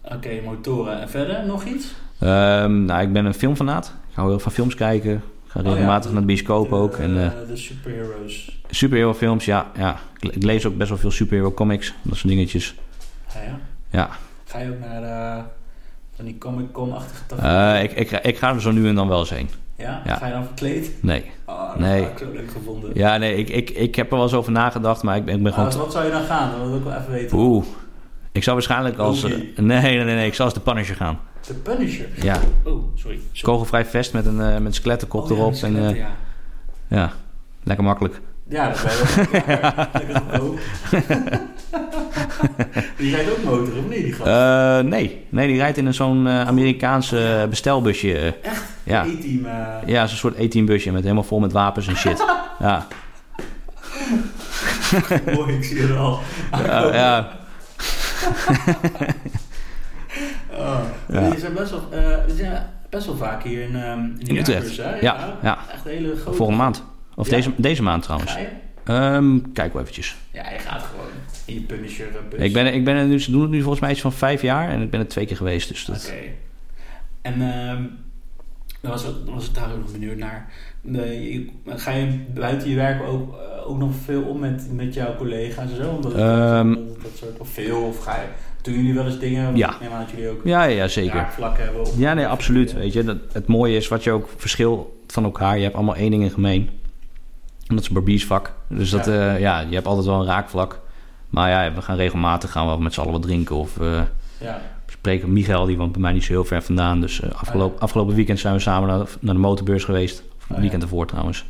Oké, 0.02 0.40
motoren. 0.44 1.00
En 1.00 1.08
verder 1.08 1.46
nog 1.46 1.64
iets? 1.64 1.94
Ehm, 2.18 2.84
nou, 2.84 3.02
ik 3.02 3.12
ben 3.12 3.24
een 3.24 3.34
filmfanaat. 3.34 3.86
Ik 3.86 4.16
hou 4.16 4.28
heel 4.28 4.38
veel 4.38 4.38
van 4.38 4.52
films 4.52 4.74
kijken. 4.74 5.12
Ik 5.14 5.22
ga 5.46 5.58
Oh 5.60 5.66
ja, 5.66 5.72
regelmatig 5.72 6.10
naar 6.10 6.20
de 6.20 6.26
bioscoop 6.26 6.68
de, 6.68 6.74
ook. 6.74 6.94
En, 6.94 7.24
eh, 7.24 7.48
de 7.48 7.56
superheroes. 7.56 8.60
superhero 8.70 9.14
films, 9.14 9.44
ja, 9.44 9.70
ja. 9.76 9.98
Ik, 10.20 10.42
lees 10.42 10.66
ook 10.66 10.76
best 10.76 10.88
wel 10.88 10.98
veel 10.98 11.10
superhero 11.10 11.52
comics. 11.52 11.94
Dat 12.02 12.16
soort 12.16 12.28
dingetjes. 12.28 12.74
Ja, 13.34 13.40
ja. 13.42 13.58
Ja. 13.90 14.10
Ga 14.44 14.58
je 14.58 14.70
ook 14.70 14.78
naar 14.78 15.00
de, 15.00 15.42
van 16.16 16.24
die 16.24 16.38
Comic-Con-achtige 16.38 17.36
Eh, 17.36 17.82
ik, 17.82 17.92
ik, 17.92 18.10
ik 18.10 18.38
ga 18.38 18.54
er 18.54 18.60
zo 18.60 18.70
nu 18.70 18.88
en 18.88 18.94
dan 18.94 19.08
wel 19.08 19.18
eens 19.18 19.30
heen. 19.30 19.48
Ja? 19.80 20.02
ja. 20.04 20.16
Ga 20.16 20.26
je 20.26 20.32
dan 20.32 20.44
verkleed? 20.44 20.90
Nee. 21.02 21.30
Oh, 21.46 21.68
dat 21.68 21.78
Nee. 21.78 22.02
ik 22.02 22.20
leuk 22.32 22.50
gevonden. 22.50 22.90
Ja, 22.94 23.16
nee, 23.16 23.36
ik, 23.36 23.48
ik, 23.48 23.70
ik 23.70 23.94
heb 23.94 24.10
er 24.10 24.14
wel 24.14 24.24
eens 24.24 24.34
over 24.34 24.52
nagedacht, 24.52 25.02
maar 25.02 25.16
ik 25.16 25.24
ben, 25.24 25.36
ik 25.36 25.42
ben 25.42 25.52
gewoon... 25.52 25.72
wat 25.76 25.92
zou 25.92 26.04
je 26.04 26.10
dan 26.10 26.22
gaan? 26.24 26.50
Dat 26.58 26.68
wil 26.68 26.76
ik 26.76 26.84
wel 26.84 26.92
even 26.92 27.10
weten. 27.10 27.38
Oeh. 27.38 27.64
Ik 28.32 28.42
zou 28.42 28.56
waarschijnlijk 28.56 28.98
als... 28.98 29.24
eh, 29.24 29.30
nee, 29.30 29.80
nee, 29.80 30.04
nee, 30.04 30.14
nee. 30.14 30.26
Ik 30.26 30.34
zou 30.34 30.48
als 30.48 30.58
de 30.64 30.64
Punisher 30.64 30.96
gaan. 30.96 31.18
De 31.46 31.54
Punisher. 31.54 32.06
Ja. 32.14 32.34
Oh, 32.64 32.72
sorry. 32.72 32.84
sorry. 32.94 33.18
Kogelvrij 33.42 33.84
vest 33.84 34.12
met 34.12 34.26
een, 34.26 34.40
eh, 34.40 34.52
met 34.52 34.64
een 34.64 34.72
skelettenkop 34.72 35.22
Oh, 35.22 35.28
ja, 35.28 35.34
erop. 35.34 35.52
die 35.52 35.62
en, 35.62 35.70
skeletten, 35.72 35.96
ja. 35.96 36.08
ja, 36.88 37.12
lekker 37.62 37.84
makkelijk. 37.84 38.20
Ja, 38.50 38.68
dat 38.68 38.82
ben 38.82 39.46
wel. 39.46 39.78
Goedkoop. 40.30 40.58
Die 42.96 43.14
rijdt 43.14 43.30
ook 43.30 43.42
motor, 43.44 43.78
of 43.78 43.88
niet? 43.88 44.02
Die 44.02 44.12
gast? 44.12 44.28
Eh, 44.28 44.78
nee. 44.90 45.26
nee, 45.28 45.46
die 45.46 45.56
rijdt 45.56 45.76
in 45.78 45.86
een 45.86 45.94
zo'n 45.94 46.26
eh, 46.26 46.46
Amerikaanse 46.46 47.46
bestelbusje. 47.50 48.34
Echt? 48.42 48.62
Ja. 48.82 49.04
E-team. 49.04 49.44
eh, 49.46 49.66
Ja, 49.86 50.06
zo'n 50.06 50.16
soort 50.16 50.38
E-team-busje 50.38 50.92
met 50.92 51.02
helemaal 51.02 51.22
vol 51.22 51.38
met 51.40 51.52
wapens 51.52 51.86
en 51.86 51.96
shit. 51.96 52.24
Ja, 52.60 52.86
Mooi, 55.34 55.54
ik 55.56 55.64
zie 55.64 55.80
het 55.80 55.96
al. 55.96 56.20
ja, 56.64 56.94
ja. 56.94 57.28
Oh. 60.52 60.78
Ja. 61.08 61.30
Die 61.30 61.38
zijn 61.40 61.52
best 61.54 61.70
wel, 61.70 61.88
eh, 61.90 62.16
die 62.26 62.36
zijn 62.36 62.66
best 62.90 63.06
wel 63.06 63.16
vaak 63.16 63.42
hier 63.42 63.62
in, 63.62 63.76
ehm 63.76 63.98
in, 64.18 64.26
In 64.26 64.36
Utrecht. 64.36 64.76
Hè? 64.76 64.94
Ja, 65.00 65.36
ja. 65.42 65.58
Echt 65.72 65.84
hele 65.84 66.16
grote. 66.16 66.36
volgende 66.36 66.62
maand. 66.62 66.84
Of 67.20 67.30
Ja. 67.30 67.36
deze, 67.36 67.50
deze 67.56 67.82
maand 67.82 68.02
trouwens. 68.02 68.34
Je? 68.34 68.46
Ehm, 68.84 69.38
kijk 69.52 69.72
wel 69.72 69.82
eventjes. 69.82 70.16
Ja, 70.32 70.50
je 70.50 70.58
gaat 70.58 70.82
gewoon 70.82 71.06
in 71.46 71.54
je 71.54 71.60
Punisher 71.60 72.06
eh, 72.08 72.14
bus. 72.30 72.40
Ik 72.40 72.52
ben, 72.52 72.74
ik 72.74 72.84
ben 72.84 72.96
er 72.96 73.06
nu, 73.06 73.20
ze 73.20 73.30
doen 73.30 73.42
het 73.42 73.50
nu 73.50 73.58
volgens 73.60 73.80
mij 73.80 73.90
iets 73.90 74.00
van 74.00 74.12
vijf 74.12 74.42
jaar 74.42 74.68
en 74.68 74.82
ik 74.82 74.90
ben 74.90 75.00
er 75.00 75.08
twee 75.08 75.26
keer 75.26 75.36
geweest. 75.36 75.68
Dus 75.68 75.88
Oké. 75.88 75.98
dat, 75.98 76.12
En 77.22 77.32
ehm 77.42 77.82
dan, 78.80 78.90
was, 78.90 79.04
dan 79.04 79.34
was 79.34 79.48
ik 79.48 79.54
daar 79.54 79.72
ook 79.72 79.78
nog 79.80 79.92
benieuwd 79.92 80.16
naar. 80.16 80.52
De, 80.82 80.98
je- 81.30 81.46
ga 81.66 81.90
je 81.90 82.18
buiten 82.34 82.68
je 82.68 82.76
werk 82.76 83.02
ook, 83.02 83.34
eh, 83.38 83.68
ook 83.70 83.78
nog 83.78 83.90
veel 84.04 84.22
om 84.22 84.38
met, 84.38 84.68
met 84.72 84.94
jouw 84.94 85.16
collega's 85.16 85.70
en 85.70 85.76
zo? 85.76 85.90
Omdat 85.90 86.14
Ehm. 86.14 86.74
dat, 86.74 87.02
dat 87.02 87.10
soort 87.14 87.38
of 87.38 87.48
veel? 87.48 87.82
Of 87.82 87.98
ga 88.04 88.14
je, 88.14 88.26
doen 88.62 88.74
jullie 88.74 88.94
wel 88.94 89.06
eens 89.06 89.18
dingen? 89.18 89.56
Ja. 89.56 89.76
Neem 89.80 89.92
aan 89.92 90.00
dat 90.00 90.10
jullie 90.10 90.28
ook 90.28 90.40
ja, 90.44 90.64
ja, 90.64 90.88
zeker. 90.88 91.14
raakvlakken 91.14 91.64
hebben. 91.64 91.80
op- 91.86 91.92
Ja, 91.96 92.14
nee, 92.14 92.26
absoluut. 92.26 92.72
Weet 92.72 92.92
je, 92.92 93.04
dat, 93.04 93.16
het 93.32 93.46
mooie 93.46 93.76
is 93.76 93.88
wat 93.88 94.04
je 94.04 94.10
ook 94.10 94.28
verschil 94.36 95.00
van 95.06 95.24
elkaar. 95.24 95.56
Je 95.56 95.62
hebt 95.62 95.74
allemaal 95.74 95.96
één 95.96 96.10
ding 96.10 96.22
in 96.22 96.30
gemeen. 96.30 96.70
En 97.70 97.76
dat 97.76 97.84
is 97.84 97.90
barbiersvak. 97.90 98.52
Dus 98.68 98.90
dat, 98.90 99.06
Ja. 99.06 99.12
ja. 99.14 99.34
ja, 99.36 99.60
je 99.60 99.74
hebt 99.74 99.86
altijd 99.86 100.06
wel 100.06 100.20
een 100.20 100.26
raakvlak. 100.26 100.80
Maar 101.28 101.50
ja, 101.50 101.74
we 101.74 101.82
gaan 101.82 101.96
regelmatig 101.96 102.50
gaan 102.52 102.70
we 102.76 102.82
met 102.82 102.92
z'n 102.94 103.00
allen 103.00 103.12
wat 103.12 103.22
drinken. 103.22 103.56
Of 103.56 103.80
eh 103.80 104.02
Ja. 104.40 104.60
spreken 104.86 105.32
Michael, 105.32 105.64
die 105.66 105.76
woont 105.76 105.92
bij 105.92 106.00
mij 106.00 106.12
niet 106.12 106.24
zo 106.24 106.32
heel 106.32 106.44
ver 106.44 106.62
vandaan. 106.62 107.00
Dus 107.00 107.20
eh, 107.20 107.30
afgelopen, 107.30 107.72
Ah, 107.74 107.78
ja. 107.78 107.84
afgelopen 107.84 108.14
weekend 108.14 108.38
zijn 108.38 108.54
we 108.54 108.60
samen 108.60 108.88
naar, 108.88 109.06
naar 109.20 109.34
de 109.34 109.40
motorbeurs 109.40 109.84
geweest. 109.84 110.22
Of 110.36 110.46
het 110.46 110.56
ja. 110.56 110.60
weekend 110.62 110.82
ervoor 110.82 111.06
trouwens. 111.06 111.44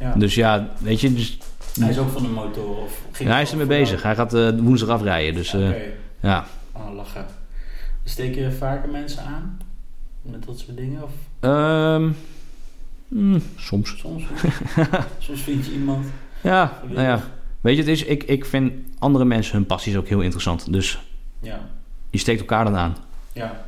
ja. 0.00 0.14
Dus 0.14 0.34
ja, 0.34 0.68
weet 0.78 1.00
je, 1.00 1.14
dus, 1.14 1.38
hij 1.80 1.88
is 1.90 1.98
ook 1.98 2.10
van 2.10 2.22
de 2.22 2.28
motor? 2.28 2.76
Of 2.76 3.00
ging 3.12 3.28
hij 3.30 3.42
is 3.42 3.50
ermee 3.50 3.66
bezig. 3.66 4.02
Hij 4.02 4.14
gaat 4.14 4.34
eh, 4.34 4.48
woensdag 4.58 4.88
afrijden. 4.88 5.34
Dus 5.34 5.54
eh, 5.54 5.70
ja. 6.20 6.44
Oh, 6.72 6.94
lachen. 6.94 7.26
Steek 8.04 8.34
je 8.34 8.50
vaker 8.50 8.88
mensen 8.90 9.22
aan? 9.24 9.58
Met 10.22 10.46
dat 10.46 10.58
soort 10.58 10.76
dingen? 10.76 11.02
Of 11.02 11.10
Ehm, 11.40 12.08
mm, 13.08 13.42
soms. 13.56 13.98
soms? 13.98 14.22
soms 15.18 15.40
vind 15.42 15.66
je 15.66 15.72
iemand. 15.72 16.06
Ja, 16.40 16.72
nou 16.88 17.00
ja. 17.02 17.20
Weet 17.60 17.74
je, 17.76 17.80
het 17.82 17.90
is, 17.90 18.04
ik, 18.04 18.22
ik 18.22 18.44
vind 18.44 18.72
andere 18.98 19.24
mensen 19.24 19.56
hun 19.56 19.66
passies 19.66 19.96
ook 19.96 20.08
heel 20.08 20.20
interessant. 20.20 20.72
Dus 20.72 20.98
Ja. 21.40 21.60
je 22.10 22.18
steekt 22.18 22.40
elkaar 22.40 22.64
dan 22.64 22.76
aan. 22.76 22.96
Ja. 23.32 23.66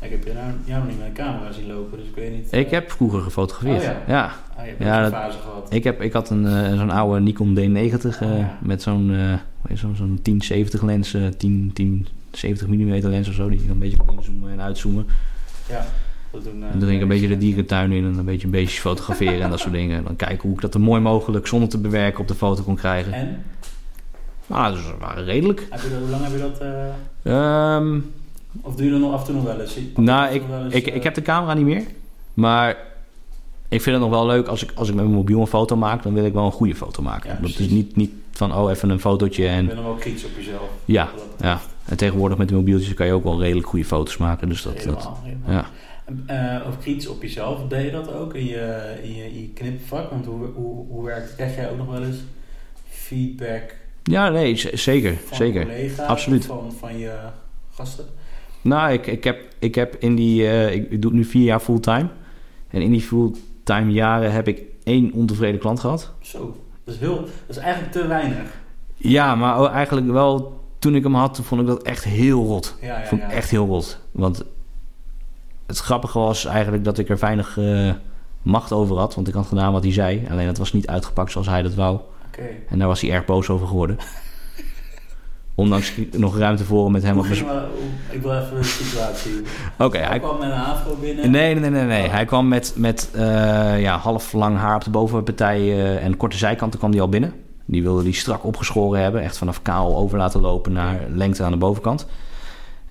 Ik 0.00 0.10
heb 0.10 0.24
nou, 0.34 0.52
jou 0.64 0.78
nog 0.80 0.88
niet 0.88 0.98
met 0.98 1.06
een 1.06 1.12
camera 1.12 1.52
zien 1.52 1.66
lopen, 1.66 1.98
dus 1.98 2.06
ik 2.08 2.14
weet 2.14 2.32
niet... 2.32 2.52
Ik 2.52 2.66
eh, 2.66 2.70
heb 2.72 2.90
vroeger 2.90 3.20
gefotografeerd. 3.20 3.78
Oh 3.78 3.84
ja. 3.84 4.02
ja. 4.06 4.24
Ah, 4.56 4.62
je 4.64 4.68
hebt 4.70 4.82
Ja, 4.82 4.98
ook 4.98 5.04
een 5.04 5.10
dat- 5.10 5.20
fase 5.20 5.38
gehad. 5.38 5.72
Ik, 5.72 5.84
heb, 5.84 6.00
ik 6.02 6.12
had 6.12 6.30
een, 6.30 6.46
eh, 6.46 6.78
zo'n 6.78 6.90
oude 6.90 7.20
Nikon 7.20 7.54
D90 7.58 7.60
eh, 8.20 8.30
Oh 8.32 8.38
ja. 8.38 8.58
met 8.62 8.82
zo'n 8.82 9.14
eh, 9.14 9.76
zo'n 9.76 9.96
zo'n 9.96 10.18
1070 10.22 10.82
lens, 10.82 11.14
eh 11.14 11.26
10, 11.26 11.70
10, 11.74 12.06
70 12.30 12.66
mm 12.68 12.92
lens 13.08 13.28
of 13.28 13.34
zo, 13.34 13.48
die 13.48 13.58
je 13.60 13.64
dan 13.66 13.72
een 13.74 13.78
beetje 13.78 13.96
kan 13.96 14.16
inzoomen 14.16 14.50
en 14.52 14.60
uitzoomen. 14.60 15.06
Ja. 15.68 15.86
Dat 16.44 16.44
doen, 16.52 16.62
eh, 16.62 16.70
dan 16.72 16.80
ging 16.80 16.94
ik 16.94 17.00
een 17.02 17.08
beetje 17.08 17.28
de 17.28 17.38
dierentuin 17.38 17.92
in 17.92 18.04
en 18.04 18.18
een 18.18 18.24
beetje 18.24 18.46
beestjes 18.48 18.80
fotograferen 18.80 19.40
en 19.42 19.50
dat 19.50 19.58
soort 19.58 19.72
dingen. 19.72 19.96
En 19.98 20.04
dan 20.04 20.16
kijken 20.16 20.38
hoe 20.48 20.52
ik 20.54 20.60
dat 20.60 20.74
er 20.74 20.80
mooi 20.80 21.00
mogelijk 21.00 21.46
zonder 21.46 21.68
te 21.68 21.78
bewerken 21.78 22.20
op 22.20 22.28
de 22.28 22.34
foto 22.34 22.62
kon 22.62 22.76
krijgen. 22.76 23.12
En? 23.12 23.42
Nou, 24.46 24.74
dus 24.74 24.86
we 24.86 24.92
waren 25.00 25.24
redelijk. 25.24 25.66
Heb 25.70 25.80
je 25.80 25.90
dat, 25.90 25.98
hoe 25.98 26.08
lang 26.10 26.22
heb 26.22 26.32
je 26.32 26.38
dat... 26.38 26.58
eh, 27.22 27.74
Ehm, 27.76 27.98
of 28.60 28.74
doe 28.74 28.84
je 28.84 28.90
dat 28.90 29.00
nog 29.00 29.12
af 29.12 29.20
en 29.20 29.26
toe 29.26 29.34
nog 29.34 29.44
wel 29.44 29.60
eens? 29.60 29.78
Nou, 29.96 30.40
wel 30.48 30.64
eens, 30.64 30.74
Ik, 30.74 30.86
eh, 30.86 30.94
ik 30.94 31.02
heb 31.02 31.14
de 31.14 31.22
camera 31.22 31.54
niet 31.54 31.64
meer. 31.64 31.82
Maar 32.34 32.76
ik 33.68 33.82
vind 33.82 33.96
het 33.96 34.04
nog 34.04 34.10
wel 34.14 34.26
leuk 34.26 34.46
als 34.46 34.62
ik, 34.62 34.72
als 34.74 34.88
ik 34.88 34.94
met 34.94 35.04
mijn 35.04 35.16
mobiel 35.16 35.40
een 35.40 35.46
foto 35.46 35.76
maak, 35.76 36.02
dan 36.02 36.14
wil 36.14 36.24
ik 36.24 36.32
wel 36.32 36.44
een 36.46 36.52
goede 36.52 36.74
foto 36.74 37.02
maken. 37.02 37.30
Ja, 37.30 37.38
dat 37.40 37.58
is 37.58 37.68
niet, 37.68 37.96
niet 37.96 38.10
van 38.30 38.54
oh 38.54 38.70
even 38.70 38.90
een 38.90 39.00
fotootje 39.00 39.42
Je 39.42 39.48
en 39.48 39.66
bent 39.66 39.76
nog 39.78 39.86
wel 39.86 39.94
kritisch 39.94 40.24
op 40.24 40.30
jezelf. 40.36 40.68
ja, 40.84 41.08
dat 41.16 41.24
ja. 41.40 41.60
En 41.84 41.96
tegenwoordig 41.96 42.38
met 42.38 42.48
de 42.48 42.54
mobieltjes 42.54 42.94
kan 42.94 43.06
je 43.06 43.12
ook 43.12 43.24
wel 43.24 43.40
redelijk 43.40 43.66
goede 43.66 43.84
foto's 43.84 44.16
maken. 44.16 44.48
Dus 44.48 44.62
dat, 44.62 44.72
dat 44.74 44.84
helemaal. 45.22 45.22
ja. 45.48 45.66
Eh, 46.26 46.60
of 46.66 46.78
kritisch 46.78 47.08
op 47.08 47.22
jezelf, 47.22 47.68
deed 47.68 47.84
je 47.84 47.90
dat 47.90 48.12
ook 48.12 48.34
in 48.34 48.44
je, 48.44 48.94
in 49.02 49.14
je, 49.14 49.24
in 49.24 49.40
je 49.40 49.48
knipvak? 49.48 50.10
Want 50.10 50.26
hoe, 50.26 50.46
hoe, 50.46 50.86
hoe 50.88 51.04
werkt 51.04 51.34
Krijg 51.34 51.54
jij 51.56 51.70
ook 51.70 51.78
nog 51.78 51.90
wel 51.90 52.02
eens 52.02 52.20
feedback 52.88 53.74
ja, 54.10 54.28
nee, 54.28 54.56
zeker, 54.72 55.16
van 55.24 55.36
zeker. 55.36 55.62
collega's? 55.62 56.06
Absoluut. 56.06 56.46
Van, 56.46 56.72
van 56.78 56.98
je 56.98 57.12
gasten? 57.70 58.04
Nou, 58.62 58.92
ik, 58.92 59.06
ik, 59.06 59.24
heb, 59.24 59.48
ik 59.58 59.74
heb 59.74 59.96
in 59.98 60.14
die, 60.14 60.46
eh, 60.48 60.74
ik, 60.74 60.90
ik 60.90 61.02
doe 61.02 61.10
het 61.10 61.20
nu 61.20 61.24
vier 61.26 61.44
jaar 61.44 61.60
fulltime. 61.60 62.08
En 62.70 62.82
in 62.82 62.90
die 62.90 63.00
fulltime 63.00 63.92
jaren 63.92 64.32
heb 64.32 64.48
ik 64.48 64.62
één 64.84 65.12
ontevreden 65.12 65.60
klant 65.60 65.80
gehad. 65.80 66.12
Zo, 66.20 66.56
dat 66.84 66.94
is, 66.94 67.00
heel, 67.00 67.16
dat 67.16 67.56
is 67.56 67.56
eigenlijk 67.56 67.92
te 67.92 68.06
weinig. 68.06 68.60
Ja, 68.96 69.34
maar 69.34 69.72
eigenlijk 69.72 70.10
wel 70.10 70.60
toen 70.78 70.94
ik 70.94 71.02
hem 71.02 71.14
had, 71.14 71.40
vond 71.42 71.60
ik 71.60 71.66
dat 71.66 71.82
echt 71.82 72.04
heel 72.04 72.44
rot. 72.44 72.76
Ja, 72.80 72.98
ja, 72.98 73.06
vond 73.06 73.22
ik 73.22 73.30
echt 73.30 73.50
heel 73.50 73.66
rot. 73.66 74.00
Want 74.10 74.44
het 75.66 75.78
grappige 75.78 76.18
was 76.18 76.44
eigenlijk 76.44 76.84
dat 76.84 76.98
ik 76.98 77.08
er 77.08 77.18
weinig 77.18 77.58
eh, 77.58 77.92
macht 78.42 78.72
over 78.72 78.96
had. 78.98 79.14
Want 79.14 79.28
ik 79.28 79.34
had 79.34 79.46
gedaan 79.46 79.72
wat 79.72 79.82
hij 79.82 79.92
zei. 79.92 80.26
Alleen 80.30 80.46
het 80.46 80.58
was 80.58 80.72
niet 80.72 80.86
uitgepakt 80.86 81.30
zoals 81.32 81.46
hij 81.46 81.62
dat 81.62 81.74
wou. 81.74 82.00
En 82.68 82.78
daar 82.78 82.88
was 82.88 83.00
hij 83.00 83.10
erg 83.10 83.24
boos 83.24 83.48
over 83.48 83.66
geworden. 83.66 83.96
ondanks 85.54 85.92
nog 86.12 86.38
ruimte 86.38 86.64
voor 86.64 86.90
met 86.90 87.02
hem 87.02 87.18
op 87.18 87.26
hoe- 87.26 87.36
Ik 88.10 88.22
wil 88.22 88.32
even 88.38 88.56
de 88.56 88.62
situatie. 88.64 89.32
Oké, 89.78 89.98
Hij 89.98 90.06
hij 90.06 90.18
kwam 90.18 90.38
met 90.38 90.50
een 90.50 90.58
afro 90.58 90.96
binnen. 91.00 91.30
Nee, 91.30 91.54
nee, 91.54 91.70
nee, 91.70 91.70
nee. 91.70 91.84
nee. 91.98 92.04
Oh. 92.06 92.12
Hij 92.12 92.24
kwam 92.24 92.48
met, 92.48 92.74
met 92.76 93.10
eh, 93.14 93.80
ja, 93.80 93.98
half 93.98 94.32
lang 94.32 94.56
haar 94.56 94.74
op 94.74 94.84
de 94.84 94.90
bovenpartij 94.90 95.58
eh, 95.60 96.04
en 96.04 96.16
korte 96.16 96.36
zijkanten 96.36 96.78
kwam 96.78 96.90
hij 96.90 97.00
al 97.00 97.08
binnen. 97.08 97.32
Die 97.64 97.82
wilde 97.82 98.02
die 98.02 98.14
strak 98.14 98.44
opgeschoren 98.44 99.00
hebben. 99.02 99.22
Echt 99.22 99.38
vanaf 99.38 99.62
kaal 99.62 99.96
over 99.96 100.18
laten 100.18 100.40
lopen 100.40 100.72
naar 100.72 101.00
lengte 101.08 101.42
aan 101.42 101.50
de 101.50 101.56
bovenkant. 101.56 102.06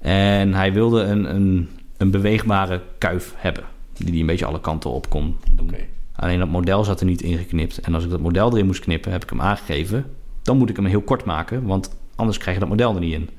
En 0.01 0.53
hij 0.53 0.73
wilde 0.73 1.01
een, 1.01 1.35
een, 1.35 1.69
een 1.97 2.11
beweegbare 2.11 2.81
kuif 2.97 3.33
hebben. 3.37 3.63
Die 3.93 4.09
hij 4.09 4.19
een 4.19 4.25
beetje 4.25 4.45
alle 4.45 4.59
kanten 4.61 4.89
op 4.89 5.09
kon 5.09 5.37
doen. 5.51 5.75
Alleen 6.15 6.39
dat 6.39 6.47
model 6.49 6.83
zat 6.83 6.99
er 6.99 7.05
niet 7.05 7.21
ingeknipt. 7.21 7.79
En 7.79 7.93
als 7.93 8.03
ik 8.03 8.09
dat 8.09 8.19
model 8.19 8.51
erin 8.51 8.65
moest 8.65 8.79
knippen, 8.81 9.11
heb 9.11 9.23
ik 9.23 9.29
hem 9.29 9.41
aangegeven. 9.41 10.05
Dan 10.41 10.57
moet 10.57 10.69
ik 10.69 10.75
hem 10.75 10.85
heel 10.85 11.01
kort 11.01 11.25
maken, 11.25 11.65
want 11.65 11.95
anders 12.15 12.37
krijg 12.37 12.53
je 12.55 12.59
dat 12.61 12.69
model 12.69 12.93
er 12.93 12.99
niet 12.99 13.13
in. 13.13 13.29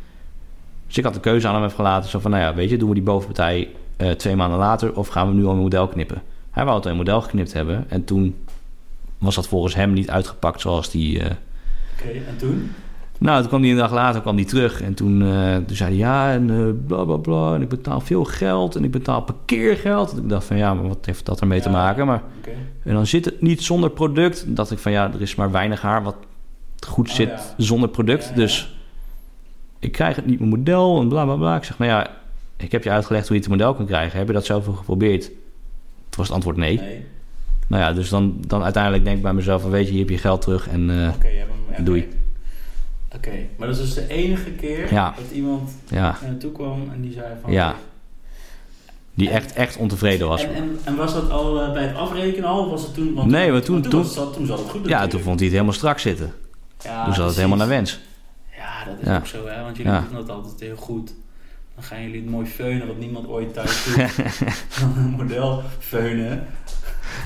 Dus 0.86 0.96
ik 0.98 1.04
had 1.04 1.14
de 1.14 1.20
keuze 1.20 1.48
aan 1.48 1.54
hem 1.54 1.62
even 1.64 1.76
gelaten. 1.76 2.10
Zo 2.10 2.18
van, 2.18 2.30
nou 2.30 2.42
ja, 2.42 2.54
weet 2.54 2.70
je, 2.70 2.76
doen 2.78 2.88
we 2.88 2.94
die 2.94 3.02
bovenpartij 3.04 3.68
eh, 3.96 4.10
twee 4.10 4.36
maanden 4.36 4.58
later... 4.58 4.94
of 4.96 5.08
gaan 5.08 5.28
we 5.28 5.34
nu 5.34 5.44
al 5.44 5.52
een 5.52 5.58
model 5.58 5.88
knippen? 5.88 6.22
Hij 6.50 6.64
wou 6.64 6.76
het 6.76 6.86
een 6.86 6.96
model 6.96 7.20
geknipt 7.20 7.52
hebben. 7.52 7.84
En 7.88 8.04
toen 8.04 8.34
was 9.18 9.34
dat 9.34 9.48
volgens 9.48 9.74
hem 9.74 9.92
niet 9.92 10.10
uitgepakt 10.10 10.60
zoals 10.60 10.90
die... 10.90 11.20
eh, 11.20 11.30
Oké, 11.98 12.08
en 12.28 12.36
toen? 12.36 12.70
Nou, 13.18 13.38
toen 13.40 13.48
kwam 13.48 13.60
hij 13.62 13.70
een 13.70 13.76
dag 13.76 13.92
later 13.92 14.20
kwam 14.20 14.36
die 14.36 14.44
terug. 14.44 14.82
En 14.82 14.94
toen, 14.94 15.22
eh, 15.22 15.56
toen 15.56 15.76
zei 15.76 15.90
hij, 15.90 15.98
ja, 15.98 16.32
en 16.32 16.50
eh, 16.50 16.86
bla 16.86 17.04
bla 17.04 17.16
bla. 17.16 17.54
En 17.54 17.62
ik 17.62 17.68
betaal 17.68 18.00
veel 18.00 18.24
geld 18.24 18.76
en 18.76 18.84
ik 18.84 18.90
betaal 18.90 19.22
parkeergeld. 19.22 20.12
En 20.12 20.18
ik 20.18 20.28
dacht 20.28 20.44
van, 20.44 20.56
ja, 20.56 20.74
maar 20.74 20.88
wat 20.88 21.06
heeft 21.06 21.26
dat 21.26 21.40
ermee 21.40 21.60
te 21.60 21.70
maken? 21.70 22.06
Maar 22.06 22.22
en 22.82 22.94
dan 22.94 23.06
zit 23.06 23.24
het 23.24 23.40
niet 23.40 23.62
zonder 23.62 23.90
product. 23.90 24.44
Dan 24.44 24.54
dacht 24.54 24.70
ik 24.70 24.78
van 24.78 24.92
ja, 24.92 25.12
er 25.12 25.20
is 25.20 25.34
maar 25.34 25.50
weinig 25.50 25.80
haar 25.80 26.02
wat 26.02 26.16
goed 26.86 27.08
Oh, 27.08 27.14
zit 27.14 27.28
ja. 27.28 27.40
zonder 27.56 27.88
product. 27.88 28.28
Ja. 28.28 28.34
Dus 28.34 28.76
ik 29.78 29.92
krijg 29.92 30.16
het 30.16 30.26
niet 30.26 30.38
mijn 30.38 30.50
model 30.50 31.00
en 31.00 31.08
bla 31.08 31.24
bla 31.24 31.34
bla. 31.34 31.56
Ik 31.56 31.64
zeg, 31.64 31.78
nou 31.78 31.90
ja, 31.90 32.10
ik 32.56 32.72
heb 32.72 32.84
je 32.84 32.90
uitgelegd 32.90 33.26
hoe 33.28 33.36
je 33.36 33.42
het 33.42 33.50
model 33.50 33.74
kan 33.74 33.86
krijgen. 33.86 34.18
Heb 34.18 34.26
je 34.26 34.32
dat 34.32 34.44
zelf 34.44 34.66
al 34.66 34.72
geprobeerd? 34.72 35.24
Toen 35.24 35.36
was 36.16 36.26
het 36.26 36.34
antwoord 36.34 36.56
nee. 36.56 36.80
Nee. 36.80 37.04
Nou 37.66 37.82
ja, 37.82 37.92
dus 37.92 38.08
dan, 38.08 38.34
dan 38.46 38.62
uiteindelijk 38.62 39.04
denk 39.04 39.16
ik 39.16 39.22
bij 39.22 39.32
mezelf 39.32 39.62
van 39.62 39.70
weet 39.70 39.86
je, 39.86 39.90
hier 39.90 40.00
heb 40.00 40.10
je 40.10 40.18
geld 40.18 40.40
terug. 40.42 40.68
En 40.68 40.90
eh, 40.90 40.96
hebt 40.96 41.22
hem. 41.22 41.76
ja, 41.76 41.82
Doei. 41.82 42.08
Oké. 43.16 43.30
Maar 43.56 43.66
dat 43.68 43.76
is 43.76 43.82
dus 43.82 43.94
de 43.94 44.08
enige 44.14 44.50
keer 44.50 44.92
Ja. 44.92 45.14
dat 45.16 45.30
iemand 45.32 45.70
ja, 45.88 46.00
naar 46.00 46.18
naartoe 46.30 46.52
kwam 46.52 46.90
en 46.92 47.00
die 47.00 47.12
zei 47.12 47.26
van... 47.42 47.52
Ja. 47.52 47.74
die 49.14 49.30
echt, 49.30 49.52
echt 49.52 49.76
ontevreden 49.76 50.28
was. 50.28 50.42
En, 50.44 50.54
en, 50.54 50.78
en 50.84 50.96
was 50.96 51.12
dat 51.12 51.30
al 51.30 51.60
eh, 51.62 51.72
bij 51.72 51.82
het 51.86 51.96
afrekenen 51.96 52.48
al? 52.48 52.64
Of 52.64 52.70
was 52.70 52.82
het 52.82 52.94
toen... 52.94 53.14
Want, 53.14 53.30
Nee, 53.30 53.52
maar 53.52 53.62
toen- 53.62 53.82
toen- 53.82 54.02
was 54.02 54.16
het, 54.16 54.32
toen 54.32 54.46
zat 54.46 54.58
het 54.58 54.68
goed 54.70 54.74
Ja, 54.74 54.80
natuurlijk. 54.86 55.10
toen 55.10 55.20
vond 55.22 55.34
hij 55.38 55.44
het 55.44 55.54
helemaal 55.56 55.76
strak 55.78 55.98
zitten. 55.98 56.32
Ja, 56.82 57.04
toen 57.04 57.14
zat 57.14 57.26
het 57.26 57.36
helemaal 57.36 57.56
naar 57.58 57.68
wens. 57.68 58.00
Ja, 58.56 58.84
dat 58.84 58.94
is 59.00 59.06
Ja. 59.06 59.16
ook 59.16 59.26
zo, 59.26 59.46
hè. 59.46 59.62
Want 59.62 59.76
jullie 59.76 59.92
Ja. 59.92 60.04
doen 60.10 60.26
dat 60.26 60.36
altijd 60.36 60.60
heel 60.60 60.76
goed. 60.76 61.14
Dan 61.74 61.84
gaan 61.84 62.02
jullie 62.02 62.20
het 62.20 62.30
mooi 62.30 62.46
feunen, 62.46 62.86
wat 62.86 62.98
niemand 62.98 63.26
ooit 63.26 63.54
thuis 63.54 63.84
doet. 63.84 63.96
Een 64.96 65.10
model 65.16 65.62
feunen. 65.78 66.46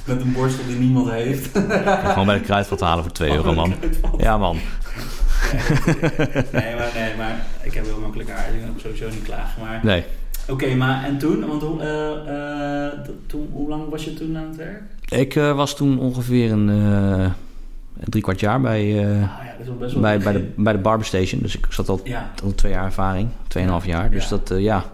Met 0.07 0.21
een 0.21 0.33
borstel 0.33 0.67
die 0.67 0.77
niemand 0.79 1.11
heeft. 1.11 1.59
Gewoon 2.05 2.27
bij 2.27 2.39
de 2.39 2.45
kruidvat 2.45 2.81
halen 2.81 3.05
voor 3.05 3.13
2 3.13 3.31
euro, 3.33 3.55
man. 3.55 3.75
Ja, 4.19 4.39
man. 4.39 4.59
Nee, 6.53 6.75
maar, 6.77 6.91
nee, 6.95 7.17
maar 7.17 7.47
ik 7.63 7.75
heb 7.75 7.85
heel 7.85 8.01
makkelijk 8.01 8.31
haar. 8.31 8.55
Ik 8.55 8.61
kan 8.65 8.75
sowieso 8.81 9.09
niet 9.09 9.23
klagen. 9.23 9.63
Maar 9.63 9.81
Nee. 9.83 10.05
Oké, 10.49 10.75
maar 10.75 11.05
en 11.05 11.19
toen? 11.19 11.47
Want 11.47 11.63
hoe, 11.63 11.81
eh, 11.81 12.87
eh, 12.87 12.93
toen, 13.27 13.49
hoe 13.53 13.69
lang 13.69 13.89
was 13.89 14.05
je 14.05 14.15
toen 14.15 14.37
aan 14.37 14.47
het 14.47 14.57
werk? 14.57 14.83
Ik 15.09 15.37
eh, 15.37 15.57
was 15.57 15.77
toen 15.77 15.99
ongeveer 15.99 16.53
een 16.53 16.69
eh, 16.71 17.31
drie 18.05 18.23
kwart 18.23 18.41
jaar 18.41 18.61
bij, 18.61 18.81
Ah 18.81 19.45
ja, 19.45 19.53
dat 19.53 19.61
is 19.61 19.67
wel 19.67 19.77
best 19.77 19.93
wel 19.93 20.03
bij, 20.03 20.15
een 20.15 20.23
bij, 20.23 20.33
de, 20.33 20.51
bij 20.57 20.73
de 20.73 20.79
Barber 20.79 21.07
Station. 21.07 21.41
Dus 21.43 21.57
ik 21.57 21.67
zat 21.69 21.89
al, 21.89 22.01
Ja. 22.05 22.31
al 22.45 22.55
twee 22.55 22.73
jaar 22.73 22.85
ervaring, 22.85 23.29
tweeënhalf 23.49 23.87
jaar. 23.87 24.11
Dus 24.11 24.29
Ja. 24.29 24.29
dat, 24.45 24.53
ja. 24.59 24.85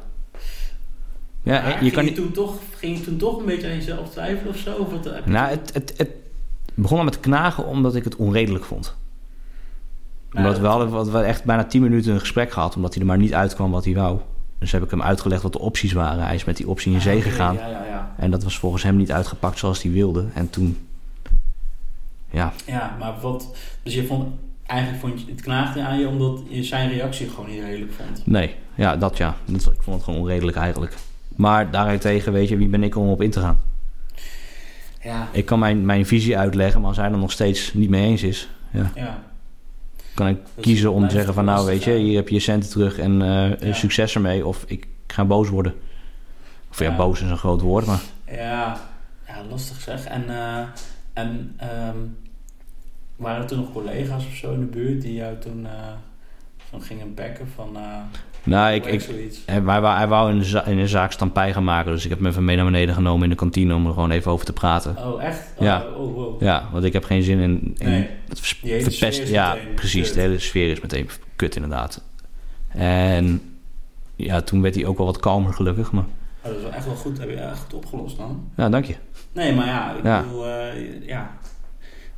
Ja, 1.42 1.62
Maar 1.62 1.70
je 1.70 1.76
ging 1.78 1.92
kan 1.92 2.04
je 2.04 2.12
toen 2.12 2.32
toch, 2.32 2.54
ging 2.76 2.98
je 2.98 3.04
toen 3.04 3.16
toch 3.16 3.38
een 3.38 3.44
beetje 3.44 3.66
aan 3.68 3.74
jezelf 3.74 4.10
twijfelen 4.10 4.48
of 4.52 4.56
zo? 4.58 4.72
Of 4.72 4.90
wat, 4.90 5.26
Nou, 5.26 5.48
het, 5.50 5.70
het, 5.74 5.94
het 5.96 6.10
begon 6.74 6.98
al 6.98 7.04
met 7.04 7.20
knagen 7.20 7.66
omdat 7.66 7.94
ik 7.94 8.04
het 8.04 8.16
onredelijk 8.16 8.64
vond. 8.64 8.96
Nou, 10.36 10.48
Omdat 10.48 10.56
we 10.56 10.62
dat- 10.62 10.70
hadden 10.72 10.90
we 10.90 10.96
hadden 10.96 11.24
echt 11.26 11.44
bijna 11.44 11.64
tien 11.64 11.82
minuten 11.82 12.12
een 12.12 12.20
gesprek 12.20 12.50
gehad, 12.52 12.76
omdat 12.76 12.92
hij 12.92 13.00
er 13.02 13.08
maar 13.08 13.18
niet 13.18 13.34
uitkwam 13.34 13.70
wat 13.70 13.84
hij 13.84 13.94
wou. 13.94 14.18
Dus 14.58 14.72
heb 14.72 14.82
ik 14.82 14.90
hem 14.90 15.02
uitgelegd 15.02 15.42
wat 15.42 15.52
de 15.52 15.58
opties 15.58 15.92
waren. 15.92 16.24
Hij 16.24 16.34
is 16.34 16.44
met 16.44 16.56
die 16.56 16.68
optie 16.68 16.92
in 16.92 17.00
zee 17.00 17.12
Ah, 17.14 17.20
oké, 17.20 17.28
gegaan. 17.30 17.54
Ja, 17.54 17.68
ja, 17.68 17.84
ja. 17.84 18.14
En 18.16 18.30
dat 18.30 18.42
was 18.44 18.58
volgens 18.58 18.82
hem 18.82 18.96
niet 18.96 19.12
uitgepakt 19.12 19.58
zoals 19.58 19.82
hij 19.82 19.92
wilde. 19.92 20.24
En 20.34 20.50
toen... 20.50 20.78
Ja, 22.30 22.52
ja, 22.66 22.96
maar 22.98 23.14
wat... 23.20 23.56
Dus 23.82 23.94
je 23.94 24.06
vond... 24.06 24.34
Eigenlijk 24.66 25.00
vond 25.00 25.20
je 25.20 25.26
het 25.30 25.40
knaagde 25.40 25.82
aan 25.82 25.98
je 25.98 26.08
omdat 26.08 26.40
je 26.48 26.62
zijn 26.64 26.90
reactie 26.90 27.28
gewoon 27.28 27.50
niet 27.50 27.60
redelijk 27.62 27.92
vond. 27.92 28.26
nee. 28.26 28.54
Ja, 28.74 28.96
dat 28.96 29.16
ja. 29.16 29.34
Dat, 29.44 29.60
ik 29.72 29.82
vond 29.82 29.96
het 29.96 30.04
gewoon 30.04 30.20
onredelijk 30.20 30.56
eigenlijk. 30.56 30.94
Maar 31.36 31.70
daarentegen, 31.70 32.32
weet 32.32 32.48
je, 32.48 32.56
wie 32.56 32.68
ben 32.68 32.82
ik 32.82 32.96
om 32.96 33.08
op 33.08 33.22
in 33.22 33.30
te 33.30 33.40
gaan? 33.40 33.58
Ja, 35.02 35.28
Ik 35.32 35.44
kan 35.46 35.58
mijn, 35.58 35.84
mijn 35.84 36.06
visie 36.06 36.38
uitleggen, 36.38 36.80
maar 36.80 36.88
als 36.88 36.98
hij 36.98 37.10
er 37.10 37.18
nog 37.18 37.32
steeds 37.32 37.74
niet 37.74 37.88
mee 37.90 38.06
eens 38.06 38.22
is... 38.22 38.48
Ja, 38.70 38.90
ja. 38.94 39.18
Kan 40.16 40.28
ik 40.28 40.38
Dus 40.54 40.64
kiezen 40.64 40.92
om 40.92 41.08
te 41.08 41.14
zeggen 41.14 41.34
van 41.34 41.44
nou, 41.44 41.66
weet 41.66 41.84
je, 41.84 41.92
hier 41.92 42.16
heb 42.16 42.28
je 42.28 42.34
je 42.34 42.40
centen 42.40 42.70
terug 42.70 42.98
en 42.98 43.22
eh, 43.22 43.60
Ja. 43.60 43.72
succes 43.72 44.14
ermee. 44.14 44.46
Of 44.46 44.64
ik 44.66 44.86
ga 45.06 45.24
boos 45.24 45.48
worden. 45.48 45.74
Of 46.70 46.78
ja, 46.78 46.96
boos 46.96 47.20
is 47.22 47.30
een 47.30 47.36
groot 47.38 47.60
woord, 47.60 47.86
maar... 47.86 48.00
Ja, 48.30 48.80
ja 49.26 49.42
lastig 49.50 49.80
zeg. 49.80 50.04
En, 50.04 50.28
eh, 50.28 50.62
en 51.12 51.54
ehm, 51.56 51.96
waren 53.16 53.42
er 53.42 53.46
toen 53.46 53.58
nog 53.58 53.72
collega's 53.72 54.26
of 54.26 54.34
zo 54.34 54.52
in 54.52 54.60
de 54.60 54.66
buurt 54.66 55.02
die 55.02 55.14
jou 55.14 55.38
toen 55.38 55.66
eh, 55.66 55.72
van 56.68 56.82
gingen 56.82 57.14
bekken 57.14 57.48
van... 57.54 57.76
Nou, 58.46 58.74
ik, 58.74 58.86
ik, 58.86 59.08
hij, 59.46 59.62
wou, 59.62 59.86
hij 59.96 60.06
wou 60.08 60.30
in 60.32 60.38
de, 60.38 60.44
za- 60.44 60.64
in 60.66 60.76
de 60.76 60.88
zaak 60.88 61.12
stampij 61.12 61.52
gaan 61.52 61.64
maken. 61.64 61.92
Dus 61.92 62.04
ik 62.04 62.10
heb 62.10 62.18
hem 62.18 62.28
even 62.28 62.44
mee 62.44 62.56
naar 62.56 62.64
beneden 62.64 62.94
genomen 62.94 63.22
in 63.24 63.30
de 63.30 63.34
kantine 63.36 63.74
om 63.74 63.86
er 63.86 63.92
gewoon 63.92 64.10
even 64.10 64.30
over 64.32 64.46
te 64.46 64.52
praten. 64.52 64.96
Oh, 64.98 65.22
echt? 65.22 65.40
Oh, 65.56 65.64
Ja. 65.64 65.84
Oh, 65.96 66.14
wow. 66.14 66.42
Ja, 66.42 66.68
want 66.72 66.84
ik 66.84 66.92
heb 66.92 67.04
geen 67.04 67.22
zin 67.22 67.38
in, 67.38 67.74
in 67.78 67.88
Nee. 67.88 68.08
het 68.28 68.40
verpest. 68.40 69.28
Ja, 69.28 69.56
precies. 69.74 70.04
kut. 70.06 70.14
De 70.14 70.20
hele 70.20 70.38
sfeer 70.38 70.70
is 70.70 70.80
meteen 70.80 71.08
kut 71.36 71.54
inderdaad. 71.56 72.02
En 72.68 73.40
ja, 74.16 74.40
toen 74.42 74.62
werd 74.62 74.74
hij 74.74 74.86
ook 74.86 74.96
wel 74.96 75.06
wat 75.06 75.18
kalmer 75.20 75.52
gelukkig. 75.54 75.92
Maar 75.92 76.04
Oh, 76.42 76.52
dat 76.52 76.56
is 76.56 76.62
wel 76.62 76.72
echt 76.72 76.84
wel 76.86 76.94
goed. 76.94 77.18
Heb 77.18 77.28
je 77.28 77.34
echt 77.36 77.58
goed 77.58 77.74
opgelost 77.74 78.16
dan? 78.16 78.48
ja, 78.56 78.68
dank 78.68 78.84
je. 78.84 78.94
Nee, 79.32 79.54
maar 79.54 79.66
ja, 79.66 79.92
ik 79.96 80.04
Ja. 80.04 80.22
bedoel, 80.22 80.46
eh, 80.46 81.06
ja, 81.06 81.30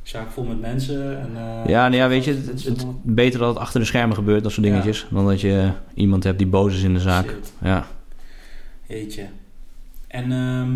zaak 0.09 0.31
vol 0.31 0.43
met 0.43 0.61
mensen. 0.61 1.19
En, 1.19 1.29
eh, 1.35 1.65
Ja, 1.65 1.81
nou 1.87 1.95
ja, 1.95 2.07
weet 2.07 2.23
je, 2.25 2.33
het, 2.33 2.53
is 2.53 2.65
het, 2.65 2.85
beter 3.01 3.39
dat 3.39 3.49
het 3.49 3.57
achter 3.57 3.79
de 3.79 3.85
schermen 3.85 4.15
gebeurt, 4.15 4.43
dat 4.43 4.51
soort 4.51 4.65
Ja. 4.65 4.71
dingetjes. 4.71 5.07
Dan 5.11 5.25
dat 5.25 5.41
je 5.41 5.71
iemand 5.93 6.23
hebt 6.23 6.37
die 6.37 6.47
boos 6.47 6.73
is 6.73 6.83
in 6.83 6.93
de 6.93 6.99
zaak. 6.99 7.25
Shit. 7.29 7.53
Ja, 7.61 7.87
Jeetje. 8.87 9.25
En 10.07 10.31
ehm, 10.31 10.69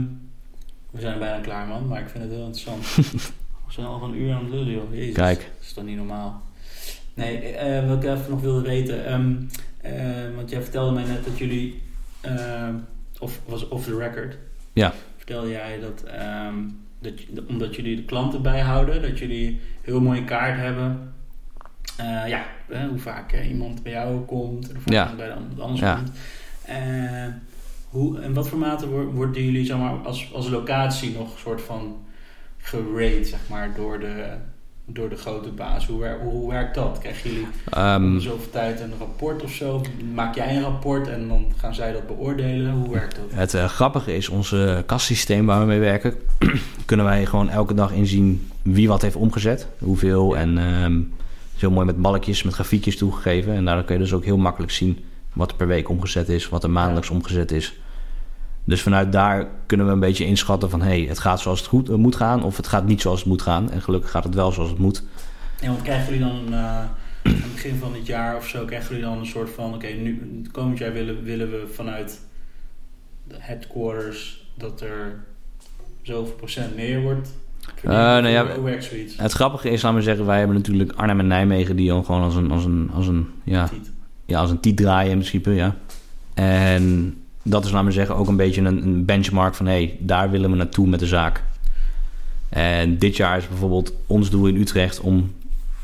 we 0.92 1.02
zijn 1.02 1.20
bijna 1.20 1.40
klaar, 1.42 1.68
man, 1.68 1.88
maar 1.88 2.02
ik 2.02 2.10
vind 2.10 2.24
het 2.24 2.34
heel 2.34 2.46
interessant. 2.46 2.86
we 3.68 3.72
zijn 3.72 3.86
al 3.88 4.04
een 4.04 4.16
uur 4.22 4.34
aan 4.34 4.44
het 4.44 4.54
lullen, 4.54 4.72
joh. 4.74 4.94
Jezus. 4.96 5.14
Kijk. 5.14 5.38
Dat 5.40 5.62
is 5.68 5.74
toch 5.74 5.84
niet 5.84 5.98
normaal? 5.98 6.42
Nee, 7.14 7.38
eh, 7.38 7.88
wat 7.88 8.04
ik 8.04 8.10
even 8.10 8.30
nog 8.30 8.42
wilde 8.42 8.62
weten. 8.62 9.06
ehm, 9.06 9.34
eh, 9.82 10.36
want 10.36 10.50
jij 10.50 10.62
vertelde 10.62 10.92
mij 10.94 11.04
net 11.04 11.26
dat 11.26 11.38
jullie, 11.38 11.82
ehm, 12.22 12.74
of 13.20 13.40
was 13.46 13.68
off 13.68 13.86
the 13.86 13.98
record. 13.98 14.38
Ja. 14.74 14.94
Vertelde 15.18 15.50
jij 15.50 15.80
dat, 15.80 16.04
ehm, 16.04 16.56
dat 17.04 17.46
omdat 17.48 17.76
jullie 17.76 17.96
de 17.96 18.04
klanten 18.04 18.42
bijhouden, 18.42 19.02
dat 19.02 19.20
jullie 19.20 19.60
heel 19.82 20.02
mooie 20.02 20.24
kaart 20.24 20.58
hebben. 20.60 21.14
Eh, 21.98 22.28
ja, 22.28 22.46
eh, 22.70 22.88
hoe 22.88 23.00
vaak 23.00 23.34
iemand 23.50 23.84
bij 23.84 23.92
jou 23.92 24.20
komt 24.26 24.68
en 24.70 24.74
hoe 24.74 24.82
vaak 24.84 24.94
Ja. 24.94 25.02
iemand 25.02 25.18
bij 25.18 25.28
de 25.28 25.34
iemand 25.42 25.60
anders 25.60 25.80
Ja. 25.80 25.96
komt. 25.96 26.12
Eh, 26.66 27.28
hoe, 27.90 28.22
in 28.22 28.34
wat 28.34 28.48
voor 28.48 28.58
mate 28.58 28.90
wo- 28.90 29.06
worden 29.12 29.44
jullie 29.44 29.66
zeg 29.66 29.78
maar, 29.78 29.92
als, 29.94 30.34
als 30.34 30.50
locatie 30.50 31.14
nog 31.14 31.34
een 31.34 31.40
soort 31.40 31.62
van 31.62 32.06
gerate 32.58 33.24
zeg 33.24 33.40
maar, 33.50 33.74
door, 33.76 34.00
de, 34.00 34.26
door 34.86 35.10
de 35.10 35.16
grote 35.16 35.50
baas? 35.50 35.88
Hoe, 35.88 36.00
wer- 36.00 36.20
hoe 36.24 36.52
werkt 36.52 36.76
dat? 36.76 36.98
Krijgen 37.00 37.30
jullie 37.30 37.48
Ehm, 37.70 38.14
de 38.14 38.20
zoveel 38.20 38.50
tijd 38.52 38.80
een 38.80 38.94
rapport 39.00 39.44
of 39.44 39.52
zo? 39.52 39.82
Maak 40.14 40.36
jij 40.36 40.56
een 40.56 40.62
rapport 40.62 41.08
en 41.08 41.28
dan 41.28 41.46
gaan 41.58 41.76
zij 41.76 41.92
dat 41.92 42.08
beoordelen? 42.08 42.72
Hoe 42.72 42.94
werkt 42.94 43.16
dat? 43.16 43.26
Het 43.30 43.54
eh, 43.54 43.66
grappige 43.66 44.16
is, 44.16 44.30
ons 44.30 44.52
eh, 44.52 44.78
kassysteem 44.86 45.46
waar 45.46 45.60
we 45.60 45.66
mee 45.66 45.80
werken, 45.80 46.14
kunnen 46.86 47.06
wij 47.06 47.26
gewoon 47.26 47.50
elke 47.50 47.74
dag 47.74 47.92
inzien 47.92 48.48
wie 48.62 48.88
wat 48.88 49.02
heeft 49.02 49.16
omgezet, 49.16 49.68
hoeveel. 49.80 50.38
En 50.38 50.58
ehm, 50.58 50.96
het 50.96 51.56
is 51.56 51.62
heel 51.62 51.72
mooi 51.72 51.86
met 51.86 52.02
balkjes, 52.02 52.44
met 52.44 52.54
grafiekjes 52.54 52.98
toegegeven. 52.98 53.54
En 53.54 53.66
daardoor 53.66 53.84
kun 53.84 53.96
je 53.96 54.02
dus 54.02 54.14
ook 54.14 54.26
heel 54.26 54.38
makkelijk 54.38 54.72
zien 54.72 55.06
wat 55.34 55.52
er 55.52 55.58
per 55.58 55.68
week 55.68 55.90
omgezet 55.90 56.30
is, 56.30 56.50
wat 56.50 56.64
er 56.64 56.70
maandelijks 56.70 57.10
omgezet 57.10 57.52
is. 57.52 57.78
Dus 58.64 58.82
vanuit 58.82 59.12
daar 59.12 59.48
kunnen 59.66 59.86
we 59.86 59.92
een 59.92 60.00
beetje 60.00 60.26
inschatten 60.26 60.70
van... 60.70 60.82
hé, 60.82 60.88
hey, 60.88 61.02
het 61.08 61.20
gaat 61.20 61.40
zoals 61.40 61.60
het 61.60 61.68
goed 61.68 61.90
eh, 61.90 61.96
moet 61.96 62.16
gaan 62.16 62.44
of 62.44 62.58
het 62.58 62.68
gaat 62.68 62.86
niet 62.86 63.02
zoals 63.02 63.20
het 63.20 63.28
moet 63.28 63.42
gaan. 63.42 63.72
En 63.72 63.82
gelukkig 63.82 64.12
gaat 64.12 64.24
het 64.24 64.36
wel 64.36 64.52
zoals 64.52 64.70
het 64.70 64.80
moet. 64.80 65.04
Ja, 65.62 65.68
want 65.68 65.82
krijgen 65.82 66.14
jullie 66.14 66.28
dan 66.28 66.54
eh, 66.54 66.60
aan 66.60 66.96
het 67.24 67.54
begin 67.54 67.76
van 67.76 67.94
het 67.94 68.06
jaar 68.06 68.36
of 68.36 68.48
zo, 68.48 68.66
krijgen 68.66 68.90
jullie 68.90 69.10
dan 69.10 69.18
een 69.18 69.26
soort 69.26 69.50
van, 69.50 69.74
oké, 69.74 69.88
nu 69.88 70.42
komend 70.52 70.78
jaar 70.78 70.94
willen, 70.94 71.24
willen 71.24 71.52
we 71.52 71.68
vanuit 71.74 72.22
de 73.28 73.36
headquarters 73.38 74.48
dat 74.58 74.82
er 74.82 75.24
zoveel 76.02 76.34
procent 76.34 76.76
meer 76.76 77.02
wordt? 77.02 77.30
Eh, 77.84 77.92
nou 77.92 78.28
ja? 78.28 78.48
Het 79.18 79.32
grappige 79.32 79.70
is, 79.70 79.82
laten 79.82 79.98
we 79.98 80.04
zeggen, 80.04 80.26
wij 80.26 80.38
hebben 80.38 80.56
natuurlijk 80.56 80.92
Arnhem 80.92 81.20
en 81.20 81.28
Nijmegen... 81.28 81.76
die 81.76 81.90
gewoon 81.90 82.22
als 82.22 82.36
een, 82.36 82.52
als 82.52 82.66
een, 82.66 82.90
als 82.94 83.08
een 83.08 83.28
ja, 83.44 83.70
ja, 84.26 84.40
als 84.40 84.50
een 84.50 84.60
tiet 84.60 84.78
draaien 84.78 85.12
in 85.12 85.18
principe, 85.18 85.52
ja. 85.52 85.76
En 86.34 87.16
dat 87.44 87.66
is, 87.66 87.72
laten 87.72 87.88
we 87.88 87.94
zeggen, 87.94 88.16
ook 88.16 88.28
een 88.28 88.36
beetje 88.36 88.62
een, 88.62 88.84
een 88.84 89.06
benchmark 89.06 89.56
van... 89.56 89.66
hé, 89.66 89.72
hey, 89.72 89.98
daar 90.00 90.30
willen 90.30 90.50
we 90.50 90.56
naartoe 90.56 90.88
met 90.88 91.00
de 91.00 91.08
zaak. 91.08 91.44
En 92.50 92.98
dit 92.98 93.16
jaar 93.16 93.38
is 93.38 93.48
bijvoorbeeld 93.48 93.94
ons 94.08 94.30
doel 94.30 94.48
in 94.48 94.56
Utrecht... 94.56 95.00
om 95.00 95.32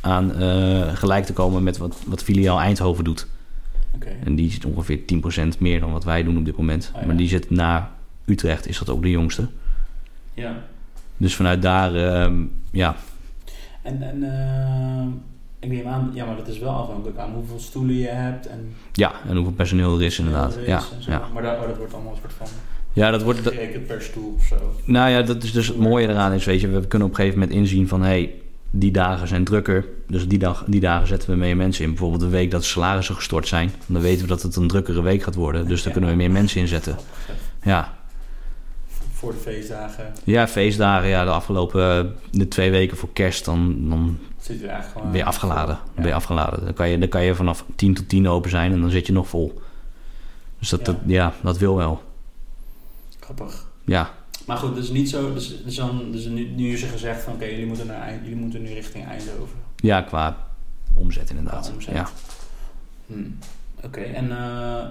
aan 0.01 0.41
uh, 0.41 0.95
gelijk 0.95 1.25
te 1.25 1.33
komen 1.33 1.63
met 1.63 1.77
wat, 1.77 1.97
wat 2.05 2.23
filiaal 2.23 2.59
Eindhoven 2.59 3.03
doet. 3.03 3.27
Okay. 3.95 4.15
En 4.23 4.35
die 4.35 4.51
zit 4.51 4.65
ongeveer 4.65 4.99
10% 5.55 5.59
meer 5.59 5.79
dan 5.79 5.91
wat 5.91 6.03
wij 6.03 6.23
doen 6.23 6.37
op 6.37 6.45
dit 6.45 6.57
moment. 6.57 6.91
Oh, 6.93 7.01
ja. 7.01 7.07
Maar 7.07 7.15
die 7.15 7.27
zit 7.27 7.49
na 7.49 7.91
Utrecht, 8.25 8.67
is 8.67 8.79
dat 8.79 8.89
ook 8.89 9.01
de 9.01 9.09
jongste. 9.09 9.47
Ja. 10.33 10.63
Dus 11.17 11.35
vanuit 11.35 11.61
daar, 11.61 11.95
uh, 11.95 12.35
ja. 12.71 12.95
En, 13.81 14.01
en 14.01 14.17
uh, 14.17 15.07
ik 15.59 15.69
neem 15.69 15.87
aan, 15.87 16.11
ja, 16.13 16.25
maar 16.25 16.35
dat 16.35 16.47
is 16.47 16.59
wel 16.59 16.73
afhankelijk 16.73 17.17
aan 17.17 17.33
hoeveel 17.33 17.59
stoelen 17.59 17.95
je 17.95 18.07
hebt. 18.07 18.47
En 18.47 18.73
ja, 18.91 19.13
en 19.27 19.35
hoeveel 19.35 19.53
personeel 19.53 19.95
er 19.95 20.05
is 20.05 20.19
inderdaad. 20.19 20.55
er 20.55 20.61
is 20.61 20.67
ja. 20.99 21.21
Maar 21.33 21.43
dat, 21.43 21.57
oh, 21.57 21.67
dat 21.67 21.77
wordt 21.77 21.93
allemaal 21.93 22.11
een 22.11 22.19
soort 22.21 22.33
van 22.33 22.47
ja, 22.93 23.11
dat 23.11 23.23
wordt... 23.23 23.39
gerekend 23.39 23.87
per 23.87 24.01
stoel 24.01 24.33
of 24.37 24.45
zo. 24.45 24.55
Nou 24.83 25.09
ja, 25.09 25.21
dat 25.21 25.43
is 25.43 25.51
dus 25.51 25.67
het 25.67 25.77
mooie 25.77 26.07
eraan 26.07 26.33
is, 26.33 26.45
weet 26.45 26.61
je, 26.61 26.67
we 26.67 26.87
kunnen 26.87 27.07
op 27.07 27.13
een 27.13 27.19
gegeven 27.19 27.39
moment 27.39 27.57
inzien 27.57 27.87
van... 27.87 28.01
Hey, 28.01 28.33
die 28.71 28.91
dagen 28.91 29.27
zijn 29.27 29.43
drukker, 29.43 29.85
dus 30.07 30.27
die, 30.27 30.39
dag, 30.39 30.63
die 30.67 30.79
dagen 30.79 31.07
zetten 31.07 31.29
we 31.29 31.35
meer 31.35 31.55
mensen 31.55 31.83
in. 31.83 31.89
Bijvoorbeeld 31.89 32.21
de 32.21 32.27
week 32.27 32.51
dat 32.51 32.63
salarissen 32.63 33.15
gestort 33.15 33.47
zijn. 33.47 33.71
Dan 33.85 34.01
weten 34.01 34.21
we 34.21 34.27
dat 34.27 34.41
het 34.41 34.55
een 34.55 34.67
drukkere 34.67 35.01
week 35.01 35.23
gaat 35.23 35.35
worden. 35.35 35.67
Dus 35.67 35.83
daar 35.83 35.91
kunnen 35.91 36.09
we 36.09 36.15
meer 36.15 36.31
mensen 36.31 36.61
inzetten. 36.61 36.97
Ja. 37.63 37.93
Voor 39.13 39.31
de 39.31 39.37
feestdagen. 39.37 40.13
Ja, 40.23 40.47
feestdagen. 40.47 41.09
Ja, 41.09 41.23
de 41.23 41.29
afgelopen 41.29 42.15
de 42.31 42.47
twee 42.47 42.71
weken 42.71 42.97
voor 42.97 43.09
kerst, 43.13 43.45
dan, 43.45 43.89
dan 43.89 44.17
zit 44.39 44.59
je 44.59 44.67
eigenlijk 44.67 44.91
gewoon 44.93 45.11
ben 45.11 45.19
je 45.19 45.25
afgeladen. 45.25 45.75
Ja. 45.75 46.01
Ben 46.01 46.07
je 46.07 46.13
afgeladen. 46.13 46.65
Dan 46.65 46.73
kan 46.73 46.89
je, 46.89 46.97
dan 46.97 47.09
kan 47.09 47.23
je 47.23 47.35
vanaf 47.35 47.65
10 47.75 47.93
tot 47.93 48.09
10 48.09 48.27
open 48.27 48.49
zijn 48.49 48.71
en 48.71 48.81
dan 48.81 48.89
zit 48.89 49.07
je 49.07 49.13
nog 49.13 49.27
vol. 49.27 49.61
Dus 50.59 50.69
dat, 50.69 50.79
ja, 50.79 50.85
dat, 50.85 50.95
ja, 51.05 51.33
dat 51.41 51.57
wil 51.57 51.75
wel. 51.75 52.03
Grappig. 53.19 53.67
Ja. 53.85 54.09
Maar 54.45 54.57
goed, 54.57 54.75
dus 54.75 54.89
niet 54.89 55.09
zo. 55.09 55.33
Dus, 55.33 55.63
dus, 55.63 55.75
dan, 55.75 56.11
dus 56.11 56.25
nu, 56.25 56.49
nu 56.49 56.73
is 56.73 56.81
er 56.81 56.89
gezegd 56.89 57.23
van 57.23 57.33
oké, 57.33 57.41
okay, 57.41 57.53
jullie, 57.53 57.67
moeten 57.67 57.87
naar, 57.87 58.19
jullie 58.21 58.35
moeten 58.35 58.61
nu 58.61 58.73
richting 58.73 59.05
Eindhoven. 59.05 59.57
Ja, 59.75 60.01
qua 60.01 60.47
omzet 60.93 61.29
inderdaad. 61.29 61.65
Qua 61.65 61.73
omzet. 61.73 61.93
Ja. 61.93 62.09
Hmm. 63.05 63.37
Oké, 63.75 63.85
okay, 63.85 64.13
en 64.13 64.25
uh, 64.25 64.83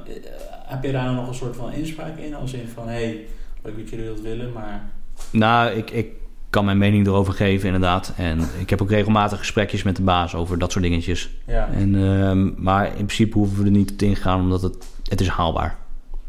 heb 0.67 0.85
je 0.85 0.93
daar 0.93 1.13
nog 1.13 1.29
een 1.29 1.35
soort 1.35 1.57
van 1.57 1.73
inspraak 1.73 2.19
in? 2.19 2.35
Als 2.35 2.53
in 2.53 2.69
van 2.69 2.89
hé, 2.89 3.05
hey, 3.05 3.27
leuk 3.63 3.77
dat 3.79 3.89
jullie 3.89 4.07
dat 4.07 4.21
willen, 4.21 4.53
maar. 4.53 4.91
Nou, 5.31 5.71
ik, 5.71 5.91
ik 5.91 6.13
kan 6.51 6.65
mijn 6.65 6.79
mening 6.79 7.07
erover 7.07 7.33
geven, 7.33 7.67
inderdaad. 7.67 8.13
En 8.17 8.41
ik 8.59 8.71
heb 8.71 8.83
ook 8.83 8.91
regelmatig 8.91 9.39
gesprekjes 9.39 9.83
met 9.83 9.97
de 9.97 10.03
baas 10.03 10.35
over 10.35 10.59
dat 10.59 10.73
soort 10.73 10.85
dingetjes. 10.85 11.31
Ja. 11.47 11.69
En, 11.73 11.95
uh, 11.95 12.53
maar 12.57 12.87
in 12.87 12.93
principe 12.95 13.39
hoeven 13.39 13.59
we 13.59 13.65
er 13.65 13.71
niet 13.71 13.91
op 13.91 13.99
te 13.99 14.07
ingaan, 14.07 14.41
omdat 14.41 14.63
het, 14.63 14.87
het 15.09 15.21
is 15.21 15.29
haalbaar. 15.29 15.77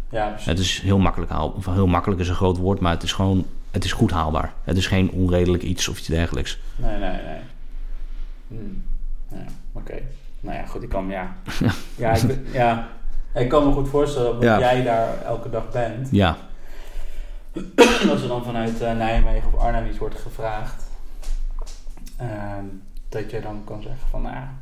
Ja, 0.09 0.28
precies. 0.28 0.45
Het 0.47 0.59
is 0.59 0.82
heel 0.82 0.99
makkelijk 0.99 1.32
haalbaar. 1.32 1.74
Heel 1.74 1.88
makkelijk 1.88 2.22
is 2.22 2.30
een 2.30 2.36
groot 2.36 2.57
woord, 2.57 2.80
maar 2.80 2.93
het 2.93 3.03
is 3.03 3.13
gewoon 3.13 3.45
het 3.72 3.84
is 3.84 3.91
goed 3.91 4.11
haalbaar. 4.11 4.53
Het 4.63 4.78
is 4.78 4.88
geen 4.88 5.11
onredelijk 5.11 5.63
iets 5.63 5.88
of 5.88 5.97
iets 5.97 6.07
dergelijks. 6.07 6.59
Nee, 6.76 6.97
nee, 6.97 6.99
nee. 6.99 7.39
Hmm. 8.47 8.84
Ja, 9.32 9.38
Oké. 9.72 9.91
Okay. 9.91 10.03
Nou 10.39 10.57
ja, 10.57 10.65
goed, 10.65 10.84
ik 10.84 10.89
kan, 10.89 11.07
ja. 11.09 11.36
ja, 11.95 12.11
ik, 12.13 12.39
ja, 12.51 12.88
ik 13.34 13.49
kan 13.49 13.65
me 13.65 13.74
goed 13.74 13.89
voorstellen 13.89 14.34
dat 14.34 14.43
Ja. 14.43 14.59
jij 14.59 14.84
daar 14.84 15.22
elke 15.22 15.49
dag 15.49 15.70
bent. 15.72 16.07
Ja, 16.11 16.38
Als 18.12 18.22
er 18.22 18.28
dan 18.28 18.43
vanuit 18.43 18.82
uh, 18.82 18.97
Nijmegen 18.97 19.53
of 19.53 19.60
Arnhem 19.60 19.88
iets 19.89 19.97
wordt 19.97 20.20
gevraagd, 20.20 20.84
ehm, 22.18 22.66
dat 23.10 23.32
je 23.32 23.41
dan 23.41 23.62
kan 23.66 23.82
zeggen 23.82 24.07
van, 24.10 24.22
nou 24.22 24.36
ja, 24.36 24.53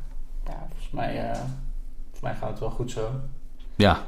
ja, 0.46 0.66
volgens, 0.68 0.90
mij, 0.90 1.30
eh, 1.30 1.38
volgens 2.02 2.20
mij 2.22 2.34
gaat 2.34 2.48
het 2.50 2.58
wel 2.58 2.70
goed 2.70 2.90
zo. 2.90 3.10
ja, 3.76 4.04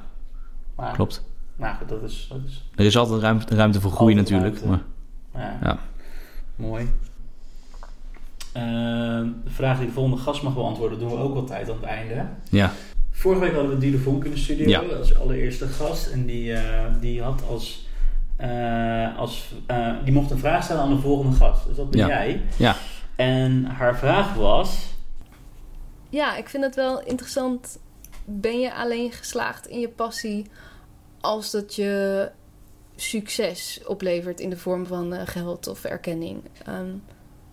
Maar, 0.74 0.92
klopt. 0.92 1.22
Nou 1.56 1.76
goed, 1.76 1.88
dat 1.88 2.02
is, 2.02 2.26
dat 2.28 2.38
is 2.46 2.64
Er 2.76 2.84
is 2.84 2.96
altijd 2.96 3.20
ruimte, 3.22 3.54
ruimte 3.54 3.80
voor 3.80 3.90
groei 3.92 4.14
natuurlijk. 4.14 4.58
ruimte. 4.60 4.82
Maar, 5.32 5.42
ja, 5.44 5.58
ja. 5.62 5.78
mooi. 6.56 6.88
Ehm, 8.52 9.28
de 9.44 9.50
vraag 9.50 9.78
die 9.78 9.86
de 9.86 9.92
volgende 9.92 10.22
gast 10.22 10.42
mag 10.42 10.54
beantwoorden, 10.54 10.98
doen 10.98 11.08
we 11.10 11.16
ook 11.16 11.34
altijd 11.34 11.68
aan 11.70 11.76
het 11.76 11.84
einde. 11.84 12.26
ja, 12.50 12.72
Vorige 13.10 13.40
week 13.40 13.52
hadden 13.54 13.70
we 13.70 13.78
Diele 13.78 13.98
Vonk 13.98 14.24
in 14.24 14.30
de 14.30 14.36
studio 14.36 14.68
Ja. 14.68 14.80
als 14.96 15.18
allereerste 15.18 15.66
gast. 15.66 16.06
En 16.06 16.26
die, 16.26 16.52
eh, 16.52 16.84
die 17.00 17.22
had 17.22 17.42
als, 17.48 17.86
eh, 18.40 19.18
als 19.18 19.54
eh, 19.66 19.92
die 20.04 20.12
mocht 20.12 20.30
een 20.30 20.38
vraag 20.38 20.64
stellen 20.64 20.82
aan 20.82 20.94
de 20.94 21.00
volgende 21.00 21.36
gast. 21.36 21.66
Dus 21.66 21.76
dat 21.76 21.90
ben 21.90 22.00
Ja. 22.00 22.06
jij. 22.06 22.42
ja. 22.56 22.76
En 23.16 23.64
haar 23.64 23.98
vraag 23.98 24.34
was. 24.34 24.88
Ja, 26.08 26.36
ik 26.36 26.48
vind 26.48 26.64
het 26.64 26.74
wel 26.74 27.02
interessant. 27.02 27.78
Ben 28.24 28.60
je 28.60 28.74
alleen 28.74 29.12
geslaagd 29.12 29.66
in 29.66 29.80
je 29.80 29.88
passie 29.88 30.46
als 31.20 31.50
dat 31.50 31.74
je 31.74 32.30
succes 32.96 33.80
oplevert 33.86 34.40
in 34.40 34.50
de 34.50 34.56
vorm 34.56 34.86
van 34.86 35.12
eh, 35.14 35.26
geld 35.26 35.66
of 35.66 35.84
erkenning? 35.84 36.42
Ehm, 36.66 36.90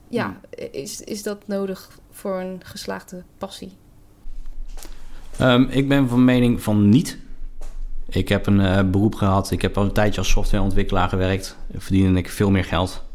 ja, 0.10 0.40
is, 0.72 1.02
is 1.02 1.24
dat 1.24 1.48
nodig 1.48 2.00
voor 2.12 2.40
een 2.40 2.60
geslaagde 2.64 3.24
passie? 3.38 3.72
Ehm, 5.38 5.62
ik 5.64 5.88
ben 5.88 6.08
van 6.10 6.26
mening 6.26 6.62
van 6.62 6.90
niet. 6.90 7.18
Ik 8.10 8.30
heb 8.30 8.48
een 8.48 8.62
eh, 8.62 8.90
beroep 8.90 9.16
gehad. 9.16 9.52
Ik 9.52 9.62
heb 9.62 9.78
al 9.78 9.84
een 9.84 9.92
tijdje 9.92 10.20
als 10.20 10.30
softwareontwikkelaar 10.30 11.10
gewerkt. 11.10 11.58
Verdiende 11.78 12.20
ik 12.20 12.30
veel 12.30 12.52
meer 12.52 12.64
geld. 12.64 13.06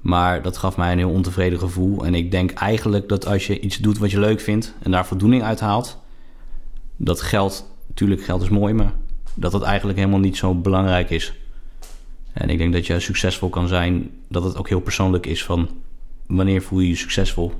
Maar 0.00 0.42
dat 0.42 0.56
gaf 0.56 0.76
mij 0.76 0.92
een 0.92 0.98
heel 0.98 1.10
ontevreden 1.10 1.58
gevoel. 1.58 2.04
En 2.06 2.14
ik 2.14 2.30
denk 2.30 2.50
eigenlijk 2.50 3.08
dat 3.08 3.26
als 3.26 3.46
je 3.46 3.60
iets 3.60 3.78
doet 3.78 3.98
wat 3.98 4.10
je 4.10 4.20
leuk 4.20 4.40
vindt 4.40 4.74
en 4.82 4.90
daar 4.90 5.06
voldoening 5.06 5.42
uit 5.42 5.60
haalt, 5.60 5.98
dat 6.96 7.20
geld, 7.20 7.70
natuurlijk 7.88 8.22
geld 8.22 8.42
is 8.42 8.48
mooi, 8.48 8.74
maar 8.74 8.92
dat 9.34 9.52
het 9.52 9.62
eigenlijk 9.62 9.98
helemaal 9.98 10.18
niet 10.20 10.36
zo 10.36 10.54
belangrijk 10.54 11.10
is. 11.10 11.34
En 12.32 12.50
ik 12.50 12.58
denk 12.58 12.72
dat 12.72 12.86
je 12.86 13.00
succesvol 13.00 13.48
kan 13.48 13.68
zijn, 13.68 14.10
dat 14.28 14.44
het 14.44 14.56
ook 14.56 14.68
heel 14.68 14.80
persoonlijk 14.80 15.26
is 15.26 15.44
van 15.44 15.68
wanneer 16.26 16.62
voel 16.62 16.80
je 16.80 16.88
je 16.88 16.96
succesvol. 16.96 17.52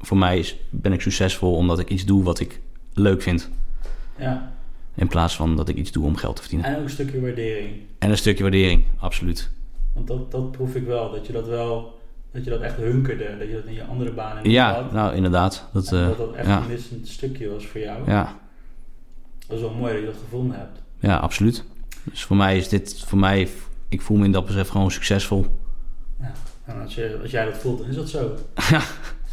Voor 0.00 0.16
mij 0.16 0.38
is, 0.38 0.56
ben 0.70 0.92
ik 0.92 1.00
succesvol 1.00 1.54
omdat 1.54 1.78
ik 1.78 1.90
iets 1.90 2.04
doe 2.04 2.22
wat 2.22 2.40
ik 2.40 2.60
leuk 2.92 3.22
vind. 3.22 3.50
Ja, 4.18 4.52
In 4.98 5.08
plaats 5.08 5.36
van 5.36 5.56
dat 5.56 5.68
ik 5.68 5.76
iets 5.76 5.92
doe 5.92 6.04
om 6.04 6.16
geld 6.16 6.36
te 6.36 6.42
verdienen. 6.42 6.68
en 6.70 6.76
ook 6.76 6.82
een 6.82 6.90
stukje 6.90 7.20
waardering. 7.20 7.72
En 7.98 8.10
een 8.10 8.16
stukje 8.16 8.42
waardering, 8.42 8.84
absoluut. 8.98 9.50
Want 9.94 10.06
dat, 10.06 10.30
dat 10.30 10.50
proef 10.50 10.74
ik 10.74 10.86
wel. 10.86 11.10
Dat 11.10 11.26
je 11.26 11.32
dat 11.32 11.46
wel. 11.46 11.98
Dat 12.32 12.44
je 12.44 12.50
dat 12.50 12.60
echt 12.60 12.76
hunkerde. 12.76 13.36
Dat 13.38 13.48
je 13.48 13.54
dat 13.54 13.64
in 13.64 13.72
je 13.74 13.84
andere 13.84 14.12
banen 14.12 14.42
niet 14.42 14.52
Ja, 14.52 14.72
had. 14.74 14.92
nou 14.92 15.14
inderdaad. 15.14 15.68
Dat, 15.72 15.92
en 15.92 16.00
eh, 16.00 16.06
dat 16.06 16.16
dat 16.18 16.34
echt 16.34 16.46
ja, 16.46 16.60
een 16.60 16.66
missend 16.68 17.08
stukje 17.08 17.48
was 17.50 17.66
voor 17.66 17.80
jou. 17.80 18.02
ja, 18.06 18.38
Dat 19.46 19.56
is 19.56 19.62
wel 19.62 19.74
mooi 19.74 19.92
dat 19.92 20.00
je 20.00 20.06
dat 20.06 20.16
gevonden 20.24 20.58
hebt. 20.58 20.82
ja, 21.00 21.16
absoluut. 21.16 21.64
Dus 22.04 22.24
voor 22.24 22.36
mij 22.36 22.56
is 22.56 22.68
dit, 22.68 23.04
voor 23.06 23.18
mij, 23.18 23.48
ik 23.88 24.00
voel 24.00 24.16
me 24.16 24.24
in 24.24 24.32
dat 24.32 24.46
betreft 24.46 24.70
gewoon 24.70 24.90
succesvol. 24.90 25.46
En 26.64 26.80
als, 26.82 26.94
je, 26.94 27.18
als 27.22 27.30
jij 27.30 27.44
dat 27.44 27.56
voelt, 27.58 27.78
dan 27.78 27.88
is 27.88 27.94
dat 27.96 28.08
zo. 28.08 28.34
Ja. 28.70 28.80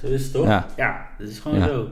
Zo 0.01 0.07
is 0.07 0.23
het 0.23 0.33
toch? 0.33 0.45
Ja. 0.77 1.09
dat 1.19 1.27
is 1.29 1.39
gewoon 1.39 1.57
Ja. 1.59 1.67
zo. 1.67 1.89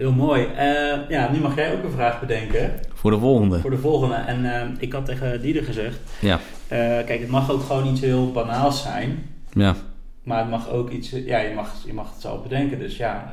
Heel 0.00 0.12
mooi. 0.12 0.44
Eh, 0.44 1.08
ja, 1.08 1.30
nu 1.32 1.40
mag 1.40 1.54
jij 1.56 1.72
ook 1.72 1.82
een 1.84 1.90
vraag 1.90 2.20
bedenken 2.20 2.72
Voor 2.94 3.10
de 3.10 3.18
volgende. 3.18 3.60
voor 3.60 3.70
de 3.70 3.78
volgende. 3.78 4.14
En 4.14 4.54
eh, 4.60 4.68
ik 4.78 4.92
had 4.92 5.04
tegen 5.04 5.40
Dieder 5.40 5.64
gezegd, 5.64 5.98
Ja, 6.20 6.34
eh, 6.68 6.78
kijk, 6.78 7.20
het 7.20 7.28
mag 7.28 7.50
ook 7.50 7.62
gewoon 7.62 7.86
iets 7.86 8.00
heel 8.00 8.32
banaals 8.32 8.82
zijn. 8.82 9.18
ja, 9.52 9.74
Maar 10.22 10.38
het 10.38 10.50
mag 10.50 10.68
ook 10.70 10.90
iets, 10.90 11.10
ja, 11.10 11.38
je 11.38 11.54
mag, 11.54 11.74
je 11.86 11.92
mag 11.92 12.12
het 12.12 12.20
zelf 12.20 12.42
bedenken. 12.42 12.78
Dus 12.78 12.96
ja, 12.96 13.32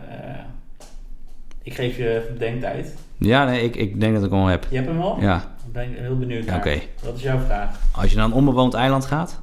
ik 1.64 1.74
geef 1.74 1.98
je 1.98 2.30
bedenktijd. 2.34 2.96
ja 3.18 3.46
nee, 3.46 3.64
ik, 3.64 3.76
ik 3.76 4.00
denk 4.00 4.14
dat 4.16 4.24
ik 4.24 4.32
hem 4.32 4.40
al 4.40 4.48
heb. 4.48 4.66
Je 4.70 4.76
hebt 4.76 4.88
hem 4.88 5.02
al? 5.02 5.22
Ja, 5.22 5.38
Ik 5.68 5.74
ben 5.74 5.94
heel 5.94 6.18
benieuwd 6.18 6.46
naar. 6.46 6.58
oké. 6.58 6.80
Wat 7.04 7.16
is 7.16 7.22
jouw 7.22 7.40
vraag? 7.40 7.80
als 7.92 8.10
je 8.12 8.16
naar 8.18 8.26
een 8.26 8.34
onbewoond 8.34 8.74
eiland 8.74 9.06
gaat, 9.06 9.40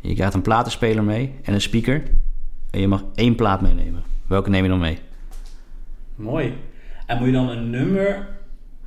je 0.00 0.14
krijgt 0.14 0.34
een 0.34 0.42
platenspeler 0.42 1.04
mee 1.04 1.34
en 1.42 1.54
een 1.54 1.60
speaker. 1.60 2.02
En 2.70 2.80
je 2.80 2.88
mag 2.88 3.02
één 3.14 3.34
plaat 3.34 3.60
meenemen. 3.60 4.02
Welke 4.26 4.50
neem 4.50 4.62
je 4.62 4.68
dan 4.68 4.78
mee? 4.80 4.98
Mooi. 6.18 6.54
En 7.06 7.16
moet 7.18 7.26
je 7.26 7.32
dan 7.32 7.48
een 7.48 7.70
nummer... 7.70 8.28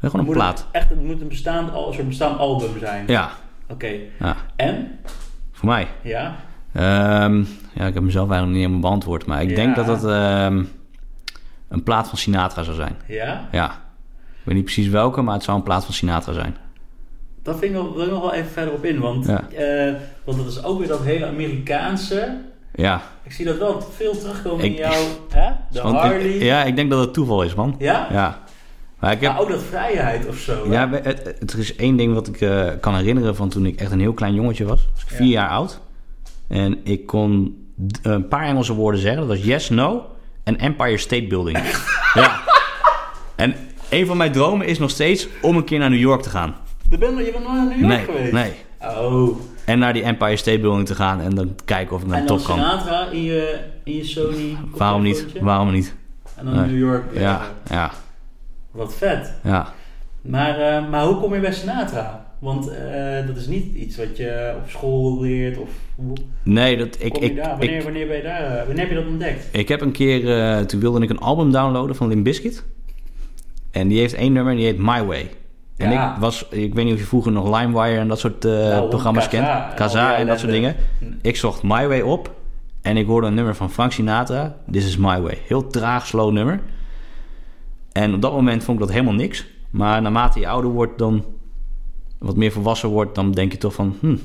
Gewoon 0.02 0.26
een 0.28 0.32
plaat. 0.34 0.58
Het 0.60 0.68
echt, 0.72 0.90
het 0.90 1.04
moet 1.04 1.22
een 1.22 1.28
bestaand, 1.28 1.72
al- 1.74 1.88
een 1.88 1.94
soort 1.94 2.08
bestaand 2.08 2.38
album 2.40 2.80
zijn. 2.80 3.04
Ja, 3.08 3.30
Oké. 3.70 3.92
ja, 4.20 4.36
En? 4.56 5.00
voor 5.52 5.70
mij. 5.70 5.88
Ja? 6.04 6.36
Ehm, 6.74 7.44
ja, 7.74 7.86
ik 7.88 7.94
heb 7.94 8.04
mezelf 8.04 8.30
eigenlijk 8.30 8.52
niet 8.60 8.68
helemaal 8.68 8.90
beantwoord. 8.90 9.26
Maar 9.26 9.42
ik 9.42 9.50
Ja. 9.50 9.56
denk 9.56 9.76
dat 9.76 9.88
het 9.88 10.04
ehm, 10.04 10.64
een 11.68 11.84
plaat 11.84 12.10
van 12.10 12.18
Sinatra 12.18 12.64
zou 12.64 12.76
zijn. 12.76 12.96
Ja? 13.08 13.48
Ja. 13.52 13.66
Ik 14.40 14.48
weet 14.48 14.56
niet 14.56 14.64
precies 14.64 14.88
welke, 14.88 15.22
maar 15.22 15.34
het 15.34 15.44
zou 15.44 15.58
een 15.58 15.64
plaat 15.64 15.86
van 15.86 15.94
Sinatra 15.94 16.34
zijn. 16.34 16.56
Dat 17.44 17.60
vind 17.60 17.76
ik 17.76 17.82
nog, 17.82 17.94
wil 17.94 18.04
ik 18.06 18.12
nog 18.12 18.22
wel 18.22 18.34
even 18.34 18.52
verder 18.52 18.74
op 18.74 18.86
in. 18.86 19.00
Want, 19.00 19.26
Ja. 19.26 19.50
eh, 19.50 19.94
want 20.24 20.38
dat 20.38 20.48
is 20.48 20.64
ook 20.64 20.80
weer 20.80 20.88
dat 20.88 21.04
hele 21.04 21.26
Amerikaanse. 21.26 22.38
Ja. 22.74 23.02
Ik 23.24 23.32
zie 23.32 23.46
dat 23.46 23.58
wel 23.58 23.82
veel 23.96 24.18
terugkomen 24.18 24.66
in 24.66 24.74
jouw... 24.74 25.04
Hè? 25.30 25.52
De 25.72 25.82
Want 25.82 25.96
Harley. 25.98 26.44
ja, 26.44 26.64
ik 26.64 26.76
denk 26.76 26.90
dat 26.90 27.00
het 27.00 27.14
toeval 27.14 27.44
is, 27.44 27.54
man. 27.56 27.76
Ja? 27.80 28.08
Ja. 28.12 28.40
Maar 29.00 29.12
ik 29.12 29.22
heb... 29.22 29.32
Maar 29.32 29.42
ook 29.42 29.50
dat 29.50 29.62
vrijheid 29.64 30.28
of 30.28 30.38
zo. 30.38 30.66
hè? 30.66 30.72
Ja, 30.74 30.90
het, 30.90 31.06
het- 31.40 31.54
er 31.54 31.60
is 31.60 31.76
één 31.76 31.96
ding 31.98 32.14
wat 32.14 32.28
ik 32.28 32.42
eh, 32.42 32.68
kan 32.80 32.96
herinneren 32.96 33.36
van 33.36 33.50
toen 33.50 33.66
ik 33.66 33.80
echt 33.80 33.92
een 33.92 34.00
heel 34.00 34.14
klein 34.14 34.34
jongetje 34.34 34.66
was. 34.66 34.88
was 34.94 35.04
ik 35.04 35.10
Ja. 35.10 35.16
vier 35.16 35.28
jaar 35.32 35.50
oud. 35.50 35.80
En 36.48 36.80
ik 36.84 37.06
kon 37.06 37.58
een 38.02 38.28
paar 38.28 38.44
Engelse 38.46 38.74
woorden 38.74 39.02
zeggen. 39.02 39.20
Dat 39.28 39.38
was 39.38 39.46
yes, 39.46 39.70
no 39.70 40.06
en 40.44 40.58
Empire 40.60 40.98
State 40.98 41.28
Building. 41.28 41.58
ja. 42.14 42.40
En 43.36 43.56
een 43.90 44.06
van 44.06 44.18
mijn 44.18 44.32
dromen 44.32 44.68
is 44.68 44.80
nog 44.80 44.90
steeds 44.90 45.28
om 45.42 45.56
een 45.58 45.64
keer 45.64 45.80
naar 45.80 45.90
New 45.90 46.00
York 46.00 46.22
te 46.22 46.30
gaan. 46.30 46.56
Je 46.90 46.98
bent, 46.98 47.18
je 47.18 47.32
bent 47.32 47.44
nog 47.44 47.54
naar 47.54 47.66
New 47.66 47.80
York 47.80 47.88
Nee, 47.94 48.06
geweest? 48.06 48.32
nee. 48.32 48.52
Oh. 48.82 49.40
En 49.66 49.80
naar 49.80 49.94
die 49.94 50.04
Empire 50.04 50.36
State 50.36 50.60
Building 50.60 50.88
te 50.88 50.96
gaan 50.96 51.22
en 51.22 51.36
dan 51.36 51.56
kijken 51.66 51.96
of 51.96 52.02
ik 52.02 52.08
dan 52.10 52.18
En 52.18 52.26
dan 52.26 52.38
toch 52.38 52.46
kan. 52.48 52.56
Sinatra 52.56 53.08
in 53.12 53.24
je, 53.24 53.60
in 53.84 53.96
je 53.96 54.04
Sony 54.04 54.58
Waarom 54.78 55.02
niet? 55.02 55.26
Waarom 55.42 55.72
niet? 55.72 55.96
En 56.38 56.46
dan 56.46 56.56
Nee. 56.56 56.66
New 56.66 56.80
York. 56.80 57.04
Ja, 57.14 57.42
ja, 57.70 57.92
Wat 58.72 58.94
vet. 58.94 59.34
ja. 59.44 59.74
Maar, 60.22 60.60
eh, 60.60 60.90
maar 60.90 61.06
hoe 61.06 61.20
kom 61.20 61.34
je 61.34 61.40
bij 61.40 61.54
Sinatra? 61.54 62.26
Want 62.40 62.68
eh, 62.70 63.28
dat 63.28 63.36
is 63.38 63.48
niet 63.48 63.76
iets 63.76 63.98
wat 63.98 64.18
je 64.18 64.54
op 64.64 64.70
school 64.70 65.22
leert 65.22 65.58
of 65.58 65.70
hoe 65.96 66.14
Nee, 66.44 66.78
dat, 66.78 66.98
ik, 67.00 67.18
ik, 67.18 67.36
daar? 67.36 67.50
Wanneer, 67.50 67.78
ik, 67.78 67.84
wanneer 67.84 68.08
ben 68.08 68.16
je 68.18 68.24
daar? 68.24 68.42
eh, 68.42 68.66
wanneer 68.66 68.80
heb 68.80 68.90
je 68.90 68.96
dat 68.96 69.06
ontdekt? 69.08 69.48
ik 69.52 69.68
heb 69.68 69.82
een 69.82 69.92
keer, 69.92 70.66
toen 70.66 70.80
wilde 70.80 71.02
ik 71.02 71.10
een 71.10 71.20
album 71.20 71.52
downloaden 71.52 71.96
van 71.96 72.08
Limp 72.08 72.24
Bizkit. 72.24 72.64
En 73.72 73.88
die 73.88 74.00
heeft 74.00 74.14
één 74.14 74.34
nummer 74.34 74.52
en 74.52 74.58
die 74.58 74.68
heet 74.68 74.78
My 74.78 75.04
Way. 75.06 75.30
En 75.82 75.92
Ja. 75.92 76.14
ik 76.14 76.20
was, 76.20 76.46
ik 76.50 76.74
weet 76.74 76.86
niet 76.86 76.94
of 76.94 77.00
je 77.00 77.06
vroeger 77.06 77.32
nog 77.32 77.60
LimeWire 77.60 78.00
en 78.00 78.08
dat 78.08 78.20
soort 78.20 78.46
eh, 78.46 78.52
Nou, 78.52 78.90
programma's 78.90 79.28
kent. 79.28 79.48
en 79.48 79.54
al 79.68 79.74
Kaza 79.76 80.16
en 80.16 80.28
dat 80.28 80.40
soort 80.40 80.52
dingen. 80.52 80.76
Ik 81.22 81.36
zocht 81.38 81.64
My 81.64 81.88
Way 81.88 82.02
op 82.02 82.34
en 82.82 82.98
ik 82.98 83.06
hoorde 83.06 83.28
een 83.28 83.34
nummer 83.34 83.56
van 83.56 83.72
Frank 83.72 83.92
Sinatra. 83.92 84.56
This 84.72 84.86
is 84.86 84.98
My 84.98 85.22
Way. 85.22 85.38
Heel 85.48 85.68
traag, 85.68 86.08
slow 86.08 86.32
nummer. 86.32 86.60
En 87.92 88.14
op 88.14 88.22
dat 88.22 88.32
moment 88.34 88.64
vond 88.64 88.80
ik 88.80 88.86
dat 88.86 88.94
helemaal 88.94 89.14
niks. 89.16 89.46
Maar 89.70 90.02
naarmate 90.02 90.40
je 90.40 90.48
ouder 90.48 90.72
wordt, 90.72 90.98
dan 90.98 91.26
wat 92.18 92.36
meer 92.36 92.52
volwassen 92.52 92.90
wordt, 92.90 93.16
dan 93.16 93.32
denk 93.32 93.52
je 93.52 93.58
toch 93.58 93.74
van, 93.74 93.96
hm, 94.00 94.10
het 94.10 94.20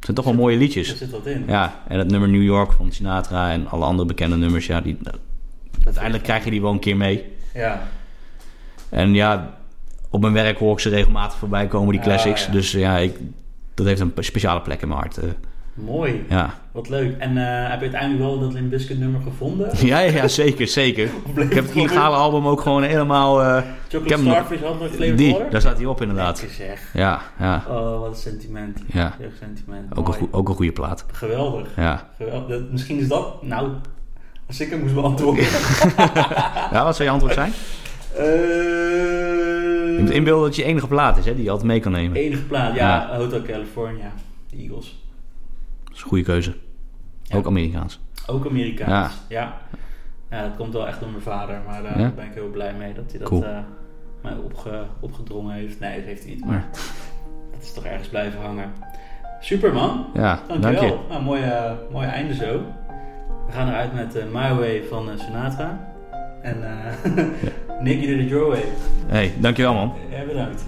zijn 0.00 0.16
toch 0.16 0.24
wel 0.24 0.34
mooie 0.34 0.54
Er 0.54 0.60
liedjes. 0.60 0.96
zit 0.98 1.10
wat 1.10 1.26
in. 1.26 1.44
Ja, 1.46 1.74
en 1.88 1.98
het 1.98 2.10
nummer 2.10 2.28
New 2.28 2.42
York 2.42 2.72
van 2.72 2.92
Sinatra 2.92 3.50
en 3.50 3.68
alle 3.68 3.84
andere 3.84 4.08
bekende 4.08 4.36
nummers, 4.36 4.66
ja, 4.66 4.80
die, 4.80 4.98
uiteindelijk 5.84 6.24
krijg 6.24 6.44
je 6.44 6.50
die 6.50 6.60
wel 6.62 6.72
een 6.72 6.78
keer 6.78 6.96
mee. 6.96 7.24
Ja. 7.54 7.82
En 8.88 9.14
ja, 9.14 9.54
op 10.12 10.20
mijn 10.20 10.32
werk 10.32 10.58
hoor 10.58 10.72
ik 10.72 10.78
ze 10.80 10.88
regelmatig 10.88 11.38
voorbij 11.38 11.66
komen, 11.66 11.90
die 11.90 12.00
Ah, 12.00 12.06
classics. 12.06 12.46
ja. 12.46 12.52
Dus 12.52 12.72
ja, 12.72 12.96
ik, 12.98 13.16
dat 13.74 13.86
heeft 13.86 14.00
een 14.00 14.12
speciale 14.18 14.60
plek 14.60 14.82
in 14.82 14.88
mijn 14.88 15.00
hart. 15.00 15.16
eh. 15.16 15.24
Mooi. 15.74 16.24
ja. 16.28 16.54
Wat 16.72 16.88
leuk. 16.88 17.18
En 17.18 17.30
eh, 17.36 17.70
heb 17.70 17.76
je 17.78 17.82
uiteindelijk 17.84 18.20
wel 18.20 18.38
dat 18.40 18.52
Limp 18.52 18.70
Bizkit 18.70 18.98
nummer 18.98 19.20
gevonden? 19.20 19.70
Ja, 19.86 19.98
ja, 19.98 20.28
zeker, 20.28 20.66
zeker. 20.66 21.04
Ik 21.36 21.52
heb 21.52 21.64
het 21.66 21.74
illegale 21.74 22.16
album 22.16 22.46
ook 22.46 22.60
gewoon 22.60 22.82
helemaal... 22.82 23.58
ik 23.58 23.64
Chocolate 23.88 24.22
Starfish 24.22 24.60
had 24.60 24.80
nog 24.80 24.90
die, 25.16 25.32
Water? 25.32 25.50
daar 25.50 25.60
staat 25.60 25.76
hij 25.76 25.86
op 25.86 26.00
inderdaad. 26.00 26.40
Lekker 26.40 26.56
zeg. 26.66 26.80
Ja, 26.92 27.20
ja, 27.38 27.64
Oh, 27.68 28.00
wat 28.00 28.08
een 28.10 28.16
sentiment. 28.16 28.78
ja. 28.92 29.14
Jeugdsentiment. 29.20 29.96
Ook 29.96 30.08
een, 30.08 30.14
Mooi. 30.20 30.32
ook 30.32 30.48
een 30.48 30.54
goede 30.54 30.72
plaat. 30.72 31.04
Geweldig. 31.12 31.68
Ja. 31.76 32.08
Geweldig. 32.16 32.60
Misschien 32.70 32.98
is 32.98 33.08
dat... 33.08 33.42
Nou, 33.42 33.68
als 34.46 34.60
ik 34.60 34.70
hem 34.70 34.80
moest 34.80 34.94
beantwoorden. 34.94 35.44
ja, 36.72 36.84
wat 36.84 36.96
zou 36.96 37.04
je 37.08 37.10
antwoord 37.14 37.34
zijn? 37.34 37.52
Eh, 38.16 38.24
moet 40.02 40.10
inbeelden 40.10 40.44
dat 40.46 40.56
je 40.56 40.64
enige 40.64 40.86
plaat 40.86 41.16
is, 41.18 41.24
hè, 41.24 41.34
die 41.34 41.44
je 41.44 41.50
altijd 41.50 41.68
mee 41.68 41.80
kan 41.80 41.92
nemen. 41.92 42.16
Enige 42.16 42.42
plaat. 42.42 42.74
Ja, 42.74 43.16
Hotel 43.16 43.42
California. 43.42 44.10
De 44.50 44.56
Eagles. 44.56 45.04
Dat 45.84 45.94
is 45.96 46.02
een 46.02 46.08
goede 46.08 46.24
keuze. 46.24 46.54
Ja. 47.22 47.36
Ook 47.36 47.46
Amerikaans. 47.46 48.00
Ook 48.26 48.46
Amerikaans. 48.46 49.12
Ja. 49.28 49.56
ja. 50.30 50.42
dat 50.42 50.56
komt 50.56 50.72
wel 50.72 50.86
echt 50.86 51.00
door 51.00 51.08
mijn 51.10 51.22
vader. 51.22 51.60
Maar 51.66 51.82
Ja? 51.82 51.94
daar 51.98 52.14
ben 52.14 52.24
ik 52.24 52.34
heel 52.34 52.50
blij 52.50 52.74
mee 52.74 52.92
dat 52.94 53.04
hij 53.10 53.18
dat 53.18 53.28
Cool. 53.28 53.44
eh, 53.44 53.58
mij 54.22 54.34
opge, 54.44 54.84
opgedrongen 55.00 55.54
heeft. 55.54 55.80
Nee, 55.80 55.96
dat 55.96 56.04
heeft 56.04 56.22
hij 56.24 56.32
niet. 56.34 56.44
Maar 56.44 56.68
dat 57.52 57.62
is 57.62 57.72
toch 57.72 57.84
ergens 57.84 58.08
blijven 58.08 58.40
hangen. 58.40 58.72
Super 59.40 59.72
man. 59.72 60.06
ja, 60.14 60.40
dank 60.48 60.62
Dankjewel. 60.62 60.92
je. 60.92 60.98
Nou, 61.08 61.22
mooi, 61.22 61.42
eh, 61.42 61.72
mooi 61.92 62.06
einde 62.06 62.34
zo. 62.34 62.62
We 63.46 63.52
gaan 63.52 63.68
eruit 63.68 63.94
met 63.94 64.16
eh, 64.16 64.24
My 64.24 64.54
Way 64.54 64.82
van 64.84 65.08
Sinatra. 65.16 65.90
En 66.42 66.62
Nick, 67.82 68.00
you 68.00 68.06
did 68.06 68.20
it 68.20 68.30
your 68.30 68.48
way. 68.50 68.62
Hey, 69.10 69.32
dankjewel 69.40 69.74
man. 69.74 69.92
Ja, 70.10 70.24
bedankt. 70.24 70.64